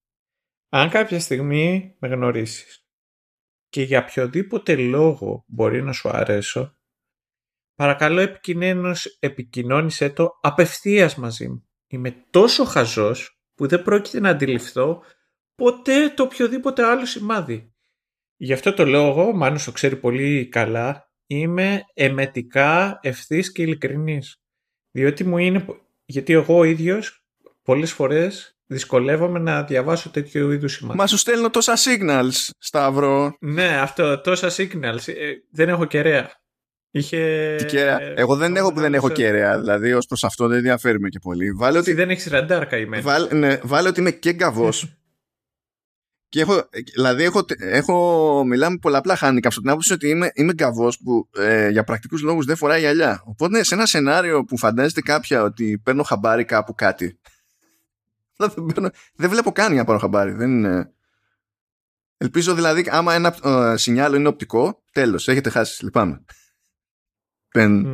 Αν 0.70 0.90
κάποια 0.90 1.20
στιγμή 1.20 1.96
με 2.00 2.08
γνωρίσεις 2.08 2.86
και 3.70 3.82
για 3.82 4.00
οποιοδήποτε 4.00 4.76
λόγο 4.76 5.44
μπορεί 5.48 5.84
να 5.84 5.92
σου 5.92 6.10
αρέσω, 6.10 6.78
παρακαλώ 7.76 8.20
επικοινώνησε, 8.20 9.18
επικοινώνησέ 9.20 10.10
το 10.10 10.40
απευθείας 10.42 11.16
μαζί 11.16 11.48
μου. 11.48 11.68
Είμαι 11.88 12.26
τόσο 12.30 12.64
χαζός 12.64 13.42
που 13.54 13.68
δεν 13.68 13.84
πρόκειται 13.84 14.20
να 14.20 14.30
αντιληφθώ 14.30 15.04
ποτέ 15.56 16.10
το 16.10 16.24
οποιοδήποτε 16.24 16.84
άλλο 16.84 17.06
σημάδι. 17.06 17.74
Γι' 18.36 18.54
αυτό 18.54 18.74
το 18.74 18.86
λόγο, 18.86 19.34
μάλλον 19.36 19.64
το 19.66 19.72
ξέρει 19.72 19.96
πολύ 19.96 20.48
καλά, 20.48 21.07
είμαι 21.28 21.84
εμετικά 21.94 23.00
ευθύς 23.02 23.52
και 23.52 23.62
ειλικρινής. 23.62 24.42
Διότι 24.92 25.24
μου 25.24 25.38
είναι, 25.38 25.66
γιατί 26.06 26.34
εγώ 26.34 26.58
ο 26.58 26.64
ίδιος 26.64 27.24
πολλές 27.64 27.92
φορές 27.92 28.58
δυσκολεύομαι 28.66 29.40
να 29.40 29.64
διαβάσω 29.64 30.10
τέτοιο 30.10 30.52
είδους 30.52 30.74
σημάδια. 30.74 31.02
Μα 31.02 31.08
σου 31.08 31.18
στέλνω 31.18 31.50
τόσα 31.50 31.74
signals, 31.76 32.50
Σταύρο. 32.58 33.38
Ναι, 33.40 33.78
αυτό, 33.78 34.22
τόσα 34.22 34.50
signals. 34.50 35.08
Ε, 35.08 35.34
δεν 35.52 35.70
έχω 35.70 35.86
κεραία. 35.86 36.32
Είχε... 36.92 37.56
Τι 37.58 37.66
κεραία; 37.66 38.00
Εγώ 38.16 38.36
δεν 38.36 38.56
έχω 38.56 38.74
που 38.74 38.80
δεν 38.80 38.94
έχω 38.94 39.10
κεραία. 39.10 39.60
Δηλαδή, 39.60 39.94
ως 39.94 40.06
προς 40.06 40.24
αυτό 40.24 40.48
δεν 40.48 40.58
ενδιαφέρουμε 40.58 41.10
και 41.10 41.20
πολύ. 41.20 41.52
Βάλε 41.52 41.78
ότι... 41.78 41.94
Δεν 41.94 42.10
έχεις 42.10 42.28
ραντάρ 42.28 42.68
καημένο. 42.68 43.04
Βάλε, 43.04 43.34
ναι, 43.34 43.60
βάλε 43.64 43.88
ότι 43.88 44.00
είμαι 44.00 44.12
και 44.12 44.34
γκαβός. 44.34 44.92
Και 46.30 46.42
έχω, 46.42 46.70
δηλαδή 46.96 47.24
έχω, 47.24 47.46
έχω, 47.58 48.44
μιλάμε 48.46 48.78
πολλαπλά 48.78 49.16
χάνικα 49.16 49.48
από 49.48 49.60
την 49.60 49.70
άποψη 49.70 49.94
ότι 49.94 50.10
είμαι, 50.10 50.32
είμαι 50.34 50.54
γκαβός 50.54 51.00
που 51.04 51.30
ε, 51.38 51.70
για 51.70 51.84
πρακτικούς 51.84 52.22
λόγους 52.22 52.46
δεν 52.46 52.56
φοράει 52.56 52.80
γυαλιά. 52.80 53.22
Οπότε 53.26 53.64
σε 53.64 53.76
ένα 53.76 53.86
σενάριο 53.86 54.44
που 54.44 54.58
φαντάζεται 54.58 55.02
κάποια 55.02 55.44
ότι 55.44 55.82
παίρνω 55.84 56.04
χαμπάρι 56.04 56.46
κάπου 56.46 56.74
κάτι 56.76 57.20
δεν, 58.56 58.66
παίρνω, 58.74 58.90
δεν 59.16 59.30
βλέπω 59.30 59.52
καν 59.52 59.72
για 59.72 59.80
να 59.82 59.86
πάρω 59.86 60.00
χαμπάρι. 60.00 60.32
Δεν 60.32 60.50
είναι... 60.50 60.92
Ελπίζω 62.18 62.54
δηλαδή 62.54 62.88
άμα 62.90 63.14
ένα 63.14 63.36
ε, 63.44 63.78
σινιάλο 63.78 64.16
είναι 64.16 64.28
οπτικό 64.28 64.84
τέλος, 64.92 65.28
έχετε 65.28 65.50
χάσει, 65.50 65.84
λυπάμαι. 65.84 66.26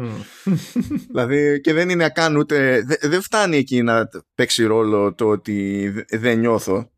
δηλαδή 1.07 1.61
και 1.61 1.73
δεν 1.73 1.89
είναι 1.89 2.09
καν 2.09 2.35
ούτε. 2.35 2.85
Δεν 3.01 3.21
φτάνει 3.21 3.57
εκεί 3.57 3.81
να 3.81 4.09
παίξει 4.35 4.63
ρόλο 4.63 5.13
το 5.13 5.27
ότι 5.27 5.89
δεν 6.09 6.39
νιώθω. 6.39 6.92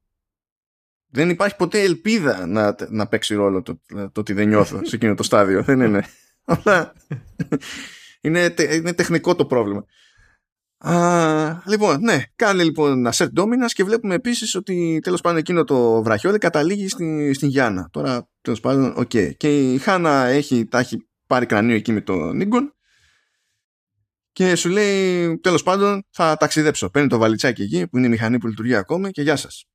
Δεν 1.15 1.29
υπάρχει 1.29 1.55
ποτέ 1.55 1.81
ελπίδα 1.81 2.45
να, 2.45 2.75
να 2.89 3.07
παίξει 3.07 3.35
ρόλο 3.35 3.61
το, 3.61 3.81
το 3.87 4.19
ότι 4.19 4.33
δεν 4.33 4.47
νιώθω 4.47 4.79
σε 4.83 4.95
εκείνο 4.95 5.15
το 5.15 5.23
στάδιο. 5.23 5.63
δεν 5.63 5.81
είναι. 5.81 6.05
Απλά 6.43 6.93
είναι, 8.21 8.53
είναι 8.71 8.93
τεχνικό 8.93 9.35
το 9.35 9.45
πρόβλημα. 9.45 9.85
Α, 10.77 11.61
λοιπόν, 11.65 12.01
ναι, 12.01 12.23
κάνει 12.35 12.63
λοιπόν 12.63 13.07
assert 13.11 13.29
dominance 13.37 13.71
και 13.73 13.83
βλέπουμε 13.83 14.15
επίσης 14.15 14.55
ότι 14.55 14.99
τέλος 15.03 15.21
πάντων 15.21 15.37
εκείνο 15.37 15.63
το 15.63 16.03
βραχιόλι 16.03 16.37
καταλήγει 16.37 16.87
στην, 16.87 17.33
στην 17.33 17.49
Γιάννα. 17.49 17.89
Τώρα, 17.91 18.29
τέλος 18.41 18.59
πάντων, 18.59 18.93
OK. 18.97 19.09
Okay. 19.13 19.31
Και 19.37 19.73
η 19.73 19.77
Χάνα 19.77 20.25
έχει, 20.25 20.65
τα 20.65 20.79
έχει 20.79 21.07
πάρει 21.27 21.45
κρανίο 21.45 21.75
εκεί 21.75 21.91
με 21.91 22.01
τον 22.01 22.35
Έγκον 22.35 22.75
και 24.31 24.55
σου 24.55 24.69
λέει, 24.69 25.37
τέλος 25.39 25.63
πάντων, 25.63 26.05
θα 26.09 26.37
ταξιδέψω. 26.37 26.89
Παίρνει 26.89 27.09
το 27.09 27.17
βαλιτσάκι 27.17 27.61
εκεί 27.61 27.87
που 27.87 27.97
είναι 27.97 28.05
η 28.05 28.09
μηχανή 28.09 28.37
που 28.37 28.47
λειτουργεί 28.47 28.75
ακόμα 28.75 29.11
και 29.11 29.21
γεια 29.21 29.35
σας. 29.35 29.65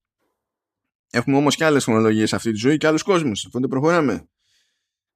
Έχουμε 1.11 1.37
όμως 1.37 1.57
και 1.57 1.65
άλλες 1.65 1.85
χρονολογίες 1.85 2.29
σε 2.29 2.37
αυτή 2.37 2.51
τη 2.51 2.57
ζωή 2.57 2.77
και 2.77 2.87
άλλους 2.87 3.03
κόσμους, 3.03 3.45
οπότε 3.45 3.67
προχωράμε. 3.67 4.29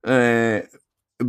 Ε, 0.01 0.61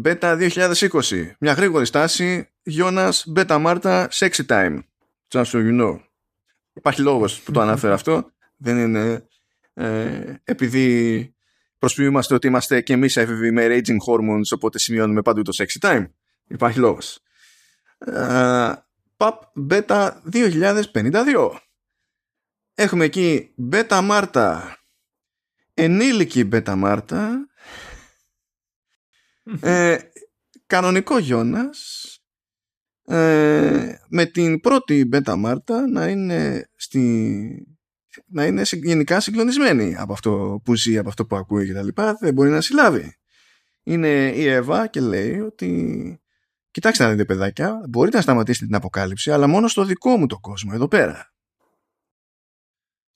Beta 0.04 0.50
2020. 0.60 1.36
Μια 1.40 1.54
γρήγορη 1.54 1.86
στάση. 1.86 2.50
Γιώνας, 2.64 3.32
Beta 3.36 3.58
Μάρτα, 3.60 4.10
Sexy 4.12 4.46
Time. 4.48 4.80
Just 5.28 5.44
so 5.46 5.58
you 5.58 5.82
know. 5.82 6.00
Υπάρχει 6.74 7.02
λόγος 7.02 7.42
που 7.42 7.52
το 7.52 7.62
αναφέρω 7.62 7.94
αυτό. 7.94 8.32
Δεν 8.58 8.78
είναι 8.78 9.28
ε, 9.74 10.34
επειδή 10.44 11.30
προσποιούμαστε 11.80 12.34
ότι 12.34 12.48
είμαστε 12.48 12.82
και 12.82 12.94
εμείς 12.94 13.18
έφηβοι 13.18 13.52
με 13.52 13.68
raging 13.70 13.98
hormones 14.08 14.56
οπότε 14.56 14.80
σημειώνουμε 14.80 15.22
παντού 15.22 15.42
το 15.42 15.52
Sexy 15.58 15.90
Time. 15.90 16.06
Υπάρχει 16.48 16.80
λόγος. 16.80 17.20
Uh, 18.06 18.74
PUP 19.18 19.34
Beta 19.70 20.12
2052. 20.32 21.52
Έχουμε 22.76 23.06
εκεί 23.06 23.54
Beta 23.72 24.02
Μάρτα, 24.04 24.78
ενήλικη 25.74 26.50
Beta 26.52 26.74
Μάρτα, 26.78 27.48
ε, 29.62 29.98
κανονικό 30.66 31.18
Γιώνας 31.18 32.10
ε, 33.06 33.96
με 34.10 34.26
την 34.26 34.60
πρώτη 34.60 35.06
Μπέτα 35.06 35.36
Μάρτα 35.36 35.88
να 35.88 36.08
είναι, 36.08 36.70
στη, 36.76 37.78
να 38.26 38.46
είναι 38.46 38.62
γενικά 38.72 39.20
συγκλονισμένη 39.20 39.96
από 39.98 40.14
αυτό 40.14 40.62
που 40.64 40.76
ζει, 40.76 40.98
από 40.98 41.10
αυτό 41.10 41.26
που 41.26 41.36
ακούει 41.36 41.66
και 41.66 41.74
τα 41.74 41.84
λοιπά, 41.84 42.18
δεν 42.20 42.34
μπορεί 42.34 42.50
να 42.50 42.62
συλλάβει. 42.62 43.18
Είναι 43.84 44.32
η 44.36 44.48
Εύα 44.48 44.88
και 44.88 45.00
λέει 45.00 45.40
ότι 45.40 46.20
κοιτάξτε 46.72 47.04
να 47.04 47.10
δείτε 47.10 47.26
παιδάκια, 47.26 47.86
μπορείτε 47.90 48.16
να 48.16 48.24
σταματήσετε 48.24 48.66
την 48.66 48.76
αποκάλυψη, 48.76 49.32
αλλά 49.32 49.48
μόνο 49.48 49.68
στο 49.68 49.86
δικό 49.86 50.18
μου 50.18 50.26
το 50.26 50.40
κόσμο, 50.40 50.72
εδώ 50.74 50.88
πέρα. 50.88 51.35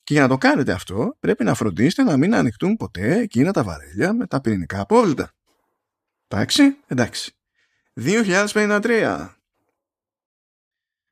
Και 0.10 0.15
για 0.15 0.23
να 0.23 0.30
το 0.30 0.38
κάνετε 0.38 0.72
αυτό, 0.72 1.18
πρέπει 1.19 1.44
να 1.44 1.53
φροντίσετε 1.53 2.03
να 2.03 2.18
μην 2.18 2.36
ανοιχτούν 2.36 2.76
ποτέ 2.76 3.18
εκείνα 3.19 3.52
τα 3.52 3.64
βαρέλια 3.64 4.14
με 4.14 4.27
τα 4.27 4.41
πυρηνικά 4.41 4.80
απόβλητα. 4.80 5.31
Εντάξει, 6.27 6.77
εντάξει. 6.88 7.36
2053. 7.94 9.30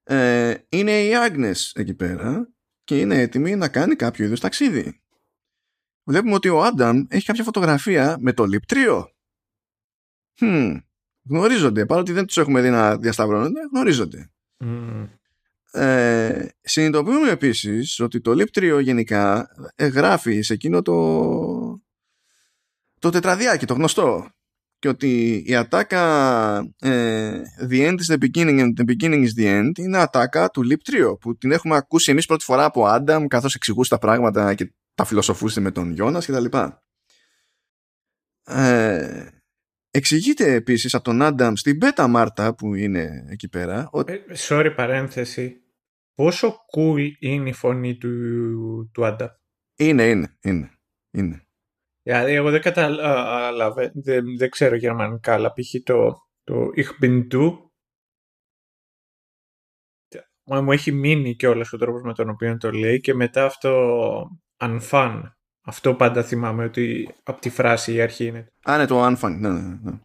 Ε, 0.03 0.55
είναι 0.69 1.03
η 1.03 1.15
Άγνες 1.15 1.71
εκεί 1.75 1.93
πέρα 1.93 2.49
και 2.83 2.99
είναι 2.99 3.21
έτοιμη 3.21 3.55
να 3.55 3.69
κάνει 3.69 3.95
κάποιο 3.95 4.25
είδους 4.25 4.39
ταξίδι. 4.39 5.01
Βλέπουμε 6.03 6.33
ότι 6.33 6.49
ο 6.49 6.63
Άνταμ 6.63 7.03
έχει 7.09 7.25
κάποια 7.25 7.43
φωτογραφία 7.43 8.17
με 8.19 8.33
το 8.33 8.45
λιπτρίο. 8.45 9.11
Hm, 10.39 10.81
γνωρίζονται, 11.29 11.85
παρότι 11.85 12.11
δεν 12.11 12.25
τους 12.25 12.37
έχουμε 12.37 12.61
δει 12.61 12.69
να 12.69 12.97
διασταυρώνονται, 12.97 13.59
γνωρίζονται. 13.71 14.31
Mm. 14.63 15.09
Ε, 15.71 16.47
συνειδητοποιούμε 16.61 17.29
επίσης 17.29 17.99
ότι 17.99 18.21
το 18.21 18.33
λιπτρίο 18.33 18.79
γενικά 18.79 19.47
γράφει 19.93 20.41
σε 20.41 20.53
εκείνο 20.53 20.81
το 20.81 20.95
το 22.99 23.09
τετραδιάκι, 23.09 23.65
το 23.65 23.73
γνωστό 23.73 24.31
και 24.79 24.87
ότι 24.87 25.43
η 25.45 25.55
ατάκα 25.55 26.57
ε, 26.79 27.41
The 27.69 27.87
end 27.87 27.95
is 27.95 28.15
the 28.15 28.17
beginning 28.17 28.59
and 28.59 28.73
the 28.79 28.85
beginning 28.85 29.25
is 29.25 29.41
the 29.41 29.59
end 29.59 29.71
είναι 29.77 29.97
ατάκα 29.97 30.49
του 30.49 30.63
Leap 30.69 30.91
Trio 30.91 31.19
που 31.19 31.37
την 31.37 31.51
έχουμε 31.51 31.75
ακούσει 31.75 32.11
εμείς 32.11 32.25
πρώτη 32.25 32.43
φορά 32.43 32.65
από 32.65 32.85
Άνταμ 32.85 33.27
καθώς 33.27 33.55
εξηγούσε 33.55 33.89
τα 33.89 33.97
πράγματα 33.97 34.53
και 34.53 34.73
τα 34.95 35.05
φιλοσοφούσε 35.05 35.59
με 35.59 35.71
τον 35.71 35.91
Γιώνας 35.91 36.25
και 36.25 36.31
τα 36.31 36.39
λοιπά. 36.39 36.83
Ε, 38.43 39.27
εξηγείται 39.97 40.53
επίσης 40.53 40.93
από 40.93 41.03
τον 41.03 41.21
Άνταμ 41.21 41.53
στην 41.53 41.77
Πέτα 41.77 42.07
Μάρτα 42.07 42.55
που 42.55 42.73
είναι 42.73 43.25
εκεί 43.29 43.49
πέρα 43.49 43.89
ότι... 43.91 44.13
Ε, 44.13 44.23
sorry 44.35 44.73
παρένθεση 44.75 45.61
πόσο 46.13 46.55
cool 46.75 47.11
είναι 47.19 47.49
η 47.49 47.53
φωνή 47.53 47.97
του, 47.97 48.89
του 48.93 49.05
Άνταμ; 49.05 49.27
Είναι, 49.75 50.09
είναι, 50.09 50.37
είναι, 50.41 50.71
είναι. 51.11 51.41
Δηλαδή, 52.01 52.33
εγώ 52.33 52.51
δεν 52.51 52.61
κατάλαβα, 52.61 53.91
δεν, 53.93 54.37
δεν 54.37 54.49
ξέρω 54.49 54.75
γερμανικά, 54.75 55.33
αλλά 55.33 55.53
π.χ. 55.53 55.83
το, 55.83 56.27
το 56.43 56.67
Ich 56.75 57.03
bin 57.03 57.27
du 57.31 57.67
μου 60.45 60.71
έχει 60.71 60.91
μείνει 60.91 61.35
και 61.35 61.47
όλος 61.47 61.73
ο 61.73 61.77
τρόπος 61.77 62.01
με 62.01 62.13
τον 62.13 62.29
οποίο 62.29 62.57
το 62.57 62.71
λέει 62.71 62.99
και 62.99 63.13
μετά 63.13 63.45
αυτό 63.45 64.41
unfun. 64.57 65.23
Αυτό 65.69 65.93
πάντα 65.93 66.23
θυμάμαι 66.23 66.63
ότι 66.63 67.15
από 67.23 67.41
τη 67.41 67.49
φράση 67.49 67.93
η 67.93 68.01
αρχή 68.01 68.25
είναι. 68.25 68.51
Α, 68.63 68.77
ναι, 68.77 68.85
το 68.85 69.05
unfun. 69.05 69.35
Ναι, 69.39 69.49
ναι, 69.49 69.77
ναι. 69.81 69.99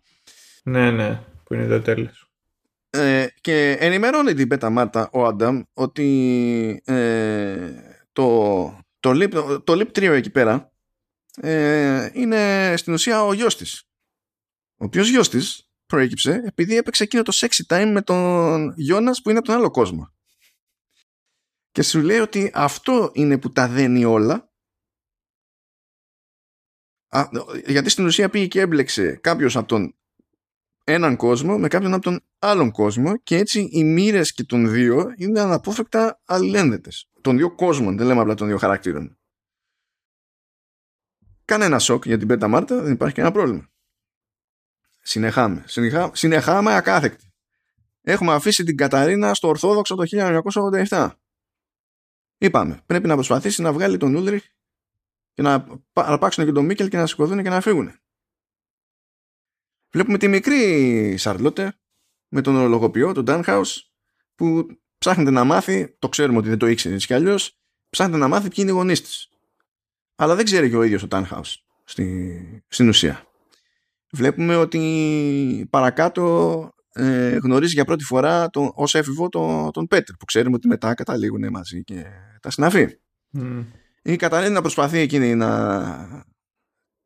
Ναι, 0.62 0.90
ναι, 0.90 1.22
που 1.44 1.55
είναι 1.55 1.66
το 1.66 1.80
τέλος. 1.80 2.30
Ε, 2.90 3.26
και 3.40 3.76
ενημερώνει 3.80 4.34
την 4.34 4.48
Πέτα 4.48 4.70
Μάρτα 4.70 5.09
ο 5.12 5.26
Άνταμ 5.26 5.62
ότι 5.72 6.82
ε, 6.84 7.70
το, 8.12 8.78
το, 9.01 9.10
lip, 9.10 9.30
το, 9.30 9.60
το 9.60 9.72
lip 9.72 9.98
trio 9.98 10.10
εκεί 10.10 10.30
πέρα 10.30 10.72
ε, 11.40 12.10
είναι 12.12 12.74
στην 12.76 12.93
ουσία 12.93 13.24
ο 13.24 13.32
γιος 13.32 13.56
της. 13.56 13.82
Ο 14.76 14.84
οποίος 14.84 15.09
γιος 15.09 15.28
της 15.28 15.70
προέκυψε 15.86 16.43
επειδή 16.44 16.76
έπαιξε 16.76 17.02
εκείνο 17.02 17.22
το 17.22 17.32
sexy 17.34 17.76
time 17.76 17.90
με 17.93 18.02
τον 18.02 18.72
Γιώνας 18.76 19.22
που 19.22 19.28
είναι 19.28 19.39
από 19.39 19.47
τον 19.47 19.56
άλλο 19.56 19.70
κόσμο. 19.70 20.12
Και 21.70 21.82
σου 21.82 22.01
λέει 22.01 22.18
ότι 22.18 22.51
αυτό 22.55 23.10
είναι 23.14 23.39
που 23.39 23.52
τα 23.52 23.68
δένει 23.68 24.05
όλα 24.05 24.52
Α, 27.14 27.28
γιατί 27.66 27.90
στην 27.90 28.05
ουσία 28.05 28.28
πήγε 28.28 28.47
και 28.47 28.60
έμπλεξε 28.60 29.18
κάποιος 29.20 29.56
από 29.56 29.68
τον 29.68 29.94
έναν 30.84 31.16
κόσμο 31.16 31.59
με 31.59 31.68
κάποιον 31.68 31.93
από 31.93 32.02
τον 32.02 32.20
άλλον 32.39 32.70
κόσμο 32.70 33.16
και 33.16 33.36
έτσι 33.36 33.68
οι 33.72 33.84
μοίρες 33.84 34.32
και 34.32 34.44
των 34.44 34.70
δύο 34.70 35.12
είναι 35.16 35.40
αναπόφευκτα 35.40 36.20
αλληλένδετες. 36.24 37.09
Των 37.20 37.36
δύο 37.36 37.55
κόσμων, 37.55 37.97
δεν 37.97 38.06
λέμε 38.06 38.20
απλά 38.20 38.34
των 38.34 38.47
δύο 38.47 38.59
χαρακτήρων 38.59 39.16
κανένα 41.52 41.78
σοκ 41.78 42.06
για 42.06 42.18
την 42.18 42.28
Πέτα 42.28 42.48
Μάρτα, 42.48 42.82
δεν 42.82 42.93
υπάρχει 42.93 43.14
κανένα 43.14 43.34
πρόβλημα. 43.34 43.68
Συνεχάμε. 45.02 45.62
Συνεχά, 45.66 46.10
συνεχάμε 46.14 46.74
ακάθεκτη. 46.74 47.32
Έχουμε 48.01 48.32
αφήσει 48.32 48.64
την 48.64 48.76
Καταρίνα 48.76 49.34
στο 49.34 49.48
Ορθόδοξο 49.48 49.94
το 49.94 50.05
1987. 50.89 51.10
Είπαμε, 52.39 52.82
πρέπει 52.86 53.06
να 53.06 53.14
προσπαθήσει 53.14 53.62
να 53.62 53.72
βγάλει 53.72 53.97
τον 53.97 54.14
Ούλριχ 54.14 54.44
και 55.32 55.42
να 55.42 55.66
αρπάξουν 55.92 56.44
και 56.44 56.52
τον 56.52 56.64
Μίκελ 56.64 56.88
και 56.88 56.96
να 56.96 57.06
σηκωθούν 57.06 57.42
και 57.42 57.48
να 57.48 57.60
φύγουν. 57.60 57.92
Βλέπουμε 59.92 60.18
τη 60.18 60.28
μικρή 60.28 61.16
Σαρλότε 61.16 61.78
με 62.28 62.40
τον 62.40 62.56
ορολογοποιό, 62.56 63.12
τον 63.12 63.24
Ντάνχαους, 63.24 63.92
που 64.34 64.66
ψάχνεται 64.98 65.30
να 65.30 65.44
μάθει, 65.44 65.96
το 65.98 66.09
ξέρουμε 66.09 66.38
ότι 66.38 66.48
δεν 66.48 66.59
το 66.59 66.66
ήξερε 66.66 66.94
έτσι 66.94 67.06
κι 67.06 67.14
αλλιώς, 67.14 67.59
ψάχνεται 67.90 68.18
να 68.18 68.28
μάθει 68.28 68.48
ποιοι 68.48 68.56
είναι 68.59 68.70
οι 68.70 68.74
γονείς 68.74 69.02
της 69.02 69.32
αλλά 70.22 70.34
δεν 70.34 70.44
ξέρει 70.44 70.70
και 70.70 70.76
ο 70.76 70.82
ίδιος 70.82 71.02
ο 71.02 71.09
Τάνχαους 71.09 71.64
στη, 71.84 72.64
στην 72.68 72.88
ουσία. 72.88 73.26
Βλέπουμε 74.12 74.56
ότι 74.56 75.66
παρακάτω 75.70 76.74
ε, 76.92 77.36
γνωρίζει 77.36 77.74
για 77.74 77.84
πρώτη 77.84 78.04
φορά 78.04 78.50
τον, 78.50 78.70
ως 78.74 78.94
έφηβο 78.94 79.28
τον, 79.28 79.70
τον 79.70 79.86
Πέτρ 79.86 80.12
που 80.12 80.24
ξέρουμε 80.24 80.54
ότι 80.54 80.68
μετά 80.68 80.94
καταλήγουν 80.94 81.50
μαζί 81.50 81.84
και 81.84 82.04
τα 82.40 82.50
συναφή. 82.50 82.88
Mm. 83.38 83.64
Η 84.03 84.16
Καταρίνα 84.16 84.61
προσπαθεί 84.61 84.99
εκείνη 84.99 85.35
να 85.35 86.24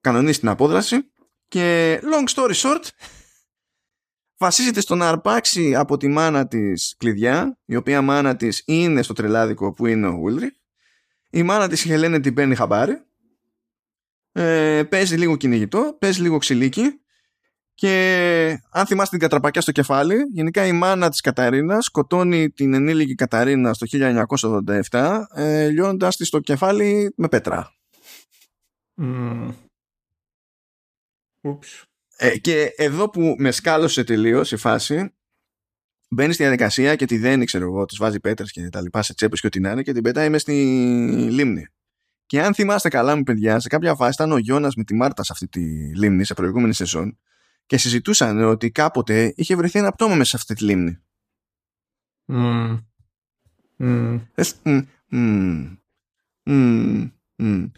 κανονίσει 0.01 0.40
την 0.40 0.48
απόδραση 0.48 1.10
και 1.48 1.98
long 2.02 2.35
story 2.35 2.55
short 2.55 2.82
βασίζεται 4.36 4.81
στο 4.81 4.94
να 4.94 5.09
αρπάξει 5.09 5.74
από 5.74 5.97
τη 5.97 6.09
μάνα 6.09 6.47
της 6.47 6.94
κλειδιά 6.98 7.59
η 7.64 7.77
οποία 7.77 8.02
μάνα 8.02 8.36
της 8.36 8.62
είναι 8.66 9.02
στο 9.02 9.12
τρελάδικο 9.12 9.73
που 9.73 9.86
είναι 9.86 10.06
ο 10.06 10.16
Ούλρι 10.20 10.56
η 11.31 11.43
μάνα 11.43 11.68
της 11.68 11.82
Χελένε 11.82 12.20
την 12.20 12.35
παίρνει 12.35 12.55
χαμπάρι. 12.55 13.01
Ε, 14.32 14.82
παίζει 14.82 15.16
λίγο 15.16 15.36
κυνηγητό, 15.36 15.97
παίζει 16.01 16.23
λίγο 16.23 16.39
ξυλίκι 16.39 17.01
και 17.76 18.60
αν 18.70 18.86
θυμάστε 18.86 19.10
την 19.10 19.18
κατραπακιά 19.18 19.60
στο 19.60 19.72
κεφάλι, 19.72 20.16
γενικά 20.32 20.66
η 20.66 20.72
μάνα 20.72 21.08
της 21.08 21.20
Καταρίνας 21.20 21.84
σκοτώνει 21.84 22.50
την 22.50 22.74
ενήλικη 22.74 23.14
Καταρίνα 23.14 23.72
στο 23.72 23.86
1987 24.90 25.22
ε, 25.34 25.68
λιώνοντας 25.68 26.16
τη 26.16 26.24
στο 26.24 26.40
κεφάλι 26.40 27.12
με 27.16 27.28
πέτρα. 27.28 27.74
Mm. 29.02 29.54
Ε, 32.16 32.38
και 32.38 32.72
εδώ 32.76 33.10
που 33.10 33.34
με 33.38 33.50
σκάλωσε 33.50 34.04
τελείως 34.04 34.52
η 34.52 34.56
φάση, 34.56 35.14
μπαίνει 36.08 36.32
στη 36.32 36.42
διαδικασία 36.42 36.96
και 36.96 37.06
τη 37.06 37.18
δένει, 37.18 37.44
ξέρω 37.44 37.64
εγώ, 37.64 37.84
της 37.84 37.98
βάζει 37.98 38.20
πέτρες 38.20 38.52
και 38.52 38.68
τα 38.68 38.80
λοιπά 38.80 39.02
σε 39.02 39.14
τσέπες 39.14 39.40
και 39.40 39.46
ό,τι 39.46 39.60
να 39.60 39.70
είναι 39.70 39.82
και 39.82 39.92
την 39.92 40.02
πετάει 40.02 40.28
μες 40.28 40.40
στη 40.40 40.52
λίμνη. 41.30 41.66
Και 42.26 42.42
αν 42.42 42.54
θυμάστε 42.54 42.88
καλά 42.88 43.16
μου 43.16 43.22
παιδιά, 43.22 43.60
σε 43.60 43.68
κάποια 43.68 43.94
φάση 43.94 44.10
ήταν 44.12 44.32
ο 44.32 44.38
Γιώνας 44.38 44.74
με 44.74 44.84
τη 44.84 44.94
Μάρτα 44.94 45.24
σε 45.24 45.32
αυτή 45.32 45.48
τη 45.48 45.60
λίμνη, 45.96 46.24
σε 46.24 46.34
προηγούμενη 46.34 46.74
σεζόν, 46.74 47.18
και 47.66 47.78
συζητούσαν 47.78 48.43
ότι 48.43 48.70
κάποτε 48.70 49.32
είχε 49.36 49.56
βρεθεί 49.56 49.78
ένα 49.78 49.93
πτώμα 49.93 50.14
μέσα 50.14 50.30
σε 50.30 50.36
αυτή 50.36 50.55
τη 50.55 50.64
λίμνη. 50.64 51.01
Mm. 52.28 52.84
Mm. 57.38 57.70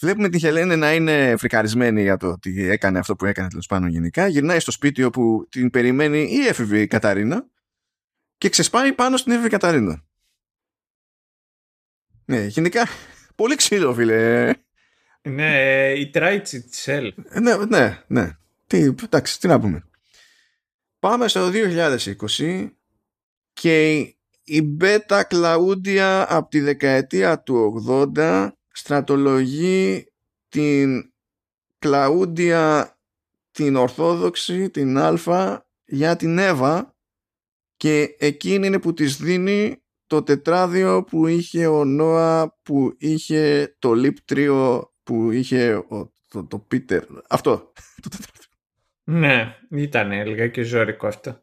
Βλέπουμε 0.00 0.28
τη 0.28 0.38
Χελένη 0.38 0.76
να 0.76 0.94
είναι 0.94 1.36
φρικαρισμένη 1.36 2.02
για 2.02 2.16
το 2.16 2.26
ότι 2.26 2.68
έκανε 2.68 2.98
αυτό 2.98 3.16
που 3.16 3.24
έκανε 3.24 3.48
τέλος 3.48 3.66
πάντων 3.66 3.88
γενικά. 3.88 4.26
Γυρνάει 4.26 4.60
στο 4.60 4.70
σπίτι 4.70 5.02
όπου 5.02 5.46
την 5.48 5.70
περιμένει 5.70 6.18
η 6.18 6.46
έφηβη 6.46 6.86
Καταρίνα 6.86 7.46
και 8.38 8.48
ξεσπάει 8.48 8.92
πάνω 8.92 9.16
στην 9.16 9.32
έφηβη 9.32 9.48
Καταρίνα. 9.48 10.04
Ναι, 12.24 12.46
γενικά 12.46 12.86
πολύ 13.34 13.54
ξύλο, 13.54 13.94
φίλε. 13.94 14.52
Ναι, 15.22 15.92
η 15.92 16.10
τράιτσι 16.10 16.62
τη 16.62 16.92
Ελ. 16.92 17.14
Ναι, 17.40 17.56
ναι, 17.56 18.02
ναι. 18.06 18.38
Τι, 18.68 18.78
εντάξει, 19.04 19.40
τι 19.40 19.46
να 19.46 19.60
πούμε. 19.60 19.82
Πάμε 20.98 21.28
στο 21.28 21.50
2020 22.38 22.70
και 23.52 23.98
η 24.44 24.62
Μπέτα 24.62 25.24
Κλαούντια 25.24 26.36
από 26.36 26.50
τη 26.50 26.60
δεκαετία 26.60 27.42
του 27.42 27.84
80 28.16 28.48
στρατολογεί 28.72 30.12
την 30.48 31.12
Κλαούντια 31.78 32.92
την 33.50 33.76
Ορθόδοξη, 33.76 34.70
την 34.70 34.98
Α 34.98 35.66
για 35.84 36.16
την 36.16 36.38
Εύα 36.38 36.96
και 37.76 38.16
εκείνη 38.18 38.66
είναι 38.66 38.78
που 38.78 38.92
της 38.92 39.16
δίνει 39.16 39.82
το 40.06 40.22
τετράδιο 40.22 41.04
που 41.04 41.26
είχε 41.26 41.66
ο 41.66 41.84
Νόα 41.84 42.58
που 42.62 42.94
είχε 42.98 43.74
το 43.78 43.94
λιπτρίο 43.94 44.90
που 45.02 45.30
είχε 45.30 45.74
ο, 45.74 46.12
το, 46.28 46.44
το 46.44 46.58
Πίτερ 46.58 47.04
αυτό 47.28 47.72
το 48.02 48.08
τετράδιο 48.08 48.37
ναι 49.08 49.56
ήταν 49.70 50.12
έλεγα 50.12 50.48
και 50.48 50.62
ζώρικο 50.62 51.06
αυτό 51.06 51.42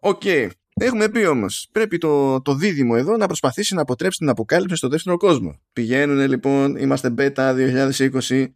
Οκ 0.00 0.22
Έχουμε 0.82 1.08
πει 1.08 1.24
όμως, 1.24 1.68
πρέπει 1.72 1.98
το, 1.98 2.42
το 2.42 2.54
δίδυμο 2.54 2.94
εδώ 2.96 3.16
να 3.16 3.26
προσπαθήσει 3.26 3.74
να 3.74 3.80
αποτρέψει 3.80 4.18
την 4.18 4.28
αποκάλυψη 4.28 4.76
στο 4.76 4.88
δεύτερο 4.88 5.16
κόσμο. 5.16 5.60
Πηγαίνουν 5.72 6.28
λοιπόν, 6.28 6.76
είμαστε 6.76 7.14
beta 7.18 7.72
2020. 8.28 8.46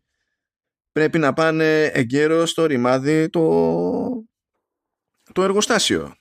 Πρέπει 0.93 1.19
να 1.19 1.33
πάνε 1.33 1.85
εγκαίρω 1.85 2.47
στο 2.47 2.67
ρημάδι 2.67 3.29
το, 3.29 3.43
το 5.33 5.43
εργοστάσιο. 5.43 6.15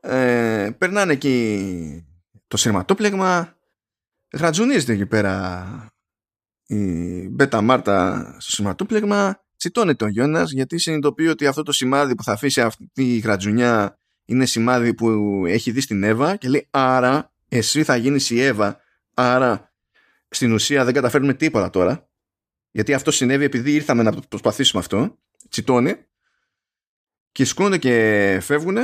Ε, 0.00 0.70
περνάνε 0.78 1.12
εκεί 1.12 2.06
το 2.46 2.56
σειρματόπλεγμα. 2.56 3.58
Γρατζουνίζεται 4.32 4.92
εκεί 4.92 5.06
πέρα 5.06 5.66
η 6.66 7.28
Μπέτα 7.28 7.62
Μάρτα 7.62 8.26
στο 8.38 8.50
σειρματόπλεγμα. 8.50 9.44
Τσιτώνεται 9.62 10.04
ο 10.04 10.08
Γιώνας 10.08 10.52
γιατί 10.52 10.78
συνειδητοποιεί 10.78 11.26
ότι 11.30 11.46
αυτό 11.46 11.62
το 11.62 11.72
σημάδι 11.72 12.14
που 12.14 12.22
θα 12.22 12.32
αφήσει 12.32 12.60
αυτή 12.60 12.90
η 12.94 13.18
γρατζουνιά 13.18 13.98
είναι 14.24 14.46
σημάδι 14.46 14.94
που 14.94 15.08
έχει 15.46 15.70
δει 15.70 15.80
στην 15.80 16.02
Εύα 16.02 16.36
και 16.36 16.48
λέει 16.48 16.66
άρα 16.70 17.32
εσύ 17.48 17.84
θα 17.84 17.96
γίνεις 17.96 18.30
η 18.30 18.40
Εύα 18.40 18.80
άρα 19.14 19.72
στην 20.28 20.52
ουσία 20.52 20.84
δεν 20.84 20.94
καταφέρνουμε 20.94 21.34
τίποτα 21.34 21.70
τώρα 21.70 22.08
γιατί 22.70 22.94
αυτό 22.94 23.10
συνέβη 23.10 23.44
επειδή 23.44 23.74
ήρθαμε 23.74 24.02
να 24.02 24.12
προσπαθήσουμε 24.12 24.82
αυτό 24.82 25.18
τσιτώνει 25.48 25.94
και 27.32 27.44
σκούνονται 27.44 27.78
και 27.78 28.38
φεύγουν 28.42 28.76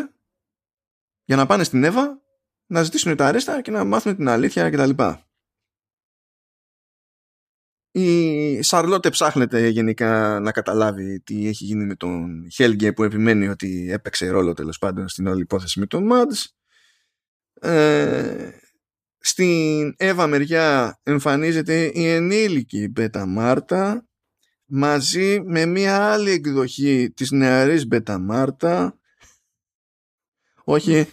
για 1.25 1.37
να 1.37 1.47
πάνε 1.47 1.65
στην 1.65 1.85
Εύα 1.85 2.21
να 2.67 2.83
ζητήσουν 2.83 3.17
τα 3.17 3.27
αρέστα 3.27 3.61
και 3.61 3.71
να 3.71 3.85
μάθουν 3.85 4.17
την 4.17 4.29
αλήθεια 4.29 4.71
κτλ. 4.71 5.03
Η 7.99 8.63
Σαρλότε 8.63 9.11
ψάχνεται 9.11 9.69
γενικά 9.69 10.41
να 10.41 10.53
καταλάβει 10.53 11.21
τι 11.21 11.49
έχει 11.49 11.65
γίνει 11.65 11.85
με 11.85 11.95
τον 11.95 12.51
Χέλγκε 12.51 12.93
που 12.93 13.05
επιμένει 13.05 13.49
ότι 13.49 13.89
έπαιξε 13.91 14.29
ρόλο 14.29 14.53
τέλος 14.53 14.79
πάντων 14.79 15.09
στην 15.09 15.27
όλη 15.27 15.41
υπόθεση 15.41 15.81
με 15.81 15.87
τον 15.87 16.07
Μάντς. 16.07 16.57
Ε, 17.61 18.51
στην 19.19 19.95
Εύα 19.97 20.27
μεριά 20.27 20.99
εμφανίζεται 21.03 21.91
η 21.95 22.09
ενήλικη 22.09 22.89
Μπέτα 22.89 23.27
Μάρτα 23.27 24.07
μαζί 24.65 25.41
με 25.45 25.67
μια 25.67 26.13
άλλη 26.13 26.31
εκδοχή 26.31 27.13
της 27.15 27.31
νεαρής 27.31 27.87
Μπέτα 27.87 28.19
Μάρτα 28.19 28.99
όχι 30.65 31.07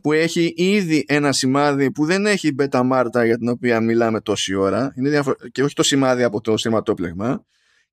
που 0.00 0.12
έχει 0.12 0.52
ήδη 0.56 1.04
ένα 1.08 1.32
σημάδι 1.32 1.92
που 1.92 2.04
δεν 2.04 2.26
έχει 2.26 2.48
η 2.48 2.52
Μπέτα 2.54 2.82
Μάρτα 2.82 3.24
για 3.24 3.38
την 3.38 3.48
οποία 3.48 3.80
μιλάμε 3.80 4.20
τόση 4.20 4.54
ώρα. 4.54 4.92
Είναι 4.96 5.22
και 5.52 5.62
όχι 5.62 5.74
το 5.74 5.82
σημάδι 5.82 6.22
από 6.22 6.40
το 6.40 6.56
σηματόπλεγμα 6.56 7.44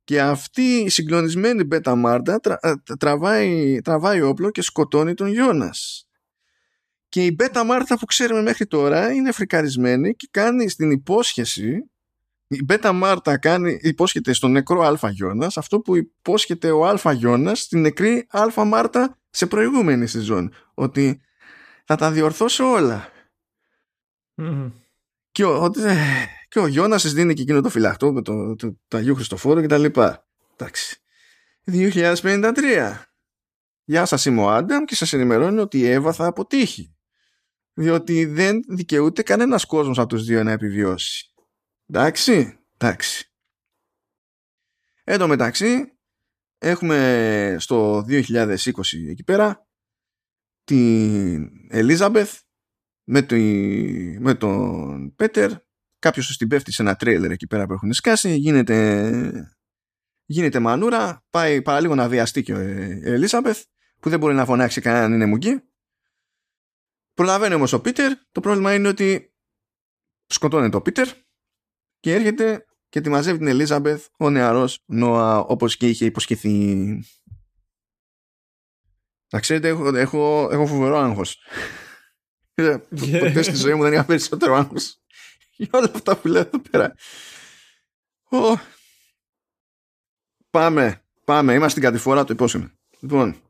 και 0.03 0.22
αυτή 0.22 0.61
η 0.61 0.90
συγκλονισμένη 0.90 1.64
Μπέτα 1.64 1.95
Μάρτα 1.95 2.40
ε, 2.61 2.74
τραβάει, 2.99 3.82
τραβάει 3.82 4.22
όπλο 4.22 4.49
και 4.49 4.61
σκοτώνει 4.61 5.14
τον 5.14 5.28
Γιώνας. 5.28 6.07
Και 7.10 7.26
η 7.26 7.34
Μπέτα 7.36 7.64
Μάρτα 7.65 7.98
που 7.98 8.06
ξέρουμε 8.06 8.41
μέχρι 8.41 8.65
τώρα 8.65 9.11
είναι 9.11 9.32
φρικαρισμένη 9.32 10.15
και 10.15 10.28
κάνει 10.32 10.70
στην 10.70 10.91
υπόσχεση 10.91 11.88
η 12.48 12.64
Μπέτα 12.64 12.94
Μάρτα 12.94 13.38
κάνει, 13.38 13.78
υπόσχεται 13.82 14.34
στον 14.34 14.52
νεκρό 14.52 14.82
Αλφα 14.82 15.10
Γιώνας 15.10 15.57
αυτό 15.57 15.80
που 15.80 15.95
υπόσχεται 15.95 16.72
ο 16.72 16.88
Αλφα 16.88 17.11
Γιώνας 17.11 17.60
στην 17.60 17.82
νεκρή 17.82 18.28
Αλφα 18.30 18.64
Μάρτα 18.64 19.20
σε 19.30 19.45
προηγούμενη 19.45 20.07
σεζόν 20.07 20.53
ότι 20.74 21.22
θα 21.84 21.96
τα 21.96 22.12
διορθώσω 22.12 22.72
όλα. 22.72 23.10
Και, 25.32 25.44
ο, 25.44 25.72
και 26.48 26.60
ο 26.60 26.68
Γιώνας 26.68 27.14
δίνει 27.14 27.34
και 27.34 27.42
εκείνο 27.42 27.62
το 27.62 27.70
φυλαχτό 27.70 28.14
με 28.14 28.22
το, 28.22 28.56
το, 28.56 28.78
το 28.88 28.98
Αγίου 28.98 29.16
Χριστοφόρο 29.16 29.62
και 29.62 29.68
τα 29.68 29.78
λοιπά. 29.78 30.28
Εντάξει. 30.54 30.98
2053. 31.66 32.54
Γεια 33.84 34.06
σας 34.06 34.26
είμαι 34.26 34.42
ο 34.42 34.50
Άνταμ 34.50 34.84
και 34.84 34.96
σας 34.96 35.14
ενημερώνω 35.14 35.62
ότι 35.62 35.80
η 35.80 35.86
Εύα 35.86 36.14
θα 36.14 36.26
αποτύχει. 36.26 36.96
Διότι 37.74 38.26
δεν 38.26 38.60
δικαιούται 38.68 39.24
κανένας 39.24 39.66
κόσμος 39.66 40.00
από 40.00 40.08
τους 40.08 40.24
δύο 40.24 40.44
να 40.44 40.52
επιβιώσει. 40.52 41.34
Εντάξει. 41.88 42.60
Εντάξει. 42.78 43.28
Εν 45.04 45.20
τω 45.20 45.28
μεταξύ 45.28 45.98
έχουμε 46.58 47.56
στο 47.60 48.06
2020 48.08 48.56
εκεί 49.10 49.24
πέρα 49.24 49.62
την 50.64 51.49
Ελίζαμπεθ 51.69 52.40
με, 53.03 53.26
με 54.19 54.34
τον 54.35 55.15
Πέτερ. 55.15 55.52
Κάποιος 55.99 56.38
την 56.38 56.48
πέφτει 56.48 56.72
σε 56.72 56.81
ένα 56.81 56.95
τρέιλερ 56.95 57.31
εκεί 57.31 57.48
πέρα 57.48 57.65
που 57.65 57.73
έχουν 57.73 57.94
σκάσει. 57.94 58.35
Γίνεται, 58.35 59.56
γίνεται 60.26 60.60
μανούρα. 60.60 61.26
Πάει 61.30 61.61
παραλίγο 61.61 61.95
να 61.95 62.10
βιαστεί 62.10 62.44
και 62.44 62.53
ο 62.53 62.60
Ελίζαμπεθ 63.03 63.64
που 63.99 64.10
δεν 64.10 64.19
μπορεί 64.19 64.34
να 64.34 64.45
φωνάξει 64.45 64.81
κανέναν 64.81 65.14
είναι 65.14 65.26
μουγκή. 65.26 65.64
Προλαβαίνει 67.14 67.53
όμως 67.53 67.73
ο 67.73 67.81
Πίτερ. 67.81 68.11
Το 68.31 68.40
πρόβλημα 68.40 68.73
είναι 68.73 68.88
ότι 68.88 69.34
σκοτώνεται 70.26 70.77
ο 70.77 70.81
Πίτερ 70.81 71.07
και 71.99 72.14
έρχεται 72.14 72.65
και 72.90 73.02
τη 73.02 73.10
μαζεύει 73.10 73.38
την 73.38 73.48
Ελίζαμπεθ 73.48 74.07
ο 74.18 74.30
νεαρός 74.30 74.84
Νόα 74.85 75.40
όπως 75.40 75.77
και 75.77 75.90
είχε 75.90 76.06
υποσχεθεί 76.06 76.85
να 79.34 79.40
ξέρετε, 79.40 79.68
έχω, 79.68 79.96
έχω, 79.96 80.50
έχω 80.52 80.66
φοβερό 80.66 80.98
άγχος. 80.98 81.38
Ποτέ 83.20 83.42
στη 83.42 83.56
ζωή 83.56 83.74
μου 83.74 83.84
δεν 83.84 83.94
είχα 83.94 84.06
περισσότερο 84.06 84.56
άγχος. 84.56 84.98
Για 85.56 85.70
όλα 85.72 85.92
αυτά 85.96 86.18
που 86.18 86.28
λέω 86.28 86.42
εδώ 86.42 86.62
πέρα. 86.72 86.96
Πάμε, 90.50 91.02
πάμε. 91.24 91.54
Είμαστε 91.54 91.70
στην 91.70 91.82
κατηφορά, 91.82 92.24
το 92.24 92.34
υπόσχομαι. 92.34 92.74
Λοιπόν, 93.00 93.42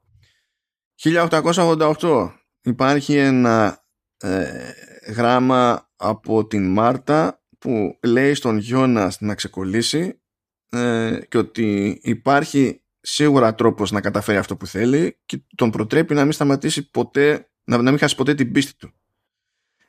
1888 1.03 2.31
υπάρχει 2.61 3.15
ένα 3.15 3.83
ε, 4.17 4.71
γράμμα 5.07 5.91
από 5.95 6.45
την 6.47 6.71
Μάρτα 6.71 7.43
που 7.59 7.99
λέει 8.03 8.33
στον 8.33 8.57
Γιώνας 8.57 9.21
να 9.21 9.35
ξεκολλήσει 9.35 10.21
ε, 10.69 11.19
και 11.29 11.37
ότι 11.37 11.99
υπάρχει 12.03 12.82
σίγουρα 13.05 13.55
τρόπος 13.55 13.91
να 13.91 14.01
καταφέρει 14.01 14.37
αυτό 14.37 14.57
που 14.57 14.67
θέλει 14.67 15.19
και 15.25 15.43
τον 15.55 15.69
προτρέπει 15.69 16.13
να 16.13 16.23
μην 16.23 16.31
σταματήσει 16.31 16.89
ποτέ, 16.89 17.49
να, 17.63 17.77
να 17.77 17.89
μην 17.89 17.99
χάσει 17.99 18.15
ποτέ 18.15 18.33
την 18.33 18.51
πίστη 18.51 18.75
του. 18.75 18.93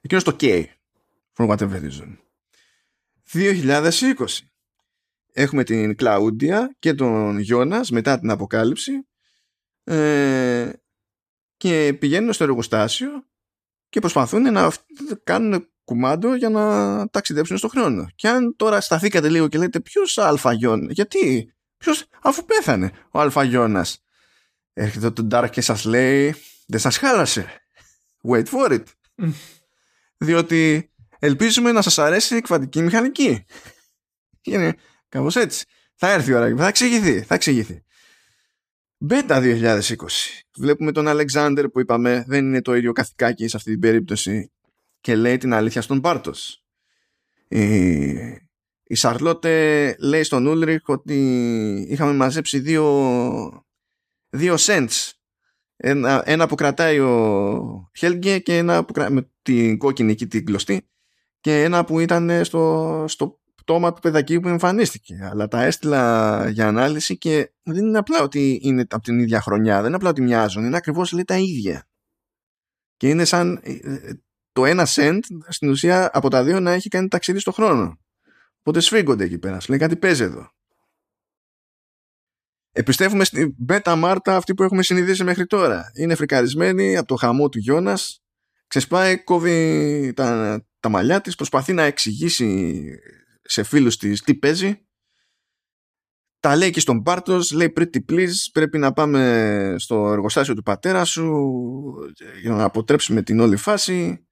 Εκείνος 0.01 0.25
το 0.25 0.37
K. 0.41 0.65
For 1.37 1.49
whatever 1.49 1.81
reason. 1.81 2.17
2020. 3.33 4.13
Έχουμε 5.33 5.65
την 5.65 5.97
Κλαούντια 5.97 6.77
και 6.79 6.95
τον 6.95 7.39
Γιώνας 7.39 7.91
μετά 7.91 8.19
την 8.19 8.31
αποκάλυψη 8.31 8.93
ε, 9.85 10.71
και 11.57 11.97
πηγαίνουν 11.99 12.33
στο 12.33 12.45
εργοστάσιο 12.45 13.11
και 13.89 14.01
προσπαθούν 14.01 14.53
να 14.53 14.73
κάνουν 15.25 15.69
κουμάντο 15.85 16.35
για 16.35 16.49
να 16.49 17.09
ταξιδέψουν 17.09 17.59
στον 17.59 17.71
χρόνο. 17.71 18.07
Και 18.15 18.29
αν 18.29 18.57
τώρα 18.57 18.81
σταθήκατε 18.81 19.29
λίγο 19.29 19.49
και 19.49 19.59
λέτε 19.59 19.81
ποιος 19.81 20.19
αλφα 20.19 20.53
γιατί 20.89 21.55
Ποιος, 21.85 22.07
αφού 22.23 22.45
πέθανε 22.45 22.91
ο 23.11 23.21
Αλφαγιώνας. 23.21 24.05
Έρχεται 24.73 25.11
το 25.11 25.29
Dark 25.31 25.49
και 25.51 25.61
σας 25.61 25.85
λέει 25.85 26.35
δεν 26.67 26.81
σας 26.81 26.97
χάλασε. 26.97 27.47
Wait 28.29 28.45
for 28.45 28.71
it. 28.71 28.83
Διότι 30.17 30.91
ελπίζουμε 31.19 31.73
να 31.73 31.83
σας 31.83 31.99
αρέσει 31.99 32.37
η 32.37 32.41
κβαντική 32.41 32.83
μηχανική. 32.83 33.45
Είναι 34.43 34.75
κάπως 35.09 35.37
έτσι. 35.37 35.65
Θα 35.95 36.11
έρθει 36.11 36.31
η 36.31 36.35
ώρα, 36.35 36.57
θα 36.57 36.67
εξηγηθεί, 36.67 37.23
θα 37.23 37.35
εξηγηθεί. 37.35 37.85
Μπέτα 38.99 39.41
2020. 39.41 39.95
Βλέπουμε 40.57 40.93
τον 40.93 41.09
Αλεξάνδρ 41.09 41.69
που 41.69 41.81
είπαμε 41.81 42.25
δεν 42.27 42.45
είναι 42.45 42.63
το 42.63 42.75
ίδιο 42.75 42.93
καθηκάκι 42.93 43.49
σε 43.49 43.57
αυτή 43.57 43.71
την 43.71 43.81
περίπτωση 43.81 44.53
και 45.01 45.17
λέει 45.17 45.37
την 45.37 45.53
αλήθεια 45.55 45.83
στον 45.83 46.01
Πάρτος. 46.01 46.65
Η, 47.49 48.44
η 48.87 48.95
Σαρλότε 48.95 49.97
λέει 49.99 50.23
στον 50.23 50.47
Ούλρικ 50.47 50.89
ότι 50.89 51.17
είχαμε 51.89 52.13
μαζέψει 52.13 52.59
δύο, 52.59 53.67
δύο 54.29 54.55
cents. 54.59 55.11
Ένα, 55.77 56.23
ένα 56.25 56.47
που 56.47 56.55
κρατάει 56.55 56.99
ο 56.99 57.91
Χέλγκε 57.97 58.39
και 58.39 58.57
ένα 58.57 58.85
που 58.85 58.93
κρατάει 58.93 59.15
με 59.15 59.31
την 59.43 59.79
κόκκινη 59.79 60.13
εκεί 60.13 60.27
την 60.27 60.45
κλωστή 60.45 60.89
και 61.41 61.63
ένα 61.63 61.85
που 61.85 62.01
ήταν 62.01 62.45
στο, 62.45 63.05
στο 63.09 63.41
πτώμα 63.55 63.93
του 63.93 64.01
παιδακίου 64.01 64.41
που 64.41 64.49
εμφανίστηκε. 64.49 65.29
Αλλά 65.31 65.49
τα 65.49 65.63
έστειλα 65.63 66.49
για 66.49 66.69
ανάλυση 66.69 67.19
και 67.19 67.53
δεν 67.63 67.87
είναι 67.87 67.99
απλά 67.99 68.23
ότι 68.23 68.61
είναι 68.63 68.81
από 68.81 69.03
την 69.03 69.19
ίδια 69.19 69.41
χρονιά, 69.41 69.77
δεν 69.77 69.87
είναι 69.87 69.97
απλά 69.97 70.09
ότι 70.09 70.23
μοιάζουν, 70.23 70.65
είναι 70.65 70.77
ακριβώς 70.77 71.13
λέει 71.13 71.25
τα 71.25 71.39
ίδια. 71.39 71.89
Και 72.97 73.09
είναι 73.09 73.25
σαν 73.25 73.61
ε, 73.63 74.13
το 74.53 74.65
ένα 74.65 74.87
cent 74.95 75.19
στην 75.49 75.69
ουσία 75.69 76.11
από 76.13 76.31
τα 76.31 76.45
δύο 76.45 76.61
να 76.61 76.73
έχει 76.73 76.89
κάνει 76.89 77.09
ταξίδι 77.09 77.39
στο 77.39 77.53
χρόνο. 77.53 77.99
Οπότε 78.67 78.81
σφίγγονται 78.81 79.25
εκεί 79.25 79.39
πέρα. 79.39 79.61
Σου 79.61 79.71
λέει 79.71 79.79
κάτι 79.79 79.97
παίζει 79.97 80.23
εδώ. 80.23 80.49
Επιστρέφουμε 82.73 83.25
στην 83.25 83.55
Μπέτα 83.59 83.97
Μάρτα 83.97 84.37
αυτή 84.37 84.55
που 84.55 84.63
έχουμε 84.63 84.83
συνειδήσει 84.83 85.25
μέχρι 85.25 85.47
τώρα. 85.47 85.91
Είναι 85.95 86.15
φρικαρισμένη 86.15 86.97
από 86.97 87.07
το 87.07 87.15
χαμό 87.15 87.49
του 87.49 87.59
Γιώνας. 87.59 88.23
Ξεσπάει, 88.67 89.25
κόβει 89.25 90.13
τα, 90.17 90.61
τα 90.81 90.89
μαλλιά 90.89 91.21
της, 91.21 91.35
προσπαθεί 91.35 91.73
να 91.73 91.83
εξηγήσει 91.83 92.85
σε 93.43 93.63
φίλους 93.63 93.97
της 93.97 94.23
τι 94.23 94.35
παίζει. 94.35 94.87
Τα 96.41 96.57
λέει 96.57 96.71
και 96.71 96.81
στον 96.81 97.03
Πάρτος, 97.03 97.53
λέει 97.53 97.73
pretty 97.77 97.99
please, 98.13 98.35
πρέπει 98.53 98.79
να 98.79 98.93
πάμε 98.93 99.75
στο 99.79 100.13
εργοστάσιο 100.13 100.55
του 100.55 100.63
πατέρα 100.63 101.05
σου 101.05 101.45
για 102.41 102.51
να 102.51 102.65
αποτρέψουμε 102.65 103.23
την 103.23 103.41
όλη 103.41 103.57
φάση. 103.57 104.27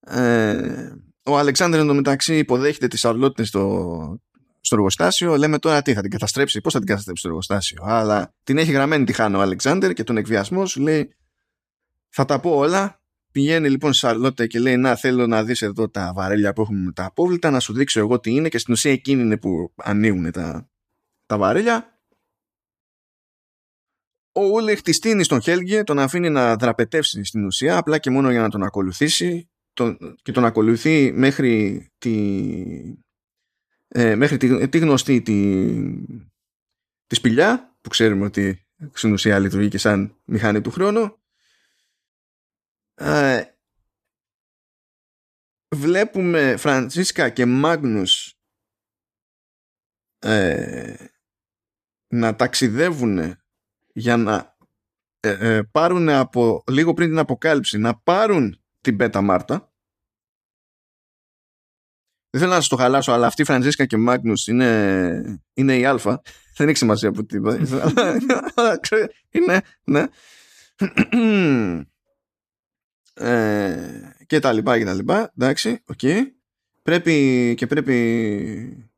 Ε, 0.00 0.90
ο 1.26 1.38
Αλεξάνδρ 1.38 1.78
εντωμεταξύ 1.78 2.38
υποδέχεται 2.38 2.88
τις 2.88 3.04
αρλότητες 3.04 3.48
στο, 3.48 4.20
στο 4.60 4.74
εργοστάσιο. 4.74 5.36
Λέμε 5.36 5.58
τώρα 5.58 5.82
τι 5.82 5.94
θα 5.94 6.00
την 6.00 6.10
καταστρέψει, 6.10 6.60
πώς 6.60 6.72
θα 6.72 6.78
την 6.78 6.88
καταστρέψει 6.88 7.20
στο 7.20 7.28
εργοστάσιο. 7.28 7.82
Αλλά 7.82 8.34
την 8.44 8.58
έχει 8.58 8.72
γραμμένη 8.72 9.04
τη 9.04 9.12
χάνω 9.12 9.38
ο 9.38 9.40
Αλεξάνδρ 9.40 9.90
και 9.90 10.04
τον 10.04 10.16
εκβιασμός 10.16 10.70
σου 10.70 10.80
λέει 10.80 11.14
θα 12.08 12.24
τα 12.24 12.40
πω 12.40 12.56
όλα, 12.56 13.00
Πηγαίνει 13.36 13.70
λοιπόν 13.70 13.92
στη 13.92 14.06
Σαρλότε 14.06 14.46
και 14.46 14.58
λέει 14.58 14.76
να 14.76 14.96
θέλω 14.96 15.26
να 15.26 15.44
δεις 15.44 15.62
εδώ 15.62 15.88
τα 15.88 16.12
βαρέλια 16.14 16.52
που 16.52 16.60
έχουμε 16.60 16.78
με 16.78 16.92
τα 16.92 17.04
απόβλητα 17.04 17.50
να 17.50 17.60
σου 17.60 17.72
δείξω 17.72 18.00
εγώ 18.00 18.20
τι 18.20 18.30
είναι 18.30 18.48
και 18.48 18.58
στην 18.58 18.72
ουσία 18.72 18.92
εκείνη 18.92 19.22
είναι 19.22 19.36
που 19.36 19.72
ανοίγουν 19.76 20.30
τα, 20.30 20.68
τα 21.26 21.38
βαρέλια. 21.38 22.00
Ο 24.32 24.44
Ούλεχ 24.44 24.80
τη 24.80 24.92
στείνει 24.92 25.24
στον 25.24 25.40
Χέλγε, 25.42 25.82
τον 25.82 25.98
αφήνει 25.98 26.30
να 26.30 26.56
δραπετεύσει 26.56 27.24
στην 27.24 27.44
ουσία 27.44 27.76
απλά 27.76 27.98
και 27.98 28.10
μόνο 28.10 28.30
για 28.30 28.40
να 28.40 28.48
τον 28.48 28.62
ακολουθήσει 28.62 29.50
τον, 29.76 30.16
και 30.22 30.32
τον 30.32 30.44
ακολουθεί 30.44 31.12
μέχρι 31.12 31.86
τη, 31.98 32.14
ε, 33.88 34.14
μέχρι 34.14 34.36
τη, 34.36 34.68
τη 34.68 34.78
γνωστή 34.78 35.22
τη, 35.22 35.66
τη 37.06 37.14
σπηλιά 37.14 37.76
που 37.80 37.88
ξέρουμε 37.88 38.24
ότι 38.24 38.66
στην 38.92 39.12
ουσία 39.12 39.38
λειτουργεί 39.38 39.68
και 39.68 39.78
σαν 39.78 40.20
μηχανή 40.24 40.60
του 40.60 40.70
χρόνου. 40.70 41.18
Ε, 42.94 43.44
βλέπουμε 45.76 46.56
Φραντσίσκα 46.56 47.30
και 47.30 47.46
Μάγνους 47.46 48.34
ε, 50.18 51.06
να 52.08 52.36
ταξιδεύουν 52.36 53.36
για 53.92 54.16
να 54.16 54.56
ε, 55.20 55.62
πάρουν 55.70 56.08
από 56.08 56.64
λίγο 56.70 56.94
πριν 56.94 57.08
την 57.08 57.18
αποκάλυψη 57.18 57.78
να 57.78 57.98
πάρουν 57.98 58.60
την 58.86 58.96
Μπέτα 58.96 59.20
Μάρτα. 59.20 59.72
Δεν 62.30 62.40
θέλω 62.40 62.52
να 62.52 62.60
σας 62.60 62.68
το 62.68 62.76
χαλάσω 62.76 63.12
αλλά 63.12 63.26
αυτή 63.26 63.42
η 63.42 63.44
Φραντσίσκα 63.44 63.86
και 63.86 63.96
Μάγνους 63.96 64.46
είναι, 64.46 65.40
είναι 65.54 65.76
η 65.76 65.84
Αλφα 65.84 66.22
δεν 66.56 66.68
έχει 66.68 66.76
σημασία 66.76 67.08
από 67.08 67.24
τι 67.24 67.36
είναι 69.38 69.62
ναι. 69.84 70.06
Ε, 73.14 74.14
και 74.26 74.38
τα 74.38 74.52
λοιπά 74.52 74.78
και 74.78 74.84
τα 74.84 74.94
λοιπά. 74.94 75.32
Εντάξει, 75.38 75.82
οκ. 75.86 76.00
Πρέπει 76.82 77.54
και 77.56 77.66
πρέπει 77.66 78.88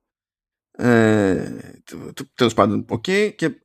ε, 0.70 1.58
τέλος 2.34 2.54
πάντων 2.54 2.84
οκ. 2.88 3.04
Και 3.36 3.46
ε, 3.46 3.58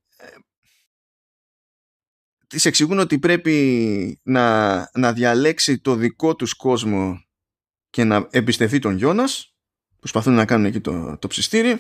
της 2.54 2.66
εξηγούν 2.66 3.00
ότι 3.00 3.20
πρέπει 3.20 4.20
να, 4.24 4.78
να 4.94 5.14
διαλέξει 5.14 5.80
το 5.80 5.96
δικό 5.96 6.36
τους 6.36 6.54
κόσμο 6.54 7.26
και 7.90 8.04
να 8.04 8.28
εμπιστευτεί 8.32 8.80
τον 8.80 8.98
Γιώνας 8.98 9.56
προσπαθούν 10.00 10.34
να 10.34 10.46
κάνουν 10.46 10.66
εκεί 10.66 10.80
το, 10.80 11.18
το 11.18 11.28
ψηστήρι 11.28 11.76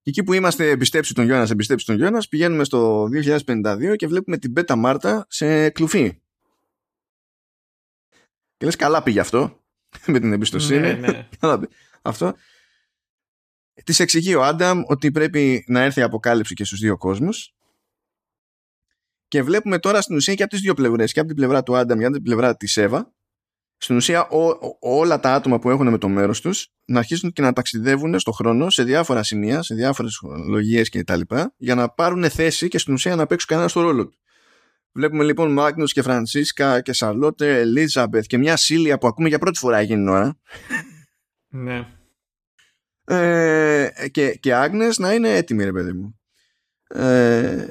και 0.00 0.10
εκεί 0.10 0.22
που 0.22 0.32
είμαστε 0.32 0.68
εμπιστέψει 0.68 1.14
τον 1.14 1.24
Γιώνας 1.24 1.50
εμπιστέψει 1.50 1.86
τον 1.86 1.96
Γιώνας 1.96 2.28
πηγαίνουμε 2.28 2.64
στο 2.64 3.08
2052 3.46 3.94
και 3.96 4.06
βλέπουμε 4.06 4.38
την 4.38 4.52
Μπέτα 4.52 4.76
Μάρτα 4.76 5.26
σε 5.28 5.70
κλουβί 5.70 6.20
και 8.56 8.64
λες 8.64 8.76
καλά 8.76 9.02
πήγε 9.02 9.20
αυτό 9.20 9.62
με 10.12 10.20
την 10.20 10.32
εμπιστοσύνη. 10.32 10.80
Ναι, 10.80 10.94
ναι. 10.94 11.28
αυτό. 12.02 12.34
Της 13.84 14.00
εξηγεί 14.00 14.34
ο 14.34 14.44
Άνταμ 14.44 14.82
ότι 14.86 15.10
πρέπει 15.10 15.64
να 15.66 15.80
έρθει 15.80 16.00
η 16.00 16.02
αποκάλυψη 16.02 16.54
και 16.54 16.64
στους 16.64 16.78
δύο 16.78 16.96
κόσμους 16.96 17.54
και 19.32 19.42
βλέπουμε 19.42 19.78
τώρα 19.78 20.00
στην 20.00 20.16
ουσία 20.16 20.34
και 20.34 20.42
από 20.42 20.52
τις 20.52 20.60
δύο 20.60 20.74
πλευρές 20.74 21.12
και 21.12 21.18
από 21.18 21.28
την 21.28 21.36
πλευρά 21.36 21.62
του 21.62 21.76
Άνταμ 21.76 21.98
και 21.98 22.04
από 22.04 22.14
την 22.14 22.22
πλευρά 22.22 22.56
της 22.56 22.76
Εύα 22.76 23.12
στην 23.76 23.96
ουσία 23.96 24.28
όλα 24.80 25.20
τα 25.20 25.34
άτομα 25.34 25.58
που 25.58 25.70
έχουν 25.70 25.88
με 25.88 25.98
το 25.98 26.08
μέρος 26.08 26.40
τους 26.40 26.72
να 26.84 26.98
αρχίσουν 26.98 27.32
και 27.32 27.42
να 27.42 27.52
ταξιδεύουν 27.52 28.18
στο 28.18 28.32
χρόνο 28.32 28.70
σε 28.70 28.82
διάφορα 28.82 29.22
σημεία, 29.22 29.62
σε 29.62 29.74
διάφορες 29.74 30.20
λογίες 30.48 30.88
και 30.88 31.04
τα 31.04 31.16
λοιπά 31.16 31.54
για 31.56 31.74
να 31.74 31.88
πάρουν 31.88 32.30
θέση 32.30 32.68
και 32.68 32.78
στην 32.78 32.94
ουσία 32.94 33.16
να 33.16 33.26
παίξουν 33.26 33.48
κανένα 33.48 33.68
στο 33.68 33.80
ρόλο 33.80 34.08
του. 34.08 34.18
Βλέπουμε 34.92 35.24
λοιπόν 35.24 35.52
Μάγνους 35.52 35.92
και 35.92 36.02
Φρανσίσκα 36.02 36.80
και 36.80 36.92
Σαρλότε, 36.92 37.60
Ελίζαμπεθ 37.60 38.26
και 38.26 38.38
μια 38.38 38.56
Σίλια 38.56 38.98
που 38.98 39.06
ακούμε 39.06 39.28
για 39.28 39.38
πρώτη 39.38 39.58
φορά 39.58 39.78
εκείνη 39.78 39.98
την 39.98 40.08
ώρα. 40.08 40.38
Ναι. 41.54 41.86
Ε, 43.04 43.88
και, 44.10 44.34
και 44.34 44.54
Άγνες 44.54 44.98
να 44.98 45.12
είναι 45.12 45.36
έτοιμοι 45.36 45.64
ρε 45.64 45.72
παιδί 45.72 45.92
μου. 45.92 46.20
Ε, 46.88 47.66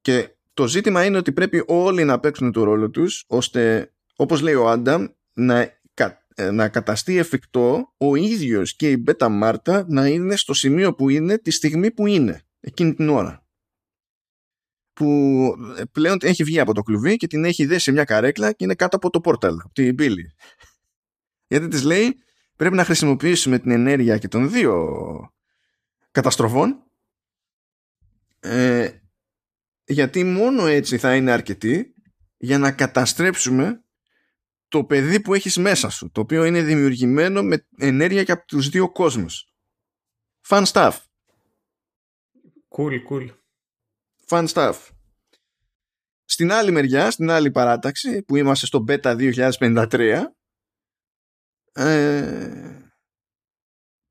και 0.00 0.35
το 0.56 0.66
ζήτημα 0.66 1.04
είναι 1.04 1.16
ότι 1.16 1.32
πρέπει 1.32 1.64
όλοι 1.66 2.04
να 2.04 2.20
παίξουν 2.20 2.52
το 2.52 2.62
ρόλο 2.62 2.90
τους 2.90 3.24
ώστε 3.26 3.92
όπως 4.16 4.40
λέει 4.40 4.54
ο 4.54 4.68
Άνταμ 4.68 5.06
να, 5.32 5.60
ε, 6.34 6.50
να 6.50 6.68
καταστεί 6.68 7.16
εφικτό 7.16 7.94
ο 7.96 8.14
ίδιος 8.14 8.76
και 8.76 8.90
η 8.90 8.96
Μπέτα 9.00 9.28
Μάρτα 9.28 9.84
να 9.88 10.06
είναι 10.06 10.36
στο 10.36 10.54
σημείο 10.54 10.94
που 10.94 11.08
είναι 11.08 11.38
τη 11.38 11.50
στιγμή 11.50 11.90
που 11.90 12.06
είναι 12.06 12.42
εκείνη 12.60 12.94
την 12.94 13.08
ώρα 13.08 13.46
που 14.92 15.06
ε, 15.76 15.82
πλέον 15.92 16.18
έχει 16.22 16.44
βγει 16.44 16.60
από 16.60 16.74
το 16.74 16.82
κλουβί 16.82 17.16
και 17.16 17.26
την 17.26 17.44
έχει 17.44 17.66
δέσει 17.66 17.82
σε 17.82 17.92
μια 17.92 18.04
καρέκλα 18.04 18.52
και 18.52 18.64
είναι 18.64 18.74
κάτω 18.74 18.96
από 18.96 19.10
το 19.10 19.20
πόρταλ, 19.20 19.54
από 19.64 19.72
την 19.72 19.94
πύλη. 19.94 20.34
Γιατί 21.48 21.68
της 21.68 21.82
λέει 21.82 22.16
πρέπει 22.56 22.74
να 22.74 22.84
χρησιμοποιήσουμε 22.84 23.58
την 23.58 23.70
ενέργεια 23.70 24.18
και 24.18 24.28
των 24.28 24.50
δύο 24.50 24.86
καταστροφών 26.10 26.82
ε, 28.40 28.88
γιατί 29.86 30.24
μόνο 30.24 30.66
έτσι 30.66 30.98
θα 30.98 31.16
είναι 31.16 31.32
αρκετή 31.32 31.94
για 32.36 32.58
να 32.58 32.72
καταστρέψουμε 32.72 33.80
το 34.68 34.84
παιδί 34.84 35.20
που 35.20 35.34
έχεις 35.34 35.56
μέσα 35.56 35.90
σου 35.90 36.10
το 36.10 36.20
οποίο 36.20 36.44
είναι 36.44 36.62
δημιουργημένο 36.62 37.42
με 37.42 37.66
ενέργεια 37.78 38.24
και 38.24 38.32
από 38.32 38.46
τους 38.46 38.68
δύο 38.68 38.92
κόσμους. 38.92 39.52
Fun 40.48 40.64
stuff. 40.64 40.92
Cool, 42.76 42.92
cool. 43.10 43.28
Fun 44.28 44.46
stuff. 44.46 44.74
Στην 46.24 46.52
άλλη 46.52 46.70
μεριά, 46.70 47.10
στην 47.10 47.30
άλλη 47.30 47.50
παράταξη 47.50 48.22
που 48.22 48.36
είμαστε 48.36 48.66
στο 48.66 48.84
Beta 48.88 49.32
2053 49.32 50.24
ε, 51.72 52.75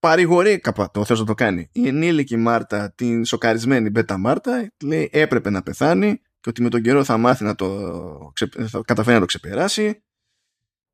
παρηγορεί 0.06 0.61
το 0.91 1.06
θες 1.06 1.19
να 1.19 1.26
το 1.26 1.34
κάνει. 1.34 1.69
Η 1.72 1.88
ενήλικη 1.88 2.38
Μάρτα 2.38 2.94
την 2.94 3.26
σοκαρισμένη 3.26 3.91
Beta 3.95 4.15
Μάρτα 4.18 4.72
λέει 4.84 5.10
έπρεπε 5.11 5.49
να 5.49 5.64
πεθάνει 5.64 6.22
και 6.40 6.49
ότι 6.49 6.61
με 6.61 6.69
τον 6.69 6.82
καιρό 6.82 7.03
θα 7.03 7.18
μάθει 7.18 7.44
να 7.44 7.56
το 7.56 8.34
θα 8.68 8.82
καταφέρει 8.86 9.14
να 9.14 9.19
το 9.19 9.26
ξεπεράσει. 9.26 10.03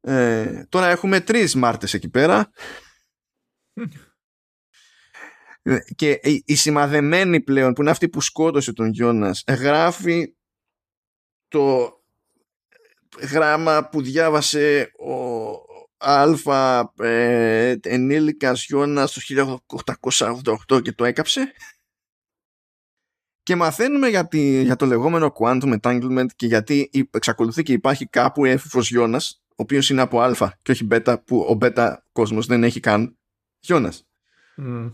Ε, 0.02 0.64
τώρα 0.70 0.88
έχουμε 0.88 1.20
τρεις 1.20 1.56
Μάρτες 1.56 1.94
εκεί 1.94 2.10
πέρα. 2.10 2.52
Και 5.96 6.12
η, 6.12 6.44
η 6.46 6.56
σημαδεμένη 6.56 7.42
πλέον 7.42 7.74
που 7.74 7.82
είναι 7.82 7.92
αυτή 7.92 8.10
που 8.10 8.22
σκότωσε 8.22 8.74
τον 8.74 8.90
Γιώνας 8.90 9.44
γράφει 9.48 10.36
το 11.48 11.94
γράμμα 13.32 13.90
που 13.90 14.02
διάβασε 14.02 14.92
ο 15.00 15.71
Αλφα 16.02 16.94
ε, 17.00 17.76
ενήλικας 17.82 18.66
Γιώνας 18.66 19.14
το 19.14 19.22
1888 20.68 20.82
και 20.82 20.92
το 20.92 21.06
έκαψε 21.06 21.54
και 23.44 23.56
μαθαίνουμε 23.56 24.08
για, 24.08 24.28
για 24.62 24.76
το 24.76 24.86
λεγόμενο 24.86 25.34
quantum 25.40 25.80
entanglement 25.80 26.26
και 26.36 26.46
γιατί 26.46 26.90
εξακολουθεί 27.12 27.64
και 27.64 27.74
υπάρχει 27.74 28.06
κάπου 28.06 28.46
έφηβος 28.46 28.90
Γιώνας 28.90 29.44
ο 29.50 29.54
οποίος 29.56 29.90
είναι 29.90 30.02
από 30.02 30.22
α 30.22 30.54
και 30.62 30.72
όχι 30.72 30.84
β 30.84 31.12
που 31.26 31.46
ο 31.50 31.58
β 31.58 31.66
κόσμος 32.12 32.46
δεν 32.46 32.64
έχει 32.64 32.80
καν 32.80 33.18
Γιώνας. 33.60 34.08
Mm. 34.58 34.94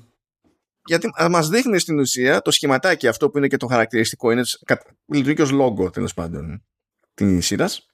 Γιατί 0.85 1.09
μας 1.29 1.49
δείχνει 1.49 1.79
στην 1.79 1.99
ουσία 1.99 2.41
το 2.41 2.51
σχηματάκι 2.51 3.07
αυτό 3.07 3.29
που 3.29 3.37
είναι 3.37 3.47
και 3.47 3.57
το 3.57 3.67
χαρακτηριστικό 3.67 4.31
είναι 4.31 4.43
λειτουργεί 5.05 5.41
ως 5.41 5.51
λόγο 5.51 5.89
τέλος 5.89 6.13
πάντων 6.13 6.65
της 7.13 7.45
σειράς. 7.45 7.87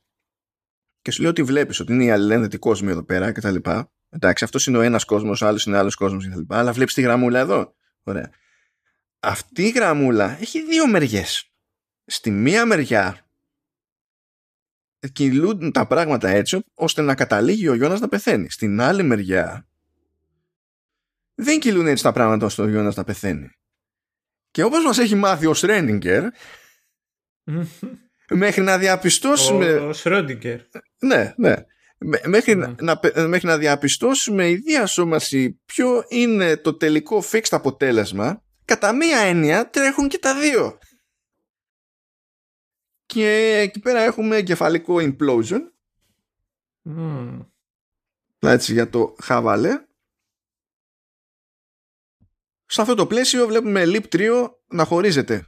Και 1.03 1.11
σου 1.11 1.21
λέει 1.21 1.31
ότι 1.31 1.43
βλέπεις 1.43 1.79
ότι 1.79 1.93
είναι 1.93 2.03
η 2.03 2.11
αλληλένδετη 2.11 2.57
κόσμη 2.57 2.91
εδώ 2.91 3.03
πέρα 3.03 3.31
και 3.31 3.41
τα 3.41 3.51
λοιπά 3.51 3.91
εντάξει 4.09 4.43
αυτός 4.43 4.67
είναι 4.67 4.77
ο 4.77 4.81
ένας 4.81 5.03
κόσμος 5.03 5.41
ο 5.41 5.47
άλλος 5.47 5.65
είναι 5.65 5.77
άλλος 5.77 5.95
κόσμος 5.95 6.23
και 6.23 6.29
τα 6.29 6.37
λοιπά 6.37 6.57
αλλά 6.57 6.71
βλέπεις 6.73 6.93
τη 6.93 7.01
γραμμούλα 7.01 7.39
εδώ 7.39 7.75
ωραία 8.03 8.29
αυτή 9.19 9.63
η 9.63 9.69
γραμμούλα 9.69 10.37
έχει 10.41 10.65
δύο 10.65 10.87
μεριές 10.87 11.51
στη 12.05 12.31
μία 12.31 12.65
μεριά 12.65 13.23
κυλούν 15.11 15.71
τα 15.71 15.87
πράγματα 15.87 16.29
έτσι 16.29 16.63
ώστε 16.73 17.01
να 17.01 17.15
καταλήγει 17.15 17.67
ο 17.67 17.73
Γιώνας 17.73 17.99
να 17.99 18.07
πεθαίνει. 18.07 18.49
Στην 18.49 18.81
άλλη 18.81 19.03
μεριά 19.03 19.67
δεν 21.35 21.59
κυλούν 21.59 21.87
έτσι 21.87 22.03
τα 22.03 22.11
πράγματα 22.11 22.45
ώστε 22.45 22.61
ο 22.61 22.67
Γιώνας 22.67 22.95
να 22.95 23.03
πεθαίνει. 23.03 23.49
Και 24.51 24.63
όπως 24.63 24.83
μας 24.83 24.97
έχει 24.97 25.15
μάθει 25.15 25.45
ο 25.45 25.53
Σρέντιγκερ 25.53 26.23
μέχρι 28.29 28.61
να 28.61 28.77
διαπιστώσουμε... 28.77 29.73
Ο 29.73 29.93
Σρέντιγκερ. 29.93 30.61
Ναι, 31.03 31.33
ναι. 31.37 31.55
Μέχρι, 32.25 32.55
ναι. 32.55 32.75
να, 32.79 32.99
μέχρι 33.27 33.47
να 33.47 33.57
διαπιστώσουμε 33.57 34.49
η 34.49 34.55
διασώμαση 34.55 35.61
ποιο 35.65 36.05
είναι 36.09 36.57
το 36.57 36.73
τελικό 36.73 37.23
fixed 37.31 37.47
αποτέλεσμα 37.51 38.43
κατά 38.65 38.93
μία 38.93 39.17
έννοια 39.19 39.69
τρέχουν 39.69 40.07
και 40.07 40.17
τα 40.17 40.39
δύο. 40.39 40.77
Και 43.05 43.57
εκεί 43.57 43.79
πέρα 43.79 43.99
έχουμε 44.01 44.41
κεφαλικό 44.41 44.95
implosion. 44.99 45.59
Mm. 46.89 47.45
Έτσι 48.39 48.73
για 48.73 48.89
το 48.89 49.15
χαβαλέ. 49.21 49.85
Σε 52.65 52.81
αυτό 52.81 52.95
το 52.95 53.07
πλαίσιο 53.07 53.47
βλέπουμε 53.47 53.83
Leap 53.85 54.03
3 54.11 54.49
να 54.67 54.85
χωρίζεται. 54.85 55.47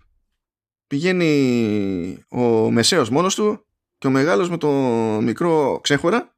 Πηγαίνει 0.87 2.25
ο 2.29 2.71
μεσαίος 2.71 3.09
μόνος 3.09 3.35
του 3.35 3.65
και 4.05 4.11
ο 4.11 4.13
μεγάλος 4.13 4.49
με 4.49 4.57
το 4.57 4.69
μικρό 5.21 5.79
ξέχωρα 5.83 6.35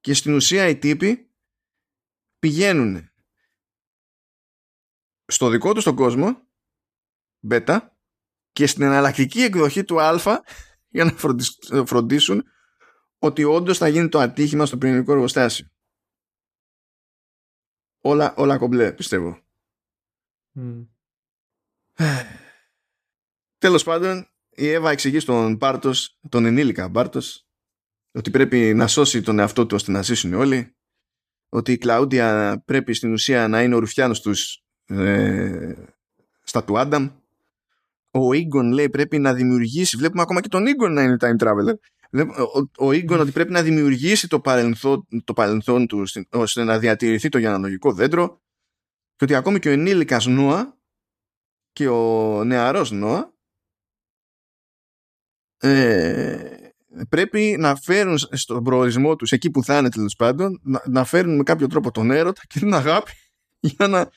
και 0.00 0.14
στην 0.14 0.34
ουσία 0.34 0.68
οι 0.68 0.78
τύποι 0.78 1.30
πηγαίνουν 2.38 3.10
στο 5.26 5.48
δικό 5.48 5.74
του 5.74 5.82
τον 5.82 5.94
κόσμο 5.94 6.48
β 7.40 7.56
και 8.52 8.66
στην 8.66 8.82
εναλλακτική 8.82 9.42
εκδοχή 9.42 9.84
του 9.84 10.00
α 10.00 10.18
για 10.94 11.04
να 11.70 11.84
φροντίσουν 11.86 12.44
ότι 13.18 13.44
όντως 13.44 13.78
θα 13.78 13.88
γίνει 13.88 14.08
το 14.08 14.18
ατύχημα 14.18 14.66
στο 14.66 14.78
πυρηνικό 14.78 15.12
εργοστάσιο. 15.12 15.68
Όλα, 18.00 18.34
όλα 18.36 18.58
κομπλέ, 18.58 18.92
πιστεύω. 18.92 19.42
Mm. 20.54 20.86
Τέλος 23.58 23.84
πάντων, 23.84 24.33
η 24.54 24.68
Εύα 24.68 24.90
εξηγεί 24.90 25.18
στον 25.18 25.56
Μπάρτος, 25.56 26.18
τον 26.28 26.44
ενήλικα 26.44 26.88
Μπάρτος, 26.88 27.46
ότι 28.12 28.30
πρέπει 28.30 28.74
να 28.74 28.86
σώσει 28.86 29.22
τον 29.22 29.38
εαυτό 29.38 29.66
του 29.66 29.74
ώστε 29.74 29.92
να 29.92 30.02
ζήσουν 30.02 30.34
όλοι, 30.34 30.76
ότι 31.48 31.72
η 31.72 31.78
Κλαούντια 31.78 32.62
πρέπει 32.64 32.94
στην 32.94 33.12
ουσία 33.12 33.48
να 33.48 33.62
είναι 33.62 33.74
ο 33.74 33.78
ρουφιάνος 33.78 34.20
τους 34.20 34.62
ε, 34.86 35.74
στα 36.42 36.64
του 36.64 36.78
Άνταμ. 36.78 37.08
Ο 38.10 38.32
Ίγκον 38.32 38.72
λέει 38.72 38.90
πρέπει 38.90 39.18
να 39.18 39.34
δημιουργήσει, 39.34 39.96
βλέπουμε 39.96 40.22
ακόμα 40.22 40.40
και 40.40 40.48
τον 40.48 40.66
Ίγκον 40.66 40.92
να 40.92 41.02
είναι 41.02 41.16
time 41.20 41.36
traveler, 41.38 41.74
ο, 42.18 42.86
ο 42.86 42.92
Ίγκον 42.92 43.20
ότι 43.20 43.30
πρέπει 43.30 43.52
να 43.52 43.62
δημιουργήσει 43.62 44.28
το 44.28 44.40
παρελθόν, 44.40 45.06
το 45.24 45.32
παρελθόν 45.32 45.86
του 45.86 46.04
ώστε 46.30 46.64
να 46.64 46.78
διατηρηθεί 46.78 47.28
το 47.28 47.38
γενανογικό 47.38 47.92
δέντρο 47.92 48.42
και 49.16 49.24
ότι 49.24 49.34
ακόμη 49.34 49.58
και 49.58 49.68
ο 49.68 49.72
ενήλικας 49.72 50.26
Νόα 50.26 50.78
και 51.72 51.88
ο 51.88 52.44
νεαρός 52.44 52.90
Νόα 52.90 53.33
ε, 55.68 56.72
πρέπει 57.08 57.56
να 57.58 57.76
φέρουν 57.76 58.18
στον 58.18 58.64
προορισμό 58.64 59.16
τους 59.16 59.32
εκεί 59.32 59.50
που 59.50 59.64
θα 59.64 59.78
είναι 59.78 59.88
τέλος 59.88 60.16
πάντων 60.16 60.60
να, 60.62 60.82
να 60.86 61.04
φέρουν 61.04 61.36
με 61.36 61.42
κάποιο 61.42 61.66
τρόπο 61.66 61.90
τον 61.90 62.10
έρωτα 62.10 62.40
και 62.46 62.58
την 62.58 62.74
αγάπη 62.74 63.12
για 63.60 63.88
να, 63.88 64.10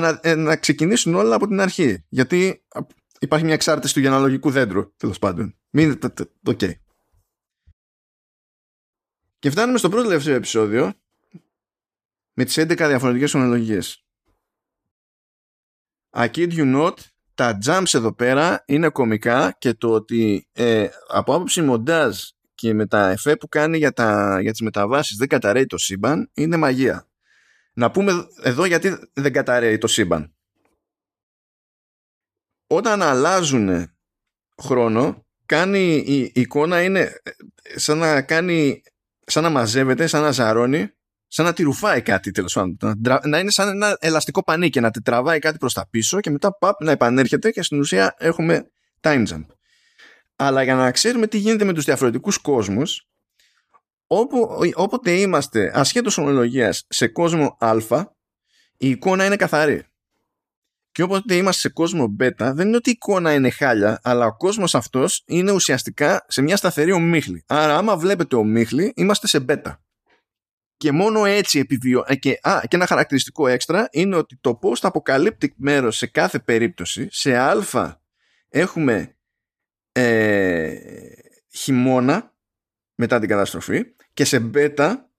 να, 0.00 0.20
ε, 0.22 0.34
να 0.34 0.56
ξεκινήσουν 0.56 1.14
όλα 1.14 1.34
από 1.34 1.46
την 1.46 1.60
αρχή. 1.60 2.04
Γιατί 2.08 2.64
υπάρχει 3.18 3.44
μια 3.44 3.54
εξάρτηση 3.54 3.94
του 3.94 4.00
γενναλογικού 4.00 4.50
δέντρου, 4.50 4.96
τέλος 4.96 5.18
πάντων. 5.18 5.56
Μην. 5.70 5.98
OK. 6.46 6.58
Okay. 6.60 6.72
Και 9.38 9.50
φτάνουμε 9.50 9.78
στο 9.78 9.88
προτελευταίο 9.88 10.34
επεισόδιο 10.34 10.92
με 12.32 12.44
τις 12.44 12.58
11 12.58 12.76
διαφορετικές 12.76 13.30
χρονολογίες. 13.30 14.04
I 16.10 16.28
kid 16.28 16.52
you 16.52 16.74
not, 16.76 16.94
τα 17.36 17.58
jumps 17.66 17.94
εδώ 17.94 18.14
πέρα 18.14 18.64
είναι 18.66 18.88
κομικά 18.88 19.56
και 19.58 19.74
το 19.74 19.92
ότι 19.92 20.48
ε, 20.52 20.88
από 21.08 21.34
άποψη 21.34 21.62
μοντάζ 21.62 22.18
και 22.54 22.74
με 22.74 22.86
τα 22.86 23.10
εφέ 23.10 23.36
που 23.36 23.48
κάνει 23.48 23.78
για, 23.78 23.92
τα, 23.92 24.38
για 24.40 24.50
τις 24.50 24.60
μεταβάσεις 24.60 25.16
δεν 25.16 25.28
καταρρέει 25.28 25.66
το 25.66 25.78
σύμπαν 25.78 26.30
είναι 26.34 26.56
μαγεία. 26.56 27.08
Να 27.72 27.90
πούμε 27.90 28.12
εδώ 28.42 28.64
γιατί 28.64 28.98
δεν 29.12 29.32
καταρρέει 29.32 29.78
το 29.78 29.86
σύμπαν. 29.86 30.34
Όταν 32.66 33.02
αλλάζουν 33.02 33.90
χρόνο, 34.62 35.26
κάνει 35.46 35.94
η 36.06 36.32
εικόνα 36.34 36.82
είναι 36.82 37.00
ε, 37.00 37.30
σαν 37.78 37.98
να 37.98 38.22
κάνει, 38.22 38.82
σαν 39.26 39.42
να 39.42 39.50
μαζεύεται, 39.50 40.06
σαν 40.06 40.22
να 40.22 40.30
ζαρώνει, 40.30 40.90
σαν 41.36 41.44
να 41.44 41.52
τη 41.52 41.62
ρουφάει 41.62 42.02
κάτι 42.02 42.30
τέλος 42.30 42.52
πάντων. 42.52 43.00
Να 43.24 43.38
είναι 43.38 43.50
σαν 43.50 43.68
ένα 43.68 43.96
ελαστικό 44.00 44.44
πανί 44.44 44.70
και 44.70 44.80
να 44.80 44.90
τη 44.90 45.02
τραβάει 45.02 45.38
κάτι 45.38 45.58
προς 45.58 45.72
τα 45.72 45.88
πίσω 45.90 46.20
και 46.20 46.30
μετά 46.30 46.56
παπ, 46.58 46.82
να 46.82 46.90
επανέρχεται 46.90 47.50
και 47.50 47.62
στην 47.62 47.78
ουσία 47.78 48.14
έχουμε 48.18 48.70
time 49.00 49.26
jump. 49.28 49.44
Αλλά 50.36 50.62
για 50.62 50.74
να 50.74 50.90
ξέρουμε 50.90 51.26
τι 51.26 51.38
γίνεται 51.38 51.64
με 51.64 51.72
τους 51.72 51.84
διαφορετικούς 51.84 52.38
κόσμους, 52.38 53.08
όπου, 54.06 54.48
όποτε 54.74 55.10
είμαστε 55.12 55.70
ασχέτως 55.74 56.18
ονολογίας 56.18 56.86
σε 56.88 57.06
κόσμο 57.06 57.56
α, 57.60 57.76
η 58.76 58.88
εικόνα 58.88 59.24
είναι 59.24 59.36
καθαρή. 59.36 59.84
Και 60.92 61.02
όποτε 61.02 61.34
είμαστε 61.34 61.60
σε 61.60 61.68
κόσμο 61.68 62.08
β, 62.08 62.22
δεν 62.36 62.66
είναι 62.66 62.76
ότι 62.76 62.88
η 62.90 62.92
εικόνα 62.92 63.32
είναι 63.32 63.50
χάλια, 63.50 64.00
αλλά 64.02 64.26
ο 64.26 64.36
κόσμος 64.36 64.74
αυτός 64.74 65.22
είναι 65.26 65.50
ουσιαστικά 65.52 66.24
σε 66.28 66.42
μια 66.42 66.56
σταθερή 66.56 66.92
ομίχλη. 66.92 67.44
Άρα 67.46 67.76
άμα 67.76 67.96
βλέπετε 67.96 68.36
ομίχλη, 68.36 68.92
είμαστε 68.96 69.26
σε 69.26 69.38
β. 69.38 69.50
Και 70.76 70.92
μόνο 70.92 71.24
έτσι 71.24 71.58
επιβιώ... 71.58 72.04
Ε, 72.06 72.14
και, 72.14 72.38
α, 72.42 72.60
και 72.68 72.76
ένα 72.76 72.86
χαρακτηριστικό 72.86 73.46
έξτρα 73.46 73.88
είναι 73.90 74.16
ότι 74.16 74.38
το 74.40 74.58
post-apocalyptic 74.62 75.50
μέρος 75.56 75.96
σε 75.96 76.06
κάθε 76.06 76.38
περίπτωση, 76.38 77.08
σε 77.10 77.36
α 77.36 78.00
έχουμε 78.48 79.16
ε, 79.92 80.76
χειμώνα 81.54 82.34
μετά 82.94 83.18
την 83.18 83.28
καταστροφή 83.28 83.84
και 84.14 84.24
σε 84.24 84.40
μπέτα 84.40 85.10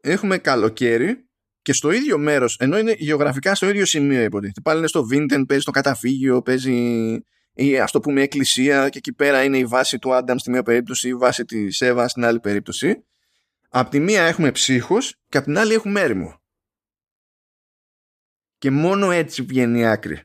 έχουμε 0.00 0.38
καλοκαίρι 0.38 1.28
και 1.62 1.72
στο 1.72 1.90
ίδιο 1.90 2.18
μέρος, 2.18 2.56
ενώ 2.58 2.78
είναι 2.78 2.94
γεωγραφικά 2.98 3.54
στο 3.54 3.68
ίδιο 3.68 3.84
σημείο 3.84 4.22
υποτίθεται. 4.22 4.60
Πάλι 4.60 4.78
είναι 4.78 4.86
στο 4.86 5.04
Βίντεν, 5.04 5.46
παίζει 5.46 5.62
στο 5.62 5.70
καταφύγιο, 5.70 6.42
παίζει 6.42 6.74
ή 7.54 7.78
ας 7.78 7.90
το 7.90 8.00
πούμε 8.00 8.22
εκκλησία 8.22 8.88
και 8.88 8.98
εκεί 8.98 9.12
πέρα 9.12 9.44
είναι 9.44 9.58
η 9.58 9.64
βάση 9.64 9.98
του 9.98 10.14
Άνταμ 10.14 10.36
στη 10.36 10.50
μία 10.50 10.62
περίπτωση, 10.62 11.08
η 11.08 11.14
βάση 11.14 11.44
της 11.44 11.80
Εύας 11.80 12.10
στην 12.10 12.24
άλλη 12.24 12.40
περίπτωση. 12.40 13.04
Απ' 13.78 13.88
τη 13.88 14.00
μία 14.00 14.22
έχουμε 14.22 14.52
ψύχους 14.52 15.16
και 15.28 15.38
απ' 15.38 15.44
την 15.44 15.58
άλλη 15.58 15.72
έχουμε 15.72 16.00
έρημο. 16.00 16.40
Και 18.58 18.70
μόνο 18.70 19.10
έτσι 19.10 19.42
βγαίνει 19.42 19.78
η 19.78 19.86
άκρη. 19.86 20.22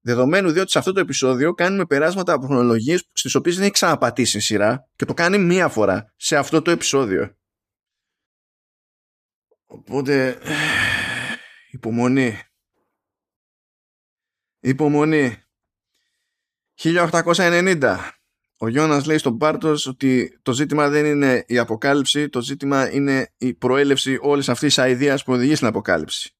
Δεδομένου 0.00 0.50
διότι 0.50 0.70
σε 0.70 0.78
αυτό 0.78 0.92
το 0.92 1.00
επεισόδιο 1.00 1.54
κάνουμε 1.54 1.86
περάσματα 1.86 2.32
από 2.32 2.46
χρονολογίες 2.46 3.08
στις 3.12 3.34
οποίες 3.34 3.54
δεν 3.54 3.64
έχει 3.64 3.72
ξαναπατήσει 3.72 4.36
η 4.36 4.40
σειρά 4.40 4.88
και 4.96 5.04
το 5.04 5.14
κάνει 5.14 5.38
μία 5.38 5.68
φορά 5.68 6.12
σε 6.16 6.36
αυτό 6.36 6.62
το 6.62 6.70
επεισόδιο. 6.70 7.36
Οπότε. 9.66 10.38
Υπομονή. 11.70 12.38
Υπομονή. 14.60 15.42
1890. 16.74 18.21
Ο 18.62 18.68
Γιώνας 18.68 19.06
λέει 19.06 19.18
στον 19.18 19.38
Πάρτος 19.38 19.86
ότι 19.86 20.38
το 20.42 20.52
ζήτημα 20.52 20.88
δεν 20.88 21.04
είναι 21.04 21.44
η 21.46 21.58
αποκάλυψη, 21.58 22.28
το 22.28 22.42
ζήτημα 22.42 22.92
είναι 22.92 23.32
η 23.38 23.54
προέλευση 23.54 24.18
όλης 24.20 24.48
αυτής 24.48 24.74
της 24.74 24.84
αηδίας 24.84 25.24
που 25.24 25.32
οδηγεί 25.32 25.54
στην 25.54 25.66
αποκάλυψη. 25.66 26.36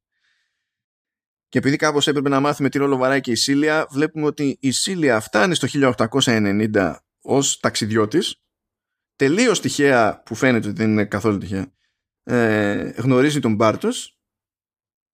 Και 1.48 1.58
επειδή 1.58 1.76
κάπως 1.76 2.06
έπρεπε 2.06 2.28
να 2.28 2.40
μάθουμε 2.40 2.68
τι 2.68 2.78
ρόλο 2.78 2.96
βαράει 2.96 3.20
και 3.20 3.30
η 3.30 3.34
Σίλια, 3.34 3.86
βλέπουμε 3.90 4.26
ότι 4.26 4.56
η 4.60 4.70
Σίλια 4.70 5.20
φτάνει 5.20 5.54
στο 5.54 5.68
1890 5.68 6.96
ως 7.22 7.60
ταξιδιώτης, 7.60 8.42
τελείως 9.16 9.60
τυχαία, 9.60 10.22
που 10.22 10.34
φαίνεται 10.34 10.68
ότι 10.68 10.76
δεν 10.76 10.90
είναι 10.90 11.04
καθόλου 11.04 11.38
τυχαία, 11.38 11.72
ε, 12.22 12.92
γνωρίζει 12.96 13.40
τον 13.40 13.54
Μπάρτος, 13.54 14.20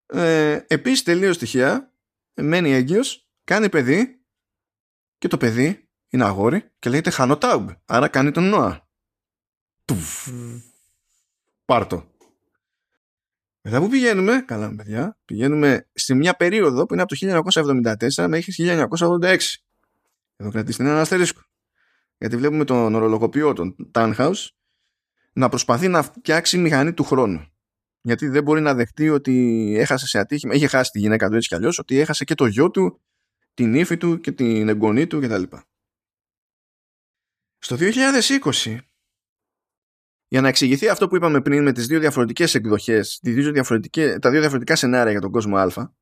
ε, 0.07 0.61
επίσης 0.67 1.03
τελείως 1.03 1.39
τυχαία, 1.39 1.95
μένει 2.35 2.73
έγκυος, 2.73 3.29
κάνει 3.45 3.69
παιδί 3.69 4.25
και 5.19 5.29
το 5.29 5.37
παιδί 5.37 5.88
είναι 6.09 6.25
αγόρι 6.25 6.71
και 6.79 6.91
λέγεται 6.91 7.11
Χανοτάουμπ, 7.11 7.69
άρα 7.85 8.09
κάνει 8.09 8.31
τον 8.31 8.49
Νόα. 8.49 8.89
Πάρτο. 11.65 12.05
Μετά 13.61 13.81
που 13.81 13.89
πηγαίνουμε, 13.89 14.43
καλά 14.47 14.75
παιδιά, 14.75 15.19
πηγαίνουμε 15.25 15.89
σε 15.93 16.15
μια 16.15 16.35
περίοδο 16.35 16.87
που 16.87 16.93
είναι 16.95 17.03
από 17.03 17.17
το 17.17 17.43
1974 18.17 18.27
μέχρι 18.29 18.53
1986. 18.57 19.37
Εδώ 20.37 20.51
κρατήστε 20.51 20.83
ένα 20.83 21.01
αστερίσκο. 21.01 21.41
Γιατί 22.19 22.37
βλέπουμε 22.37 22.65
τον 22.65 22.95
ορολογοποιό, 22.95 23.53
τον 23.53 23.77
Tannhaus, 23.95 24.47
να 25.33 25.49
προσπαθεί 25.49 25.89
να 25.89 26.03
φτιάξει 26.03 26.59
μηχανή 26.59 26.93
του 26.93 27.05
χρόνου. 27.05 27.47
Γιατί 28.01 28.29
δεν 28.29 28.43
μπορεί 28.43 28.61
να 28.61 28.75
δεχτεί 28.75 29.09
ότι 29.09 29.75
έχασε 29.79 30.07
σε 30.07 30.19
ατύχημα, 30.19 30.55
είχε 30.55 30.67
χάσει 30.67 30.91
τη 30.91 30.99
γυναίκα 30.99 31.29
του 31.29 31.35
έτσι 31.37 31.49
κι 31.49 31.55
αλλιώς, 31.55 31.79
ότι 31.79 31.99
έχασε 31.99 32.25
και 32.25 32.35
το 32.35 32.47
γιο 32.47 32.71
του, 32.71 33.01
την 33.55 33.75
ύφη 33.75 33.97
του 33.97 34.21
και 34.21 34.33
την 34.33 34.69
εγγονή 34.69 35.07
του 35.07 35.21
κτλ. 35.21 35.43
Στο 37.59 37.77
2020 37.79 38.79
για 40.29 40.41
να 40.41 40.49
εξηγηθεί 40.49 40.89
αυτό 40.89 41.09
που 41.09 41.17
είπαμε 41.17 41.41
πριν 41.41 41.63
με 41.63 41.73
τις 41.73 41.87
δύο 41.87 42.01
διαφορετικές 42.01 42.55
εκδοχές, 42.55 43.19
τις 43.23 43.35
δύο 43.35 43.53
διαφορετικές, 43.53 44.19
τα 44.19 44.31
δύο 44.31 44.41
διαφορετικά 44.41 44.77
σενάρια 44.77 45.11
για 45.11 45.21
τον 45.21 45.31
κόσμο 45.31 45.57
Α, 45.57 45.93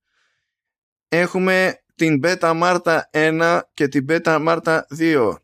έχουμε 1.09 1.85
την 1.95 2.21
Beta 2.23 2.63
Marta 2.63 3.01
1 3.11 3.61
και 3.75 3.89
την 3.89 4.05
Beta 4.09 4.47
Marta 4.47 4.81
2. 4.99 5.35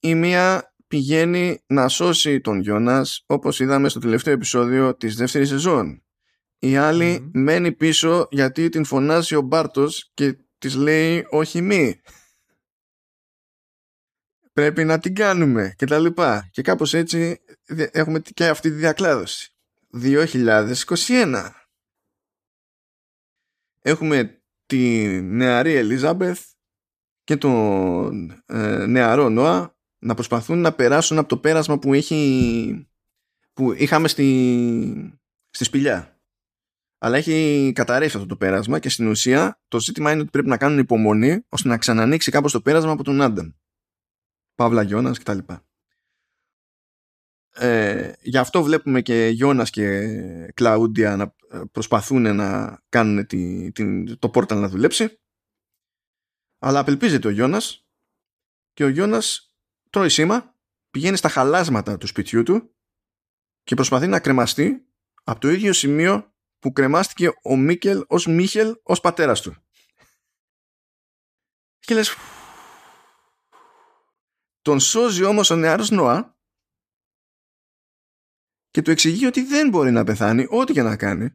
Η 0.00 0.14
μία 0.14 0.74
πηγαίνει 0.86 1.62
να 1.66 1.88
σώσει 1.88 2.40
τον 2.40 2.60
Γιώνας, 2.60 3.24
όπως 3.26 3.60
είδαμε 3.60 3.88
στο 3.88 3.98
τελευταίο 3.98 4.34
επεισόδιο 4.34 4.96
της 4.96 5.16
δεύτερης 5.16 5.48
σεζόν. 5.48 6.02
Η 6.58 6.76
άλλη 6.76 7.30
μένει 7.32 7.72
πίσω 7.72 8.28
γιατί 8.30 8.68
την 8.68 8.84
φωνάζει 8.84 9.34
ο 9.34 9.40
Μπάρτος 9.40 10.10
και 10.14 10.36
της 10.58 10.74
λέει 10.74 11.26
όχι 11.30 11.60
μη 11.60 12.00
πρέπει 14.52 14.84
να 14.84 14.98
την 14.98 15.14
κάνουμε 15.14 15.74
και 15.76 15.86
τα 15.86 15.98
λοιπά. 15.98 16.48
Και 16.50 16.62
κάπως 16.62 16.94
έτσι 16.94 17.40
έχουμε 17.92 18.20
και 18.20 18.48
αυτή 18.48 18.70
τη 18.70 18.76
διακλάδωση. 18.76 19.54
2021. 20.02 21.50
Έχουμε 23.82 24.42
τη 24.66 25.06
νεαρή 25.22 25.74
Ελίζαμπεθ 25.74 26.44
και 27.24 27.36
τον 27.36 28.30
ε, 28.46 28.86
νεαρό 28.86 29.28
Νόα 29.28 29.76
να 29.98 30.14
προσπαθούν 30.14 30.58
να 30.58 30.72
περάσουν 30.72 31.18
από 31.18 31.28
το 31.28 31.36
πέρασμα 31.36 31.78
που, 31.78 31.94
έχει, 31.94 32.88
που 33.52 33.72
είχαμε 33.72 34.08
στη, 34.08 35.18
στη 35.50 35.64
σπηλιά. 35.64 36.20
Αλλά 36.98 37.16
έχει 37.16 37.72
καταρρεύσει 37.74 38.16
αυτό 38.16 38.28
το 38.28 38.36
πέρασμα 38.36 38.78
και 38.78 38.88
στην 38.88 39.08
ουσία 39.08 39.60
το 39.68 39.80
ζήτημα 39.80 40.12
είναι 40.12 40.20
ότι 40.20 40.30
πρέπει 40.30 40.48
να 40.48 40.56
κάνουν 40.56 40.78
υπομονή 40.78 41.44
ώστε 41.48 41.68
να 41.68 41.78
ξανανοίξει 41.78 42.30
κάπως 42.30 42.52
το 42.52 42.60
πέρασμα 42.60 42.92
από 42.92 43.04
τον 43.04 43.20
Άνταμ. 43.20 43.50
Παύλα 44.62 44.82
Γιώνας 44.82 45.18
κτλ. 45.18 45.38
Ε, 47.54 48.12
γι' 48.20 48.38
αυτό 48.38 48.62
βλέπουμε 48.62 49.02
και 49.02 49.26
Γιώνας 49.26 49.70
και 49.70 50.08
Κλαούντια 50.54 51.16
να 51.16 51.34
ε, 51.50 51.62
προσπαθούν 51.72 52.36
να 52.36 52.78
κάνουν 52.88 53.26
τη, 53.26 53.72
τη, 53.72 54.16
το 54.16 54.28
πόρταλ 54.28 54.60
να 54.60 54.68
δουλέψει 54.68 55.20
αλλά 56.58 56.78
απελπίζεται 56.78 57.28
ο 57.28 57.30
Γιώνας 57.30 57.86
και 58.72 58.84
ο 58.84 58.88
Γιώνας 58.88 59.54
τρώει 59.90 60.08
σήμα 60.08 60.56
πηγαίνει 60.90 61.16
στα 61.16 61.28
χαλάσματα 61.28 61.98
του 61.98 62.06
σπιτιού 62.06 62.42
του 62.42 62.74
και 63.62 63.74
προσπαθεί 63.74 64.06
να 64.06 64.20
κρεμαστεί 64.20 64.86
από 65.24 65.40
το 65.40 65.50
ίδιο 65.50 65.72
σημείο 65.72 66.34
που 66.58 66.72
κρεμάστηκε 66.72 67.28
ο 67.42 67.56
Μίκελ 67.56 68.04
ως 68.06 68.26
Μίχελ 68.26 68.76
ως 68.82 69.00
πατέρας 69.00 69.40
του. 69.40 69.56
Και 71.78 71.94
λες, 71.94 72.16
τον 74.62 74.80
σώζει 74.80 75.24
όμως 75.24 75.50
ο 75.50 75.56
νεαρός 75.56 75.90
Νοά 75.90 76.36
και 78.70 78.82
του 78.82 78.90
εξηγεί 78.90 79.26
ότι 79.26 79.42
δεν 79.42 79.68
μπορεί 79.68 79.90
να 79.90 80.04
πεθάνει 80.04 80.46
ό,τι 80.50 80.72
και 80.72 80.82
να 80.82 80.96
κάνει. 80.96 81.30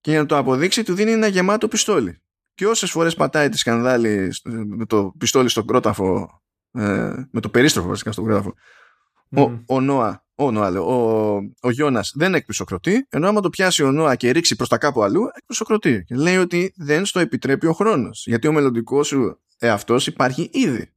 Και 0.00 0.10
για 0.10 0.20
να 0.20 0.26
το 0.26 0.36
αποδείξει 0.36 0.82
του 0.82 0.94
δίνει 0.94 1.10
ένα 1.10 1.26
γεμάτο 1.26 1.68
πιστόλι. 1.68 2.22
Και 2.54 2.66
όσες 2.66 2.90
φορές 2.90 3.14
πατάει 3.14 3.48
τη 3.48 3.58
σκανδάλη 3.58 4.32
με 4.44 4.86
το 4.86 5.12
πιστόλι 5.18 5.48
στον 5.48 5.66
κρόταφο 5.66 6.42
ε, 6.72 7.14
με 7.30 7.40
το 7.40 7.48
περίστροφο 7.48 7.88
βασικά 7.88 8.12
στον 8.12 8.24
κρόταφο 8.24 8.54
ο, 9.36 9.64
ο 9.66 9.80
Νόα 9.80 10.24
ο, 10.34 10.50
Νόα, 10.50 10.70
λέω, 10.70 10.84
ο, 10.84 11.36
ο 11.60 11.70
Γιώνας 11.70 12.12
δεν 12.14 12.34
εκπισοκροτεί 12.34 13.06
ενώ 13.08 13.28
άμα 13.28 13.40
το 13.40 13.50
πιάσει 13.50 13.82
ο 13.82 13.90
Νόα 13.90 14.14
και 14.14 14.30
ρίξει 14.30 14.56
προς 14.56 14.68
τα 14.68 14.78
κάπου 14.78 15.02
αλλού 15.02 15.22
εκπισοκροτεί. 15.34 16.04
Και 16.04 16.14
λέει 16.14 16.36
ότι 16.36 16.72
δεν 16.76 17.04
στο 17.04 17.20
επιτρέπει 17.20 17.66
ο 17.66 17.72
χρόνος 17.72 18.26
γιατί 18.26 18.46
ο 18.46 18.52
μελλοντικός 18.52 19.06
σου 19.06 19.40
εαυτός 19.58 20.06
υπάρχει 20.06 20.50
ήδη 20.52 20.92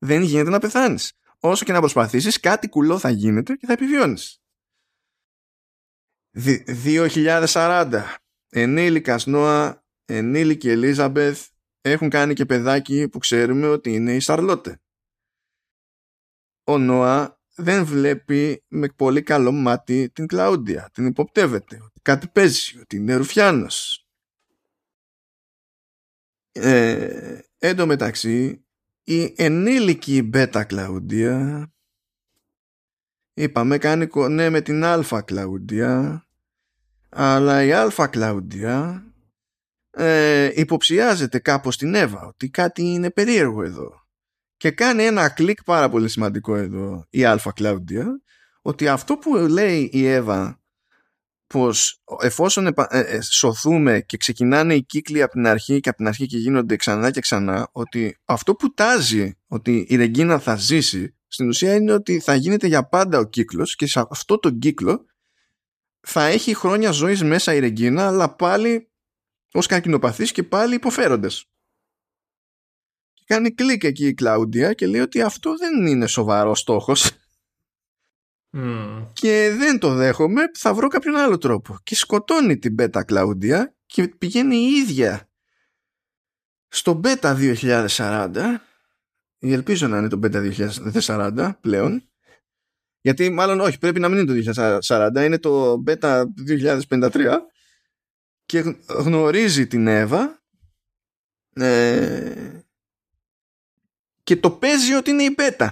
δεν 0.00 0.22
γίνεται 0.22 0.50
να 0.50 0.58
πεθάνεις. 0.58 1.12
Όσο 1.40 1.64
και 1.64 1.72
να 1.72 1.78
προσπαθήσεις, 1.78 2.40
κάτι 2.40 2.68
κουλό 2.68 2.98
θα 2.98 3.10
γίνεται 3.10 3.54
και 3.54 3.66
θα 3.66 3.72
επιβιώνεις. 3.72 4.40
2040. 6.32 8.16
Ενήλικας 8.48 9.26
Νόα, 9.26 9.84
ενήλικη 10.04 10.68
Ελίζαμπεθ 10.68 11.48
έχουν 11.80 12.08
κάνει 12.08 12.34
και 12.34 12.46
παιδάκι 12.46 13.08
που 13.08 13.18
ξέρουμε 13.18 13.68
ότι 13.68 13.92
είναι 13.92 14.14
η 14.14 14.20
Σαρλότε. 14.20 14.80
Ο 16.64 16.78
Νόα 16.78 17.40
δεν 17.54 17.84
βλέπει 17.84 18.64
με 18.68 18.88
πολύ 18.88 19.22
καλό 19.22 19.52
μάτι 19.52 20.10
την 20.10 20.26
Κλαούντια. 20.26 20.90
Την 20.92 21.06
υποπτεύεται. 21.06 21.80
Ότι 21.82 22.00
κάτι 22.02 22.28
παίζει. 22.28 22.78
Ότι 22.78 22.96
είναι 22.96 23.14
ρουφιάνος. 23.14 24.06
Ε, 26.52 27.40
εν 27.58 27.76
τω 27.76 27.86
μεταξύ 27.86 28.64
η 29.04 29.34
ενήλικη 29.36 30.22
Μπέτα 30.22 30.64
Κλαουντία 30.64 31.72
είπαμε 33.34 33.78
κάνει 33.78 34.06
κονέ 34.06 34.50
με 34.50 34.60
την 34.60 34.84
Αλφα 34.84 35.22
Κλαουντία 35.22 36.24
αλλά 37.08 37.64
η 37.64 37.72
Αλφα 37.72 38.06
Κλαουντία 38.06 39.04
ε, 39.90 40.50
υποψιάζεται 40.54 41.38
κάπως 41.38 41.76
την 41.76 41.94
Εύα 41.94 42.26
ότι 42.26 42.50
κάτι 42.50 42.82
είναι 42.82 43.10
περίεργο 43.10 43.62
εδώ. 43.62 44.08
Και 44.56 44.70
κάνει 44.70 45.02
ένα 45.02 45.28
κλικ 45.28 45.64
πάρα 45.64 45.88
πολύ 45.88 46.08
σημαντικό 46.08 46.56
εδώ 46.56 47.06
η 47.10 47.24
Αλφα 47.24 47.52
Κλαουντία 47.52 48.20
ότι 48.62 48.88
αυτό 48.88 49.16
που 49.16 49.34
λέει 49.34 49.90
η 49.92 50.06
Εύα 50.06 50.59
πως 51.52 52.02
εφόσον 52.20 52.66
ε, 52.66 52.72
ε, 52.88 53.20
σωθούμε 53.20 54.00
και 54.00 54.16
ξεκινάνε 54.16 54.74
οι 54.74 54.82
κύκλοι 54.82 55.22
από 55.22 55.32
την 55.32 55.46
αρχή 55.46 55.80
και 55.80 55.88
από 55.88 55.98
την 55.98 56.06
αρχή 56.06 56.26
και 56.26 56.38
γίνονται 56.38 56.76
ξανά 56.76 57.10
και 57.10 57.20
ξανά 57.20 57.68
ότι 57.72 58.18
αυτό 58.24 58.54
που 58.54 58.74
τάζει 58.74 59.38
ότι 59.46 59.86
η 59.88 59.96
Ρεγκίνα 59.96 60.38
θα 60.38 60.56
ζήσει 60.56 61.16
στην 61.26 61.48
ουσία 61.48 61.74
είναι 61.74 61.92
ότι 61.92 62.20
θα 62.20 62.34
γίνεται 62.34 62.66
για 62.66 62.88
πάντα 62.88 63.18
ο 63.18 63.24
κύκλος 63.24 63.76
και 63.76 63.86
σε 63.86 64.04
αυτό 64.10 64.38
το 64.38 64.50
κύκλο 64.50 65.06
θα 66.00 66.24
έχει 66.24 66.54
χρόνια 66.54 66.90
ζωής 66.90 67.22
μέσα 67.22 67.54
η 67.54 67.58
Ρεγκίνα 67.58 68.06
αλλά 68.06 68.34
πάλι 68.34 68.90
ως 69.52 69.66
καρκινοπαθής 69.66 70.32
και 70.32 70.42
πάλι 70.42 70.74
υποφέροντες. 70.74 71.44
Και 73.14 73.24
κάνει 73.26 73.50
κλικ 73.50 73.84
εκεί 73.84 74.06
η 74.06 74.14
Κλάουντια 74.14 74.72
και 74.72 74.86
λέει 74.86 75.00
ότι 75.00 75.22
αυτό 75.22 75.56
δεν 75.56 75.86
είναι 75.86 76.06
σοβαρό 76.06 76.54
στόχος 76.54 77.10
και 79.12 79.54
δεν 79.58 79.78
το 79.78 79.94
δέχομαι, 79.94 80.42
θα 80.54 80.74
βρω 80.74 80.88
κάποιον 80.88 81.16
άλλο 81.16 81.38
τρόπο. 81.38 81.78
Και 81.82 81.94
σκοτώνει 81.94 82.58
την 82.58 82.74
Beta 82.78 83.00
Κλαούντια 83.06 83.74
και 83.86 84.08
πηγαίνει 84.08 84.56
η 84.56 84.68
ίδια 84.70 85.28
στο 86.68 87.00
Beta 87.04 87.54
2040 87.64 88.56
ή 89.38 89.52
ελπίζω 89.52 89.86
να 89.86 89.98
είναι 89.98 90.08
το 90.08 90.20
Beta 90.22 90.70
2040 91.00 91.50
πλέον. 91.60 92.04
Γιατί 93.00 93.30
μάλλον 93.30 93.60
όχι 93.60 93.78
πρέπει 93.78 94.00
να 94.00 94.08
μην 94.08 94.18
είναι 94.18 94.42
το 94.42 94.52
2040 94.80 95.24
είναι 95.24 95.38
το 95.38 95.82
Beta 95.86 96.24
2053 96.88 97.36
και 98.46 98.76
γνωρίζει 98.88 99.66
την 99.66 99.86
Εύα 99.86 100.42
ε, 101.52 102.60
και 104.22 104.36
το 104.36 104.50
παίζει 104.50 104.94
ότι 104.94 105.10
είναι 105.10 105.22
η 105.22 105.34
Beta 105.38 105.68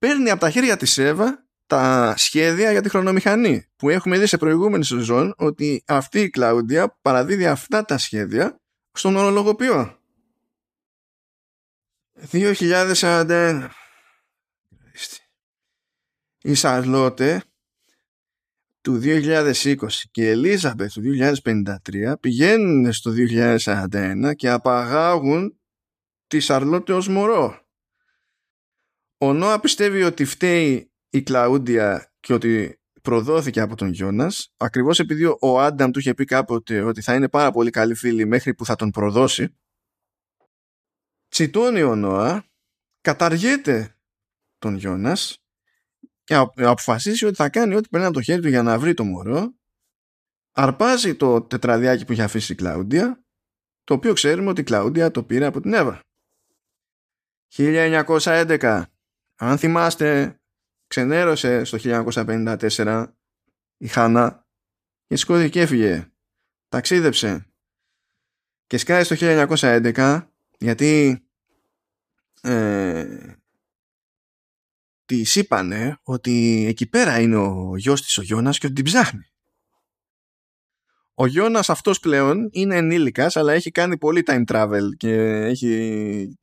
παίρνει 0.00 0.30
από 0.30 0.40
τα 0.40 0.50
χέρια 0.50 0.76
της 0.76 0.98
Εύα 0.98 1.44
τα 1.66 2.14
σχέδια 2.16 2.70
για 2.70 2.82
τη 2.82 2.88
χρονομηχανή 2.88 3.68
που 3.76 3.88
έχουμε 3.88 4.18
δει 4.18 4.26
σε 4.26 4.36
προηγούμενη 4.36 4.84
σεζόν 4.84 5.34
ότι 5.36 5.82
αυτή 5.86 6.20
η 6.20 6.30
Κλάουντια 6.30 6.98
παραδίδει 7.02 7.46
αυτά 7.46 7.84
τα 7.84 7.98
σχέδια 7.98 8.60
στον 8.92 9.16
ορολογοποιό. 9.16 9.98
2041 12.32 13.68
η 16.42 16.54
Σαρλότε 16.54 17.42
του 18.80 19.00
2020 19.02 19.74
και 20.10 20.22
η 20.22 20.28
Ελίζαμπεθ 20.28 20.92
του 20.92 21.02
2053 21.44 22.14
πηγαίνουν 22.20 22.92
στο 22.92 23.12
2041 23.64 24.32
και 24.36 24.50
απαγάγουν 24.50 25.60
τη 26.26 26.40
Σαρλότε 26.40 26.92
ως 26.92 27.08
μωρό. 27.08 27.69
Ο 29.22 29.32
Νόα 29.32 29.60
πιστεύει 29.60 30.02
ότι 30.02 30.24
φταίει 30.24 30.92
η 31.10 31.22
Κλαούντια 31.22 32.12
και 32.20 32.32
ότι 32.32 32.80
προδόθηκε 33.02 33.60
από 33.60 33.76
τον 33.76 33.88
Γιώνας 33.88 34.52
ακριβώς 34.56 34.98
επειδή 34.98 35.24
ο 35.40 35.60
Άνταμ 35.60 35.90
του 35.90 35.98
είχε 35.98 36.14
πει 36.14 36.24
κάποτε 36.24 36.82
ότι 36.82 37.00
θα 37.00 37.14
είναι 37.14 37.28
πάρα 37.28 37.50
πολύ 37.50 37.70
καλή 37.70 37.94
φίλη 37.94 38.26
μέχρι 38.26 38.54
που 38.54 38.64
θα 38.64 38.76
τον 38.76 38.90
προδώσει. 38.90 39.58
Τσιτώνει 41.28 41.82
ο 41.82 41.94
Νόα 41.94 42.44
καταργείται 43.00 43.96
τον 44.58 44.76
Γιώνας 44.76 45.42
και 46.24 46.34
αποφασίσει 46.56 47.26
ότι 47.26 47.36
θα 47.36 47.48
κάνει 47.48 47.74
ό,τι 47.74 47.88
περνάει 47.88 48.08
από 48.08 48.18
το 48.18 48.22
χέρι 48.22 48.42
του 48.42 48.48
για 48.48 48.62
να 48.62 48.78
βρει 48.78 48.94
το 48.94 49.04
μωρό. 49.04 49.54
Αρπάζει 50.52 51.16
το 51.16 51.42
τετραδιάκι 51.42 52.04
που 52.04 52.12
είχε 52.12 52.22
αφήσει 52.22 52.52
η 52.52 52.54
Κλαούντια 52.54 53.24
το 53.84 53.94
οποίο 53.94 54.12
ξέρουμε 54.12 54.50
ότι 54.50 54.60
η 54.60 54.64
Κλαούντια 54.64 55.10
το 55.10 55.24
πήρε 55.24 55.44
από 55.44 55.60
την 55.60 55.72
Εύα. 55.72 56.00
1911 57.56 58.82
αν 59.42 59.58
θυμάστε 59.58 60.40
ξενέρωσε 60.86 61.64
στο 61.64 61.78
1954 61.82 63.06
η 63.76 63.86
Χάνα 63.86 64.46
και 65.06 65.16
σηκώθηκε 65.16 65.48
και 65.48 65.60
έφυγε 65.60 66.10
ταξίδεψε 66.68 67.46
και 68.66 68.78
σκάει 68.78 69.04
στο 69.04 69.16
1911 69.18 70.26
γιατί 70.58 71.22
ε, 72.42 73.34
τη 75.04 75.22
είπανε 75.34 75.98
ότι 76.02 76.64
εκεί 76.68 76.88
πέρα 76.88 77.20
είναι 77.20 77.36
ο 77.36 77.76
γιος 77.76 78.02
της 78.02 78.18
ο 78.18 78.22
Γιώνας 78.22 78.58
και 78.58 78.66
ότι 78.66 78.74
την 78.74 78.84
ψάχνει. 78.84 79.24
Ο 81.14 81.26
Γιώνας 81.26 81.70
αυτός 81.70 82.00
πλέον 82.00 82.48
είναι 82.52 82.76
ενήλικας 82.76 83.36
αλλά 83.36 83.52
έχει 83.52 83.70
κάνει 83.70 83.98
πολύ 83.98 84.22
time 84.26 84.44
travel 84.44 84.96
και 84.96 85.12
έχει 85.44 86.38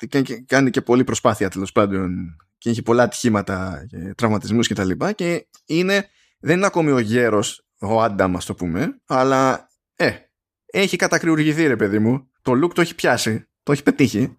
κάνει 0.45 0.69
και 0.69 0.81
πολύ 0.81 1.03
προσπάθεια 1.03 1.49
τέλος 1.49 1.71
πάντων 1.71 2.35
και 2.57 2.69
έχει 2.69 2.81
πολλά 2.81 3.03
ατυχήματα 3.03 3.85
και 3.89 4.13
τραυματισμούς 4.17 4.67
και 4.67 4.73
τα 4.73 4.83
λοιπά 4.83 5.11
και 5.11 5.47
είναι, 5.65 6.09
δεν 6.39 6.57
είναι 6.57 6.65
ακόμη 6.65 6.91
ο 6.91 6.99
γέρος 6.99 7.67
ο 7.79 8.01
Άνταμ 8.01 8.35
ας 8.35 8.45
το 8.45 8.55
πούμε 8.55 9.01
αλλά 9.05 9.69
ε, 9.95 10.11
έχει 10.65 10.95
κατακριουργηθεί 10.95 11.67
ρε 11.67 11.75
παιδί 11.75 11.99
μου. 11.99 12.31
Το 12.41 12.51
look 12.51 12.73
το 12.73 12.81
έχει 12.81 12.95
πιάσει 12.95 13.47
το 13.67 13.73
έχει 13.73 13.83
πετύχει. 13.83 14.37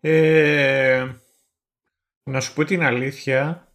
Ε, 0.00 1.06
να 2.22 2.40
σου 2.40 2.54
πω 2.54 2.64
την 2.64 2.82
αλήθεια, 2.82 3.72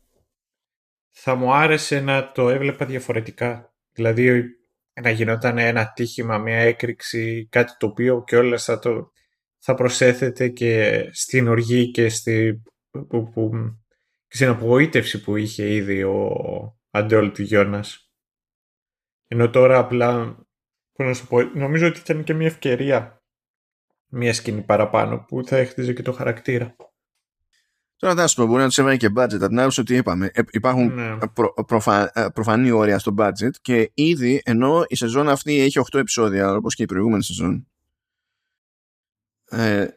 θα 1.09 1.35
μου 1.35 1.53
άρεσε 1.53 1.99
να 1.99 2.31
το 2.31 2.49
έβλεπα 2.49 2.85
διαφορετικά. 2.85 3.73
Δηλαδή 3.91 4.43
να 5.01 5.09
γινόταν 5.09 5.57
ένα 5.57 5.91
τύχημα, 5.93 6.37
μια 6.37 6.57
έκρηξη, 6.57 7.47
κάτι 7.51 7.73
το 7.77 7.87
οποίο 7.87 8.23
και 8.23 8.35
όλα 8.37 8.57
θα, 8.57 8.79
το, 8.79 9.11
θα 9.59 9.73
προσέθεται 9.73 10.49
και 10.49 11.01
στην 11.11 11.47
οργή 11.47 11.91
και 11.91 12.09
στη, 12.09 12.61
που, 12.89 13.29
που, 13.29 13.51
στην 14.27 14.47
απογοήτευση 14.47 15.21
που 15.21 15.35
είχε 15.35 15.73
ήδη 15.73 16.03
ο 16.03 16.31
Αντεόλ 16.89 17.31
του 17.31 17.41
Γιώνας. 17.41 18.11
Ενώ 19.27 19.49
τώρα 19.49 19.77
απλά, 19.77 20.37
να 20.97 21.13
σου 21.13 21.27
πω, 21.27 21.41
νομίζω 21.41 21.87
ότι 21.87 21.99
ήταν 21.99 22.23
και 22.23 22.33
μια 22.33 22.47
ευκαιρία 22.47 23.17
μια 24.09 24.33
σκηνή 24.33 24.61
παραπάνω 24.61 25.25
που 25.27 25.45
θα 25.45 25.57
έχτιζε 25.57 25.93
και 25.93 26.01
το 26.01 26.11
χαρακτήρα. 26.11 26.75
Τώρα 27.95 28.15
θα 28.15 28.27
σου 28.27 28.35
πω, 28.35 28.45
μπορεί 28.45 28.61
να 28.61 28.67
τους 28.67 28.77
έβαλε 28.77 28.97
και 28.97 29.07
budget. 29.07 29.33
Από 29.33 29.47
την 29.47 29.59
άποψη 29.59 29.79
ότι 29.79 29.95
είπαμε, 29.95 30.29
ε, 30.33 30.41
υπάρχουν 30.51 30.93
ναι. 30.93 31.17
προ, 31.33 31.53
προφα, 31.67 32.19
ε, 32.19 32.27
προφανή 32.33 32.71
όρια 32.71 32.99
στο 32.99 33.13
budget 33.17 33.51
και 33.61 33.91
ήδη 33.93 34.41
ενώ 34.45 34.83
η 34.87 34.95
σεζόν 34.95 35.29
αυτή 35.29 35.59
έχει 35.59 35.79
8 35.91 35.99
επεισόδια, 35.99 36.55
όπως 36.55 36.75
και 36.75 36.83
η 36.83 36.85
προηγούμενη 36.85 37.23
σεζόν, 37.23 37.67
ε, 39.49 39.87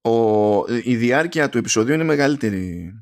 ο, 0.00 0.64
η 0.82 0.96
διάρκεια 0.96 1.48
του 1.48 1.58
επεισοδίου 1.58 1.94
είναι 1.94 2.04
μεγαλύτερη. 2.04 2.92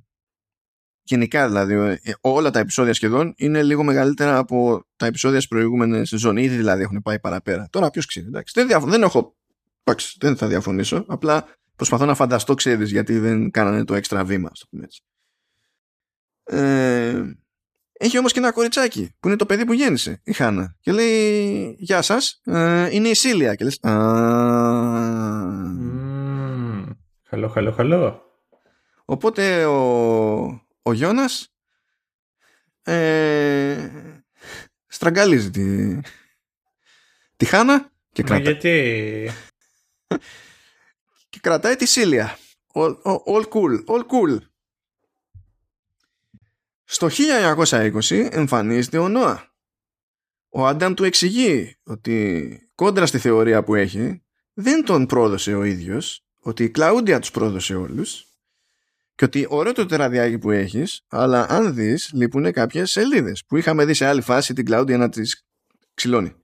Γενικά 1.03 1.47
δηλαδή, 1.47 1.75
ε, 2.03 2.13
όλα 2.21 2.51
τα 2.51 2.59
επεισόδια 2.59 2.95
σχεδόν 2.95 3.35
είναι 3.37 3.63
λίγο 3.63 3.83
μεγαλύτερα 3.83 4.39
από 4.39 4.85
τα 4.97 5.07
επεισόδια 5.07 5.37
στις 5.37 5.49
προηγούμενες 5.49 6.09
σεζόν. 6.09 6.37
Ήδη 6.37 6.57
δηλαδή 6.57 6.83
έχουν 6.83 7.03
πάει 7.03 7.21
παραπέρα. 7.21 7.69
Τώρα 7.71 7.91
ποιος 7.91 8.07
ξέρει, 8.07 8.27
εντάξει. 8.27 8.65
Δεν, 8.65 8.85
δεν 8.85 9.03
έχω. 9.03 9.37
Εντάξει, 9.85 10.17
δεν 10.21 10.37
θα 10.37 10.47
διαφωνήσω. 10.47 11.05
Απλά 11.09 11.47
Προσπαθώ 11.79 12.05
να 12.05 12.15
φανταστώ, 12.15 12.55
ξέρεις, 12.55 12.91
γιατί 12.91 13.19
δεν 13.19 13.51
κάνανε 13.51 13.85
το 13.85 13.95
έξτρα 13.95 14.25
βήμα, 14.25 14.51
στο 14.53 14.67
πούμε 14.71 14.85
έτσι. 14.85 15.03
Ε, 16.43 17.23
έχει 17.99 18.19
όμως 18.19 18.33
και 18.33 18.39
ένα 18.39 18.53
κοριτσάκι 18.53 19.15
που 19.21 19.29
είναι 19.29 19.37
το 19.37 19.47
παιδί 19.47 19.65
που 19.65 19.73
γέννησε 19.73 20.21
η 20.25 20.33
Χάνα. 20.33 20.77
Και 20.81 20.93
λέει 20.93 21.77
γεια 21.79 22.03
σας 22.03 22.41
ε, 22.45 22.89
είναι 22.95 23.09
η 23.09 23.15
Σίλια 23.15 23.55
και 23.55 23.65
λες 23.65 23.79
χαλό 27.29 27.49
χαλό 27.49 27.73
χαλό. 27.73 28.23
Οπότε 29.05 29.65
ο, 29.65 29.81
ο 30.83 30.93
Γιώνας 30.93 31.53
ε, 32.83 33.91
στραγγαλίζει 34.87 35.51
τη, 35.51 35.99
τη 37.37 37.45
Χάνα 37.45 37.91
και 38.13 38.25
Μα 38.29 38.39
γιατί; 38.39 39.31
και 41.31 41.39
κρατάει 41.41 41.77
τη 41.77 41.87
Σίλια. 41.87 42.39
All, 42.75 42.95
all, 43.05 43.45
cool, 43.53 43.85
all 43.87 44.03
cool. 44.13 44.39
Στο 46.91 47.09
1920 47.55 48.29
εμφανίζεται 48.31 48.99
ο 48.99 49.09
Νόα. 49.09 49.53
Ο 50.49 50.67
Άνταμ 50.67 50.95
του 50.95 51.05
εξηγεί 51.05 51.77
ότι 51.83 52.71
κόντρα 52.75 53.07
στη 53.07 53.19
θεωρία 53.19 53.65
που 53.65 53.75
έχει 53.75 54.23
δεν 54.53 54.85
τον 54.85 55.07
πρόδωσε 55.07 55.55
ο 55.55 55.65
ίδιος, 55.65 56.25
ότι 56.41 56.65
η 56.65 56.71
Κλαούντια 56.71 57.19
τους 57.19 57.31
πρόδωσε 57.31 57.75
όλους 57.75 58.27
και 59.15 59.25
ότι 59.25 59.47
ωραίο 59.49 59.73
το 59.73 59.87
τεραδιάκι 59.87 60.39
που 60.39 60.51
έχεις, 60.51 61.05
αλλά 61.09 61.47
αν 61.49 61.75
δεις 61.75 62.11
λείπουν 62.13 62.53
κάποιες 62.53 62.91
σελίδες 62.91 63.45
που 63.47 63.57
είχαμε 63.57 63.85
δει 63.85 63.95
σε 63.95 64.07
άλλη 64.07 64.21
φάση 64.21 64.55
την 64.55 64.65
Κλαούντια 64.65 64.97
να 64.97 65.09
τις 65.09 65.47
ξυλώνει. 65.95 66.35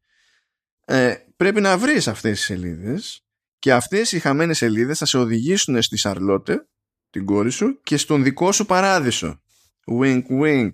Ε, 0.85 1.15
πρέπει 1.37 1.61
να 1.61 1.79
βρεις 1.79 2.09
αυτές 2.09 2.37
τις 2.37 2.45
σελίδες 2.45 3.25
και 3.59 3.73
αυτές 3.73 4.13
οι 4.13 4.19
χαμένες 4.19 4.57
σελίδες 4.57 4.99
θα 4.99 5.07
σε 5.07 5.19
οδηγήσουν 5.19 5.83
στη 5.83 5.97
Σαρλότε, 5.97 6.67
την 7.11 7.25
κόρη 7.25 7.51
σου, 7.51 7.81
και 7.83 7.97
στον 7.97 8.23
δικό 8.23 8.53
σου 8.53 8.67
παράδεισο. 8.67 9.39
Wink 9.91 10.23
wink. 10.29 10.71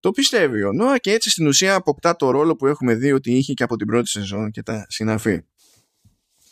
Το 0.00 0.10
πιστεύει 0.10 0.62
ο 0.62 0.72
Νόα 0.72 0.98
και 0.98 1.12
έτσι 1.12 1.30
στην 1.30 1.46
ουσία 1.46 1.74
αποκτά 1.74 2.16
το 2.16 2.30
ρόλο 2.30 2.56
που 2.56 2.66
έχουμε 2.66 2.94
δει 2.94 3.12
ότι 3.12 3.32
είχε 3.32 3.52
και 3.52 3.62
από 3.62 3.76
την 3.76 3.86
πρώτη 3.86 4.08
σεζόν 4.08 4.50
και 4.50 4.62
τα 4.62 4.86
συναφή. 4.88 5.44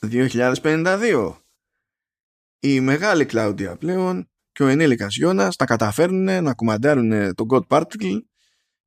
2052. 0.01 1.37
Η 2.59 2.81
μεγάλη 2.81 3.25
Κλάουντια 3.25 3.77
πλέον 3.77 4.31
και 4.53 4.63
ο 4.63 4.67
ενήλικας 4.67 5.17
Γιώνας 5.17 5.57
τα 5.57 5.65
καταφέρνουν 5.65 6.43
να 6.43 6.55
κουμαντάρουν 6.55 7.35
τον 7.35 7.47
God 7.51 7.67
Particle 7.69 8.19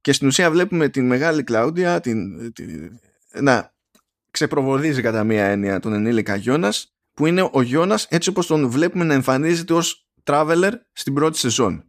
και 0.01 0.13
στην 0.13 0.27
ουσία 0.27 0.51
βλέπουμε 0.51 0.89
την 0.89 1.05
μεγάλη 1.05 1.43
Κλάουντια 1.43 1.99
την, 1.99 2.53
την, 2.53 2.99
να 3.41 3.73
ξεπροβοδίζει 4.31 5.01
κατά 5.01 5.23
μία 5.23 5.45
έννοια 5.45 5.79
τον 5.79 5.93
ενήλικα 5.93 6.35
Γιώνας 6.35 6.95
που 7.13 7.25
είναι 7.25 7.49
ο 7.51 7.61
Γιώνας 7.61 8.05
έτσι 8.09 8.29
όπως 8.29 8.47
τον 8.47 8.69
βλέπουμε 8.69 9.03
να 9.03 9.13
εμφανίζεται 9.13 9.73
ως 9.73 10.04
traveler 10.25 10.71
στην 10.91 11.13
πρώτη 11.13 11.37
σεζόν 11.37 11.85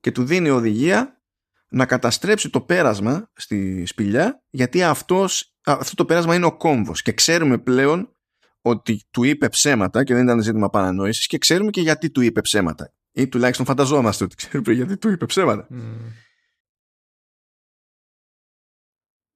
και 0.00 0.12
του 0.12 0.24
δίνει 0.24 0.50
οδηγία 0.50 1.22
να 1.68 1.86
καταστρέψει 1.86 2.50
το 2.50 2.60
πέρασμα 2.60 3.30
στη 3.34 3.86
σπηλιά 3.86 4.42
γιατί 4.50 4.82
αυτός, 4.82 5.54
αυτό 5.64 5.94
το 5.94 6.04
πέρασμα 6.04 6.34
είναι 6.34 6.46
ο 6.46 6.56
κόμβος 6.56 7.02
και 7.02 7.12
ξέρουμε 7.12 7.58
πλέον 7.58 8.12
ότι 8.60 9.02
του 9.10 9.22
είπε 9.24 9.48
ψέματα 9.48 10.04
και 10.04 10.14
δεν 10.14 10.24
ήταν 10.24 10.42
ζήτημα 10.42 10.70
παρανόησης 10.70 11.26
και 11.26 11.38
ξέρουμε 11.38 11.70
και 11.70 11.80
γιατί 11.80 12.10
του 12.10 12.20
είπε 12.20 12.40
ψέματα 12.40 12.92
ή 13.12 13.28
τουλάχιστον 13.28 13.66
φανταζόμαστε 13.66 14.24
ότι 14.24 14.36
ξέρουμε 14.36 14.72
γιατί 14.72 14.96
του 14.96 15.10
είπε 15.10 15.26
ψέματα. 15.26 15.68
Mm. 15.70 15.76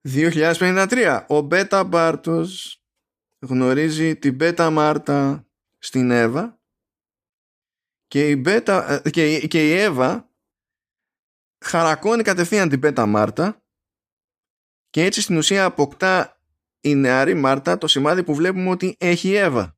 2053. 0.09 1.25
Ο 1.29 1.41
Μπέτα 1.41 1.85
Μπάρτος 1.85 2.81
γνωρίζει 3.39 4.17
την 4.17 4.35
Μπέτα 4.35 4.71
Μάρτα 4.71 5.47
στην 5.79 6.11
Εύα 6.11 6.61
και 8.13 8.29
η, 8.29 8.37
Μπέτα, 8.39 9.03
ε, 9.05 9.11
και, 9.11 9.47
και 9.47 9.69
η 9.69 9.73
Εύα 9.73 10.31
χαρακώνει 11.65 12.23
κατευθείαν 12.23 12.69
την 12.69 12.79
Μπέτα 12.79 13.07
Μάρτα 13.07 13.63
και 14.91 15.05
έτσι 15.05 15.21
στην 15.21 15.37
ουσία 15.37 15.65
αποκτά 15.65 16.41
η 16.81 16.95
νεαρή 16.95 17.35
Μάρτα 17.35 17.79
το 17.79 17.87
σημάδι 17.87 18.25
που 18.25 18.35
βλέπουμε 18.35 18.71
ότι 18.71 18.97
έχει 18.99 19.29
η 19.29 19.37
Εύα. 19.37 19.77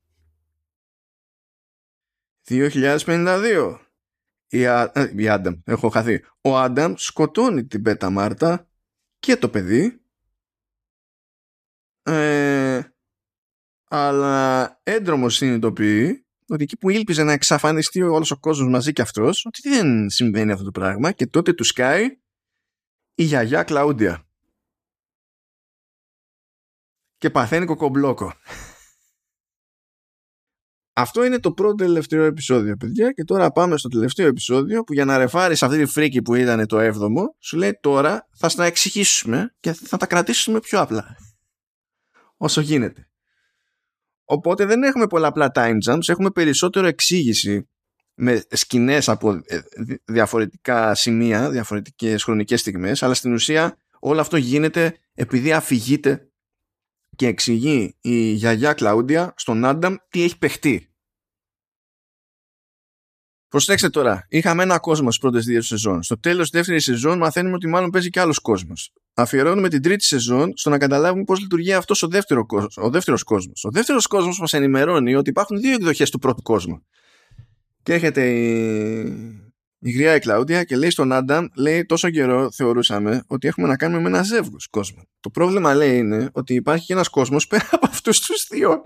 2052. 2.49 3.79
Η, 4.49 4.67
Α, 4.67 4.93
ε, 4.95 5.13
η 5.17 5.29
Άνταμ, 5.29 5.55
έχω 5.65 5.89
χαθεί. 5.89 6.25
Ο 6.41 6.59
Άνταμ 6.59 6.95
σκοτώνει 6.97 7.65
την 7.65 7.81
Μπέτα 7.81 8.11
Μάρτα 8.11 8.69
και 9.19 9.37
το 9.37 9.49
παιδί 9.49 10.03
ε, 12.03 12.83
αλλά 13.85 14.81
έντρομο 14.83 15.29
συνειδητοποιεί 15.29 16.24
ότι 16.49 16.63
εκεί 16.63 16.77
που 16.77 16.91
ήλπιζε 16.91 17.23
να 17.23 17.33
εξαφανιστεί 17.33 18.03
όλος 18.03 18.31
ο 18.31 18.39
κόσμος 18.39 18.69
μαζί 18.69 18.93
και 18.93 19.03
αυτός, 19.03 19.45
ότι 19.45 19.69
δεν 19.69 20.11
συμβαίνει 20.11 20.53
αυτό 20.53 20.65
το 20.65 20.71
πράγμα 20.71 21.13
και 21.13 21.27
τότε 21.27 21.53
του 21.53 21.65
σκάει 21.65 22.19
η 23.15 23.23
γιαγιά 23.25 23.63
Κλαούντια. 23.63 24.27
Και 27.17 27.31
παθαίνει 27.31 27.67
κοκομπλόκο. 27.67 28.33
Αυτό 30.97 31.25
είναι 31.25 31.41
το 31.41 31.53
πρώτο 31.53 31.75
τελευταίο 31.75 32.25
επεισόδιο, 32.25 32.77
παιδιά. 32.77 33.13
Και 33.13 33.25
τώρα 33.25 33.51
πάμε 33.51 33.77
στο 33.77 33.89
τελευταίο 33.89 34.27
επεισόδιο 34.27 34.85
που 34.85 34.93
για 34.93 35.05
να 35.05 35.19
ρεφάρεις 35.19 35.63
αυτή 35.63 35.79
τη 35.79 35.87
φρίκη 35.87 36.23
που 36.23 36.35
ήταν 36.35 36.67
το 36.67 36.79
7ο, 36.79 37.25
σου 37.39 37.57
λέει 37.57 37.79
τώρα 37.81 38.29
θα 38.33 38.49
στα 38.49 38.65
εξηγήσουμε 38.65 39.55
και 39.61 39.73
θα 39.73 39.97
τα 39.97 40.07
κρατήσουμε 40.07 40.61
πιο 40.61 40.81
απλά. 40.81 41.17
Όσο 42.37 42.61
γίνεται. 42.61 43.09
Οπότε 44.25 44.65
δεν 44.65 44.83
έχουμε 44.83 45.07
πολλαπλά 45.07 45.51
time 45.55 45.79
jumps, 45.87 46.09
έχουμε 46.09 46.31
περισσότερο 46.31 46.87
εξήγηση 46.87 47.69
με 48.15 48.43
σκηνές 48.51 49.09
από 49.09 49.31
ε, 49.45 49.61
διαφορετικά 50.05 50.95
σημεία, 50.95 51.51
διαφορετικές 51.51 52.25
χρονικές 52.25 52.61
στιγμές, 52.61 53.03
αλλά 53.03 53.15
στην 53.15 53.33
ουσία 53.33 53.77
όλο 54.01 54.21
αυτό 54.21 54.37
γίνεται 54.37 54.99
επειδή 55.15 55.53
αφηγείται 55.53 56.29
και 57.17 57.27
εξηγεί 57.27 57.97
η 58.01 58.33
γιαγιά 58.33 58.73
Κλαούντια 58.73 59.35
στον 59.37 59.65
Άνταμ 59.65 59.95
τι 60.09 60.23
έχει 60.23 60.39
παιχτεί. 60.39 60.89
Προσέξτε 63.49 63.91
τώρα, 63.91 64.27
είχαμε 64.29 64.63
ένα 64.63 64.79
κόσμο 64.79 65.11
στις 65.11 65.21
πρώτες 65.21 65.45
δύο 65.45 65.63
σεζόν. 65.63 66.03
Στο 66.03 66.21
τέλος 66.21 66.51
της 66.51 66.59
δεύτερης 66.59 66.85
σεζόν 66.85 67.19
μαθαίνουμε 67.19 67.55
ότι 67.55 67.69
μάλλον 67.69 67.91
παίζει 67.91 68.11
και 68.11 68.21
άλλος 68.21 68.39
κόσμος. 68.39 68.93
Αφιερώνουμε 69.15 69.69
την 69.69 69.83
τρίτη 69.83 70.05
σεζόν 70.05 70.53
στο 70.57 70.71
να 70.71 70.79
καταλάβουμε 70.79 71.25
πώς 71.25 71.41
λειτουργεί 71.41 71.73
αυτός 71.73 72.03
ο 72.03 72.09
δεύτερο 72.09 72.47
ο 72.77 72.91
δεύτερος 72.91 73.23
κόσμος. 73.23 73.65
Ο 73.65 73.71
δεύτερος 73.71 74.07
κόσμος 74.07 74.41
μας 74.41 74.53
ενημερώνει 74.53 75.15
ότι 75.15 75.31
υπάρχουν 75.31 75.61
δύο 75.61 75.73
εκδοχές 75.73 76.11
του 76.11 76.19
πρώτου 76.19 76.43
κόσμου. 76.43 76.83
Και 77.83 77.93
έρχεται 77.93 78.31
η, 78.31 79.01
η 79.79 79.91
γριά 79.91 80.15
η 80.15 80.19
Κλαούντια 80.19 80.65
και 80.65 80.77
λέει 80.77 80.91
στον 80.91 81.13
Άνταμ, 81.13 81.47
λέει 81.57 81.85
τόσο 81.85 82.11
καιρό 82.11 82.51
θεωρούσαμε 82.51 83.25
ότι 83.27 83.49
έχουμε 83.49 83.69
να 83.69 83.77
κάνουμε 83.77 84.01
με 84.01 84.09
ένα 84.09 84.23
ζεύγος 84.23 84.67
κόσμο. 84.67 85.03
Το 85.21 85.31
πρόβλημα 85.31 85.75
λέει 85.75 85.99
είναι 85.99 86.29
ότι 86.33 86.55
υπάρχει 86.55 86.87
και 86.87 86.93
ένας 86.93 87.09
κόσμος 87.09 87.47
πέρα 87.47 87.69
από 87.71 87.87
αυτούς 87.91 88.21
τους 88.21 88.47
δύο. 88.51 88.83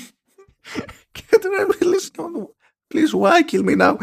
και 1.12 1.38
τώρα 1.40 1.66
λέει 1.80 1.98
Please, 2.94 3.14
why 3.14 3.42
kill 3.42 3.62
me 3.62 3.74
now? 3.74 3.96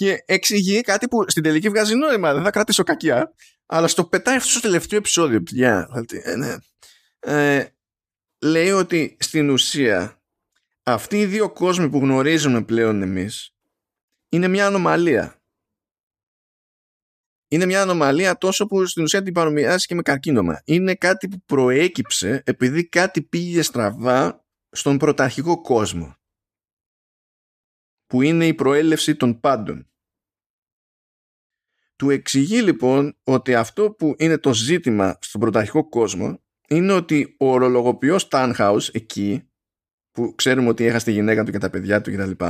Και 0.00 0.22
εξηγεί 0.26 0.80
κάτι 0.80 1.08
που 1.08 1.24
στην 1.26 1.42
τελική 1.42 1.68
βγάζει 1.68 1.94
νόημα. 1.94 2.34
Δεν 2.34 2.42
θα 2.42 2.50
κρατήσω 2.50 2.82
κακιά. 2.82 3.34
Αλλά 3.66 3.88
στο 3.88 4.04
πετάει 4.04 4.36
αυτό 4.36 4.50
στο 4.50 4.60
τελευταίο 4.60 4.98
επεισόδιο. 4.98 5.42
Yeah, 5.56 5.84
ε, 6.22 6.36
ναι. 6.36 6.56
ε, 7.18 7.66
λέει 8.40 8.70
ότι 8.70 9.16
στην 9.20 9.50
ουσία 9.50 10.22
αυτοί 10.82 11.18
οι 11.18 11.26
δύο 11.26 11.52
κόσμοι 11.52 11.90
που 11.90 11.98
γνωρίζουμε 11.98 12.62
πλέον 12.62 13.02
εμείς 13.02 13.54
είναι 14.28 14.48
μια 14.48 14.66
ανομαλία. 14.66 15.42
Είναι 17.48 17.66
μια 17.66 17.82
ανομαλία 17.82 18.38
τόσο 18.38 18.66
που 18.66 18.86
στην 18.86 19.02
ουσία 19.02 19.22
την 19.22 19.32
παρομοιάζει 19.32 19.86
και 19.86 19.94
με 19.94 20.02
καρκίνωμα. 20.02 20.62
Είναι 20.64 20.94
κάτι 20.94 21.28
που 21.28 21.42
προέκυψε 21.46 22.42
επειδή 22.46 22.88
κάτι 22.88 23.22
πήγε 23.22 23.62
στραβά 23.62 24.44
στον 24.70 24.98
πρωταρχικό 24.98 25.60
κόσμο 25.60 26.14
που 28.10 28.22
είναι 28.22 28.46
η 28.46 28.54
προέλευση 28.54 29.16
των 29.16 29.40
πάντων. 29.40 29.89
Του 32.00 32.10
εξηγεί 32.10 32.62
λοιπόν 32.62 33.16
ότι 33.24 33.54
αυτό 33.54 33.90
που 33.90 34.14
είναι 34.18 34.38
το 34.38 34.54
ζήτημα 34.54 35.18
στον 35.20 35.40
πρωταρχικό 35.40 35.88
κόσμο 35.88 36.42
είναι 36.68 36.92
ότι 36.92 37.36
ο 37.38 37.52
ορολογοποιός 37.52 38.28
Τάνχαους 38.28 38.88
εκεί 38.88 39.50
που 40.10 40.34
ξέρουμε 40.34 40.68
ότι 40.68 40.84
έχασε 40.84 41.04
τη 41.04 41.12
γυναίκα 41.12 41.44
του 41.44 41.50
και 41.50 41.58
τα 41.58 41.70
παιδιά 41.70 42.00
του 42.00 42.12
κτλ 42.12 42.44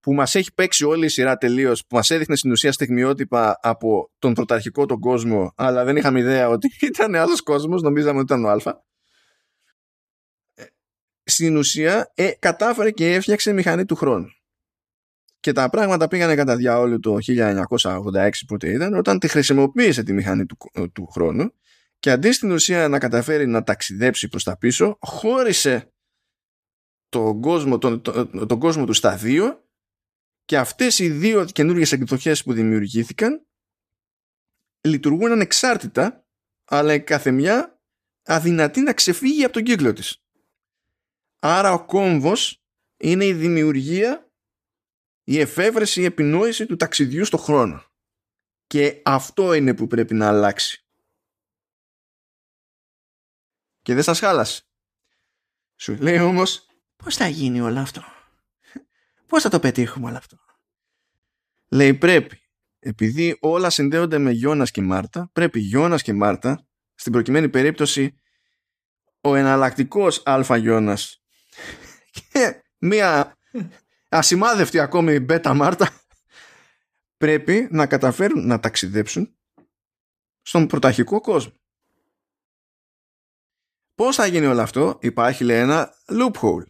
που 0.00 0.14
μας 0.14 0.34
έχει 0.34 0.54
παίξει 0.54 0.84
όλη 0.84 1.04
η 1.04 1.08
σειρά 1.08 1.36
τελείως, 1.36 1.86
που 1.86 1.96
μας 1.96 2.10
έδειχνε 2.10 2.36
στην 2.36 2.50
ουσία 2.50 2.72
στιγμιότυπα 2.72 3.58
από 3.62 4.10
τον 4.18 4.34
πρωταρχικό 4.34 4.86
τον 4.86 5.00
κόσμο 5.00 5.52
αλλά 5.56 5.84
δεν 5.84 5.96
είχαμε 5.96 6.18
ιδέα 6.18 6.48
ότι 6.48 6.68
ήταν 6.92 7.14
άλλος 7.14 7.42
κόσμος, 7.42 7.82
νομίζαμε 7.82 8.18
ότι 8.18 8.32
ήταν 8.32 8.44
ο 8.44 8.48
Α. 8.48 8.82
Ε, 10.54 10.64
στην 11.24 11.56
ουσία 11.56 12.12
ε, 12.14 12.30
κατάφερε 12.38 12.90
και 12.90 13.14
έφτιαξε 13.14 13.52
μηχανή 13.52 13.84
του 13.84 13.94
χρόνου 13.94 14.28
και 15.48 15.54
τα 15.54 15.68
πράγματα 15.68 16.08
πήγανε 16.08 16.34
κατά 16.34 16.56
διαόλου 16.56 17.00
το 17.00 17.16
1986 17.26 18.30
πότε 18.46 18.70
ήταν 18.70 18.94
όταν 18.94 19.18
τη 19.18 19.28
χρησιμοποίησε 19.28 20.02
τη 20.02 20.12
μηχανή 20.12 20.46
του, 20.46 20.56
του 20.92 21.06
χρόνου 21.06 21.52
και 21.98 22.10
αντί 22.10 22.32
στην 22.32 22.50
ουσία 22.50 22.88
να 22.88 22.98
καταφέρει 22.98 23.46
να 23.46 23.62
ταξιδέψει 23.62 24.28
προς 24.28 24.44
τα 24.44 24.58
πίσω 24.58 24.98
χώρισε 25.00 25.92
τον 27.08 27.40
κόσμο, 27.40 27.78
τον, 27.78 28.02
τον, 28.02 28.46
τον 28.48 28.58
κόσμο 28.58 28.84
του 28.84 28.92
στα 28.92 29.16
δύο 29.16 29.64
και 30.44 30.58
αυτές 30.58 30.98
οι 30.98 31.10
δύο 31.10 31.44
καινούργιες 31.44 31.92
εκδοχές 31.92 32.42
που 32.42 32.52
δημιουργήθηκαν 32.52 33.46
λειτουργούν 34.80 35.32
ανεξάρτητα 35.32 36.26
αλλά 36.64 36.94
η 36.94 37.00
καθεμιά 37.00 37.80
αδυνατή 38.22 38.80
να 38.80 38.92
ξεφύγει 38.92 39.44
από 39.44 39.52
τον 39.52 39.62
κύκλο 39.62 39.92
της. 39.92 40.22
Άρα 41.38 41.72
ο 41.72 41.84
κόμβος 41.84 42.62
είναι 42.96 43.24
η 43.24 43.32
δημιουργία 43.32 44.27
η 45.30 45.40
εφεύρεση, 45.40 46.00
η 46.00 46.04
επινόηση 46.04 46.66
του 46.66 46.76
ταξιδιού 46.76 47.24
στο 47.24 47.36
χρόνο. 47.36 47.84
Και 48.66 49.02
αυτό 49.04 49.52
είναι 49.52 49.74
που 49.74 49.86
πρέπει 49.86 50.14
να 50.14 50.28
αλλάξει. 50.28 50.86
Και 53.82 53.94
δεν 53.94 54.02
σας 54.02 54.18
χάλασε. 54.18 54.62
Σου 55.76 55.96
λέει 56.00 56.18
όμως 56.18 56.66
πώς 56.96 57.16
θα 57.16 57.26
γίνει 57.26 57.60
όλο 57.60 57.80
αυτό; 57.80 58.02
Πώς 59.26 59.42
θα 59.42 59.48
το 59.48 59.60
πετύχουμε 59.60 60.06
όλο 60.06 60.16
αυτό; 60.16 60.36
Λέει 61.68 61.94
πρέπει. 61.94 62.40
Επειδή 62.78 63.36
όλα 63.40 63.70
συνδέονται 63.70 64.18
με 64.18 64.30
Γιώνας 64.30 64.70
και 64.70 64.82
Μάρτα, 64.82 65.30
πρέπει 65.32 65.60
Γιώνας 65.60 66.02
και 66.02 66.12
Μάρτα, 66.12 66.66
στην 66.94 67.12
προκειμένη 67.12 67.48
περίπτωση 67.48 68.20
ο 69.20 69.34
εναλλακτικός 69.34 70.22
Αλφα 70.24 70.56
Γιώνας 70.56 71.22
και 72.32 72.62
μία 72.78 73.38
ασημάδευτοι 74.08 74.78
ακόμη 74.78 75.20
Μπέτα 75.20 75.54
Μάρτα 75.54 75.90
πρέπει 77.16 77.68
να 77.70 77.86
καταφέρουν 77.86 78.46
να 78.46 78.60
ταξιδέψουν 78.60 79.36
στον 80.42 80.66
πρωταρχικό 80.66 81.20
κόσμο. 81.20 81.52
Πώς 83.94 84.16
θα 84.16 84.26
γίνει 84.26 84.46
όλο 84.46 84.60
αυτό, 84.60 84.98
υπάρχει 85.00 85.44
λέει 85.44 85.58
ένα 85.58 85.94
loophole. 86.06 86.64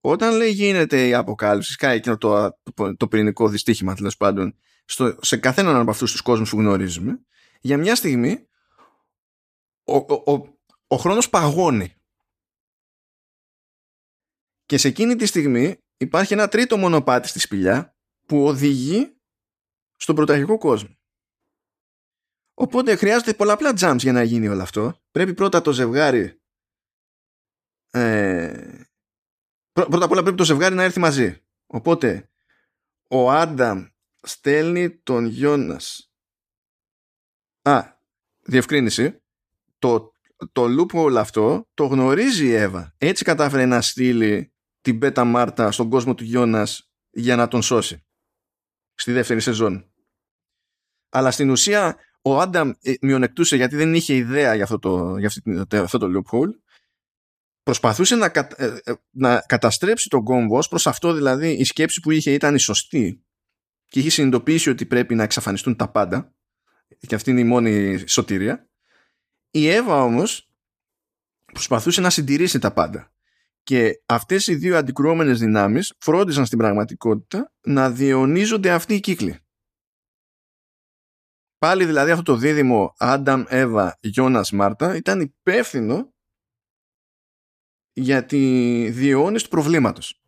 Όταν 0.00 0.36
λέει 0.36 0.50
γίνεται 0.50 1.08
η 1.08 1.14
αποκάλυψη, 1.14 1.72
σκάει 1.72 1.96
εκείνο 1.96 2.18
το, 2.18 2.58
το, 2.74 2.96
το 2.96 3.08
πυρηνικό 3.08 3.48
δυστύχημα 3.48 3.94
τέλος 3.94 4.16
πάντων 4.16 4.58
στο, 4.84 5.18
σε 5.20 5.36
καθέναν 5.36 5.76
από 5.76 5.90
αυτούς 5.90 6.10
τους 6.10 6.20
κόσμους 6.20 6.50
που 6.50 6.58
γνωρίζουμε, 6.58 7.20
για 7.60 7.78
μια 7.78 7.94
στιγμή 7.94 8.48
ο, 9.84 9.96
ο, 9.96 10.32
ο, 10.32 10.58
ο 10.86 10.96
χρόνος 10.96 11.30
παγώνει. 11.30 11.94
Και 14.66 14.78
σε 14.78 14.88
εκείνη 14.88 15.16
τη 15.16 15.26
στιγμή 15.26 15.81
υπάρχει 16.02 16.32
ένα 16.32 16.48
τρίτο 16.48 16.76
μονοπάτι 16.76 17.28
στη 17.28 17.38
σπηλιά 17.38 17.96
που 18.26 18.46
οδηγεί 18.46 19.16
στον 19.96 20.14
πρωταρχικό 20.14 20.58
κόσμο. 20.58 20.96
Οπότε 22.54 22.96
χρειάζεται 22.96 23.34
πολλαπλά 23.34 23.72
jumps 23.80 23.98
για 23.98 24.12
να 24.12 24.22
γίνει 24.22 24.48
όλο 24.48 24.62
αυτό. 24.62 24.94
Πρέπει 25.10 25.34
πρώτα 25.34 25.62
το 25.62 25.72
ζευγάρι 25.72 26.42
ε, 27.94 28.84
πρώτα 29.72 30.04
απ' 30.04 30.10
όλα 30.10 30.22
πρέπει 30.22 30.36
το 30.36 30.44
ζευγάρι 30.44 30.74
να 30.74 30.82
έρθει 30.82 31.00
μαζί. 31.00 31.42
Οπότε 31.66 32.30
ο 33.08 33.30
Άνταμ 33.30 33.86
στέλνει 34.20 34.90
τον 34.90 35.26
Γιώνας. 35.26 36.12
Α, 37.62 37.82
διευκρίνηση. 38.40 39.22
Το, 39.78 40.12
το 40.52 40.64
loophole 40.64 41.14
αυτό 41.16 41.68
το 41.74 41.84
γνωρίζει 41.84 42.46
η 42.46 42.54
Εύα. 42.54 42.94
Έτσι 42.98 43.24
κατάφερε 43.24 43.66
να 43.66 43.80
στείλει 43.80 44.51
την 44.82 44.98
Πέτα 44.98 45.24
Μάρτα 45.24 45.72
στον 45.72 45.90
κόσμο 45.90 46.14
του 46.14 46.24
Γιώνας 46.24 46.92
για 47.10 47.36
να 47.36 47.48
τον 47.48 47.62
σώσει 47.62 48.04
στη 48.94 49.12
δεύτερη 49.12 49.40
σεζόν. 49.40 49.92
Αλλά 51.08 51.30
στην 51.30 51.50
ουσία 51.50 51.96
ο 52.22 52.40
Άνταμ 52.40 52.70
ε, 52.80 52.94
μειονεκτούσε 53.00 53.56
γιατί 53.56 53.76
δεν 53.76 53.94
είχε 53.94 54.14
ιδέα 54.14 54.54
για 54.54 54.64
αυτό 54.64 54.78
το, 54.78 55.16
για 55.16 55.30
αυτό 55.82 55.98
το 55.98 56.06
loophole. 56.06 56.50
Προσπαθούσε 57.62 58.16
να, 58.16 58.32
ε, 58.56 58.78
ε, 58.84 58.92
να 59.10 59.40
καταστρέψει 59.40 60.08
τον 60.08 60.24
κόμβο 60.24 60.68
προς 60.68 60.86
αυτό 60.86 61.12
δηλαδή 61.12 61.50
η 61.52 61.64
σκέψη 61.64 62.00
που 62.00 62.10
είχε 62.10 62.32
ήταν 62.32 62.54
η 62.54 62.58
σωστή 62.58 63.24
και 63.86 63.98
είχε 63.98 64.10
συνειδητοποιήσει 64.10 64.70
ότι 64.70 64.86
πρέπει 64.86 65.14
να 65.14 65.22
εξαφανιστούν 65.22 65.76
τα 65.76 65.90
πάντα. 65.90 66.34
Και 67.06 67.14
αυτή 67.14 67.30
είναι 67.30 67.40
η 67.40 67.44
μόνη 67.44 68.04
σωτηρία. 68.06 68.68
Η 69.50 69.68
Εύα 69.68 70.02
όμως 70.02 70.50
προσπαθούσε 71.52 72.00
να 72.00 72.10
συντηρήσει 72.10 72.58
τα 72.58 72.72
πάντα 72.72 73.11
και 73.62 74.02
αυτές 74.06 74.46
οι 74.46 74.54
δύο 74.54 74.76
αντικρουόμενες 74.76 75.38
δυνάμεις 75.38 75.94
φρόντισαν 75.98 76.46
στην 76.46 76.58
πραγματικότητα 76.58 77.52
να 77.66 77.90
διαιωνίζονται 77.90 78.70
αυτοί 78.70 78.94
οι 78.94 79.00
κύκλοι. 79.00 79.38
Πάλι 81.58 81.84
δηλαδή 81.84 82.10
αυτό 82.10 82.22
το 82.22 82.36
δίδυμο 82.36 82.94
Άνταμ, 82.98 83.44
Εύα, 83.48 83.98
Γιώνας, 84.00 84.50
Μάρτα 84.50 84.96
ήταν 84.96 85.20
υπεύθυνο 85.20 86.14
για 87.92 88.24
τη 88.24 88.38
διαιώνιση 88.90 89.44
του 89.44 89.50
προβλήματος. 89.50 90.22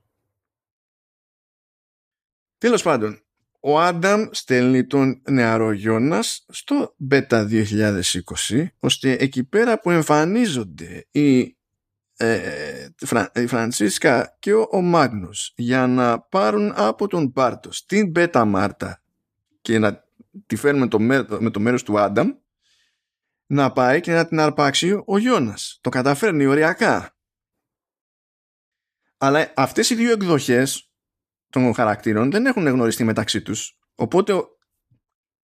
Τέλος 2.59 2.83
πάντων, 2.83 3.25
ο 3.61 3.81
Άνταμ 3.81 4.29
στέλνει 4.31 4.87
τον 4.87 5.23
νεαρό 5.31 5.73
Γιώνας 5.73 6.45
στο 6.49 6.97
Beta 7.11 7.65
2020 8.51 8.67
ώστε 8.79 9.13
εκεί 9.13 9.45
πέρα 9.45 9.81
που 9.81 9.91
εμφανίζονται 9.91 11.07
οι, 11.11 11.54
ε, 12.17 12.89
η 13.35 13.47
Φρανσίσκα 13.47 14.37
και 14.39 14.55
ο, 14.55 14.69
ο 14.71 14.81
Μάγνους 14.81 15.53
για 15.57 15.87
να 15.87 16.21
πάρουν 16.21 16.73
από 16.77 17.07
τον 17.07 17.33
Πάρτος 17.33 17.85
την 17.85 18.13
Beta 18.17 18.45
Μάρτα 18.47 19.03
και 19.61 19.79
να 19.79 20.05
τη 20.47 20.57
φέρουμε 20.57 20.89
το, 20.89 20.99
με 21.41 21.51
το 21.51 21.61
μέρος 21.61 21.83
του 21.83 21.99
Άνταμ 21.99 22.31
να 23.47 23.73
πάει 23.73 24.01
και 24.01 24.13
να 24.13 24.27
την 24.27 24.41
αρπάξει 24.41 25.03
ο 25.07 25.19
Γιώνας. 25.19 25.79
Το 25.81 25.89
καταφέρνει 25.89 26.47
οριακά. 26.47 27.17
Αλλά 29.17 29.53
αυτές 29.57 29.91
οι 29.91 29.95
δύο 29.95 30.13
εκδοχές 30.13 30.93
των 31.49 31.75
χαρακτήρων 31.75 32.31
δεν 32.31 32.47
έχουν 32.47 32.67
γνωριστεί 32.67 33.05
μεταξύ 33.05 33.43
τους. 33.43 33.79
Οπότε 33.95 34.35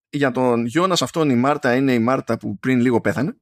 για 0.08 0.30
τον 0.30 0.66
Γιώνας 0.66 1.02
αυτόν 1.02 1.30
η 1.30 1.34
Μάρτα 1.34 1.74
είναι 1.74 1.92
η 1.92 1.98
Μάρτα 1.98 2.38
που 2.38 2.58
πριν 2.58 2.80
λίγο 2.80 3.00
πέθανε 3.00 3.36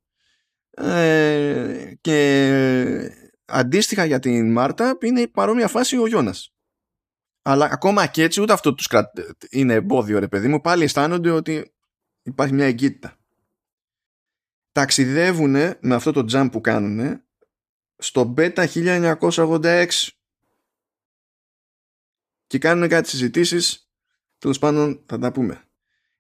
ε, 0.80 1.94
και 2.00 3.12
αντίστοιχα 3.44 4.05
για 4.05 4.18
την 4.18 4.52
Μάρτα 4.52 4.98
είναι 5.00 5.20
η 5.20 5.28
παρόμοια 5.28 5.68
φάση 5.68 5.98
ο 5.98 6.06
Γιώνας. 6.06 6.52
Αλλά 7.42 7.68
ακόμα 7.70 8.06
και 8.06 8.22
έτσι 8.22 8.40
ούτε 8.40 8.52
αυτό 8.52 8.74
τους 8.74 8.88
είναι 9.50 9.74
εμπόδιο 9.74 10.18
ρε 10.18 10.28
παιδί 10.28 10.48
μου 10.48 10.60
πάλι 10.60 10.84
αισθάνονται 10.84 11.30
ότι 11.30 11.72
υπάρχει 12.22 12.55
μια 12.55 12.66
εγκύτητα. 12.66 13.16
Ταξιδεύουν 14.72 15.52
με 15.80 15.94
αυτό 15.94 16.12
το 16.12 16.24
jump 16.32 16.48
που 16.52 16.60
κάνουν 16.60 17.22
στο 17.96 18.34
Beta 18.36 18.66
1986 18.66 19.88
και 22.46 22.59
κάνουν 22.59 22.88
κάτι 22.88 23.09
συζητήσεις. 23.09 23.90
Τέλος 24.38 24.59
πάντων, 24.59 25.02
θα 25.06 25.18
τα 25.18 25.32
πούμε. 25.32 25.64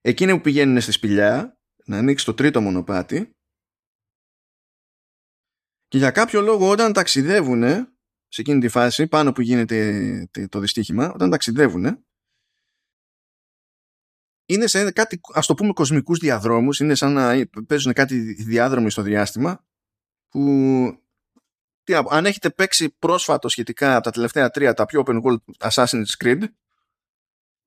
Εκείνοι 0.00 0.32
που 0.32 0.40
πηγαίνουν 0.40 0.80
στη 0.80 0.92
σπηλιά 0.92 1.58
να 1.84 1.98
ανοίξει 1.98 2.24
το 2.24 2.34
τρίτο 2.34 2.60
μονοπάτι 2.60 3.36
και 5.88 5.98
για 5.98 6.10
κάποιο 6.10 6.40
λόγο 6.40 6.70
όταν 6.70 6.92
ταξιδεύουν 6.92 7.62
σε 8.28 8.40
εκείνη 8.40 8.60
τη 8.60 8.68
φάση 8.68 9.06
πάνω 9.06 9.32
που 9.32 9.40
γίνεται 9.40 10.28
το 10.48 10.58
δυστύχημα 10.58 11.12
όταν 11.12 11.30
ταξιδεύουν 11.30 12.04
είναι 14.46 14.66
σε 14.66 14.90
κάτι 14.90 15.20
ας 15.32 15.46
το 15.46 15.54
πούμε 15.54 15.72
κοσμικούς 15.72 16.18
διαδρόμους 16.18 16.80
είναι 16.80 16.94
σαν 16.94 17.12
να 17.12 17.46
παίζουν 17.66 17.92
κάτι 17.92 18.32
διάδρομοι 18.32 18.90
στο 18.90 19.02
διάστημα 19.02 19.66
που 20.28 20.42
τι, 21.82 21.94
αν 21.94 22.26
έχετε 22.26 22.50
παίξει 22.50 22.90
πρόσφατο 22.98 23.48
σχετικά 23.48 23.94
από 23.94 24.04
τα 24.04 24.10
τελευταία 24.10 24.50
τρία 24.50 24.74
τα 24.74 24.86
πιο 24.86 25.02
open 25.06 25.22
world 25.22 25.70
Assassin's 25.70 26.24
Creed 26.24 26.42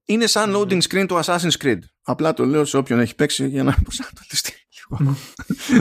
είναι 0.05 0.27
σαν 0.27 0.53
loading 0.55 0.81
screen 0.81 1.05
του 1.07 1.19
Assassin's 1.23 1.57
Creed. 1.57 1.79
Απλά 2.01 2.33
το 2.33 2.45
λέω 2.45 2.65
σε 2.65 2.77
όποιον 2.77 2.99
έχει 2.99 3.15
παίξει 3.15 3.47
για 3.47 3.63
να 3.63 3.77
προσανατολιστεί 3.83 4.53
λίγο. 4.89 5.15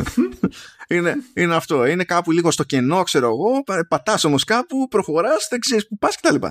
είναι, 0.91 1.17
είναι 1.35 1.55
αυτό. 1.55 1.87
Είναι 1.87 2.05
κάπου 2.05 2.33
λίγο 2.33 2.51
στο 2.51 2.65
κενό, 2.65 3.03
ξέρω 3.03 3.27
εγώ. 3.27 3.63
Πατάς 3.89 4.25
όμως 4.25 4.45
κάπου, 4.45 4.89
προχωράς, 4.89 5.47
δεν 5.51 5.59
ξέρεις 5.61 5.89
που 5.89 5.99
πας 5.99 6.17
κτλ. 6.17 6.47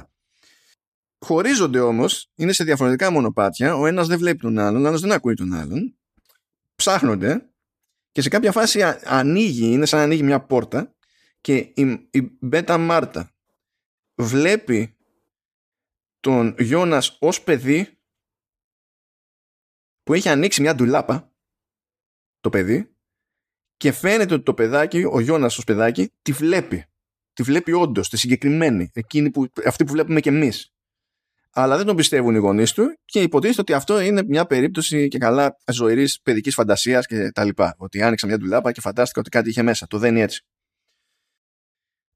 Χωρίζονται 1.26 1.80
όμως, 1.80 2.32
είναι 2.36 2.52
σε 2.52 2.64
διαφορετικά 2.64 3.12
μονοπάτια. 3.12 3.76
Ο 3.76 3.86
ένας 3.86 4.08
δεν 4.08 4.18
βλέπει 4.18 4.40
τον 4.40 4.60
άλλον, 4.60 4.86
ο 4.86 4.88
άλλος 4.88 5.02
δεν 5.02 5.12
ακούει 5.12 5.34
τον 5.34 5.54
άλλον. 5.54 5.98
Ψάχνονται 6.76 7.50
και 8.12 8.22
σε 8.22 8.30
κάποια 8.30 8.52
φάση 8.52 8.84
ανοίγει, 9.04 9.72
είναι 9.72 9.86
σαν 9.86 10.00
να 10.00 10.06
ανοίγει 10.06 10.24
μια 10.24 10.46
πόρτα 10.46 10.96
και 11.42 11.56
η, 11.56 12.10
η 12.12 12.38
Μπέτα 12.42 12.78
Μάρτα 12.78 13.32
βλέπει 14.16 14.98
τον 16.20 16.56
Γιώνας 16.60 17.18
ως 17.20 17.44
παιδί 17.44 18.00
που 20.04 20.14
έχει 20.14 20.30
ανοίξει 20.30 20.62
μια 20.62 20.76
ντουλάπα 20.76 21.34
το 22.40 22.50
παιδί 22.50 22.99
και 23.80 23.92
φαίνεται 23.92 24.34
ότι 24.34 24.44
το 24.44 24.54
παιδάκι, 24.54 25.04
ο 25.12 25.20
Γιώνας 25.20 25.58
ως 25.58 25.64
παιδάκι, 25.64 26.12
τη 26.22 26.32
βλέπει. 26.32 26.86
Τη 27.34 27.44
βλέπει 27.44 27.72
όντως, 27.72 28.10
τη 28.10 28.18
συγκεκριμένη, 28.18 28.90
εκείνη 28.94 29.32
που, 29.32 29.48
αυτή 29.66 29.84
που 29.84 29.92
βλέπουμε 29.92 30.20
και 30.20 30.30
εμείς. 30.30 30.74
Αλλά 31.52 31.78
δεν 31.78 31.86
τον 31.86 31.96
πιστεύουν 31.96 32.36
οι 32.36 32.38
γονείς 32.38 32.74
του 32.74 32.98
και 33.06 33.22
υποτίθεται 33.22 33.62
ότι 33.62 33.74
αυτό 33.74 34.00
είναι 34.00 34.24
μια 34.24 34.46
περίπτωση 34.46 35.08
και 35.08 35.18
καλά 35.18 35.58
ζωηρής 35.72 36.22
παιδικής 36.22 36.54
φαντασίας 36.54 37.06
και 37.06 37.32
τα 37.32 37.44
λοιπά. 37.44 37.76
Ότι 37.78 38.02
άνοιξα 38.02 38.28
μια 38.28 38.38
ντουλάπα 38.38 38.72
και 38.72 38.82
φαντάστηκα 38.82 39.20
ότι 39.20 39.30
κάτι 39.30 39.50
είχε 39.50 39.62
μέσα. 39.62 39.88
Το 39.88 39.98
δεν 39.98 40.16
είναι 40.16 40.24
έτσι. 40.24 40.46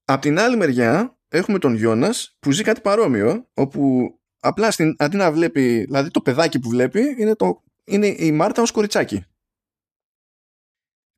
Απ' 0.06 0.22
την 0.22 0.40
άλλη 0.40 0.57
μεριά 0.57 1.18
έχουμε 1.27 1.60
τον 1.60 1.76
Γιώνας 1.76 2.35
που 2.40 2.52
ζει 2.52 2.64
κάτι 2.64 2.81
παρόμοιο 2.81 3.49
όπου 3.53 4.10
απλά 4.40 4.72
στην, 4.72 4.95
αντί 4.98 5.18
να 5.18 5.31
βλέπει, 5.31 5.84
δηλαδή 5.84 6.10
το 6.10 6.22
παιδάκι 6.22 6.60
που 6.60 6.69
βλέπει 6.69 7.15
είναι, 7.18 7.35
το, 7.35 7.64
είναι 7.84 8.07
η 8.07 8.31
Μάρτα 8.31 8.61
ως 8.61 8.72
κοριτσάκι. 8.72 9.26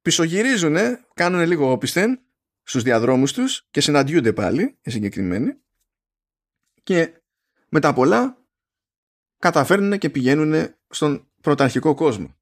Πισωγυρίζουν, 0.06 0.76
κάνουν 1.14 1.46
λίγο 1.46 1.72
όπισθεν 1.72 2.22
στους 2.64 2.84
διαδρόμους 2.84 3.34
τους 3.34 3.68
και 3.72 3.82
συναντιούνται 3.82 4.34
πάλι 4.34 4.78
οι 4.82 4.90
συγκεκριμένοι 4.92 5.58
και 6.84 7.22
μετά 7.70 7.94
πολλά 7.94 8.46
καταφέρνουν 9.38 9.98
και 9.98 10.10
πηγαίνουν 10.10 10.76
στον 10.90 11.32
πρωταρχικό 11.42 11.94
κόσμο. 11.94 12.36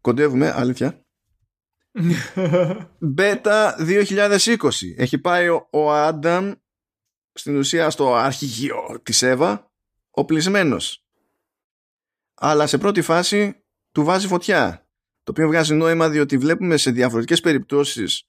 Κοντεύουμε, 0.00 0.50
αλήθεια. 0.50 1.06
Μπέτα 2.98 3.76
2020. 3.78 4.70
Έχει 4.96 5.18
πάει 5.18 5.48
ο 5.70 5.92
Άνταμ 5.92 6.52
στην 7.32 7.56
ουσία 7.56 7.90
στο 7.90 8.14
αρχηγείο 8.14 9.00
της 9.02 9.22
Εύα 9.22 9.72
οπλισμένος. 10.10 11.06
Αλλά 12.34 12.66
σε 12.66 12.78
πρώτη 12.78 13.02
φάση 13.02 13.65
του 13.96 14.04
βάζει 14.04 14.26
φωτιά. 14.26 14.86
Το 15.22 15.30
οποίο 15.30 15.46
βγάζει 15.46 15.74
νόημα 15.74 16.08
διότι 16.08 16.38
βλέπουμε 16.38 16.76
σε 16.76 16.90
διαφορετικές 16.90 17.40
περιπτώσεις 17.40 18.28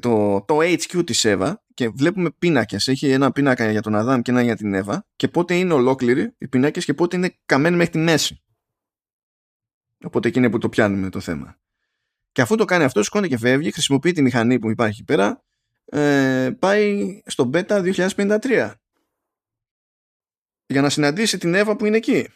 το, 0.00 0.44
το 0.46 0.58
HQ 0.58 1.06
της 1.06 1.24
Εύα 1.24 1.64
και 1.74 1.88
βλέπουμε 1.88 2.30
πίνακες. 2.38 2.88
Έχει 2.88 3.10
ένα 3.10 3.32
πίνακα 3.32 3.70
για 3.70 3.80
τον 3.80 3.94
Αδάμ 3.94 4.20
και 4.20 4.30
ένα 4.30 4.42
για 4.42 4.56
την 4.56 4.74
Εύα 4.74 5.06
και 5.16 5.28
πότε 5.28 5.54
είναι 5.54 5.72
ολόκληροι 5.72 6.34
οι 6.38 6.48
πίνακες 6.48 6.84
και 6.84 6.94
πότε 6.94 7.16
είναι 7.16 7.36
καμένοι 7.46 7.76
μέχρι 7.76 7.92
τη 7.92 7.98
μέση. 7.98 8.42
Οπότε 10.04 10.28
εκεί 10.28 10.38
είναι 10.38 10.50
που 10.50 10.58
το 10.58 10.68
πιάνουμε 10.68 11.08
το 11.08 11.20
θέμα. 11.20 11.58
Και 12.32 12.42
αφού 12.42 12.56
το 12.56 12.64
κάνει 12.64 12.84
αυτό, 12.84 13.02
σηκώνει 13.02 13.28
και 13.28 13.38
φεύγει, 13.38 13.70
χρησιμοποιεί 13.70 14.12
τη 14.12 14.22
μηχανή 14.22 14.58
που 14.58 14.70
υπάρχει 14.70 14.94
εκεί 14.94 15.04
πέρα, 15.04 15.44
ε, 15.84 16.50
πάει 16.58 17.22
στο 17.26 17.50
Beta 17.52 17.92
2053 17.92 18.72
για 20.66 20.80
να 20.80 20.88
συναντήσει 20.88 21.38
την 21.38 21.54
Εύα 21.54 21.76
που 21.76 21.86
είναι 21.86 21.96
εκεί. 21.96 22.28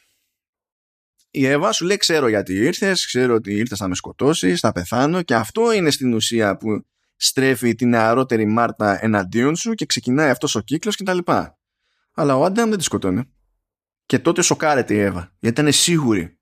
Η 1.31 1.47
Εύα 1.47 1.73
σου 1.73 1.85
λέει 1.85 1.97
ξέρω 1.97 2.29
γιατί 2.29 2.55
ήρθες, 2.55 3.07
ξέρω 3.07 3.35
ότι 3.35 3.55
ήρθες 3.55 3.81
να 3.81 3.89
με 3.89 3.95
σκοτώσεις, 3.95 4.61
θα 4.61 4.73
πεθάνω 4.73 5.23
και 5.23 5.35
αυτό 5.35 5.73
είναι 5.73 5.91
στην 5.91 6.15
ουσία 6.15 6.57
που 6.57 6.87
στρέφει 7.17 7.75
την 7.75 7.89
νεαρότερη 7.89 8.47
Μάρτα 8.47 9.05
εναντίον 9.05 9.57
σου 9.57 9.75
και 9.75 9.87
ξεκινάει 9.87 10.31
αυτός 10.31 10.55
ο 10.55 10.61
κύκλος 10.61 10.97
κτλ. 10.97 11.19
Αλλά 12.13 12.37
ο 12.37 12.45
Άνταμ 12.45 12.69
δεν 12.69 12.79
τη 12.79 12.85
σκοτώνει. 12.85 13.35
Και 14.07 14.19
τότε 14.19 14.43
σοκάρεται 14.43 14.95
η 14.95 14.99
Εύα 14.99 15.35
γιατί 15.39 15.61
ήταν 15.61 15.73
σίγουρη 15.73 16.39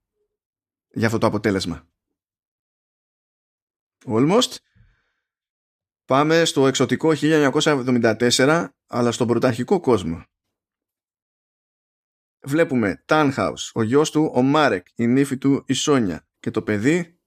για 0.88 1.06
αυτό 1.06 1.18
το 1.18 1.26
αποτέλεσμα. 1.26 1.88
Almost. 4.06 4.56
Πάμε 6.04 6.44
στο 6.44 6.66
εξωτικό 6.66 7.12
1974, 7.14 8.66
αλλά 8.86 9.12
στον 9.12 9.26
πρωταρχικό 9.26 9.80
κόσμο. 9.80 10.24
Βλέπουμε 12.46 13.02
Τάνχαους, 13.06 13.70
ο 13.74 13.82
γιος 13.82 14.10
του 14.10 14.32
ο 14.34 14.42
Μάρεκ, 14.42 14.86
η 14.94 15.06
νύφη 15.06 15.38
του 15.38 15.64
η 15.66 15.72
Σόνια. 15.72 16.26
Και 16.40 16.50
το 16.50 16.62
παιδί; 16.62 17.18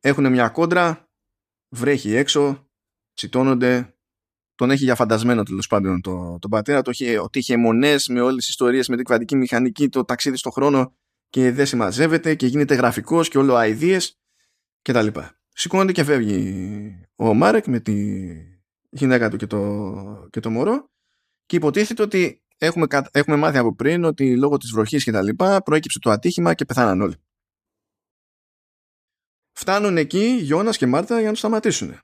Έχουν 0.00 0.30
μια 0.30 0.48
κόντρα, 0.48 1.10
βρέχει 1.68 2.14
έξω, 2.14 2.70
τσιτώνονται, 3.14 3.96
τον 4.54 4.70
έχει 4.70 4.84
για 4.84 4.94
φαντασμένο 4.94 5.42
τέλος 5.42 5.66
πάντων 5.66 6.00
τον 6.00 6.38
το 6.38 6.48
πατέρα, 6.48 6.82
το 6.82 6.90
έχει, 6.90 7.16
ότι 7.16 7.38
είχε 7.38 7.56
μονές 7.56 8.08
με 8.08 8.20
όλες 8.20 8.36
τις 8.36 8.48
ιστορίες 8.48 8.88
με 8.88 8.96
την 8.96 9.04
κβαντική 9.04 9.36
μηχανική, 9.36 9.88
το 9.88 10.04
ταξίδι 10.04 10.36
στον 10.36 10.52
χρόνο 10.52 10.96
και 11.28 11.52
δεν 11.52 11.66
συμμαζεύεται 11.66 12.34
και 12.34 12.46
γίνεται 12.46 12.74
γραφικός 12.74 13.28
και 13.28 13.38
όλο 13.38 13.54
αηδίες 13.54 14.18
και 14.82 14.92
τα 14.92 15.02
λοιπά. 15.02 15.40
Σηκώνεται 15.48 15.92
και 15.92 16.04
φεύγει 16.04 17.08
ο 17.16 17.34
Μάρεκ 17.34 17.66
με 17.66 17.80
τη 17.80 18.26
γυναίκα 18.90 19.30
του 19.30 19.36
και 19.36 19.46
το, 19.46 20.28
και 20.30 20.40
το 20.40 20.50
μωρό 20.50 20.90
και 21.46 21.56
υποτίθεται 21.56 22.02
ότι 22.02 22.45
έχουμε, 22.58 22.86
έχουμε 23.10 23.36
μάθει 23.36 23.58
από 23.58 23.74
πριν 23.74 24.04
ότι 24.04 24.36
λόγω 24.36 24.56
της 24.56 24.70
βροχής 24.70 25.04
και 25.04 25.12
τα 25.12 25.22
λοιπά 25.22 25.62
προέκυψε 25.62 25.98
το 25.98 26.10
ατύχημα 26.10 26.54
και 26.54 26.64
πεθάναν 26.64 27.00
όλοι. 27.00 27.14
Φτάνουν 29.52 29.96
εκεί 29.96 30.38
Γιώνας 30.40 30.76
και 30.76 30.86
Μάρτα 30.86 31.14
για 31.14 31.24
να 31.24 31.30
τους 31.30 31.38
σταματήσουν 31.38 31.98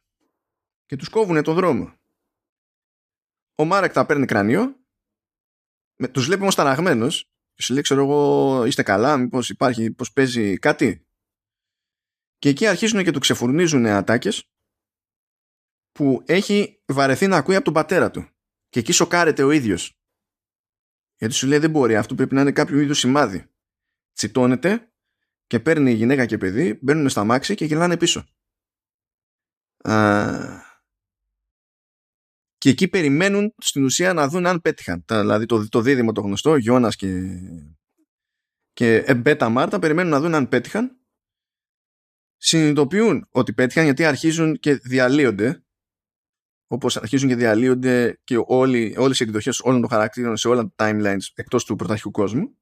και 0.87 0.97
τους 0.97 1.09
κόβουν 1.09 1.43
το 1.43 1.55
δρόμο. 1.55 1.95
Ο 3.55 3.65
Μάρεκ 3.65 3.93
τα 3.93 4.07
παίρνει 4.07 4.27
κρανίο 4.27 4.77
τους 6.13 6.25
βλέπει 6.25 6.43
όμως 6.43 6.55
ταραγμένος 6.55 7.25
και 7.55 7.63
σου 7.63 7.73
λέει 7.73 7.83
ξέρω 7.83 8.03
εγώ 8.03 8.65
είστε 8.65 8.83
καλά 8.83 9.17
μήπως 9.17 9.51
υπάρχει 9.51 9.91
πως 9.93 10.13
παίζει 10.13 10.59
κάτι 10.59 11.07
και 12.39 12.49
εκεί 12.49 12.67
αρχίζουν 12.67 13.05
και 13.05 13.11
του 13.11 13.19
ξεφουρνίζουν 13.19 13.87
ατάκες 13.87 14.45
που 15.93 16.23
έχει 16.27 16.83
βαρεθεί 16.87 17.27
να 17.27 17.37
ακούει 17.37 17.55
από 17.55 17.65
τον 17.65 17.75
πατέρα 17.75 18.11
του. 18.11 18.29
Και 18.69 18.79
εκεί 18.79 18.93
σοκάρεται 18.93 19.43
ο 19.43 19.51
ίδιος. 19.51 19.97
Γιατί 21.23 21.37
σου 21.37 21.47
λέει 21.47 21.59
δεν 21.59 21.71
μπορεί, 21.71 21.97
αυτό 21.97 22.15
πρέπει 22.15 22.35
να 22.35 22.41
είναι 22.41 22.53
κάποιο 22.53 22.81
είδους 22.81 22.99
σημάδι. 22.99 23.51
Τσιτώνεται 24.13 24.93
και 25.47 25.61
παίρνει 25.61 25.91
η 25.91 25.95
γυναίκα 25.95 26.27
και 26.27 26.39
παιδί, 26.39 26.79
μπαίνουν 26.83 27.09
στα 27.09 27.25
μάξι 27.25 27.55
και 27.55 27.65
γυρνάνε 27.65 27.97
πίσω. 27.97 28.27
Α... 29.79 29.95
Και 32.59 32.69
εκεί 32.69 32.89
περιμένουν 32.89 33.55
στην 33.59 33.85
ουσία 33.85 34.13
να 34.13 34.29
δουν 34.29 34.47
αν 34.47 34.61
πέτυχαν. 34.61 35.05
Δηλαδή 35.07 35.47
το, 35.47 35.69
το 35.69 35.81
δίδυμο 35.81 36.13
το 36.13 36.21
γνωστό, 36.21 36.57
Γιώνας 36.57 36.97
και, 36.97 37.41
και 38.73 39.15
Μπέτα 39.15 39.49
Μάρτα, 39.49 39.79
περιμένουν 39.79 40.11
να 40.11 40.21
δουν 40.21 40.35
αν 40.35 40.49
πέτυχαν. 40.49 41.01
Συνειδητοποιούν 42.37 43.29
ότι 43.31 43.53
πέτυχαν 43.53 43.85
γιατί 43.85 44.05
αρχίζουν 44.05 44.59
και 44.59 44.75
διαλύονται 44.75 45.65
όπως 46.73 46.97
αρχίζουν 46.97 47.29
και 47.29 47.37
διαλύονται 47.37 48.21
και 48.25 48.43
όλοι, 48.47 48.95
όλες 48.99 49.21
οι 49.21 49.23
εκδοχές 49.23 49.61
όλων 49.61 49.81
των 49.81 49.91
χαρακτήρων 49.91 50.37
σε 50.37 50.49
όλα 50.49 50.73
τα 50.77 50.91
timelines 50.91 51.31
εκτός 51.35 51.65
του 51.65 51.77
πρωταρχικού 51.77 52.11
κόσμου. 52.11 52.59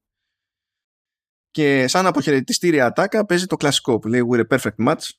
Και 1.51 1.87
σαν 1.87 2.05
αποχαιρετιστήρια 2.05 2.85
ατάκα 2.85 3.25
παίζει 3.25 3.45
το 3.45 3.55
κλασικό 3.55 3.99
που 3.99 4.07
λέει 4.07 4.21
We're 4.29 4.45
a 4.47 4.57
perfect 4.57 4.87
match, 4.87 5.09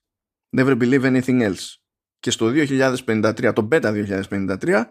never 0.57 0.79
believe 0.79 1.03
anything 1.03 1.53
else. 1.53 1.75
Και 2.19 2.31
στο 2.31 2.51
2053, 2.55 3.53
το 3.55 3.69
beta 3.71 4.07
2053, 4.29 4.85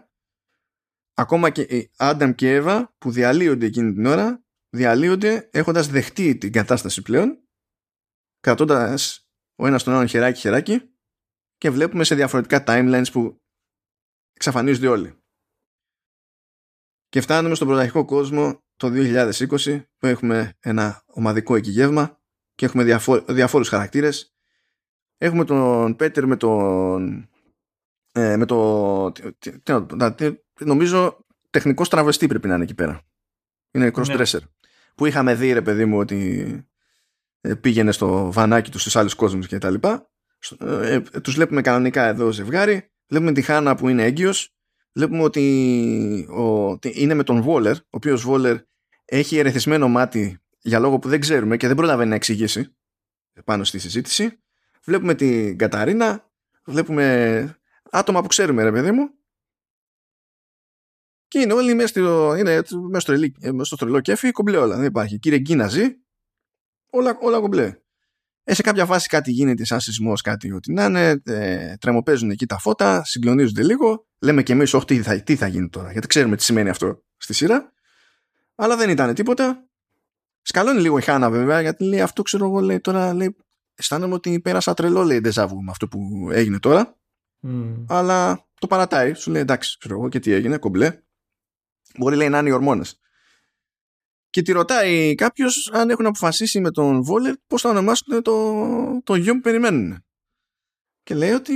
ακόμα 1.14 1.50
και 1.50 1.62
οι 1.62 1.90
Άνταμ 1.96 2.32
και 2.32 2.54
Εύα 2.54 2.94
που 2.98 3.10
διαλύονται 3.10 3.66
εκείνη 3.66 3.92
την 3.92 4.06
ώρα, 4.06 4.44
διαλύονται 4.68 5.48
έχοντας 5.52 5.88
δεχτεί 5.88 6.38
την 6.38 6.52
κατάσταση 6.52 7.02
πλέον, 7.02 7.48
κρατώντας 8.40 9.28
ο 9.54 9.66
ένας 9.66 9.82
τον 9.82 9.94
άλλον 9.94 10.06
χεράκι 10.06 10.40
χεράκι 10.40 10.96
και 11.56 11.70
βλέπουμε 11.70 12.04
σε 12.04 12.14
διαφορετικά 12.14 12.64
timelines 12.66 13.12
που 13.12 13.41
εξαφανίζονται 14.42 14.88
όλοι. 14.88 15.14
Και 17.08 17.20
φτάνουμε 17.20 17.54
στον 17.54 17.66
πρωταρχικό 17.66 18.04
κόσμο 18.04 18.64
το 18.76 18.88
2020 18.92 19.84
που 19.98 20.06
έχουμε 20.06 20.56
ένα 20.60 21.02
ομαδικό 21.06 21.56
εκγεύμα 21.56 22.20
και 22.54 22.64
έχουμε 22.64 22.84
διαφο- 22.84 23.24
διαφόρους 23.28 23.68
χαρακτήρες. 23.68 24.34
Έχουμε 25.16 25.44
τον 25.44 25.96
Πέτερ 25.96 26.26
με 26.26 26.36
τον... 26.36 27.28
Ε, 28.12 28.36
με 28.36 28.46
το... 28.46 29.12
νομίζω 30.58 31.24
τεχνικός 31.50 31.88
τραβεστή 31.88 32.26
πρέπει 32.26 32.48
να 32.48 32.54
είναι 32.54 32.62
εκεί 32.64 32.74
πέρα. 32.74 33.02
Είναι 33.70 33.90
cross-dresser. 33.94 34.40
Ναι. 34.40 34.48
Που 34.94 35.06
είχαμε 35.06 35.34
δει 35.34 35.52
ρε 35.52 35.62
παιδί 35.62 35.84
μου 35.84 35.98
ότι 35.98 36.62
ε, 37.40 37.54
πήγαινε 37.54 37.92
στο 37.92 38.32
βανάκι 38.32 38.70
του 38.70 38.78
στους 38.78 38.96
άλλους 38.96 39.14
κόσμους 39.14 39.46
και 39.46 39.58
τα 39.58 39.70
λοιπά. 39.70 40.10
Ε, 40.58 41.00
τους 41.00 41.34
βλέπουμε 41.34 41.60
κανονικά 41.60 42.06
εδώ 42.06 42.30
ζευγάρι 42.30 42.91
Βλέπουμε 43.12 43.32
τη 43.32 43.42
Χάνα 43.42 43.74
που 43.74 43.88
είναι 43.88 44.04
έγκυος. 44.04 44.54
Βλέπουμε 44.92 45.22
ότι, 45.22 46.28
ο, 46.30 46.78
είναι 46.82 47.14
με 47.14 47.22
τον 47.22 47.42
Βόλερ, 47.42 47.76
ο 47.76 47.80
οποίος 47.90 48.22
Βόλερ 48.22 48.56
έχει 49.04 49.36
ερεθισμένο 49.36 49.88
μάτι 49.88 50.38
για 50.60 50.78
λόγο 50.78 50.98
που 50.98 51.08
δεν 51.08 51.20
ξέρουμε 51.20 51.56
και 51.56 51.66
δεν 51.66 51.76
προλαβαίνει 51.76 52.08
να 52.08 52.14
εξηγήσει 52.14 52.76
πάνω 53.44 53.64
στη 53.64 53.78
συζήτηση. 53.78 54.42
Βλέπουμε 54.84 55.14
την 55.14 55.58
Καταρίνα, 55.58 56.30
βλέπουμε 56.64 57.56
άτομα 57.90 58.20
που 58.22 58.28
ξέρουμε 58.28 58.62
ρε 58.62 58.72
παιδί 58.72 58.90
μου 58.90 59.10
και 61.28 61.38
είναι 61.38 61.52
όλοι 61.52 61.74
μέσα 61.74 61.88
στο, 61.88 62.34
είναι 62.34 62.62
μέσα 62.90 63.00
στο, 63.00 63.12
μέσα 63.42 63.64
στο 63.64 63.76
τρελό 63.76 64.00
κέφι 64.00 64.30
κομπλέ 64.30 64.56
όλα. 64.56 64.76
Δεν 64.76 64.84
υπάρχει. 64.84 65.18
Κύριε 65.18 65.38
Γκίνα 65.38 65.68
ζει, 65.68 65.96
όλα, 66.90 67.18
όλα 67.20 67.40
κομπλέ. 67.40 67.81
Ε, 68.44 68.54
σε 68.54 68.62
κάποια 68.62 68.86
φάση 68.86 69.08
κάτι 69.08 69.30
γίνεται 69.30 69.64
σαν 69.64 69.80
σεισμός, 69.80 70.20
κάτι 70.20 70.52
ότι 70.52 70.72
να 70.72 70.84
είναι, 70.84 71.22
ε, 71.24 71.76
τρεμοπαίζουν 71.76 72.30
εκεί 72.30 72.46
τα 72.46 72.58
φώτα, 72.58 73.04
συγκλονίζονται 73.04 73.62
λίγο. 73.62 74.06
Λέμε 74.18 74.42
και 74.42 74.52
εμείς, 74.52 74.74
Όχι, 74.74 74.84
τι 74.84 75.02
θα, 75.02 75.22
τι 75.22 75.36
θα 75.36 75.46
γίνει 75.46 75.68
τώρα, 75.68 75.92
γιατί 75.92 76.06
ξέρουμε 76.06 76.36
τι 76.36 76.42
σημαίνει 76.42 76.68
αυτό 76.68 77.02
στη 77.16 77.32
σειρά. 77.32 77.72
Αλλά 78.54 78.76
δεν 78.76 78.90
ήταν 78.90 79.14
τίποτα. 79.14 79.66
Σκαλώνει 80.42 80.80
λίγο 80.80 80.98
η 80.98 81.02
Χάνα 81.02 81.30
βέβαια, 81.30 81.60
γιατί 81.60 81.84
λέει 81.84 82.00
αυτό 82.00 82.22
ξέρω 82.22 82.44
εγώ, 82.44 82.60
λέει 82.60 82.80
τώρα, 82.80 83.14
λέει, 83.14 83.36
αισθάνομαι 83.74 84.14
ότι 84.14 84.40
πέρασα 84.40 84.74
τρελό, 84.74 85.02
λέει, 85.02 85.20
ντεζάβου 85.20 85.62
με 85.62 85.70
αυτό 85.70 85.88
που 85.88 86.28
έγινε 86.32 86.58
τώρα. 86.58 86.96
Mm. 87.46 87.84
Αλλά 87.88 88.46
το 88.58 88.66
παρατάει, 88.66 89.14
σου 89.14 89.30
λέει 89.30 89.42
εντάξει, 89.42 89.76
ξέρω 89.78 89.94
εγώ 89.94 90.08
και 90.08 90.20
τι 90.20 90.32
έγινε, 90.32 90.56
κομπλέ. 90.56 91.02
Μπορεί 91.98 92.16
λέει 92.16 92.28
να 92.28 92.38
είναι 92.38 92.48
οι 92.48 92.52
ορμόνες 92.52 93.01
και 94.32 94.42
τη 94.42 94.52
ρωτάει 94.52 95.14
κάποιος 95.14 95.70
αν 95.72 95.90
έχουν 95.90 96.06
αποφασίσει 96.06 96.60
με 96.60 96.70
τον 96.70 97.02
Βόλερ 97.02 97.34
πώς 97.46 97.60
θα 97.60 97.68
ονομάσουν 97.68 98.22
το, 98.22 99.02
το 99.02 99.14
γιο 99.14 99.34
που 99.34 99.40
περιμένουν. 99.40 100.04
Και 101.02 101.14
λέει 101.14 101.30
ότι 101.30 101.54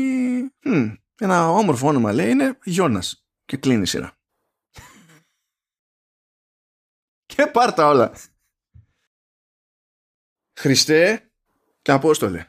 ένα 1.20 1.48
όμορφο 1.48 1.88
όνομα 1.88 2.12
λέει 2.12 2.30
είναι 2.30 2.58
Γιώνας 2.64 3.26
και 3.44 3.56
κλείνει 3.56 3.82
η 3.82 3.86
σειρά. 3.86 4.18
και 7.34 7.46
πάρτα 7.46 7.88
όλα. 7.88 8.12
Χριστέ 10.58 11.30
και 11.82 11.92
Απόστολε. 11.92 12.46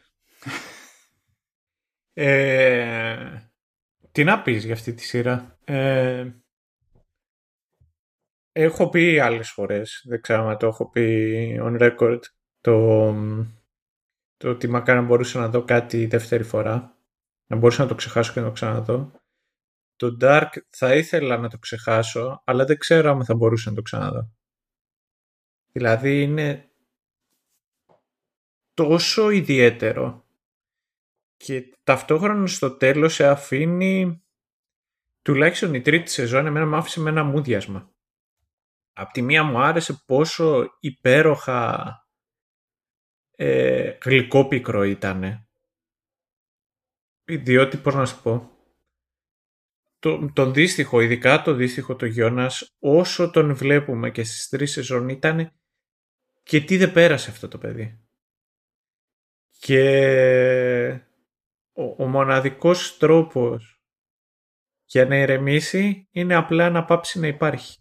Ε, 2.14 3.50
τι 4.12 4.24
να 4.24 4.42
πεις 4.42 4.66
για 4.66 4.74
αυτή 4.74 4.94
τη 4.94 5.04
σειρά. 5.04 5.60
Ε, 5.64 6.32
Έχω 8.60 8.90
πει 8.90 9.20
άλλες 9.20 9.50
φορές, 9.50 10.04
δεν 10.08 10.22
ξέρω 10.22 10.48
αν 10.48 10.58
το 10.58 10.68
έχω 10.68 10.90
πει 10.90 11.60
on 11.62 11.80
record, 11.82 12.20
το, 12.62 13.12
το 14.38 14.50
ότι 14.50 14.68
μακάρι 14.68 15.00
να 15.00 15.06
μπορούσα 15.06 15.40
να 15.40 15.50
δω 15.50 15.64
κάτι 15.64 16.06
δεύτερη 16.06 16.44
φορά. 16.44 16.98
Να 17.48 17.56
μπορούσα 17.56 17.82
να 17.82 17.88
το 17.88 17.96
ξεχάσω 17.96 18.34
και 18.34 18.40
να 18.40 18.46
το 18.46 18.52
ξαναδώ. 18.52 19.12
Το 19.96 20.18
Dark 20.22 20.50
θα 20.70 20.96
ήθελα 20.96 21.38
να 21.38 21.50
το 21.50 21.58
ξεχάσω, 21.58 22.42
αλλά 22.46 22.66
δεν 22.66 22.78
ξέρω 22.78 23.12
αν 23.12 23.26
θα 23.26 23.36
μπορούσα 23.36 23.70
να 23.70 23.76
το 23.76 23.82
ξαναδώ. 23.82 24.32
Δηλαδή 25.72 26.22
είναι 26.22 26.70
τόσο 28.74 29.30
ιδιαίτερο 29.30 30.26
και 31.36 31.78
ταυτόχρονα 31.84 32.48
στο 32.48 32.72
τέλος 32.72 33.14
σε 33.14 33.28
αφήνει 33.28 34.24
τουλάχιστον 35.22 35.74
η 35.74 35.82
τρίτη 35.82 36.12
σεζόν 36.12 36.46
εμένα 36.46 36.66
μου 36.66 36.76
άφησε 36.76 37.00
με 37.00 37.10
ένα 37.10 37.24
μούδιασμα 37.24 37.92
απ' 38.98 39.12
τη 39.12 39.22
μία 39.22 39.44
μου 39.44 39.60
άρεσε 39.60 40.04
πόσο 40.06 40.78
υπέροχα 40.80 41.92
ε, 43.32 43.98
γλυκόπικρο 44.04 44.84
ήταν. 44.84 45.48
Διότι, 47.24 47.78
πώς 47.78 47.96
να 47.96 48.06
σου 48.06 48.22
πω, 48.22 48.52
το, 50.00 50.32
τον 50.34 50.54
δύστιχο, 50.54 51.02
ειδικά 51.02 51.42
το 51.42 51.54
δύστιχο 51.54 51.96
το 51.96 52.06
Γιώνας, 52.06 52.76
όσο 52.80 53.30
τον 53.30 53.56
βλέπουμε 53.56 54.12
και 54.12 54.24
στις 54.24 54.48
τρεις 54.48 54.72
σεζόν 54.72 55.10
ήταν 55.10 55.52
και 56.44 56.62
τι 56.62 56.78
δεν 56.78 56.92
πέρασε 56.92 57.30
αυτό 57.30 57.48
το 57.48 57.58
παιδί. 57.58 58.08
Και 59.60 60.90
ο, 61.72 62.04
ο 62.04 62.08
μοναδικός 62.08 62.98
τρόπος 62.98 63.82
για 64.86 65.06
να 65.06 65.16
ηρεμήσει 65.18 66.08
είναι 66.12 66.36
απλά 66.36 66.70
να 66.70 66.86
πάψει 66.86 67.20
να 67.20 67.28
υπάρχει. 67.28 67.80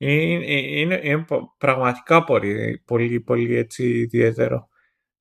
Είναι, 0.00 0.56
είναι, 0.56 1.00
είναι 1.02 1.24
πραγματικά 1.58 2.24
πολύ, 2.24 2.82
πολύ, 2.84 3.20
πολύ 3.20 3.54
έτσι 3.54 3.98
ιδιαίτερο. 3.98 4.68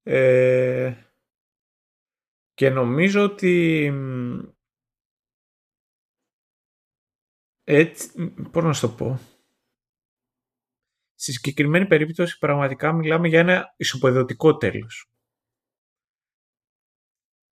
Ε, 0.04 0.94
και 2.54 2.70
νομίζω 2.70 3.24
ότι 3.24 3.92
έτσι, 7.64 8.32
πώς 8.52 8.64
να 8.64 8.74
σου 8.74 8.88
το 8.88 8.94
πω. 8.94 9.20
Στη 11.16 11.32
συγκεκριμένη 11.32 11.88
περίπτωση 11.88 12.38
πραγματικά 12.38 12.94
μιλάμε 12.94 13.28
για 13.28 13.40
ένα 13.40 13.74
ισοπεδωτικό 13.78 14.58
τέλος. 14.58 15.10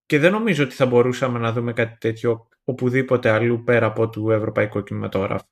Και 0.06 0.20
δεν 0.20 0.32
νομίζω 0.32 0.64
ότι 0.64 0.76
θα 0.76 0.86
μπορούσαμε 0.86 1.40
να 1.40 1.52
δούμε 1.52 1.74
κάτι 1.74 1.98
τέτοιο 1.98 2.48
οπουδήποτε 2.64 3.30
αλλού 3.30 3.64
πέρα 3.64 3.86
από 3.86 4.10
του 4.10 4.32
ευρωπαϊκού 4.32 4.84
κινηματογράφου. 4.84 5.48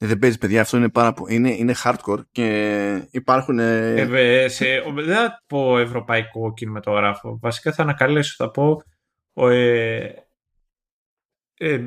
Ε, 0.00 0.06
δεν 0.06 0.18
παίζεις, 0.18 0.38
παιδιά, 0.38 0.60
αυτό 0.60 0.76
είναι 0.76 0.88
πάρα 0.88 1.12
πολύ. 1.12 1.34
Είναι, 1.34 1.50
είναι 1.50 1.74
hardcore 1.84 2.20
και 2.30 3.08
υπάρχουν. 3.10 3.58
Ε, 3.58 4.48
σε, 4.48 4.80
δεν 4.80 5.14
θα 5.14 5.42
πω 5.46 5.78
ευρωπαϊκό 5.78 6.52
κινηματογράφο. 6.52 7.38
Βασικά 7.38 7.72
θα 7.72 7.82
ανακαλέσω, 7.82 8.34
θα 8.36 8.50
πω. 8.50 8.82
Ε, 9.34 10.12
ε, 11.54 11.84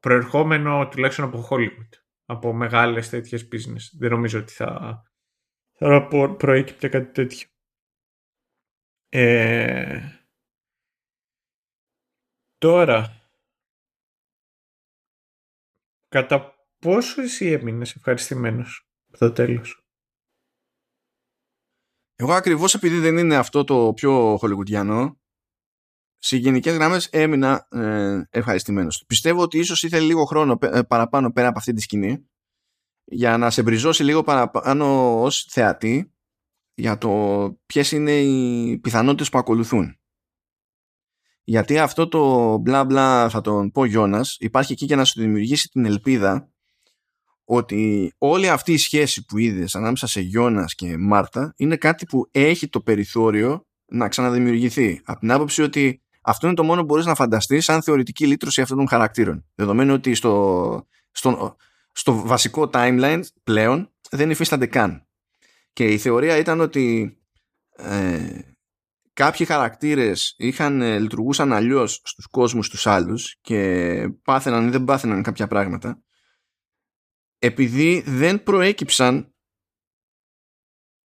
προερχόμενο 0.00 0.88
τουλάχιστον 0.88 1.24
από 1.24 1.48
Hollywood. 1.50 1.88
Από 2.26 2.52
μεγάλες 2.52 3.08
τέτοιες 3.08 3.48
business. 3.52 3.98
Δεν 3.98 4.10
νομίζω 4.10 4.38
ότι 4.38 4.52
θα, 4.52 5.02
θα 5.72 6.06
προέκυπτε 6.36 6.88
κάτι 6.88 7.12
τέτοιο. 7.12 7.48
Ε, 9.08 10.00
τώρα, 12.58 13.20
κατά 16.08 16.55
Πόσο 16.86 17.22
εσύ 17.22 17.46
έμεινες 17.46 17.94
ευχαριστημένος 17.94 18.88
από 19.08 19.18
το 19.18 19.32
τέλος; 19.32 19.86
Εγώ 22.16 22.32
ακριβώς 22.32 22.74
επειδή 22.74 22.98
δεν 22.98 23.16
είναι 23.16 23.36
αυτό 23.36 23.64
το 23.64 23.92
πιο 23.94 24.36
χολιγουντιανό, 24.36 25.20
σε 26.18 26.36
γενικές 26.36 26.74
γραμμές 26.74 27.06
έμεινα 27.06 27.66
ε, 27.70 28.22
ευχαριστημένος. 28.30 29.04
Πιστεύω 29.06 29.42
ότι 29.42 29.58
ίσως 29.58 29.82
ήθελε 29.82 30.06
λίγο 30.06 30.24
χρόνο 30.24 30.58
ε, 30.60 30.82
παραπάνω 30.82 31.32
πέρα 31.32 31.48
από 31.48 31.58
αυτή 31.58 31.72
τη 31.72 31.80
σκηνή 31.80 32.28
για 33.04 33.36
να 33.36 33.50
σε 33.50 33.62
μπριζώσει 33.62 34.04
λίγο 34.04 34.22
παραπάνω 34.22 35.20
ως 35.22 35.46
θεατή 35.50 36.14
για 36.74 36.98
το 36.98 37.10
ποιες 37.66 37.92
είναι 37.92 38.20
οι 38.20 38.78
πιθανότητες 38.78 39.28
που 39.28 39.38
ακολουθούν. 39.38 39.98
Γιατί 41.42 41.78
αυτό 41.78 42.08
το 42.08 42.56
μπλα 42.58 42.84
μπλα 42.84 43.28
θα 43.28 43.40
τον 43.40 43.70
πω 43.70 43.84
Γιώνας 43.84 44.36
υπάρχει 44.40 44.72
εκεί 44.72 44.84
για 44.84 44.96
να 44.96 45.04
σου 45.04 45.20
δημιουργήσει 45.20 45.68
την 45.68 45.84
ελπίδα 45.84 46.50
ότι 47.48 48.12
όλη 48.18 48.48
αυτή 48.48 48.72
η 48.72 48.76
σχέση 48.76 49.24
που 49.24 49.38
είδες 49.38 49.74
ανάμεσα 49.74 50.06
σε 50.06 50.20
Γιώνας 50.20 50.74
και 50.74 50.96
Μάρτα 50.96 51.54
είναι 51.56 51.76
κάτι 51.76 52.06
που 52.06 52.28
έχει 52.30 52.68
το 52.68 52.80
περιθώριο 52.80 53.66
να 53.86 54.08
ξαναδημιουργηθεί. 54.08 55.00
Από 55.04 55.20
την 55.20 55.32
άποψη 55.32 55.62
ότι 55.62 56.02
αυτό 56.22 56.46
είναι 56.46 56.56
το 56.56 56.64
μόνο 56.64 56.80
που 56.80 56.86
μπορείς 56.86 57.06
να 57.06 57.14
φανταστείς 57.14 57.64
σαν 57.64 57.82
θεωρητική 57.82 58.26
λύτρωση 58.26 58.60
αυτών 58.60 58.76
των 58.76 58.88
χαρακτήρων. 58.88 59.44
Δεδομένου 59.54 59.94
ότι 59.94 60.14
στο, 60.14 60.86
στο, 61.10 61.56
στο 61.92 62.12
βασικό 62.14 62.70
timeline 62.72 63.22
πλέον 63.42 63.92
δεν 64.10 64.30
υφίστανται 64.30 64.66
καν. 64.66 65.06
Και 65.72 65.84
η 65.84 65.98
θεωρία 65.98 66.36
ήταν 66.36 66.60
ότι 66.60 67.16
ε, 67.76 68.38
κάποιοι 69.12 69.46
χαρακτήρες 69.46 70.34
είχαν, 70.38 70.80
ε, 70.80 70.98
λειτουργούσαν 70.98 71.52
αλλιώς 71.52 72.00
στους 72.04 72.26
κόσμους 72.26 72.68
τους 72.68 72.86
άλλους 72.86 73.36
και 73.40 74.08
πάθαιναν 74.24 74.66
ή 74.66 74.70
δεν 74.70 74.84
πάθαιναν 74.84 75.22
κάποια 75.22 75.46
πράγματα 75.46 76.00
επειδή 77.38 78.02
δεν 78.06 78.42
προέκυψαν 78.42 79.34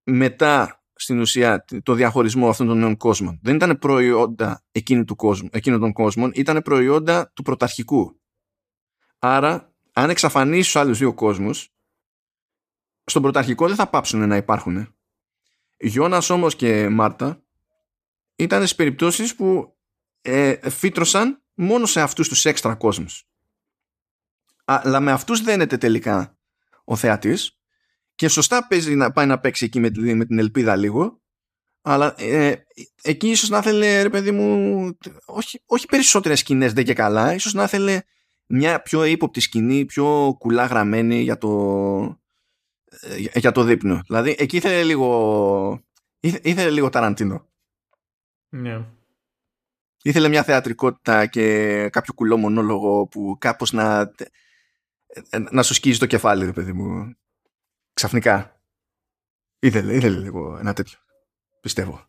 μετά 0.04 0.84
στην 0.96 1.20
ουσία 1.20 1.66
το 1.84 1.94
διαχωρισμό 1.94 2.50
αυτών 2.50 2.68
των 2.68 2.78
νέων 2.78 2.98
κόσμων. 2.98 3.40
Δεν 3.42 3.56
ήταν 3.56 3.78
προϊόντα 3.78 4.64
εκείνου 4.72 5.04
του 5.04 5.16
κόσμου, 5.16 5.50
εκείνων 5.52 5.80
των 5.80 5.94
κόσμων, 5.94 6.32
ήταν 6.34 6.62
προϊόντα 6.62 7.32
του 7.36 7.44
πρωταρχικού. 7.44 8.22
Άρα, 9.20 9.74
αν 9.94 10.10
εξαφανίσει 10.10 10.74
του 10.74 10.80
άλλους 10.80 10.98
δύο 10.98 11.14
κόσμους, 11.14 11.70
στον 13.04 13.22
πρωταρχικό 13.22 13.68
δεν 13.68 13.76
θα 13.76 13.90
πάψουν 13.90 14.28
να 14.28 14.36
υπάρχουν. 14.36 14.96
Γιώνας 15.78 16.30
όμως 16.30 16.56
και 16.56 16.90
Μάρτα 16.90 17.44
ήταν 18.36 18.68
σε 18.68 18.76
περιπτώσεις 18.76 19.36
που 19.36 19.78
ε, 20.22 20.70
φύτρωσαν 20.70 21.44
μόνο 21.54 21.86
σε 21.86 22.02
αυτούς 22.02 22.28
τους 22.28 22.46
έξτρα 22.46 22.76
κόσμους. 22.76 23.31
Αλλά 24.76 25.00
με 25.00 25.12
αυτούς 25.12 25.42
δένεται 25.42 25.78
τελικά 25.78 26.38
ο 26.84 26.96
θεατής 26.96 27.60
και 28.16 28.28
σωστά 28.28 28.68
παίζει 28.68 28.96
να 28.96 29.12
πάει 29.12 29.26
να 29.26 29.40
παίξει 29.40 29.66
εκεί 29.66 29.80
με, 29.80 29.92
με 30.16 30.26
την 30.26 30.40
ελπίδα 30.40 30.76
λίγο 30.76 31.22
αλλά 31.82 32.16
ε, 32.18 32.56
εκεί 33.04 33.30
ίσως 33.30 33.50
να 33.50 33.62
θέλει 33.62 34.02
ρε 34.02 34.10
παιδί 34.10 34.32
μου 34.32 34.98
όχι, 35.26 35.62
όχι 35.66 35.86
περισσότερες 35.86 36.40
σκηνές 36.40 36.74
δεν 36.74 36.86
και 36.86 36.94
καλά. 36.94 37.34
Ίσως 37.34 37.54
να 37.54 37.68
θέλει 37.68 38.02
μια 38.46 38.82
πιο 38.82 39.04
ύποπτη 39.04 39.40
σκηνή 39.40 39.86
πιο 39.86 40.36
κουλά 40.40 40.66
γραμμένη 40.66 41.22
για 41.22 41.38
το 41.38 42.20
ε, 42.90 43.40
για 43.40 43.52
το 43.52 43.64
δείπνο. 43.64 44.02
Δηλαδή 44.08 44.36
εκεί 44.38 44.58
ήθελε 44.58 44.84
λίγο 44.84 45.84
ήθελε 46.20 46.70
λίγο 46.70 46.90
ταραντίνο. 46.90 47.50
Ναι. 48.50 48.86
Ήθελε 50.04 50.28
μια 50.28 50.44
θεατρικότητα 50.44 51.26
και 51.26 51.90
κάποιο 51.90 52.14
κουλό 52.14 52.38
μονόλογο 52.38 53.08
που 53.08 53.36
κάπως 53.40 53.72
να, 53.72 54.12
να 55.52 55.64
σου 55.64 55.74
σκίζει 55.74 56.00
το 56.00 56.06
κεφάλι, 56.06 56.46
ρε 56.46 56.52
παιδί 56.52 56.74
μου. 56.74 57.16
Ξαφνικά. 57.94 58.62
Ήθελε, 59.60 59.94
ήθελε 59.94 60.18
λίγο 60.18 60.58
ένα 60.58 60.74
τέτοιο. 60.74 61.00
Πιστεύω. 61.62 62.06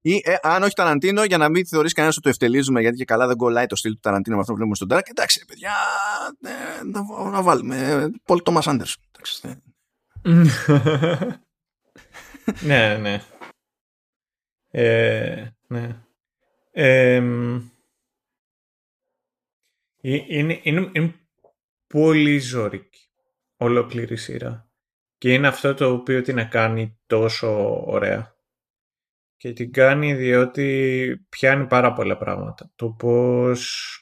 Ή 0.00 0.22
ε, 0.24 0.36
αν 0.42 0.62
όχι 0.62 0.74
Ταραντίνο, 0.74 1.24
για 1.24 1.38
να 1.38 1.48
μην 1.48 1.66
θεωρείς 1.66 1.92
κανένας 1.92 2.16
ότι 2.16 2.24
το 2.24 2.30
ευτελίζουμε, 2.30 2.80
γιατί 2.80 2.96
και 2.96 3.04
καλά 3.04 3.26
δεν 3.26 3.36
κολλάει 3.36 3.66
το 3.66 3.76
στυλ 3.76 3.92
του 3.92 4.00
Ταραντίνο 4.00 4.34
με 4.34 4.40
αυτό 4.40 4.52
που 4.52 4.58
βλέπουμε 4.58 4.76
στον 4.76 4.88
Τάρκ. 4.88 5.08
Εντάξει, 5.08 5.44
παιδιά, 5.46 5.74
ε, 6.40 6.82
να, 6.84 7.30
να, 7.30 7.42
βάλουμε. 7.42 8.10
Πολ 8.24 8.42
Τόμας 8.42 8.66
Άντερσον. 8.66 9.02
ναι, 12.60 12.96
ναι. 12.96 13.22
Ε, 14.70 15.50
ναι. 15.66 16.02
Ε, 16.70 17.16
είναι, 20.00 20.60
είναι, 20.62 20.90
είναι 20.92 21.14
πολύ 21.86 22.38
ζωρική 22.38 23.08
ολόκληρη 23.56 24.16
σειρά. 24.16 24.70
Και 25.18 25.32
είναι 25.32 25.46
αυτό 25.46 25.74
το 25.74 25.92
οποίο 25.92 26.22
την 26.22 26.48
κάνει 26.48 26.98
τόσο 27.06 27.82
ωραία. 27.86 28.36
Και 29.36 29.52
την 29.52 29.72
κάνει 29.72 30.14
διότι 30.14 31.26
πιάνει 31.28 31.66
πάρα 31.66 31.92
πολλά 31.92 32.16
πράγματα. 32.16 32.72
Το 32.74 32.88
πώς 32.90 34.00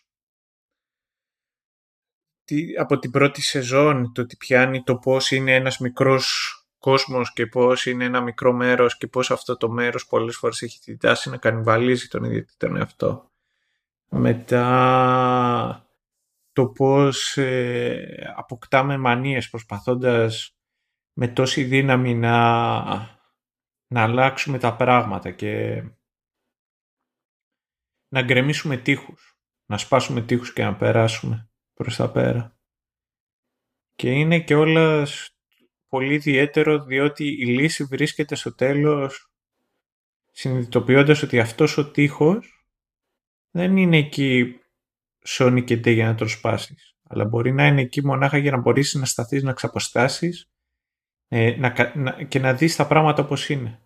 από 2.79 2.99
την 2.99 3.11
πρώτη 3.11 3.43
σεζόν 3.43 4.13
το 4.13 4.21
ότι 4.21 4.37
πιάνει 4.37 4.83
το 4.83 4.97
πώς 4.97 5.31
είναι 5.31 5.55
ένας 5.55 5.79
μικρός 5.79 6.59
κόσμος 6.79 7.33
και 7.33 7.47
πώς 7.47 7.87
είναι 7.87 8.05
ένα 8.05 8.21
μικρό 8.21 8.53
μέρος 8.53 8.97
και 8.97 9.07
πώς 9.07 9.31
αυτό 9.31 9.57
το 9.57 9.69
μέρος 9.71 10.07
πολλές 10.07 10.37
φορές 10.37 10.63
έχει 10.63 10.79
την 10.81 10.99
τάση 10.99 11.31
να 11.31 11.37
κανιβαλίζει 11.37 12.09
τον 12.09 12.25
ίδιο 12.25 12.45
τον 12.57 12.77
εαυτό. 12.77 13.31
Μετά 14.09 15.84
το 16.55 16.69
πώς 16.69 17.37
ε, 17.37 18.33
αποκτάμε 18.37 18.97
μανίες 18.97 19.51
προσπαθώντας 19.51 20.57
με 21.13 21.29
τόση 21.29 21.65
δύναμη 21.65 22.15
να, 22.15 22.37
να 23.87 24.03
αλλάξουμε 24.03 24.59
τα 24.59 24.77
πράγματα 24.77 25.31
και 25.31 25.83
να 28.09 28.23
γκρεμίσουμε 28.23 28.77
τείχους, 28.77 29.39
να 29.67 29.79
σπάσουμε 29.79 30.21
τείχους 30.21 30.53
και 30.53 30.63
να 30.63 30.77
περάσουμε 30.77 31.51
προς 31.75 31.97
τα 31.97 32.11
πέρα. 32.11 32.59
Και 33.95 34.11
είναι 34.11 34.41
και 34.41 34.55
όλας 34.55 35.37
πολύ 35.89 36.15
ιδιαίτερο 36.15 36.85
διότι 36.85 37.25
η 37.25 37.47
λύση 37.47 37.85
βρίσκεται 37.85 38.35
στο 38.35 38.55
τέλος 38.55 39.33
συνειδητοποιώντας 40.31 41.23
ότι 41.23 41.41
αυτός 41.41 41.77
ο 41.77 41.91
τείχος 41.91 42.67
δεν 43.51 43.77
είναι 43.77 43.97
εκεί 43.97 44.59
σώνει 45.27 45.65
και 45.65 45.77
ντε 45.77 45.91
για 45.91 46.07
να 46.07 46.15
τον 46.15 46.29
σπάσεις 46.29 46.95
αλλά 47.09 47.25
μπορεί 47.25 47.53
να 47.53 47.67
είναι 47.67 47.81
εκεί 47.81 48.05
μονάχα 48.05 48.39
για 48.39 48.51
να 48.51 48.57
μπορείς 48.57 48.95
να 48.95 49.05
σταθείς 49.05 49.43
να 49.43 49.53
ξαποστάσεις 49.53 50.51
ε, 51.29 51.57
να, 51.57 51.93
να, 51.95 52.23
και 52.23 52.39
να 52.39 52.55
δεις 52.55 52.77
τα 52.77 52.87
πράγματα 52.87 53.23
όπως 53.23 53.49
είναι. 53.49 53.79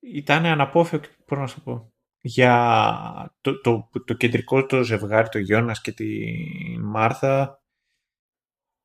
Ήταν 0.00 0.44
αναπόφευκτο, 0.44 1.14
πώς 1.24 1.38
να 1.38 1.46
σου 1.46 1.62
πω, 1.62 1.92
για 2.20 3.34
το, 3.40 3.60
το, 3.60 3.90
το, 4.04 4.14
κεντρικό 4.14 4.66
το 4.66 4.82
ζευγάρι, 4.82 5.28
το 5.28 5.38
Γιώνας 5.38 5.80
και 5.80 5.92
τη 5.92 6.06
Μάρθα 6.78 7.62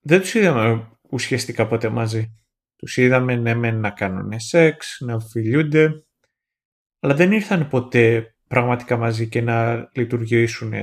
δεν 0.03 0.19
τους 0.19 0.33
είδαμε 0.33 0.91
ουσιαστικά 1.09 1.67
ποτέ 1.67 1.89
μαζί. 1.89 2.35
Τους 2.75 2.97
είδαμε 2.97 3.35
ναι 3.35 3.53
με 3.53 3.71
να 3.71 3.89
κάνουν 3.91 4.39
σεξ, 4.39 4.97
να 4.99 5.19
φιλιούνται, 5.19 6.05
αλλά 6.99 7.13
δεν 7.13 7.31
ήρθαν 7.31 7.67
ποτέ 7.67 8.35
πραγματικά 8.47 8.97
μαζί 8.97 9.29
και 9.29 9.41
να 9.41 9.89
λειτουργήσουν. 9.93 10.73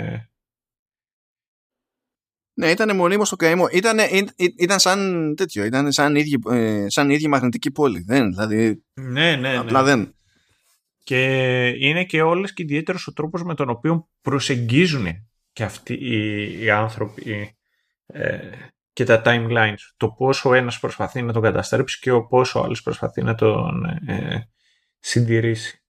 Ναι, 2.59 2.71
ήταν 2.71 2.97
μονίμως 2.97 3.27
στο 3.27 3.37
καημό. 3.37 3.69
Ήταν, 3.73 3.99
ήταν 4.59 4.79
σαν 4.79 5.35
τέτοιο, 5.37 5.65
ήταν 5.65 5.93
σαν 5.93 6.17
ίδια, 6.17 6.39
ε, 6.51 6.85
σαν 6.89 7.11
ίδια 7.11 7.29
μαγνητική 7.29 7.71
πόλη. 7.71 8.03
Δεν, 8.07 8.31
δηλαδή, 8.31 8.85
ναι, 8.95 9.37
ναι, 9.37 9.37
ναι. 9.37 9.57
Απλά 9.57 9.83
δεν. 9.83 10.15
Και 11.05 11.67
είναι 11.79 12.05
και 12.05 12.23
όλες 12.23 12.53
και 12.53 12.63
ιδιαίτερος 12.63 13.07
ο 13.07 13.13
τρόπος 13.13 13.43
με 13.43 13.55
τον 13.55 13.71
οποίο 13.71 14.09
προσεγγίζουν 14.21 15.07
και 15.53 15.65
αυτοί 15.65 15.95
οι, 15.95 16.65
οι 16.65 16.71
άνθρωποι 16.71 17.57
ε, 18.07 18.39
και 18.93 19.05
τα 19.05 19.23
timelines. 19.25 19.93
Το 19.97 20.09
πόσο 20.09 20.49
ο 20.49 20.55
ένας 20.55 20.79
προσπαθεί 20.79 21.23
να 21.23 21.33
τον 21.33 21.43
καταστρέψει 21.43 21.99
και 21.99 22.11
ο 22.11 22.27
πόσο 22.27 22.61
ο 22.61 22.63
άλλος 22.63 22.83
προσπαθεί 22.83 23.23
να 23.23 23.35
τον 23.35 23.85
ε, 24.07 24.49
συντηρήσει. 24.99 25.83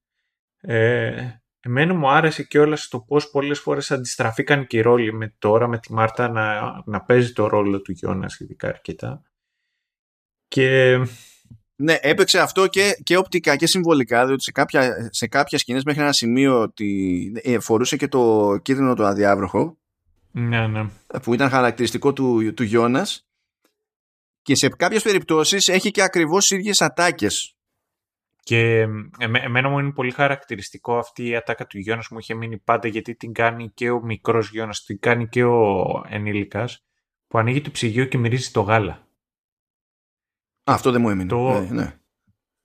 Ε, 0.61 1.27
εμένα 1.59 1.93
μου 1.93 2.09
άρεσε 2.09 2.43
και 2.43 2.59
όλα 2.59 2.77
το 2.89 2.99
πώς 2.99 3.29
πολλές 3.29 3.59
φορές 3.59 3.91
αντιστραφήκαν 3.91 4.67
και 4.67 4.77
οι 4.77 4.81
ρόλοι 4.81 5.13
με 5.13 5.35
τώρα 5.39 5.67
με 5.67 5.79
τη 5.79 5.93
Μάρτα 5.93 6.29
να, 6.29 6.73
να 6.85 7.01
παίζει 7.01 7.33
το 7.33 7.47
ρόλο 7.47 7.81
του 7.81 7.91
Γιώνας 7.91 8.31
σχετικά 8.31 8.67
αρκετά. 8.67 9.21
Και... 10.47 10.97
Ναι, 11.75 11.97
έπαιξε 12.01 12.39
αυτό 12.39 12.67
και, 12.67 12.99
και 13.03 13.17
οπτικά 13.17 13.55
και 13.55 13.67
συμβολικά, 13.67 14.25
διότι 14.25 14.43
σε 14.43 14.51
κάποια, 14.51 15.09
σε 15.11 15.27
κάποια 15.27 15.57
σκηνές 15.57 15.83
μέχρι 15.83 16.01
ένα 16.01 16.11
σημείο 16.11 16.61
ότι 16.61 17.31
ε, 17.43 17.59
φορούσε 17.59 17.97
και 17.97 18.07
το 18.07 18.57
κίτρινο 18.61 18.93
το 18.93 19.05
αδιάβροχο 19.05 19.77
ναι, 20.31 20.67
ναι. 20.67 20.89
που 21.23 21.33
ήταν 21.33 21.49
χαρακτηριστικό 21.49 22.13
του, 22.13 22.53
του 22.53 22.63
Γιώνας 22.63 23.27
και 24.41 24.55
σε 24.55 24.69
κάποιες 24.69 25.03
περιπτώσεις 25.03 25.67
έχει 25.67 25.91
και 25.91 26.01
ακριβώς 26.01 26.51
ίδιες 26.51 26.81
ατάκες 26.81 27.58
και 28.49 28.87
εμένα 29.19 29.69
μου 29.69 29.79
είναι 29.79 29.91
πολύ 29.91 30.11
χαρακτηριστικό 30.11 30.97
αυτή 30.97 31.27
η 31.27 31.35
ατάκα 31.35 31.67
του 31.67 31.77
Γιώνας 31.77 32.07
μου 32.07 32.17
είχε 32.17 32.33
μείνει 32.33 32.57
πάντα 32.57 32.87
γιατί 32.87 33.15
την 33.15 33.33
κάνει 33.33 33.69
και 33.69 33.89
ο 33.89 34.01
μικρός 34.01 34.49
Γιώνας, 34.49 34.83
την 34.83 34.99
κάνει 34.99 35.27
και 35.27 35.43
ο 35.43 35.83
ενήλικας 36.07 36.85
που 37.27 37.37
ανοίγει 37.37 37.61
το 37.61 37.71
ψυγείο 37.71 38.05
και 38.05 38.17
μυρίζει 38.17 38.51
το 38.51 38.61
γάλα. 38.61 39.07
αυτό 40.63 40.91
δεν 40.91 41.01
μου 41.01 41.09
έμεινε. 41.09 41.29
Το... 41.29 41.59
Ναι, 41.59 41.69
ναι. 41.69 41.99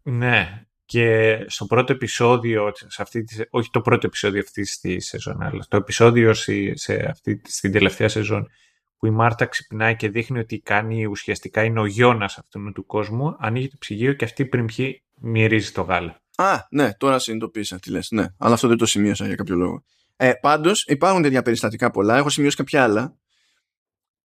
ναι. 0.02 0.66
Και 0.84 1.38
στο 1.48 1.66
πρώτο 1.66 1.92
επεισόδιο, 1.92 2.72
σε 2.74 3.02
αυτή 3.02 3.24
τη, 3.24 3.42
όχι 3.50 3.70
το 3.70 3.80
πρώτο 3.80 4.06
επεισόδιο 4.06 4.40
αυτής 4.40 4.80
της 4.80 5.06
σεζόν, 5.06 5.42
αλλά 5.42 5.64
το 5.68 5.76
επεισόδιο 5.76 6.34
σε 6.74 7.06
αυτή, 7.10 7.42
στην 7.44 7.72
τελευταία 7.72 8.08
σεζόν, 8.08 8.50
που 8.96 9.06
η 9.06 9.10
Μάρτα 9.10 9.46
ξυπνάει 9.46 9.96
και 9.96 10.08
δείχνει 10.08 10.38
ότι 10.38 10.60
κάνει 10.60 11.06
ουσιαστικά 11.06 11.64
είναι 11.64 11.80
ο 11.80 11.86
Γιώνας 11.86 12.38
αυτού 12.38 12.72
του 12.72 12.86
κόσμου, 12.86 13.36
ανοίγει 13.38 13.68
το 13.68 13.76
ψυγείο 13.78 14.12
και 14.12 14.24
αυτή 14.24 14.46
πριν 14.46 14.66
πιει 14.66 15.03
μυρίζει 15.14 15.72
το 15.72 15.82
γάλα. 15.82 16.22
Α, 16.36 16.66
ναι, 16.70 16.94
τώρα 16.94 17.18
συνειδητοποίησα 17.18 17.78
τι 17.78 17.90
λες. 17.90 18.10
Ναι, 18.10 18.26
αλλά 18.38 18.54
αυτό 18.54 18.68
δεν 18.68 18.76
το 18.76 18.86
σημείωσα 18.86 19.26
για 19.26 19.34
κάποιο 19.34 19.56
λόγο. 19.56 19.84
Ε, 20.16 20.32
Πάντως 20.32 20.84
υπάρχουν 20.84 21.22
τέτοια 21.22 21.42
περιστατικά 21.42 21.90
πολλά. 21.90 22.16
Έχω 22.16 22.28
σημειώσει 22.28 22.56
κάποια 22.56 22.82
άλλα. 22.82 23.18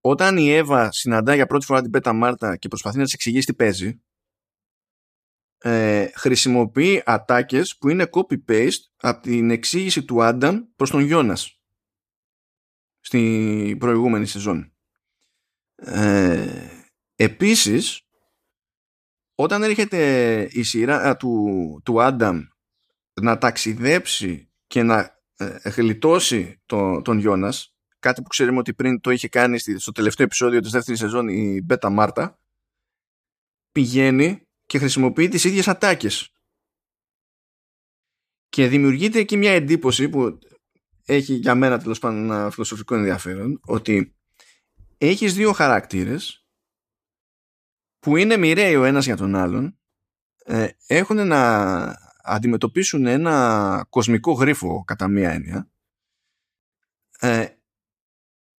Όταν 0.01 0.37
η 0.37 0.49
Εύα 0.51 0.91
συναντά 0.91 1.35
για 1.35 1.45
πρώτη 1.45 1.65
φορά 1.65 1.81
την 1.81 1.91
Πέτα 1.91 2.13
Μάρτα 2.13 2.57
και 2.57 2.67
προσπαθεί 2.67 2.97
να 2.97 3.03
της 3.03 3.13
εξηγήσει 3.13 3.45
τι 3.45 3.53
παίζει, 3.53 4.01
ε, 5.57 6.09
χρησιμοποιεί 6.13 7.01
ατάκες 7.05 7.77
που 7.77 7.89
είναι 7.89 8.09
copy-paste 8.11 8.81
από 8.95 9.21
την 9.21 9.51
εξήγηση 9.51 10.05
του 10.05 10.23
Άνταμ 10.23 10.59
προς 10.75 10.89
τον 10.89 11.01
Γιώνας 11.01 11.59
στην 12.99 13.77
προηγούμενη 13.77 14.25
σεζόν. 14.25 14.73
Ε, 15.75 16.67
επίσης, 17.15 18.08
όταν 19.41 19.63
έρχεται 19.63 20.41
η 20.51 20.63
σειρά 20.63 21.17
του, 21.17 21.81
του 21.85 22.01
Άνταμ 22.01 22.41
να 23.21 23.37
ταξιδέψει 23.37 24.51
και 24.67 24.83
να 24.83 25.21
ε, 25.37 25.69
γλιτώσει 25.69 26.61
το, 26.65 27.01
τον 27.01 27.17
Γιώνας, 27.17 27.75
κάτι 27.99 28.21
που 28.21 28.27
ξέρουμε 28.27 28.57
ότι 28.57 28.73
πριν 28.73 29.01
το 29.01 29.11
είχε 29.11 29.27
κάνει 29.27 29.59
στο 29.59 29.91
τελευταίο 29.91 30.25
επεισόδιο 30.25 30.59
της 30.59 30.71
δεύτερης 30.71 30.99
σεζόν 30.99 31.27
η 31.27 31.61
Μπέτα 31.61 31.89
Μάρτα, 31.89 32.39
πηγαίνει 33.71 34.47
και 34.65 34.77
χρησιμοποιεί 34.77 35.27
τις 35.27 35.43
ίδιες 35.43 35.67
ατάκες. 35.67 36.33
Και 38.49 38.67
δημιουργείται 38.67 39.19
εκεί 39.19 39.37
μια 39.37 39.51
εντύπωση 39.51 40.09
που 40.09 40.39
έχει 41.05 41.33
για 41.33 41.55
μένα 41.55 41.79
τέλος 41.79 41.99
πάντων 41.99 42.23
ένα 42.23 42.49
φιλοσοφικό 42.49 42.95
ενδιαφέρον 42.95 43.59
ότι 43.63 44.15
έχεις 44.97 45.33
δύο 45.33 45.51
χαρακτήρες 45.51 46.48
που 47.99 48.17
είναι 48.17 48.37
μοιραίοι 48.37 48.75
ο 48.75 48.83
ένας 48.83 49.05
για 49.05 49.17
τον 49.17 49.35
άλλον 49.35 49.79
ε, 50.43 50.69
έχουν 50.87 51.27
να 51.27 51.77
αντιμετωπίσουν 52.23 53.05
ένα 53.05 53.85
κοσμικό 53.89 54.31
γρίφο 54.31 54.83
κατά 54.83 55.07
μία 55.07 55.31
έννοια. 55.31 55.69
Ε, 57.19 57.47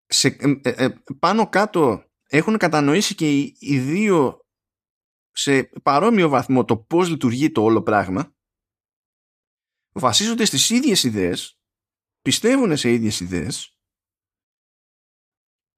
σε, 0.06 0.28
ε, 0.62 0.84
ε, 0.84 0.88
πάνω 1.18 1.48
κάτω 1.48 2.04
έχουν 2.26 2.56
κατανοήσει 2.56 3.14
και 3.14 3.38
οι, 3.38 3.56
οι 3.58 3.78
δύο 3.78 4.44
σε 5.30 5.62
παρόμοιο 5.82 6.28
βαθμό 6.28 6.64
το 6.64 6.76
πώς 6.76 7.08
λειτουργεί 7.08 7.50
το 7.50 7.62
όλο 7.62 7.82
πράγμα 7.82 8.34
βασίζονται 9.92 10.44
στις 10.44 10.70
ίδιες 10.70 11.04
ιδέες 11.04 11.60
πιστεύουν 12.22 12.76
σε 12.76 12.92
ίδιες 12.92 13.20
ιδέες 13.20 13.79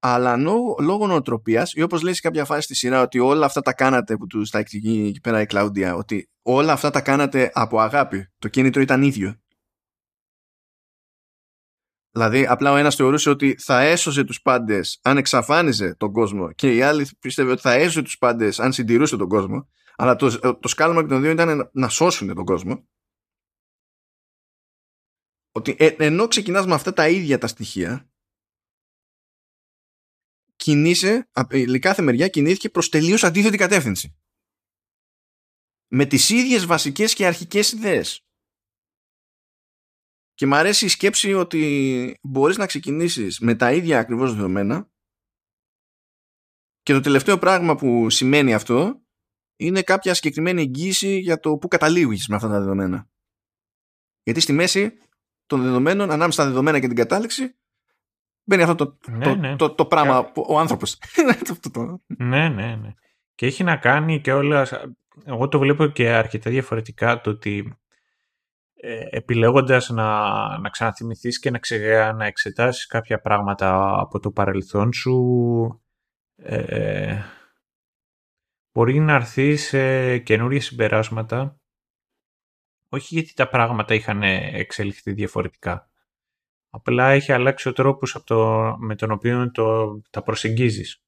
αλλά 0.05 0.37
λόγω 0.81 1.07
νοοτροπίας 1.07 1.73
ή 1.73 1.83
όπως 1.83 2.03
λέει 2.03 2.15
σε 2.15 2.21
κάποια 2.21 2.45
φάση 2.45 2.63
στη 2.63 2.75
σειρά 2.75 3.03
ότι 3.03 3.19
όλα 3.19 3.47
αυτά 3.47 3.61
τα 3.61 3.73
κάνατε 3.73 4.17
που 4.17 4.27
τους 4.27 4.51
τα 4.51 4.59
εξηγεί 4.59 5.09
εκεί 5.09 5.21
πέρα 5.21 5.41
η 5.41 5.47
Κλάουντια 5.47 5.95
ότι 5.95 6.31
όλα 6.43 6.73
αυτά 6.73 6.91
τα 6.91 7.01
κάνατε 7.01 7.51
από 7.55 7.81
αγάπη 7.81 8.27
το 8.39 8.49
κίνητρο 8.49 8.83
ήταν 8.83 9.03
ίδιο 9.03 9.43
Δηλαδή, 12.15 12.47
απλά 12.47 12.73
ο 12.73 12.77
ένας 12.77 12.95
θεωρούσε 12.95 13.31
ότι 13.31 13.57
θα 13.59 13.81
έσωζε 13.81 14.25
τους 14.25 14.43
πάντες 14.43 15.01
αν 15.03 15.17
εξαφάνιζε 15.17 15.95
τον 15.95 16.13
κόσμο 16.13 16.53
και 16.53 16.75
η 16.75 16.83
άλλη 16.83 17.09
πίστευε 17.21 17.51
ότι 17.51 17.61
θα 17.61 17.73
έσωζε 17.73 18.03
τους 18.03 18.19
πάντες 18.19 18.61
αν 18.61 18.73
συντηρούσε 18.73 19.17
τον 19.17 19.29
κόσμο. 19.29 19.69
Αλλά 19.97 20.17
το, 20.17 20.59
το 20.59 20.69
σκάλωμα 20.69 21.03
και 21.03 21.09
των 21.09 21.21
δύο 21.21 21.31
ήταν 21.31 21.71
να 21.73 21.89
σώσουν 21.89 22.35
τον 22.35 22.45
κόσμο. 22.45 22.89
Ότι 25.53 25.77
ε, 25.79 25.87
ενώ 25.87 26.29
ξεκινάς 26.29 26.67
με 26.67 26.75
αυτά 26.75 26.93
τα 26.93 27.09
ίδια 27.09 27.39
τα 27.39 27.47
στοιχεία, 27.47 28.12
κινείσαι, 30.63 31.29
η 31.51 31.79
κάθε 31.79 32.03
μεριά 32.03 32.29
κινήθηκε 32.29 32.71
προς 32.71 32.89
τελείως 32.89 33.25
αντίθετη 33.25 33.57
κατεύθυνση. 33.57 34.17
Με 35.89 36.05
τις 36.05 36.31
ίδιες 36.31 36.67
βασικές 36.67 37.15
και 37.15 37.27
αρχικές 37.27 37.73
ιδέες. 37.73 38.27
Και 40.35 40.47
μου 40.47 40.55
αρέσει 40.55 40.85
η 40.85 40.89
σκέψη 40.89 41.33
ότι 41.33 42.19
μπορείς 42.23 42.57
να 42.57 42.67
ξεκινήσεις 42.67 43.41
με 43.41 43.55
τα 43.55 43.73
ίδια 43.73 43.99
ακριβώς 43.99 44.35
δεδομένα 44.35 44.91
και 46.83 46.93
το 46.93 47.01
τελευταίο 47.01 47.39
πράγμα 47.39 47.77
που 47.77 48.11
σημαίνει 48.11 48.55
αυτό 48.55 49.03
είναι 49.57 49.83
κάποια 49.83 50.15
συγκεκριμένη 50.15 50.61
εγγύηση 50.61 51.19
για 51.19 51.39
το 51.39 51.57
που 51.57 51.69
καταλήγεις 51.69 52.29
με 52.29 52.37
αυτά 52.37 52.49
τα 52.49 52.59
δεδομένα. 52.59 53.11
Γιατί 54.23 54.41
στη 54.41 54.53
μέση 54.53 54.99
των 55.47 55.63
δεδομένων, 55.63 56.11
ανάμεσα 56.11 56.41
στα 56.41 56.45
δεδομένα 56.45 56.81
και 56.81 56.87
την 56.87 56.97
κατάληξη, 56.97 57.57
μπαίνει 58.45 58.63
αυτό 58.63 58.75
το, 58.75 58.97
ναι, 59.11 59.25
το, 59.25 59.35
ναι. 59.35 59.57
το, 59.57 59.75
το, 59.75 59.87
πράγμα, 59.87 60.25
που, 60.25 60.47
ο 60.49 60.59
άνθρωπος. 60.59 60.99
ναι, 62.07 62.49
ναι, 62.49 62.77
ναι. 62.77 62.95
Και 63.35 63.47
έχει 63.47 63.65
να 63.65 63.77
κάνει 63.77 64.21
και 64.21 64.33
όλα, 64.33 64.67
εγώ 65.25 65.49
το 65.49 65.59
βλέπω 65.59 65.87
και 65.87 66.09
αρκετά 66.09 66.51
διαφορετικά 66.51 67.21
το 67.21 67.31
ότι 67.31 67.77
ε, 68.75 69.07
επιλέγοντας 69.11 69.89
να, 69.89 70.59
να 70.59 70.69
ξαναθυμηθείς 70.69 71.39
και 71.39 71.51
να, 71.51 71.59
ξε, 71.59 72.13
να 72.13 72.27
εξετάσεις 72.27 72.87
κάποια 72.87 73.21
πράγματα 73.21 74.01
από 74.01 74.19
το 74.19 74.31
παρελθόν 74.31 74.93
σου 74.93 75.83
ε, 76.37 77.19
μπορεί 78.73 79.01
να 79.01 79.15
έρθει 79.15 79.57
σε 79.57 80.19
καινούργια 80.19 80.61
συμπεράσματα 80.61 81.57
όχι 82.95 83.15
γιατί 83.15 83.35
τα 83.35 83.49
πράγματα 83.49 83.95
είχαν 83.95 84.23
εξελιχθεί 84.23 85.13
διαφορετικά. 85.13 85.91
Απλά 86.75 87.11
έχει 87.11 87.33
αλλάξει 87.33 87.69
ο 87.69 87.73
τρόπος 87.73 88.15
από 88.15 88.27
το, 88.27 88.75
με 88.79 88.95
τον 88.95 89.11
οποίο 89.11 89.51
το, 89.51 90.01
τα 90.11 90.23
προσεγγίζεις. 90.23 91.03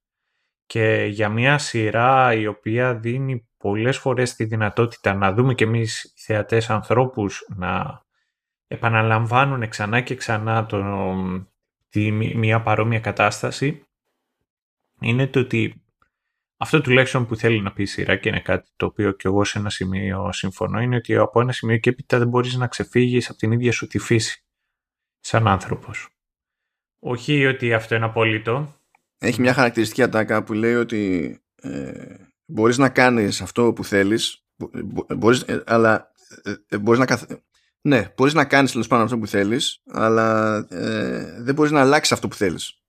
Και 0.66 1.06
για 1.10 1.28
μια 1.28 1.58
σειρά 1.58 2.34
η 2.34 2.46
οποία 2.46 2.94
δίνει 2.94 3.48
πολλές 3.56 3.98
φορές 3.98 4.34
τη 4.34 4.44
δυνατότητα 4.44 5.14
να 5.14 5.32
δούμε 5.32 5.54
και 5.54 5.64
εμείς 5.64 6.04
οι 6.04 6.12
θεατές 6.16 6.70
ανθρώπους 6.70 7.46
να 7.56 8.02
επαναλαμβάνουν 8.66 9.68
ξανά 9.68 10.00
και 10.00 10.14
ξανά 10.14 10.66
το, 10.66 10.82
τη, 11.88 12.10
μια 12.12 12.62
παρόμοια 12.62 13.00
κατάσταση 13.00 13.82
είναι 15.00 15.26
το 15.26 15.40
ότι 15.40 15.82
αυτό 16.56 16.80
τουλάχιστον 16.80 17.26
που 17.26 17.36
θέλει 17.36 17.60
να 17.60 17.72
πει 17.72 17.82
η 17.82 17.86
σειρά 17.86 18.16
και 18.16 18.28
είναι 18.28 18.40
κάτι 18.40 18.70
το 18.76 18.86
οποίο 18.86 19.12
και 19.12 19.28
εγώ 19.28 19.44
σε 19.44 19.58
ένα 19.58 19.70
σημείο 19.70 20.32
συμφωνώ 20.32 20.80
είναι 20.80 20.96
ότι 20.96 21.16
από 21.16 21.40
ένα 21.40 21.52
σημείο 21.52 21.76
και 21.76 21.90
έπειτα 21.90 22.18
δεν 22.18 22.28
μπορείς 22.28 22.54
να 22.54 22.66
ξεφύγεις 22.66 23.30
από 23.30 23.38
την 23.38 23.52
ίδια 23.52 23.72
σου 23.72 23.86
τη 23.86 23.98
φύση 23.98 24.43
σαν 25.24 25.48
άνθρωπος. 25.48 26.08
Όχι 26.98 27.46
ότι 27.46 27.74
αυτό 27.74 27.94
είναι 27.94 28.04
απόλυτο. 28.04 28.74
Έχει 29.18 29.40
μια 29.40 29.54
χαρακτηριστική 29.54 30.02
ατάκα 30.02 30.44
που 30.44 30.52
λέει 30.52 30.74
ότι 30.74 31.38
ε, 31.54 32.14
μπορείς 32.44 32.78
να 32.78 32.88
κάνεις 32.88 33.40
αυτό 33.40 33.72
που 33.72 33.84
θέλεις 33.84 34.44
μπορείς, 35.16 35.40
ε, 35.42 35.62
αλλά 35.66 36.12
ε, 36.42 36.54
ε, 36.68 36.78
μπορείς 36.78 37.00
να 37.00 37.06
καθ... 37.06 37.24
ναι, 37.80 38.12
μπορείς 38.16 38.34
να 38.34 38.44
κάνεις 38.44 38.72
τέλος 38.72 38.86
πάνω 38.86 39.02
αυτό 39.02 39.18
που 39.18 39.26
θέλεις 39.26 39.82
αλλά 39.90 40.56
ε, 40.70 41.42
δεν 41.42 41.54
μπορείς 41.54 41.70
να 41.70 41.80
αλλάξεις 41.80 42.12
αυτό 42.12 42.28
που 42.28 42.34
θέλεις. 42.34 42.82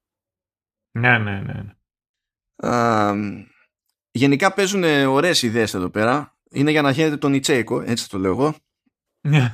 Ναι, 0.91 1.17
ναι, 1.17 1.39
ναι. 1.39 1.53
ναι. 1.53 1.73
Α, 2.71 3.13
γενικά 4.11 4.53
παίζουν 4.53 4.83
ωραίες 4.83 5.41
ιδέες 5.41 5.73
εδώ 5.73 5.89
πέρα. 5.89 6.37
Είναι 6.49 6.71
για 6.71 6.81
να 6.81 6.93
χαίρετε 6.93 7.17
τον 7.17 7.33
Ιτσέικο, 7.33 7.81
έτσι 7.81 8.09
το 8.09 8.17
λέω 8.17 8.31
εγώ. 8.31 8.55
Ναι. 9.27 9.51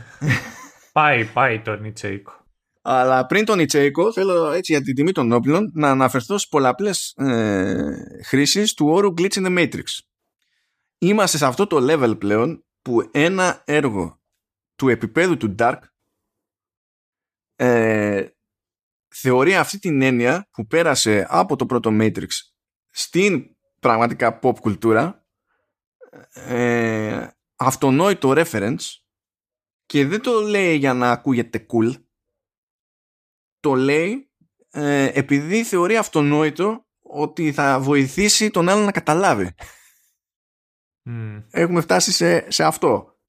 πάει, 0.93 1.25
πάει 1.25 1.61
τον 1.61 1.83
Ιτσέικο. 1.83 2.40
Αλλά 2.81 3.25
πριν 3.25 3.45
τον 3.45 3.59
Ιτσέικο, 3.59 4.13
θέλω 4.13 4.51
έτσι 4.51 4.71
για 4.71 4.81
την 4.81 4.95
τιμή 4.95 5.11
των 5.11 5.31
όπλων 5.31 5.71
να 5.73 5.89
αναφερθώ 5.89 6.37
στις 6.37 6.49
πολλαπλές 6.49 7.13
ε, 7.17 8.21
χρήσεις 8.25 8.73
του 8.73 8.87
όρου 8.87 9.13
Glitch 9.17 9.33
in 9.33 9.45
the 9.45 9.57
Matrix. 9.57 9.83
Είμαστε 10.97 11.37
σε 11.37 11.45
αυτό 11.45 11.67
το 11.67 11.77
level 11.89 12.19
πλέον 12.19 12.65
που 12.81 13.09
ένα 13.11 13.61
έργο 13.65 14.21
του 14.75 14.89
επίπεδου 14.89 15.37
του 15.37 15.55
Dark 15.59 15.79
ε, 17.55 18.27
θεωρεί 19.07 19.55
αυτή 19.55 19.79
την 19.79 20.01
έννοια 20.01 20.47
που 20.51 20.67
πέρασε 20.67 21.25
από 21.29 21.55
το 21.55 21.65
πρώτο 21.65 21.89
Matrix 21.93 22.27
στην 22.89 23.55
πραγματικά 23.79 24.39
pop 24.41 24.59
κουλτούρα 24.59 25.25
ε, 26.33 27.27
αυτονόητο 27.55 28.33
reference 28.35 28.85
και 29.85 30.05
δεν 30.05 30.21
το 30.21 30.39
λέει 30.41 30.75
για 30.75 30.93
να 30.93 31.11
ακούγεται 31.11 31.65
cool 31.69 31.93
το 33.61 33.73
λέει 33.73 34.31
ε, 34.71 35.09
επειδή 35.13 35.63
θεωρεί 35.63 35.97
αυτονόητο 35.97 36.85
ότι 36.99 37.51
θα 37.51 37.79
βοηθήσει 37.79 38.49
τον 38.49 38.69
άλλο 38.69 38.83
να 38.83 38.91
καταλάβει. 38.91 39.53
Έχουμε 41.49 41.81
φτάσει 41.81 42.11
σε, 42.11 42.51
σε 42.51 42.63
αυτό. 42.63 43.19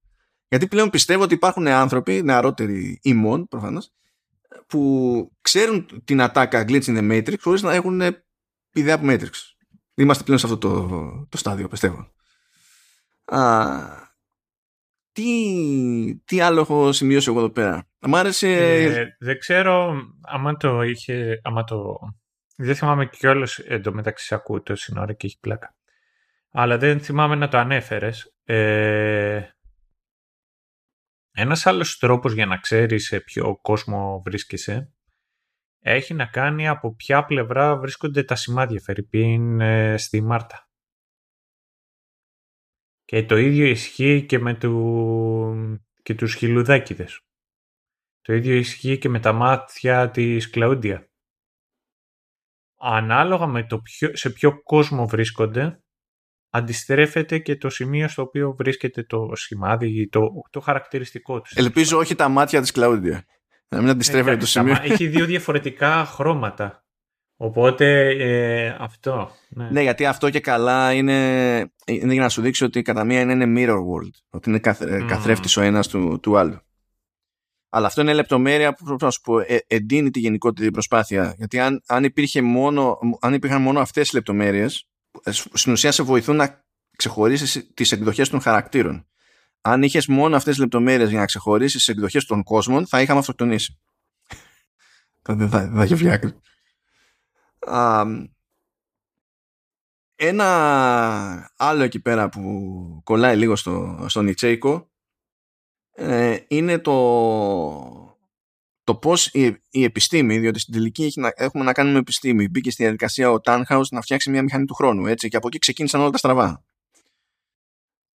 Γιατί 0.49 0.69
πλέον 0.69 0.91
πιστεύω 0.91 1.23
ότι 1.23 1.35
υπάρχουν 1.35 1.67
άνθρωποι, 1.67 2.23
νεαρότεροι 2.23 2.99
ημών 3.03 3.49
προφανώς, 3.49 3.93
που 4.67 5.33
ξέρουν 5.41 6.03
την 6.05 6.21
ατάκα 6.21 6.65
Glitch 6.69 6.85
in 6.85 6.99
the 6.99 7.11
Matrix 7.11 7.39
χωρίς 7.41 7.63
να 7.63 7.73
έχουν 7.73 8.01
ιδέα 8.73 8.95
από 8.95 9.07
Matrix. 9.09 9.31
Είμαστε 9.95 10.23
πλέον 10.23 10.39
σε 10.39 10.47
αυτό 10.47 10.59
το, 10.59 10.89
το 11.29 11.37
στάδιο, 11.37 11.69
πιστεύω. 11.69 12.13
Α, 13.25 13.77
τι, 15.13 16.21
τι 16.25 16.41
άλλο 16.41 16.61
έχω 16.61 16.93
σημειώσει 16.93 17.31
εγώ 17.31 17.39
εδώ 17.39 17.51
πέρα; 17.51 17.89
Μ' 18.07 18.15
άρεσε... 18.15 18.49
Ε, 18.49 19.17
δεν 19.19 19.39
ξέρω 19.39 19.95
άμα 20.23 20.57
το 20.57 20.83
είχε... 20.83 21.41
Άμα 21.43 21.65
το... 21.65 21.99
Δεν 22.57 22.75
θυμάμαι 22.75 23.07
κιόλας 23.07 23.59
εντωμεταξύ 23.59 24.35
ακούω 24.35 24.63
το 24.63 24.77
σύνορα 24.77 25.13
και 25.13 25.27
έχει 25.27 25.39
πλάκα. 25.41 25.77
Αλλά 26.51 26.79
δεν 26.79 27.01
θυμάμαι 27.01 27.35
να 27.35 27.49
το 27.49 27.59
ανέφερες. 27.59 28.35
Ε, 28.45 29.49
ένας 31.33 31.67
άλλος 31.67 31.99
τρόπος 31.99 32.33
για 32.33 32.47
να 32.47 32.57
ξέρεις 32.57 33.07
σε 33.07 33.21
ποιο 33.21 33.59
κόσμο 33.63 34.23
βρίσκεσαι 34.25 34.93
έχει 35.85 36.15
να 36.15 36.27
κάνει 36.27 36.69
από 36.69 36.95
ποια 36.95 37.25
πλευρά 37.25 37.77
βρίσκονται 37.77 38.25
τα 38.25 38.35
σημάδια 38.35 38.81
Φερρυπίν 38.81 39.61
ε, 39.61 39.97
στη 39.97 40.21
Μάρτα. 40.21 40.69
Και 43.05 43.25
το 43.25 43.37
ίδιο 43.37 43.67
ισχύει 43.67 44.27
και 44.27 44.39
με 44.39 44.55
του... 44.55 45.81
και 46.03 46.15
τους 46.15 46.35
χιλουδάκιδες. 46.35 47.21
Το 48.23 48.33
ίδιο 48.33 48.55
ισχύει 48.55 48.99
και 48.99 49.09
με 49.09 49.21
τα 49.21 49.33
μάτια 49.33 50.11
της 50.11 50.51
Κλαούντια. 50.51 51.11
Ανάλογα 52.79 53.47
με 53.47 53.67
το 53.67 53.83
σε 54.13 54.31
ποιο 54.31 54.63
κόσμο 54.63 55.07
βρίσκονται, 55.07 55.83
αντιστρέφεται 56.51 57.39
και 57.39 57.57
το 57.57 57.71
σημείο 57.71 58.09
στο 58.09 58.23
οποίο 58.23 58.55
βρίσκεται 58.59 59.03
το 59.03 59.31
σημάδι, 59.35 60.09
το, 60.09 60.29
το 60.51 60.61
χαρακτηριστικό 60.61 61.41
τους. 61.41 61.53
Ελπίζω 61.57 61.99
όχι 61.99 62.15
τα 62.15 62.29
μάτια 62.29 62.61
της 62.61 62.71
Κλαούντια. 62.71 63.25
Να 63.69 63.81
μην 63.81 63.89
αντιστρέφεται 63.89 64.37
το 64.37 64.47
σημείο. 64.47 64.77
Έχει 64.83 65.07
δύο 65.07 65.25
διαφορετικά 65.25 66.05
χρώματα. 66.05 66.85
Οπότε 67.37 68.09
ε, 68.09 68.77
αυτό. 68.79 69.31
Ναι. 69.49 69.71
ναι. 69.71 69.83
γιατί 69.83 70.07
αυτό 70.07 70.31
και 70.31 70.41
καλά 70.41 70.93
είναι, 70.93 71.59
είναι 71.87 72.13
για 72.13 72.23
να 72.23 72.29
σου 72.29 72.43
δείξει 72.43 72.65
ότι 72.65 72.83
κατά 72.83 73.05
μία 73.05 73.21
είναι 73.21 73.45
mirror 73.57 73.77
world. 73.77 74.15
Ότι 74.31 74.49
είναι 74.49 74.59
καθ, 74.59 74.83
καθρέφτης 75.09 75.57
ο 75.57 75.63
ένας 75.63 75.89
του, 75.89 76.21
του 76.23 76.39
άλλου. 76.39 76.61
Αλλά 77.75 77.87
αυτό 77.87 78.01
είναι 78.01 78.13
λεπτομέρεια 78.13 78.75
που 78.75 78.85
πρέπει 78.85 79.05
να 79.05 79.11
σου 79.11 79.21
πω, 79.21 79.39
ε, 79.39 79.65
εντείνει 79.67 80.11
τη 80.11 80.21
γενικότερη 80.21 80.71
προσπάθεια. 80.71 81.35
Γιατί 81.37 81.59
αν, 81.61 81.83
αν, 81.87 82.05
υπήρχε 82.05 82.43
μόνο, 82.43 82.99
αν 83.21 83.35
υπήρχαν 83.35 83.63
μόνο 83.63 83.81
αυτές 83.81 84.09
οι 84.11 84.15
λεπτομέρειες, 84.15 84.89
ε, 85.23 85.31
στην 85.33 85.73
ουσία 85.73 85.93
σε 85.93 86.03
βοηθούν 86.03 86.37
να 86.37 86.65
ξεχωρίσεις 86.97 87.71
τις 87.75 87.93
εκδοχές 87.93 88.29
των 88.29 88.41
χαρακτήρων. 88.41 89.07
Αν 89.61 89.83
είχες 89.83 90.07
μόνο 90.07 90.37
αυτές 90.37 90.53
τις 90.53 90.63
λεπτομέρειες 90.63 91.11
για 91.11 91.19
να 91.19 91.25
ξεχωρίσεις 91.25 91.77
τις 91.77 91.89
εκδοχές 91.89 92.25
των 92.25 92.43
κόσμων, 92.43 92.87
θα 92.87 93.01
είχαμε 93.01 93.19
αυτοκτονήσει. 93.19 93.81
δεν 95.23 95.49
θα, 95.49 95.73
θα 95.75 95.85
είχε 95.85 95.97
φτιάξει. 95.97 96.35
ένα 100.15 101.53
άλλο 101.57 101.83
εκεί 101.83 102.01
πέρα 102.01 102.29
που 102.29 103.01
κολλάει 103.05 103.37
λίγο 103.37 103.57
στο, 103.57 104.05
στο 104.09 104.23
Νιτσέικο 104.23 104.92
ε, 105.95 106.39
είναι 106.49 106.79
το, 106.79 108.17
το 108.85 108.95
πώς 108.95 109.27
η, 109.27 109.57
η 109.71 109.85
επιστήμη, 109.85 110.39
διότι 110.39 110.59
στην 110.59 110.75
τελική 110.75 111.05
έχει 111.05 111.21
να, 111.21 111.33
έχουμε 111.37 111.65
να 111.65 111.73
κάνουμε 111.73 111.99
επιστήμη, 111.99 112.49
μπήκε 112.49 112.71
στη 112.71 112.83
διαδικασία 112.83 113.31
ο 113.31 113.41
Τάνχαους 113.41 113.91
να 113.91 114.01
φτιάξει 114.01 114.31
μια 114.31 114.43
μηχανή 114.43 114.65
του 114.65 114.75
χρόνου, 114.75 115.07
έτσι, 115.07 115.29
και 115.29 115.37
από 115.37 115.47
εκεί 115.47 115.59
ξεκίνησαν 115.59 116.01
όλα 116.01 116.11
τα 116.11 116.19
στραβά. 116.19 116.65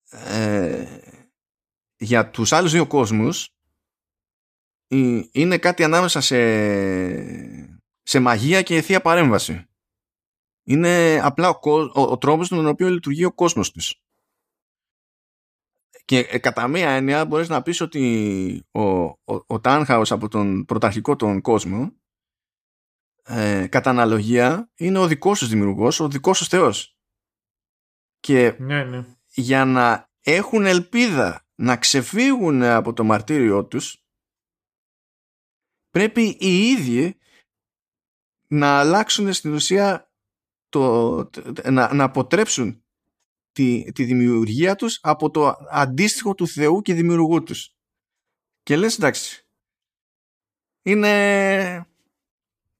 Ε, 0.09 0.99
για 1.97 2.29
τους 2.29 2.51
άλλους 2.51 2.71
δύο 2.71 2.87
κόσμους 2.87 3.49
είναι 5.31 5.57
κάτι 5.57 5.83
ανάμεσα 5.83 6.21
σε, 6.21 6.39
σε 8.01 8.19
μαγεία 8.19 8.61
και 8.61 8.75
ευθεία 8.75 9.01
παρέμβαση. 9.01 9.67
Είναι 10.63 11.19
απλά 11.23 11.49
ο, 11.49 11.71
ο, 11.71 11.89
ο 11.93 12.17
τρόπος 12.17 12.47
τον 12.47 12.67
οποίο 12.67 12.89
λειτουργεί 12.89 13.25
ο 13.25 13.33
κόσμος 13.33 13.71
τους. 13.71 14.02
Και 16.05 16.19
ε, 16.19 16.37
κατά 16.37 16.67
μία 16.67 16.89
έννοια 16.89 17.25
μπορείς 17.25 17.49
να 17.49 17.61
πεις 17.61 17.81
ότι 17.81 18.67
ο, 18.71 18.81
ο, 18.81 19.17
ο 19.25 19.59
από 20.09 20.27
τον 20.27 20.65
πρωταρχικό 20.65 21.15
τον 21.15 21.41
κόσμο 21.41 21.93
ε, 23.23 23.67
κατά 23.67 23.89
αναλογία 23.89 24.71
είναι 24.75 24.97
ο 24.97 25.07
δικός 25.07 25.37
σου 25.37 25.47
δημιουργός, 25.47 25.99
ο 25.99 26.07
δικός 26.07 26.37
σου 26.37 26.45
θεός. 26.45 26.97
Και 28.19 28.55
ναι, 28.59 28.83
ναι. 28.83 29.05
για 29.27 29.65
να 29.65 30.09
έχουν 30.21 30.65
ελπίδα 30.65 31.47
να 31.55 31.77
ξεφύγουν 31.77 32.63
από 32.63 32.93
το 32.93 33.03
μαρτύριό 33.03 33.65
τους 33.65 34.03
πρέπει 35.89 36.37
οι 36.39 36.69
ίδιοι 36.69 37.17
να 38.47 38.79
αλλάξουν 38.79 39.33
στην 39.33 39.53
ουσία 39.53 40.11
το, 40.69 41.29
να, 41.63 41.93
να 41.93 42.03
αποτρέψουν 42.03 42.82
τη, 43.53 43.91
τη 43.91 44.03
δημιουργία 44.03 44.75
τους 44.75 44.99
από 45.01 45.29
το 45.29 45.55
αντίστοιχο 45.69 46.33
του 46.33 46.47
Θεού 46.47 46.81
και 46.81 46.93
δημιουργού 46.93 47.43
τους. 47.43 47.75
Και 48.63 48.75
λες 48.75 48.95
εντάξει, 48.95 49.47
είναι... 50.81 51.85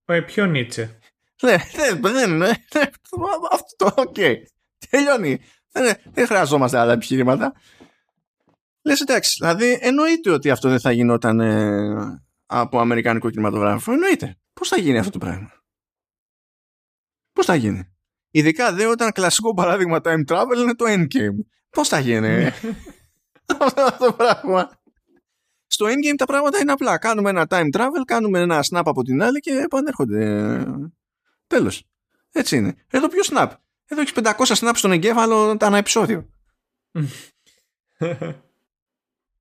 Ε, 0.06 0.22
ποιο 0.22 0.46
Νίτσε. 0.46 1.00
Ναι, 1.42 1.58
δεν 2.02 2.32
είναι. 2.32 2.66
Αυτό, 3.52 3.94
οκ. 3.96 4.16
Τελειώνει. 4.90 5.40
Δεν, 5.72 5.96
δεν 6.12 6.26
χρειαζόμαστε 6.28 6.78
άλλα 6.78 6.94
επιχειρήματα. 6.94 7.54
Λες 8.86 9.02
εντάξει, 9.02 9.36
δηλαδή 9.40 9.78
εννοείται 9.82 10.30
ότι 10.30 10.50
αυτό 10.50 10.70
δεν 10.70 10.80
θα 10.80 10.92
γινόταν 10.92 11.40
ε, 11.40 12.24
από 12.46 12.80
αμερικανικό 12.80 13.30
κινηματογράφο. 13.30 13.92
Εννοείται. 13.92 14.38
Πώς 14.54 14.68
θα 14.68 14.78
γίνει 14.78 14.98
αυτό 14.98 15.12
το 15.12 15.18
πράγμα; 15.18 15.52
Πώς 17.32 17.46
θα 17.46 17.56
γίνει; 17.56 17.93
Ειδικά 18.36 18.74
δε 18.74 18.86
όταν 18.86 19.12
κλασικό 19.12 19.54
παράδειγμα 19.54 20.00
time 20.04 20.24
travel 20.28 20.58
είναι 20.58 20.76
το 20.76 20.86
endgame. 20.88 21.46
Πώς 21.70 21.88
θα 21.88 22.00
γίνει; 22.00 22.28
Ναι. 22.28 22.54
αυτό 23.60 23.96
το 24.00 24.14
πράγμα. 24.14 24.72
Στο 25.68 25.86
endgame 25.86 26.16
τα 26.18 26.26
πράγματα 26.26 26.60
είναι 26.60 26.72
απλά. 26.72 26.98
Κάνουμε 26.98 27.30
ένα 27.30 27.46
time 27.50 27.70
travel, 27.78 28.04
κάνουμε 28.06 28.40
ένα 28.40 28.64
snap 28.72 28.82
από 28.86 29.04
την 29.04 29.24
άλλη 29.24 29.40
και 29.40 29.52
επανέρχονται. 29.52 30.66
Τέλος. 31.48 31.84
Έτσι 32.32 32.58
είναι. 32.58 32.76
Εδώ 32.88 33.08
ποιος 33.08 33.32
snap; 33.34 33.50
Εδώ 33.88 34.02
έχεις 34.02 34.14
500 34.16 34.34
snap 34.56 34.72
στον 34.74 34.92
εγκέφαλο 34.92 35.58
τα 35.58 35.66
ένα 35.66 35.78
επεισόδιο. 35.78 36.30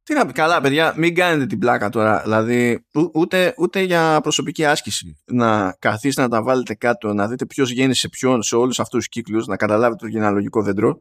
Τι 0.05 0.15
να 0.15 0.27
πει, 0.27 0.33
καλά 0.33 0.61
παιδιά, 0.61 0.95
μην 0.97 1.15
κάνετε 1.15 1.47
την 1.47 1.59
πλάκα 1.59 1.89
τώρα. 1.89 2.23
Δηλαδή, 2.23 2.87
ούτε, 3.15 3.55
ούτε 3.59 3.81
για 3.81 4.21
προσωπική 4.23 4.65
άσκηση. 4.65 5.23
Να 5.25 5.77
καθίσετε 5.79 6.23
να 6.23 6.29
τα 6.29 6.43
βάλετε 6.43 6.75
κάτω, 6.75 7.13
να 7.13 7.29
δείτε 7.29 7.47
ποιος 7.47 7.71
γέννησε 7.71 8.09
ποιον 8.09 8.43
σε 8.43 8.57
όλους 8.57 8.81
αυτούς 8.81 8.99
τους 8.99 9.09
κύκλους, 9.09 9.47
να 9.47 9.57
καταλάβετε 9.57 10.05
το 10.05 10.07
γενεαλογικό 10.07 10.63
δέντρο. 10.63 10.99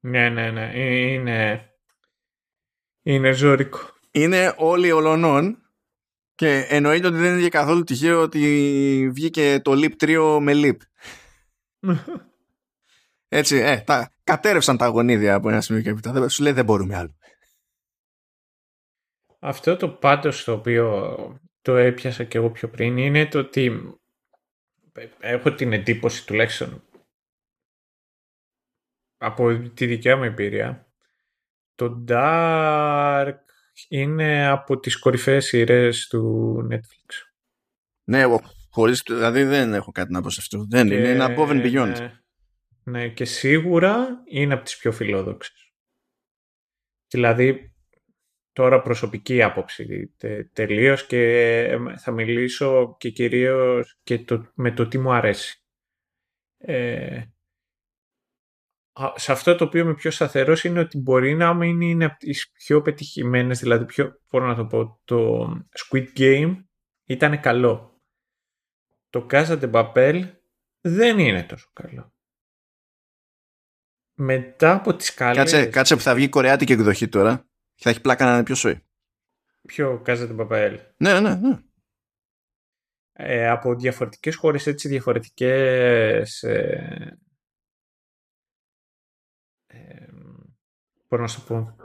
Ναι, 0.00 0.28
ναι, 0.28 0.50
ναι. 0.50 0.70
Ε, 0.74 1.12
είναι. 1.12 1.68
Είναι 3.02 3.32
ζώρικο. 3.32 3.78
Είναι 4.10 4.54
όλοι 4.56 4.92
ολονών 4.92 5.58
και 6.34 6.66
εννοείται 6.68 7.06
ότι 7.06 7.16
δεν 7.16 7.30
είναι 7.30 7.40
για 7.40 7.48
καθόλου 7.48 7.84
τυχαίο 7.84 8.20
ότι 8.20 9.10
βγήκε 9.14 9.60
το 9.62 9.72
Leap 9.74 10.04
3 10.04 10.38
με 10.40 10.52
Leap. 10.54 10.76
Έτσι, 13.28 13.56
ε, 13.56 13.76
τα, 13.76 14.12
κατέρευσαν 14.24 14.76
τα 14.76 14.86
γονίδια 14.86 15.34
από 15.34 15.48
ένα 15.48 15.60
σημείο 15.60 15.82
και 15.82 15.88
έπειτα. 15.88 16.28
Σου 16.28 16.42
λέει 16.42 16.52
δεν 16.52 16.64
μπορούμε 16.64 16.96
άλλο. 16.96 17.14
Αυτό 19.46 19.76
το 19.76 19.88
πάντως 19.88 20.44
το 20.44 20.52
οποίο 20.52 21.16
το 21.62 21.76
έπιασα 21.76 22.24
και 22.24 22.38
εγώ 22.38 22.50
πιο 22.50 22.68
πριν 22.68 22.96
είναι 22.96 23.26
το 23.26 23.38
ότι 23.38 23.94
έχω 25.20 25.54
την 25.54 25.72
εντύπωση 25.72 26.26
τουλάχιστον 26.26 26.82
από 29.16 29.70
τη 29.74 29.86
δικιά 29.86 30.16
μου 30.16 30.24
εμπειρία 30.24 30.92
το 31.74 32.04
Dark 32.08 33.34
είναι 33.88 34.46
από 34.46 34.78
τις 34.78 34.98
κορυφαίες 34.98 35.44
σειρές 35.44 36.06
του 36.06 36.56
Netflix. 36.70 37.14
Ναι, 38.04 38.20
εγώ 38.20 38.40
χωρίς, 38.70 39.02
δηλαδή 39.06 39.42
δεν 39.42 39.74
έχω 39.74 39.92
κάτι 39.92 40.12
να 40.12 40.22
πω 40.22 40.30
σε 40.30 40.40
αυτό. 40.40 40.66
Δεν 40.68 40.90
είναι, 40.90 41.08
είναι 41.08 41.26
above 41.28 41.48
and 41.48 41.64
beyond. 41.64 41.98
Ναι, 41.98 42.20
ναι, 42.84 43.08
και 43.08 43.24
σίγουρα 43.24 44.22
είναι 44.24 44.54
από 44.54 44.64
τις 44.64 44.76
πιο 44.76 44.92
φιλόδοξες. 44.92 45.72
Δηλαδή 47.08 47.73
τώρα 48.54 48.82
προσωπική 48.82 49.42
άποψη 49.42 50.14
τε, 50.16 50.44
τελείως 50.44 51.06
και 51.06 51.78
θα 51.98 52.10
μιλήσω 52.10 52.96
και 52.98 53.10
κυρίως 53.10 53.98
και 54.02 54.18
το, 54.18 54.52
με 54.54 54.72
το 54.72 54.88
τι 54.88 54.98
μου 54.98 55.12
αρέσει. 55.12 55.64
Ε, 56.58 57.22
σε 59.14 59.32
αυτό 59.32 59.54
το 59.54 59.64
οποίο 59.64 59.80
είμαι 59.80 59.94
πιο 59.94 60.10
σταθερός 60.10 60.64
είναι 60.64 60.80
ότι 60.80 60.98
μπορεί 60.98 61.34
να 61.34 61.54
μην 61.54 61.80
είναι 61.80 62.04
από 62.04 62.16
τις 62.18 62.50
πιο 62.50 62.82
πετυχημένες, 62.82 63.58
δηλαδή 63.58 63.84
πιο, 63.84 64.20
μπορώ 64.30 64.46
να 64.46 64.54
το 64.54 64.66
πω, 64.66 65.00
το 65.04 65.48
Squid 65.78 66.06
Game 66.16 66.64
ήταν 67.04 67.40
καλό. 67.40 68.02
Το 69.10 69.26
Casa 69.30 69.60
de 69.60 69.70
Papel 69.70 70.30
δεν 70.80 71.18
είναι 71.18 71.42
τόσο 71.42 71.70
καλό. 71.72 72.12
Μετά 74.14 74.74
από 74.74 74.94
τις 74.94 75.14
καλές... 75.14 75.36
Κάτσε, 75.36 75.66
κάτσε 75.66 75.94
που 75.94 76.02
θα 76.02 76.14
βγει 76.14 76.24
η 76.24 76.28
κορεάτικη 76.28 76.72
εκδοχή 76.72 77.08
τώρα. 77.08 77.48
Και 77.74 77.82
θα 77.82 77.90
έχει 77.90 78.00
πλάκα 78.00 78.24
να 78.24 78.34
είναι 78.34 78.42
πιο 78.42 78.54
σοή. 78.54 78.82
Ποιο 79.62 80.00
Κάζα 80.00 80.34
Παπαέλ. 80.34 80.80
Ναι, 80.96 81.20
ναι, 81.20 81.34
ναι. 81.34 81.58
Ε, 83.12 83.48
από 83.48 83.74
διαφορετικές 83.74 84.36
χώρες, 84.36 84.66
έτσι 84.66 84.88
διαφορετικές... 84.88 86.42
Ε, 86.42 87.18
ε, 89.66 90.06
μπορώ 91.08 91.22
να 91.22 91.28
σου 91.28 91.44
πω. 91.44 91.76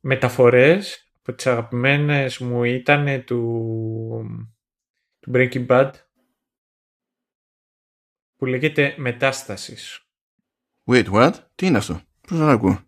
μεταφορές 0.00 1.10
από 1.18 1.36
τις 1.36 1.46
αγαπημένες 1.46 2.38
μου 2.38 2.64
ήταν 2.64 3.24
του, 3.24 4.50
του 5.18 5.30
Breaking 5.34 5.66
Bad 5.66 5.90
που 8.36 8.46
λέγεται 8.46 8.94
Μετάστασης. 8.98 10.00
Wait, 10.84 11.06
what? 11.12 11.32
Τι 11.54 11.66
είναι 11.66 11.78
αυτό; 11.78 12.00
Πώς 12.28 12.38
να 12.38 12.50
ακούω; 12.50 12.80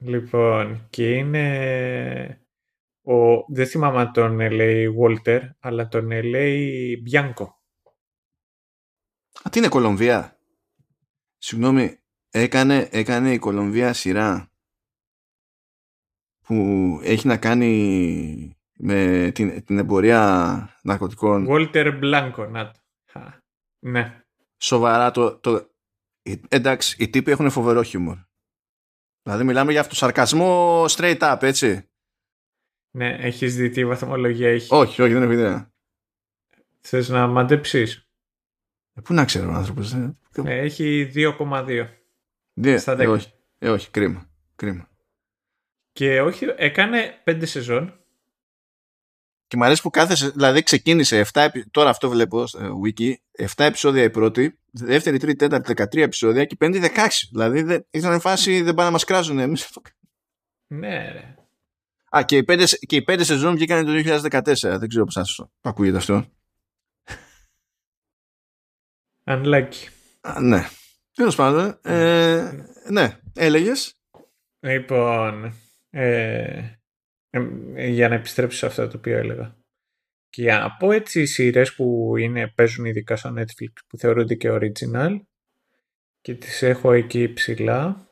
Λοιπόν, 0.00 0.86
και 0.90 1.14
είναι... 1.14 2.42
Ο, 3.02 3.44
δεν 3.48 3.66
θυμάμαι 3.66 4.00
αν 4.00 4.12
τον 4.12 4.50
λέει 4.50 4.94
Walter, 5.00 5.40
αλλά 5.58 5.88
τον 5.88 6.24
λέει 6.24 7.02
Bianco. 7.10 7.46
Α, 9.42 9.50
τι 9.50 9.58
είναι 9.58 9.68
Κολομβία; 9.68 10.38
Συγγνώμη, 11.38 11.98
έκανε, 12.30 12.88
έκανε 12.92 13.32
η 13.32 13.38
Κολομβία 13.38 13.92
σειρά 13.92 14.52
που 16.40 16.54
έχει 17.02 17.26
να 17.26 17.36
κάνει 17.36 18.56
με 18.72 19.30
την, 19.34 19.64
την 19.64 19.78
εμπορία 19.78 20.78
ναρκωτικών. 20.82 21.46
Walter 21.48 22.00
Blanco, 22.02 22.48
να 22.50 22.70
το. 22.70 22.80
Ναι. 23.78 24.24
Σοβαρά 24.56 25.10
το, 25.10 25.38
το... 25.38 25.70
Εντάξει, 26.48 26.96
οι 27.02 27.08
τύποι 27.08 27.30
έχουν 27.30 27.50
φοβερό 27.50 27.82
χιούμορ. 27.82 28.18
Δηλαδή 29.28 29.46
μιλάμε 29.46 29.72
για 29.72 29.80
αυτοσαρκασμό 29.80 30.84
straight 30.88 31.18
up, 31.18 31.36
έτσι. 31.40 31.88
Ναι, 32.90 33.16
έχεις 33.20 33.56
δει 33.56 33.70
τι 33.70 33.84
βαθμολογία 33.84 34.48
έχει; 34.48 34.74
Όχι, 34.74 35.02
όχι, 35.02 35.12
δεν 35.12 35.22
έχω 35.22 35.32
ιδέα. 35.32 35.72
Θες 36.80 37.08
να 37.08 37.26
μαντέψεις; 37.26 38.08
Ε, 38.94 39.00
πού 39.00 39.14
να 39.14 39.24
ξέρω 39.24 39.50
ο 39.50 39.54
άνθρωπος. 39.54 39.92
Ε, 39.92 40.16
ε 40.44 40.58
έχει 40.58 41.10
2,2. 41.14 41.88
Ναι, 42.52 42.76
Στα 42.78 42.94
10. 42.94 42.98
Ε, 42.98 43.06
όχι, 43.06 43.32
ε, 43.58 43.70
όχι, 43.70 43.90
κρίμα. 43.90 44.30
κρίμα. 44.56 44.88
Και 45.92 46.20
όχι, 46.20 46.46
έκανε 46.56 47.22
5 47.24 47.46
σεζόν. 47.46 47.97
Και 49.48 49.56
μου 49.56 49.64
αρέσει 49.64 49.82
που 49.82 49.90
κάθε, 49.90 50.30
δηλαδή 50.30 50.62
ξεκίνησε 50.62 51.26
7, 51.32 51.48
τώρα 51.70 51.90
αυτό 51.90 52.08
βλέπω 52.08 52.46
στο 52.46 52.80
wiki, 52.84 53.12
7 53.38 53.46
επεισόδια 53.56 54.02
η 54.02 54.10
πρώτη, 54.10 54.58
δεύτερη, 54.70 55.18
τρίτη, 55.18 55.36
τέταρτη, 55.36 55.74
13 55.98 56.02
επεισόδια 56.02 56.44
και 56.44 56.56
5, 56.60 56.90
16. 56.96 57.08
Δηλαδή 57.30 57.84
ήταν 57.90 58.20
φάση, 58.20 58.62
δεν 58.62 58.74
πάνε 58.74 58.86
να 58.86 58.92
μας 58.92 59.04
κράζουν 59.04 59.38
εμείς. 59.38 59.78
Ναι, 60.66 61.12
ρε. 61.12 61.34
Α, 62.16 62.22
και 62.24 62.36
οι 62.36 62.44
5, 62.48 62.64
και 62.86 62.96
οι 62.96 63.04
5 63.08 63.24
σεζόν 63.24 63.54
βγήκαν 63.54 63.84
το 63.84 63.92
2014. 63.92 64.78
Δεν 64.78 64.88
ξέρω 64.88 65.04
πώς 65.04 65.12
σας 65.12 65.40
ακούγεται 65.60 65.96
αυτό. 65.96 66.24
Unlucky. 69.24 69.88
Α, 70.20 70.40
ναι. 70.40 70.68
Τέλος 71.12 71.36
πάντων. 71.36 71.78
Ε, 71.82 72.66
ναι, 72.90 73.18
έλεγες. 73.34 73.94
Λοιπόν. 74.60 75.54
Ε, 75.90 76.77
ε, 77.30 77.88
για 77.88 78.08
να 78.08 78.14
επιστρέψω 78.14 78.56
σε 78.56 78.66
αυτό 78.66 78.88
το 78.88 78.96
οποίο 78.96 79.16
έλεγα. 79.16 79.56
Και 80.28 80.42
για 80.42 80.58
να 80.58 80.76
πω 80.76 80.90
έτσι 80.92 81.20
οι 81.20 81.26
σειρές 81.26 81.74
που 81.74 82.16
είναι, 82.16 82.48
παίζουν 82.48 82.84
ειδικά 82.84 83.16
στο 83.16 83.34
Netflix 83.36 83.72
που 83.88 83.98
θεωρούνται 83.98 84.34
και 84.34 84.50
original 84.52 85.20
και 86.20 86.34
τις 86.34 86.62
έχω 86.62 86.92
εκεί 86.92 87.32
ψηλά 87.32 88.08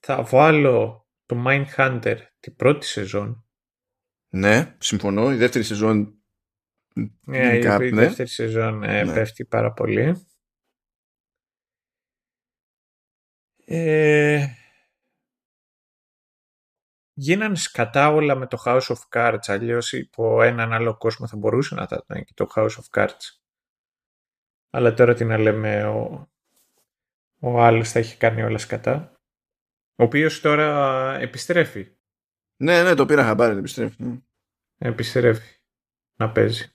θα 0.00 0.22
βάλω 0.22 1.06
το 1.26 1.44
Mindhunter 1.46 2.16
την 2.40 2.56
πρώτη 2.56 2.86
σεζόν. 2.86 3.46
Ναι, 4.28 4.76
συμφωνώ. 4.78 5.32
Η 5.32 5.36
δεύτερη 5.36 5.64
σεζόν 5.64 6.22
ναι, 7.24 7.56
η, 7.56 7.60
ναι. 7.60 7.90
δεύτερη 7.90 8.28
σεζόν 8.28 8.82
ε, 8.82 9.04
ναι. 9.04 9.12
πέφτει 9.12 9.44
πάρα 9.44 9.72
πολύ. 9.72 10.26
Ε, 13.64 14.46
γίνανε 17.14 17.56
σκατά 17.56 18.08
όλα 18.08 18.34
με 18.34 18.46
το 18.46 18.62
House 18.64 18.86
of 18.86 19.00
Cards, 19.10 19.44
αλλιώς 19.46 19.92
υπό 19.92 20.42
έναν 20.42 20.72
άλλο 20.72 20.96
κόσμο 20.96 21.26
θα 21.26 21.36
μπορούσε 21.36 21.74
να 21.74 21.82
ήταν 21.82 22.24
και 22.24 22.32
το 22.34 22.46
House 22.54 22.68
of 22.68 23.00
Cards. 23.00 23.40
Αλλά 24.70 24.94
τώρα 24.94 25.14
τι 25.14 25.24
να 25.24 25.38
λέμε, 25.38 25.84
ο, 25.84 26.30
ο 27.40 27.62
άλλος 27.62 27.90
θα 27.90 27.98
έχει 27.98 28.16
κάνει 28.16 28.42
όλα 28.42 28.58
σκατά. 28.58 29.12
Ο 29.96 30.04
οποίος 30.04 30.40
τώρα 30.40 31.14
επιστρέφει. 31.18 31.96
Ναι, 32.56 32.82
ναι, 32.82 32.94
το 32.94 33.06
πήρα 33.06 33.24
χαμπάρι, 33.24 33.58
επιστρέφει. 33.58 34.02
Ναι. 34.02 34.18
Επιστρέφει 34.78 35.60
να 36.16 36.32
παίζει. 36.32 36.72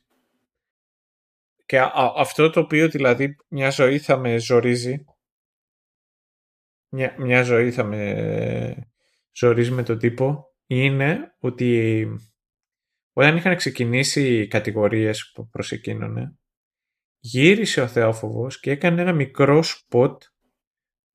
Και 1.65 1.79
αυτό 2.15 2.49
το 2.49 2.59
οποίο 2.59 2.89
δηλαδή 2.89 3.37
μια 3.47 3.69
ζωή 3.69 3.99
θα 3.99 4.17
με 4.17 4.37
ζορίζει, 4.37 5.05
μια, 6.89 7.15
μια 7.17 7.43
ζωή 7.43 7.71
θα 7.71 7.83
με 7.83 8.91
ζορίζει 9.37 9.71
με 9.71 9.83
τον 9.83 9.97
τύπο, 9.97 10.55
είναι 10.67 11.35
ότι 11.39 12.07
όταν 13.13 13.37
είχαν 13.37 13.55
ξεκινήσει 13.55 14.37
οι 14.37 14.47
κατηγορίες 14.47 15.31
που 15.33 15.49
προς 15.49 15.73
γύρισε 17.19 17.81
ο 17.81 17.87
Θεόφοβος 17.87 18.59
και 18.59 18.71
έκανε 18.71 19.01
ένα 19.01 19.13
μικρό 19.13 19.63
σποτ 19.63 20.23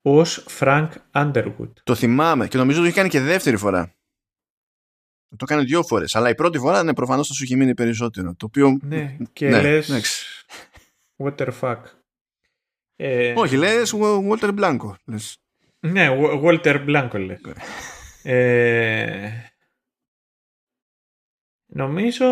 ως 0.02 0.46
Frank 0.58 0.88
Underwood. 1.12 1.72
Το 1.82 1.94
θυμάμαι 1.94 2.48
και 2.48 2.56
νομίζω 2.56 2.78
ότι 2.78 2.88
είχε 2.88 2.96
κάνει 2.96 3.08
και 3.08 3.20
δεύτερη 3.20 3.56
φορά. 3.56 3.94
Το 5.28 5.44
έκανε 5.48 5.62
δύο 5.62 5.82
φορές. 5.82 6.16
Αλλά 6.16 6.28
η 6.28 6.34
πρώτη 6.34 6.58
φορά, 6.58 6.82
ναι, 6.82 6.94
προφανώς 6.94 7.28
θα 7.28 7.34
σου 7.34 7.42
έχει 7.42 7.56
μείνει 7.56 7.74
περισσότερο. 7.74 8.34
Το 8.34 8.46
οποίο. 8.46 8.78
Ναι, 8.82 9.16
και 9.32 9.48
ναι, 9.48 9.60
λες. 9.60 9.90
What 11.16 11.34
the 11.36 11.48
fuck. 11.60 11.82
Ε, 12.96 13.34
Όχι, 13.36 13.56
λες 13.56 13.94
Walter 14.30 14.58
Blanco. 14.58 14.94
Λες. 15.04 15.38
Ναι, 15.80 16.08
Walter 16.42 16.86
Blanco 16.86 17.18
λες. 17.26 17.40
Ναι. 18.22 18.32
ε, 18.32 19.54
νομίζω 21.66 22.26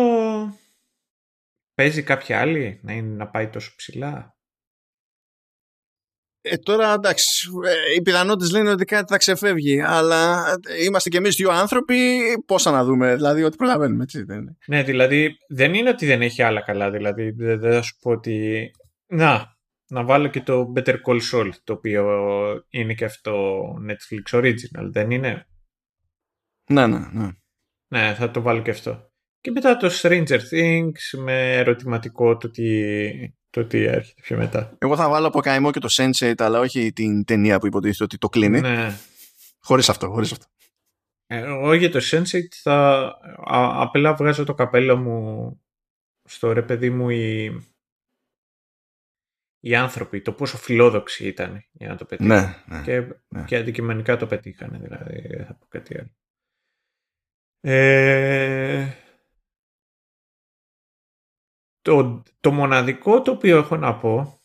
παίζει 1.73 2.03
κάποια 2.03 2.39
άλλη 2.39 2.79
να, 2.83 2.93
είναι, 2.93 3.15
να 3.15 3.27
πάει 3.27 3.47
τόσο 3.47 3.73
ψηλά. 3.75 4.35
Ε, 6.43 6.57
τώρα 6.57 6.93
εντάξει, 6.93 7.49
ε, 7.65 7.95
οι 7.97 8.01
πιθανότητες 8.01 8.51
λένε 8.51 8.69
ότι 8.69 8.85
κάτι 8.85 9.11
θα 9.11 9.17
ξεφεύγει, 9.17 9.81
αλλά 9.81 10.43
είμαστε 10.85 11.09
κι 11.09 11.17
εμείς 11.17 11.35
δύο 11.35 11.51
άνθρωποι. 11.51 12.21
Πόσα 12.45 12.71
να 12.71 12.83
δούμε, 12.83 13.15
δηλαδή, 13.15 13.43
ότι 13.43 13.57
προλαβαίνουμε, 13.57 14.03
έτσι 14.03 14.23
δεν 14.23 14.37
είναι. 14.37 14.57
Ναι, 14.67 14.83
δηλαδή 14.83 15.37
δεν 15.47 15.73
είναι 15.73 15.89
ότι 15.89 16.05
δεν 16.05 16.21
έχει 16.21 16.41
άλλα 16.41 16.61
καλά. 16.61 16.91
Δηλαδή, 16.91 17.31
δεν 17.31 17.61
θα 17.61 17.81
σου 17.81 17.97
πω 18.01 18.11
ότι. 18.11 18.71
Να, 19.07 19.57
να 19.87 20.03
βάλω 20.03 20.27
και 20.27 20.41
το 20.41 20.73
Better 20.75 20.95
Call 21.05 21.19
Saul, 21.31 21.49
το 21.63 21.73
οποίο 21.73 22.05
είναι 22.69 22.93
και 22.93 23.05
αυτό 23.05 23.63
Netflix 23.89 24.39
Original, 24.39 24.89
δεν 24.91 25.11
είναι; 25.11 25.47
Ναι, 26.71 26.87
ναι, 26.87 27.09
ναι. 27.11 27.29
Ναι, 27.87 28.13
θα 28.13 28.31
το 28.31 28.41
βάλω 28.41 28.61
και 28.61 28.71
αυτό. 28.71 29.11
Και 29.41 29.51
μετά 29.51 29.77
το 29.77 29.89
Stranger 30.01 30.39
Things 30.51 31.19
με 31.23 31.57
ερωτηματικό 31.57 32.37
το 32.37 32.49
τι 32.49 32.93
το 33.51 33.65
τι 33.65 33.83
έρχεται 33.83 34.21
πιο 34.21 34.37
μετά. 34.37 34.75
Εγώ 34.77 34.95
θα 34.95 35.09
βάλω 35.09 35.27
από 35.27 35.39
καημό 35.39 35.71
και 35.71 35.79
το 35.79 35.87
Sense8, 35.91 36.33
αλλά 36.37 36.59
όχι 36.59 36.93
την 36.93 37.25
ταινία 37.25 37.59
που 37.59 37.67
υποτίθεται 37.67 38.03
ότι 38.03 38.17
το 38.17 38.29
κλείνει. 38.29 38.59
Ναι. 38.61 38.97
Χωρίς 39.59 39.89
αυτό, 39.89 40.09
χωρίς 40.09 40.31
αυτό. 40.31 40.45
Ε, 41.27 41.37
εγώ 41.37 41.73
για 41.73 41.91
το 41.91 41.99
Sense8 42.11 42.47
θα 42.61 42.99
α, 43.51 43.81
απλά 43.81 44.13
βγάζω 44.13 44.43
το 44.43 44.53
καπέλο 44.53 44.97
μου 44.97 45.61
στο 46.23 46.53
ρε 46.53 46.61
παιδί 46.61 46.89
μου 46.89 47.09
οι, 47.09 47.45
οι 49.59 49.75
άνθρωποι, 49.75 50.21
το 50.21 50.33
πόσο 50.33 50.57
φιλόδοξοι 50.57 51.27
ήταν 51.27 51.63
για 51.71 51.87
να 51.87 51.95
το 51.95 52.05
πετύχουν. 52.05 52.35
Ναι, 52.35 52.63
ναι, 52.65 52.81
και, 52.81 52.99
ναι. 53.27 53.43
και 53.43 53.55
αντικειμενικά 53.55 54.17
το 54.17 54.27
πετύχανε, 54.27 54.77
δηλαδή 54.77 55.27
δεν 55.27 55.45
θα 55.45 55.53
πω 55.53 55.65
κάτι 55.69 55.97
άλλο. 55.97 56.11
Ε, 57.63 58.87
το, 61.81 62.23
το 62.39 62.51
μοναδικό 62.51 63.21
το 63.21 63.31
οποίο 63.31 63.57
έχω 63.57 63.77
να 63.77 63.99
πω 63.99 64.39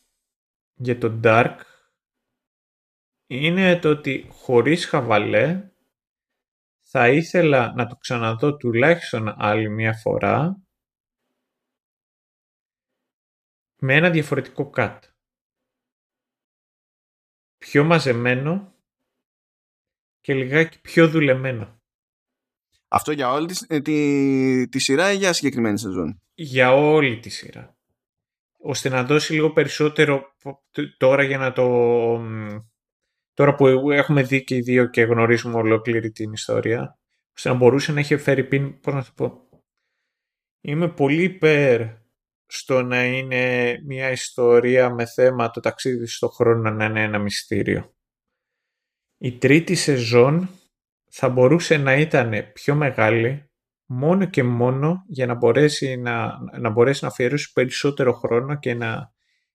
για 0.75 0.99
το 0.99 1.21
Dark 1.25 1.57
είναι 3.27 3.79
το 3.79 3.91
ότι 3.91 4.29
χωρίς 4.31 4.87
χαβαλέ 4.87 5.71
θα 6.89 7.09
ήθελα 7.09 7.73
να 7.75 7.87
το 7.87 7.97
ξαναδώ 7.97 8.57
τουλάχιστον 8.57 9.35
άλλη 9.37 9.69
μια 9.69 9.93
φορά 9.93 10.61
με 13.81 13.95
ένα 13.95 14.11
διαφορετικό 14.11 14.71
cut. 14.75 14.99
Πιο 17.59 17.85
μαζεμένο 17.85 18.75
και 20.21 20.35
λιγάκι 20.35 20.81
πιο 20.81 21.09
δουλεμένο. 21.09 21.81
Αυτό 22.89 23.13
για 23.13 23.33
όλη 23.33 23.47
τη, 23.47 23.59
ε, 23.69 23.81
τη, 23.81 24.69
τη 24.69 24.79
σειρά 24.79 25.13
ή 25.13 25.17
για 25.17 25.33
συγκεκριμένη 25.33 25.79
σεζόν; 25.79 26.23
Για 26.35 26.73
όλη 26.73 27.19
τη 27.19 27.29
σειρά. 27.29 27.77
Ώστε 28.59 28.89
να 28.89 29.05
δώσει 29.05 29.33
λίγο 29.33 29.53
περισσότερο 29.53 30.23
τώρα 30.97 31.23
για 31.23 31.39
να 31.39 31.53
το... 31.53 31.67
Τώρα 33.35 33.55
που 33.55 33.91
έχουμε 33.91 34.23
δει 34.23 34.45
και 34.45 34.55
οι 34.55 34.61
δύο 34.61 34.87
και 34.87 35.03
γνωρίζουμε 35.03 35.57
ολόκληρη 35.57 36.11
την 36.11 36.33
ιστορία, 36.33 36.99
ώστε 37.37 37.49
να 37.49 37.55
μπορούσε 37.55 37.93
να 37.93 38.01
έχει 38.01 38.17
φέρει 38.17 38.45
πίν, 38.45 38.81
πώς 38.81 38.95
να 38.95 39.05
το 39.05 39.11
πω. 39.15 39.49
Είμαι 40.61 40.89
πολύ 40.89 41.23
υπέρ 41.23 41.87
στο 42.47 42.83
να 42.83 43.05
είναι 43.05 43.75
μια 43.85 44.11
ιστορία 44.11 44.91
με 44.91 45.07
θέμα 45.07 45.51
το 45.51 45.61
ταξίδι 45.61 46.07
στο 46.07 46.29
χρόνο 46.29 46.71
να 46.71 46.85
είναι 46.85 47.03
ένα 47.03 47.19
μυστήριο. 47.19 47.95
Η 49.19 49.39
τρίτη 49.39 49.75
σεζόν 49.75 50.49
θα 51.19 51.29
μπορούσε 51.29 51.77
να 51.77 51.95
ήταν 51.95 52.53
πιο 52.53 52.75
μεγάλη 52.75 53.51
μόνο 53.87 54.25
και 54.25 54.43
μόνο 54.43 55.05
για 55.07 55.27
να 55.27 55.35
μπορέσει 55.35 55.97
να, 55.97 56.39
να, 56.59 56.71
μπορέσει 56.71 57.05
να 57.05 57.11
αφιερώσει 57.11 57.53
περισσότερο 57.53 58.13
χρόνο 58.13 58.59
και 58.59 58.75
να 58.75 59.13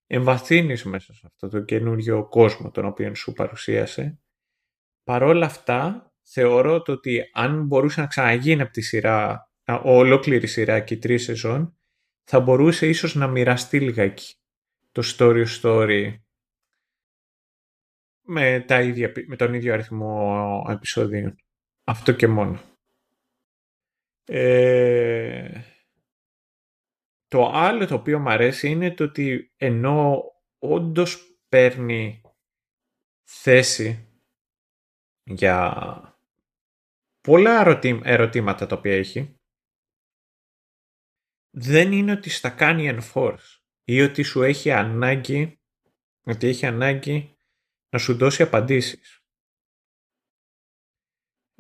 εμβαθύνεις 0.08 0.84
μέσα 0.84 1.14
σε 1.14 1.22
αυτό 1.26 1.48
το 1.48 1.60
καινούριο 1.60 2.28
κόσμο 2.28 2.72
τον 2.72 2.86
οποίο 2.86 3.16
σου 3.16 3.34
παρουσίασε. 3.34 4.20
Παρόλα 5.04 5.46
αυτά, 5.46 6.12
θεωρώ 6.22 6.82
το 6.82 6.92
ότι 6.92 7.30
αν 7.34 7.66
μπορούσε 7.66 8.02
να 8.02 8.08
ξαναγίνει 8.08 8.62
από 8.62 8.72
τη 8.72 8.82
σειρά, 8.82 9.50
ολόκληρη 9.84 10.48
σειρά 10.48 10.80
και 10.80 10.98
τρεις 10.98 11.24
σεζόν, 11.24 11.78
θα 12.24 12.40
μπορούσε 12.40 12.88
ίσως 12.88 13.16
να 13.16 13.28
μοιραστεί 13.28 13.80
λιγάκι 13.80 14.36
το 14.92 15.02
story 15.18 15.46
story 15.62 16.14
με, 18.22 18.64
τα 18.68 18.82
ίδια, 18.82 19.12
με 19.28 19.36
τον 19.36 19.54
ίδιο 19.54 19.74
αριθμό 19.74 20.66
επεισοδίων. 20.70 21.36
Αυτό 21.84 22.12
και 22.12 22.28
μόνο. 22.28 22.62
Ε, 24.26 25.62
το 27.28 27.52
άλλο 27.54 27.88
το 27.88 27.96
οποίο 27.96 28.20
μου 28.20 28.30
αρέσει 28.30 28.70
είναι 28.70 28.94
το 28.94 29.04
ότι 29.04 29.54
ενώ 29.58 30.24
όντως 30.60 31.38
παίρνει 31.50 32.22
θέση 33.24 34.08
για 35.24 35.76
πολλά 37.22 37.82
ερωτήματα 38.04 38.66
τα 38.66 38.76
οποία 38.76 38.96
έχει, 38.96 39.40
δεν 41.50 41.92
είναι 41.92 42.12
ότι 42.12 42.30
στα 42.30 42.50
κάνει 42.50 42.98
enforce 42.98 43.60
ή 43.84 44.02
ότι 44.02 44.24
σου 44.24 44.44
έχει 44.44 44.72
ανάγκη, 44.72 45.60
ότι 46.24 46.48
έχει 46.48 46.66
ανάγκη 46.66 47.36
να 47.90 48.00
σου 48.00 48.18
δώσει 48.18 48.44
απαντήσεις. 48.44 49.21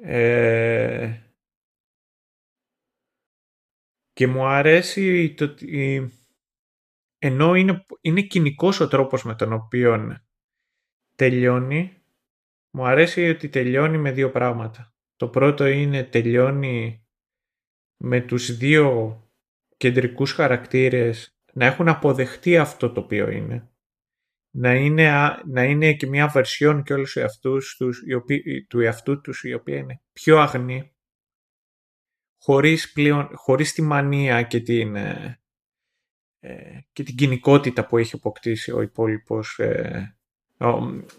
Ε, 0.03 1.21
και 4.13 4.27
μου 4.27 4.45
αρέσει 4.45 5.33
το 5.33 5.43
ότι 5.43 6.09
ενώ 7.17 7.55
είναι, 7.55 7.85
είναι 8.01 8.21
κοινικός 8.21 8.79
ο 8.79 8.87
τρόπος 8.87 9.23
με 9.23 9.35
τον 9.35 9.53
οποίο 9.53 10.17
τελειώνει, 11.15 12.03
μου 12.71 12.85
αρέσει 12.85 13.29
ότι 13.29 13.49
τελειώνει 13.49 13.97
με 13.97 14.11
δύο 14.11 14.31
πράγματα. 14.31 14.93
Το 15.15 15.29
πρώτο 15.29 15.65
είναι 15.65 16.03
τελειώνει 16.03 17.05
με 17.97 18.21
τους 18.21 18.57
δύο 18.57 19.17
κεντρικούς 19.77 20.31
χαρακτήρες 20.31 21.35
να 21.53 21.65
έχουν 21.65 21.87
αποδεχτεί 21.87 22.57
αυτό 22.57 22.91
το 22.91 22.99
οποίο 22.99 23.29
είναι. 23.29 23.70
Να 24.53 24.75
είναι, 24.75 25.11
να 25.45 25.63
είναι 25.63 25.93
και 25.93 26.07
μια 26.07 26.27
βερσιόν 26.27 26.83
και 26.83 26.93
όλους 26.93 27.17
τους, 27.41 27.75
τους, 27.77 28.03
του 28.67 28.79
εαυτού 28.79 29.21
τους 29.21 29.43
η 29.43 29.53
οποία 29.53 29.77
είναι 29.77 30.01
πιο 30.13 30.39
αγνή 30.39 30.95
χωρίς, 32.41 32.91
πλέον, 32.91 33.29
χωρίς 33.33 33.73
τη 33.73 33.81
μανία 33.81 34.43
και 34.43 34.59
την, 34.59 34.95
ε, 34.95 35.41
ε, 36.39 36.79
και 36.91 37.03
την 37.03 37.15
κοινικότητα 37.15 37.87
που 37.87 37.97
έχει 37.97 38.15
αποκτήσει 38.15 38.71
ο 38.71 38.81
υπόλοιπος 38.81 39.59
ε, 39.59 40.15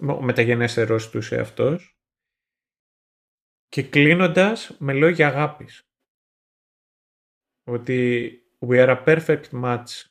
ο 0.00 0.22
μεταγενέστερος 0.22 1.10
τους 1.10 1.32
εαυτός. 1.32 1.96
Και 3.68 3.82
κλείνοντας 3.82 4.76
με 4.78 4.92
λόγια 4.92 5.26
αγάπης 5.26 5.88
ότι 7.64 8.30
we 8.58 8.86
are 8.86 9.04
a 9.04 9.04
perfect 9.04 9.50
match. 9.50 10.10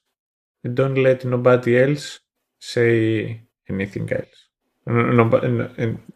Don't 0.75 0.95
let 0.95 1.23
nobody 1.23 1.75
else 1.75 2.17
say 2.61 3.25
anything 3.69 4.07
else 4.09 4.41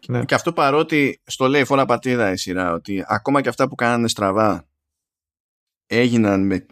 ναι. 0.08 0.24
Και 0.24 0.34
αυτό 0.34 0.52
παρότι 0.52 1.20
στο 1.26 1.48
λέει 1.48 1.64
φορά 1.64 1.84
πατήδα 1.84 2.32
η 2.32 2.36
σειρά 2.36 2.72
ότι 2.72 3.04
ακόμα 3.06 3.40
και 3.40 3.48
αυτά 3.48 3.68
που 3.68 3.74
κάνανε 3.74 4.08
στραβά 4.08 4.68
έγιναν 5.86 6.46
με, 6.46 6.66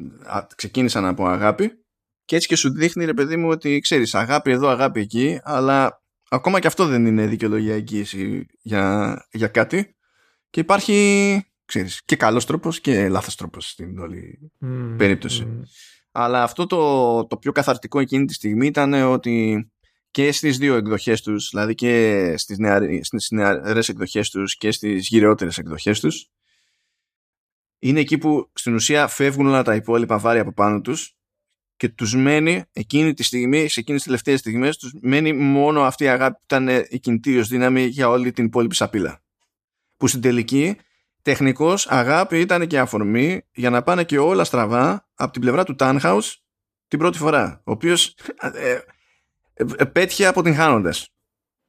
ξεκίνησαν 0.56 1.06
από 1.06 1.26
αγάπη 1.26 1.84
και 2.24 2.36
έτσι 2.36 2.48
και 2.48 2.56
σου 2.56 2.72
δείχνει 2.72 3.04
ρε 3.04 3.14
παιδί 3.14 3.36
μου 3.36 3.48
ότι 3.48 3.78
ξέρεις 3.78 4.14
αγάπη 4.14 4.50
εδώ 4.50 4.68
αγάπη 4.68 5.00
εκεί 5.00 5.40
αλλά 5.42 6.02
ακόμα 6.28 6.60
και 6.60 6.66
αυτό 6.66 6.86
δεν 6.86 7.06
είναι 7.06 7.26
δικαιολογία 7.26 7.74
εγγύηση 7.74 8.46
για, 8.62 9.26
για 9.30 9.48
κάτι 9.48 9.96
και 10.50 10.60
υπάρχει 10.60 11.44
ξέρεις, 11.64 12.02
και 12.04 12.16
καλός 12.16 12.46
τρόπος 12.46 12.80
και 12.80 13.08
λάθος 13.08 13.36
τρόπος 13.36 13.70
στην 13.70 13.98
όλη 13.98 14.52
περίπτωση. 14.96 15.62
Αλλά 16.16 16.42
αυτό 16.42 16.66
το, 16.66 17.26
το 17.26 17.36
πιο 17.36 17.52
καθαρτικό 17.52 18.00
εκείνη 18.00 18.24
τη 18.24 18.34
στιγμή 18.34 18.66
ήταν 18.66 18.92
ότι 18.92 19.66
και 20.10 20.32
στις 20.32 20.58
δύο 20.58 20.74
εκδοχές 20.74 21.22
τους, 21.22 21.48
δηλαδή 21.50 21.74
και 21.74 22.34
στις, 22.36 22.58
νεαρές, 22.58 23.06
στις 23.06 23.30
νεαρές 23.30 23.88
εκδοχές 23.88 24.30
τους 24.30 24.56
και 24.56 24.70
στις 24.70 25.08
γυρεότερες 25.08 25.58
εκδοχές 25.58 26.00
τους 26.00 26.28
είναι 27.78 28.00
εκεί 28.00 28.18
που 28.18 28.50
στην 28.54 28.74
ουσία 28.74 29.06
φεύγουν 29.06 29.46
όλα 29.46 29.62
τα 29.62 29.74
υπόλοιπα 29.74 30.18
βάρη 30.18 30.38
από 30.38 30.52
πάνω 30.52 30.80
τους 30.80 31.16
και 31.76 31.88
τους 31.88 32.14
μένει 32.14 32.64
εκείνη 32.72 33.14
τη 33.14 33.22
στιγμή, 33.22 33.68
σε 33.68 33.80
εκείνες 33.80 34.00
τις 34.00 34.04
τελευταίες 34.04 34.40
στιγμές 34.40 34.76
τους 34.76 34.92
μένει 35.00 35.32
μόνο 35.32 35.82
αυτή 35.82 36.04
η 36.04 36.08
αγάπη 36.08 36.36
που 36.36 36.42
ήταν 36.44 36.68
η 36.88 36.98
κινητήριος 36.98 37.48
δύναμη 37.48 37.84
για 37.84 38.08
όλη 38.08 38.32
την 38.32 38.44
υπόλοιπη 38.44 38.74
σαπίλα. 38.74 39.22
Που 39.96 40.06
στην 40.06 40.20
τελική 40.20 40.76
τεχνικός 41.24 41.86
αγάπη 41.86 42.40
ήταν 42.40 42.66
και 42.66 42.78
αφορμή 42.78 43.48
για 43.52 43.70
να 43.70 43.82
πάνε 43.82 44.04
και 44.04 44.18
όλα 44.18 44.44
στραβά 44.44 45.08
από 45.14 45.32
την 45.32 45.40
πλευρά 45.40 45.64
του 45.64 45.76
Tannhaus 45.78 46.34
την 46.88 46.98
πρώτη 46.98 47.18
φορά, 47.18 47.62
ο 47.64 47.70
οποίος 47.70 48.16
ε, 48.40 48.72
ε, 48.72 48.82
ε 49.76 49.84
πέτυχε 49.84 50.26
από 50.26 50.42
την 50.42 50.54
χάνοντας. 50.54 51.08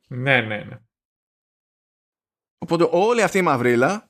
Ναι, 0.07 0.41
ναι, 0.41 0.57
ναι. 0.57 0.79
Οπότε 2.57 2.87
όλη 2.91 3.21
αυτή 3.21 3.37
η 3.37 3.41
μαυρίλα 3.41 4.09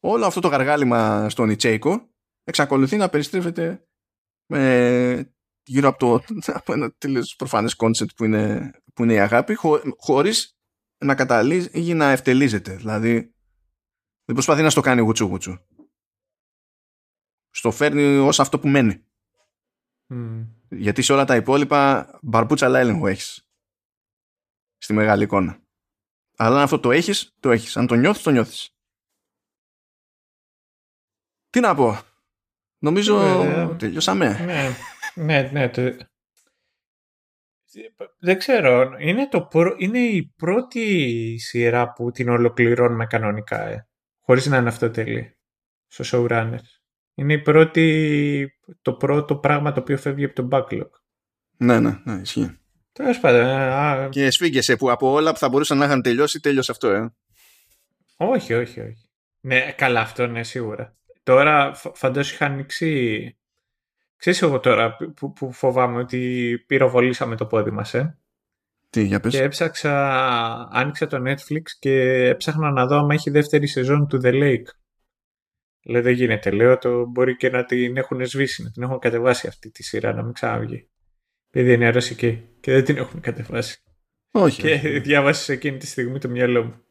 όλο 0.00 0.26
αυτό 0.26 0.40
το 0.40 0.48
γαργάλιμα 0.48 1.28
στον 1.28 1.50
Ιτσέικο 1.50 2.08
εξακολουθεί 2.44 2.96
να 2.96 3.08
περιστρέφεται 3.08 3.86
με, 4.46 5.34
γύρω 5.64 5.88
από, 5.88 5.98
το, 5.98 6.24
από 6.46 6.72
ένα 6.72 6.92
τελείως 6.98 7.34
προφανές 7.36 7.74
concept 7.74 8.10
που 8.16 8.24
είναι, 8.24 8.70
που 8.94 9.02
είναι 9.02 9.12
η 9.12 9.20
αγάπη 9.20 9.54
χω, 9.54 9.80
χωρίς 9.96 10.56
να 10.98 11.14
καταλύζει 11.14 11.68
ή 11.72 11.94
να 11.94 12.10
ευτελίζεται. 12.10 12.76
Δηλαδή 12.76 13.33
δεν 14.24 14.34
προσπαθεί 14.34 14.62
να 14.62 14.70
στο 14.70 14.80
κάνει 14.80 15.00
γουτσου 15.00 15.24
γουτσου. 15.24 15.58
Στο 17.50 17.70
φέρνει 17.70 18.16
ως 18.16 18.40
αυτό 18.40 18.58
που 18.58 18.68
μένει. 18.68 19.04
Γιατί 20.68 21.02
σε 21.02 21.12
όλα 21.12 21.24
τα 21.24 21.36
υπόλοιπα 21.36 22.10
μπαρμπούτσαλα 22.22 22.78
έλεγχο 22.78 23.06
έχεις. 23.06 23.48
Στη 24.76 24.92
μεγάλη 24.92 25.24
εικόνα. 25.24 25.62
Αλλά 26.36 26.56
αν 26.56 26.62
αυτό 26.62 26.80
το 26.80 26.90
έχεις, 26.90 27.34
το 27.40 27.50
έχεις. 27.50 27.76
Αν 27.76 27.86
το 27.86 27.94
νιώθεις, 27.94 28.22
το 28.22 28.30
νιώθεις. 28.30 28.76
Τι 31.50 31.60
να 31.60 31.74
πω. 31.74 32.00
Νομίζω 32.78 33.20
ε, 33.20 33.76
τελειώσαμε. 33.76 34.44
Ναι, 34.44 34.76
ναι, 35.14 35.50
ναι. 35.52 35.70
Δεν 38.18 38.38
ξέρω. 38.38 38.96
Είναι, 38.98 39.28
το 39.28 39.48
είναι 39.76 39.98
η 39.98 40.32
πρώτη 40.36 41.38
σειρά 41.38 41.92
που 41.92 42.10
την 42.10 42.28
ολοκληρώνουμε 42.28 43.06
κανονικά. 43.06 43.66
Ε. 43.66 43.88
Χωρίς 44.24 44.46
να 44.46 44.56
είναι 44.56 44.68
αυτό 44.68 44.90
τέλει. 44.90 45.36
Στο 45.86 46.04
showrunners. 46.06 46.82
Είναι 47.14 47.32
η 47.32 47.38
πρώτη, 47.38 48.58
το 48.82 48.92
πρώτο 48.94 49.36
πράγμα 49.36 49.72
το 49.72 49.80
οποίο 49.80 49.98
φεύγει 49.98 50.24
από 50.24 50.34
το 50.34 50.48
backlog. 50.50 50.90
Ναι, 51.56 51.80
ναι, 51.80 52.00
ναι, 52.04 52.20
ισχύει. 52.20 52.58
Τέλος 52.92 53.20
πάντων. 53.20 53.46
Ε, 53.46 54.08
Και 54.10 54.30
σφίγγεσαι 54.30 54.76
που 54.76 54.90
από 54.90 55.12
όλα 55.12 55.32
που 55.32 55.38
θα 55.38 55.48
μπορούσαν 55.48 55.78
να 55.78 55.84
είχαν 55.84 56.02
τελειώσει, 56.02 56.40
τέλειωσε 56.40 56.70
αυτό, 56.70 56.88
ε. 56.88 57.14
Όχι, 58.16 58.54
όχι, 58.54 58.80
όχι. 58.80 59.08
Ναι, 59.40 59.72
καλά, 59.72 60.00
αυτό 60.00 60.26
ναι, 60.26 60.42
σίγουρα. 60.42 60.96
Τώρα 61.22 61.74
φαντάζομαι 61.74 62.34
είχα 62.34 62.46
ανοίξει... 62.46 63.36
Ξέρεις 64.16 64.42
εγώ 64.42 64.60
τώρα 64.60 64.96
που, 64.96 65.32
που 65.32 65.52
φοβάμαι 65.52 65.98
ότι 65.98 66.64
πυροβολήσαμε 66.66 67.36
το 67.36 67.46
πόδι 67.46 67.70
μας, 67.70 67.94
ε. 67.94 68.18
Τι, 68.94 69.02
για 69.02 69.20
πες. 69.20 69.32
Και 69.32 69.42
έψαξα, 69.42 69.92
άνοιξα 70.72 71.06
το 71.06 71.22
Netflix 71.26 71.62
και 71.78 71.92
έψαχνα 72.28 72.70
να 72.70 72.86
δω 72.86 72.98
αν 72.98 73.10
έχει 73.10 73.30
δεύτερη 73.30 73.66
σεζόν 73.66 74.06
του 74.08 74.20
The 74.22 74.32
Lake. 74.32 74.66
Λέω 75.84 76.02
δεν 76.02 76.12
γίνεται, 76.12 76.50
λέω 76.50 76.78
το 76.78 77.06
μπορεί 77.06 77.36
και 77.36 77.50
να 77.50 77.64
την 77.64 77.96
έχουν 77.96 78.26
σβήσει, 78.26 78.62
να 78.62 78.70
την 78.70 78.82
έχουν 78.82 78.98
κατεβάσει 78.98 79.46
αυτή 79.46 79.70
τη 79.70 79.82
σειρά, 79.82 80.12
να 80.12 80.22
μην 80.22 80.32
ξαναβγεί. 80.32 80.88
Επειδή 81.50 81.72
είναι 81.72 81.90
ρωσική 81.90 82.48
και 82.60 82.72
δεν 82.72 82.84
την 82.84 82.96
έχουν 82.96 83.20
κατεβάσει. 83.20 83.82
Όχι. 84.30 84.62
Και 84.62 85.00
διάβασες 85.00 85.48
εκείνη 85.48 85.76
τη 85.76 85.86
στιγμή 85.86 86.18
το 86.18 86.28
μυαλό 86.28 86.64
μου. 86.64 86.84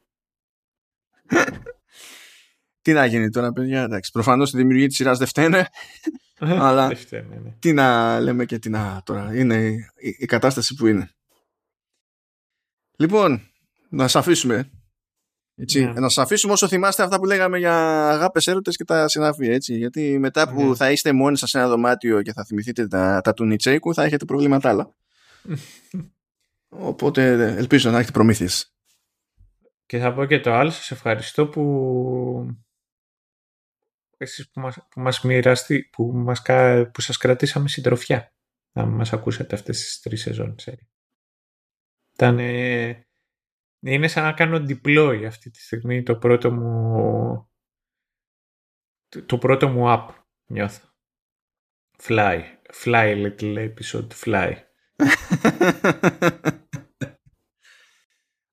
Τι 2.82 2.94
να 2.94 3.06
γίνει 3.06 3.30
τώρα, 3.30 3.52
παιδιά. 3.52 3.84
Εντάξει, 3.84 4.12
προφανώς 4.12 4.54
η 4.54 4.58
δημιουργία 4.58 4.88
της 4.88 4.96
σειράς 4.96 5.18
δεν 5.18 5.28
φταίνε. 5.28 5.68
αλλά 6.40 6.88
δεν 6.88 6.98
φταίνε, 6.98 7.36
ναι. 7.44 7.56
τι 7.60 7.74
να 7.74 8.20
λέμε 8.20 8.46
και 8.46 8.60
τι 8.60 8.70
να 8.70 9.02
τώρα. 9.06 9.36
Είναι 9.36 9.56
η, 9.98 10.16
η 10.20 10.26
κατάσταση 10.26 10.76
που 10.76 10.88
είναι. 10.88 11.14
Λοιπόν, 12.96 13.42
να 13.90 14.08
σα 14.08 14.20
αφήσουμε. 14.20 14.70
Έτσι, 15.56 15.86
ναι. 15.86 16.00
Να 16.00 16.10
σα 16.10 16.22
αφήσουμε 16.22 16.54
όσο 16.54 16.68
θυμάστε 16.68 17.04
αυτά 17.04 17.20
που 17.20 17.26
λέγαμε 17.26 17.58
για 17.58 18.10
αγάπες, 18.10 18.48
έρωτες 18.48 18.76
και 18.76 18.84
τα 18.84 19.08
συνάφη. 19.08 19.48
Έτσι, 19.48 19.78
γιατί 19.78 20.20
μετά 20.20 20.50
που 20.50 20.64
ναι. 20.64 20.76
θα 20.76 20.92
είστε 20.92 21.12
μόνοι 21.12 21.38
σας 21.38 21.50
σε 21.50 21.58
ένα 21.58 21.68
δωμάτιο 21.68 22.22
και 22.22 22.34
θα 22.34 22.46
θυμηθείτε 22.46 22.88
τα, 22.88 23.22
τα 23.22 23.34
του 23.34 23.46
Νιτσέικου, 23.46 23.94
θα 23.94 24.04
έχετε 24.04 24.26
προβλήματα 24.26 24.70
άλλα. 24.70 24.96
Οπότε 26.90 27.32
ελπίζω 27.58 27.92
να 27.92 27.98
έχετε 27.98 28.12
προμήθειες. 28.12 28.74
Και 29.86 30.00
θα 30.00 30.14
πω 30.14 30.26
και 30.26 30.40
το 30.40 30.54
άλλο, 30.54 30.70
σας 30.70 30.92
ευχαριστώ 30.92 31.48
που 31.48 31.64
εσείς 34.18 34.50
που 34.50 34.60
μας, 34.60 34.76
που 34.90 35.00
μας 35.00 35.22
μοιραστεί, 35.22 35.90
που, 35.92 36.12
μας, 36.16 36.42
που 36.92 37.02
σας 37.02 37.18
κρατήσαμε 37.18 37.68
συντροφιά 37.68 38.34
να 38.72 38.86
μας 38.86 39.14
ακούσατε 39.14 39.56
αυτές 39.56 39.80
τις 39.80 40.00
τρεις 40.00 40.22
σεζόν. 40.22 40.56
Ήταν, 42.14 42.40
είναι 43.80 44.08
σαν 44.08 44.24
να 44.24 44.34
κάνω 44.34 44.58
deploy 44.58 45.24
αυτή 45.28 45.50
τη 45.50 45.62
στιγμή 45.62 46.04
το 46.04 46.18
πρώτο 46.18 46.52
μου 46.52 47.52
το 49.26 49.38
πρώτο 49.38 49.68
μου 49.68 49.84
app 49.88 50.08
νιώθω. 50.46 50.88
Fly. 52.02 52.42
Fly 52.84 53.26
little 53.26 53.74
episode. 53.74 54.08
Fly. 54.24 54.54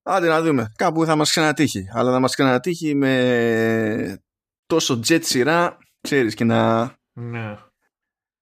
Άντε 0.02 0.28
να 0.28 0.42
δούμε. 0.42 0.72
Κάπου 0.76 1.04
θα 1.04 1.16
μας 1.16 1.30
ξανατύχει. 1.30 1.88
Αλλά 1.92 2.10
να 2.10 2.20
μας 2.20 2.34
ξανατύχει 2.34 2.94
με 2.94 4.22
τόσο 4.66 5.00
jet 5.06 5.20
σειρά, 5.22 5.78
ξέρεις, 6.00 6.34
και 6.34 6.44
να 6.44 6.82
ναι. 7.12 7.56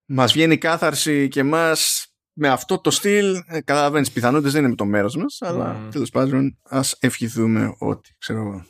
μας 0.05 0.33
βγαίνει 0.33 0.59
κάθαρση 0.59 1.29
και 1.29 1.43
μας 1.43 2.08
με 2.41 2.49
αυτό 2.49 2.81
το 2.81 2.91
στυλ, 2.91 3.43
ε, 3.47 3.61
καταλαβαίνεις, 3.61 4.13
πιθανότητες 4.13 4.53
δεν 4.53 4.61
είναι 4.61 4.71
με 4.71 4.77
το 4.77 4.85
μέρος 4.85 5.17
μας, 5.17 5.43
αλλά 5.43 5.77
mm. 5.77 5.91
τέλος 5.91 6.11
πάντων 6.11 6.59
ας 6.63 6.97
ευχηθούμε 7.01 7.75
ότι, 7.79 8.15
ξέρω 8.19 8.65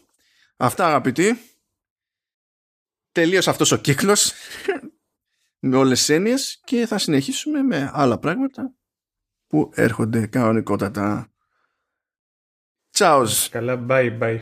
Αυτά 0.57 0.87
αγαπητοί, 0.87 1.39
τελείωσε 3.13 3.51
αυτός 3.51 3.73
ο 3.73 3.77
κύκλος 3.77 4.33
με 5.59 5.77
όλες 5.77 5.99
τις 5.99 6.09
έννοιες 6.09 6.61
και 6.65 6.87
θα 6.87 6.99
συνεχίσουμε 6.99 7.63
με 7.63 7.91
άλλα 7.93 8.19
πράγματα 8.19 8.75
που 9.47 9.71
έρχονται 9.75 10.27
κανονικότατα. 10.27 11.33
Τσάουζ. 12.91 13.49
Καλά, 13.49 13.85
bye 13.89 14.19
bye. 14.19 14.41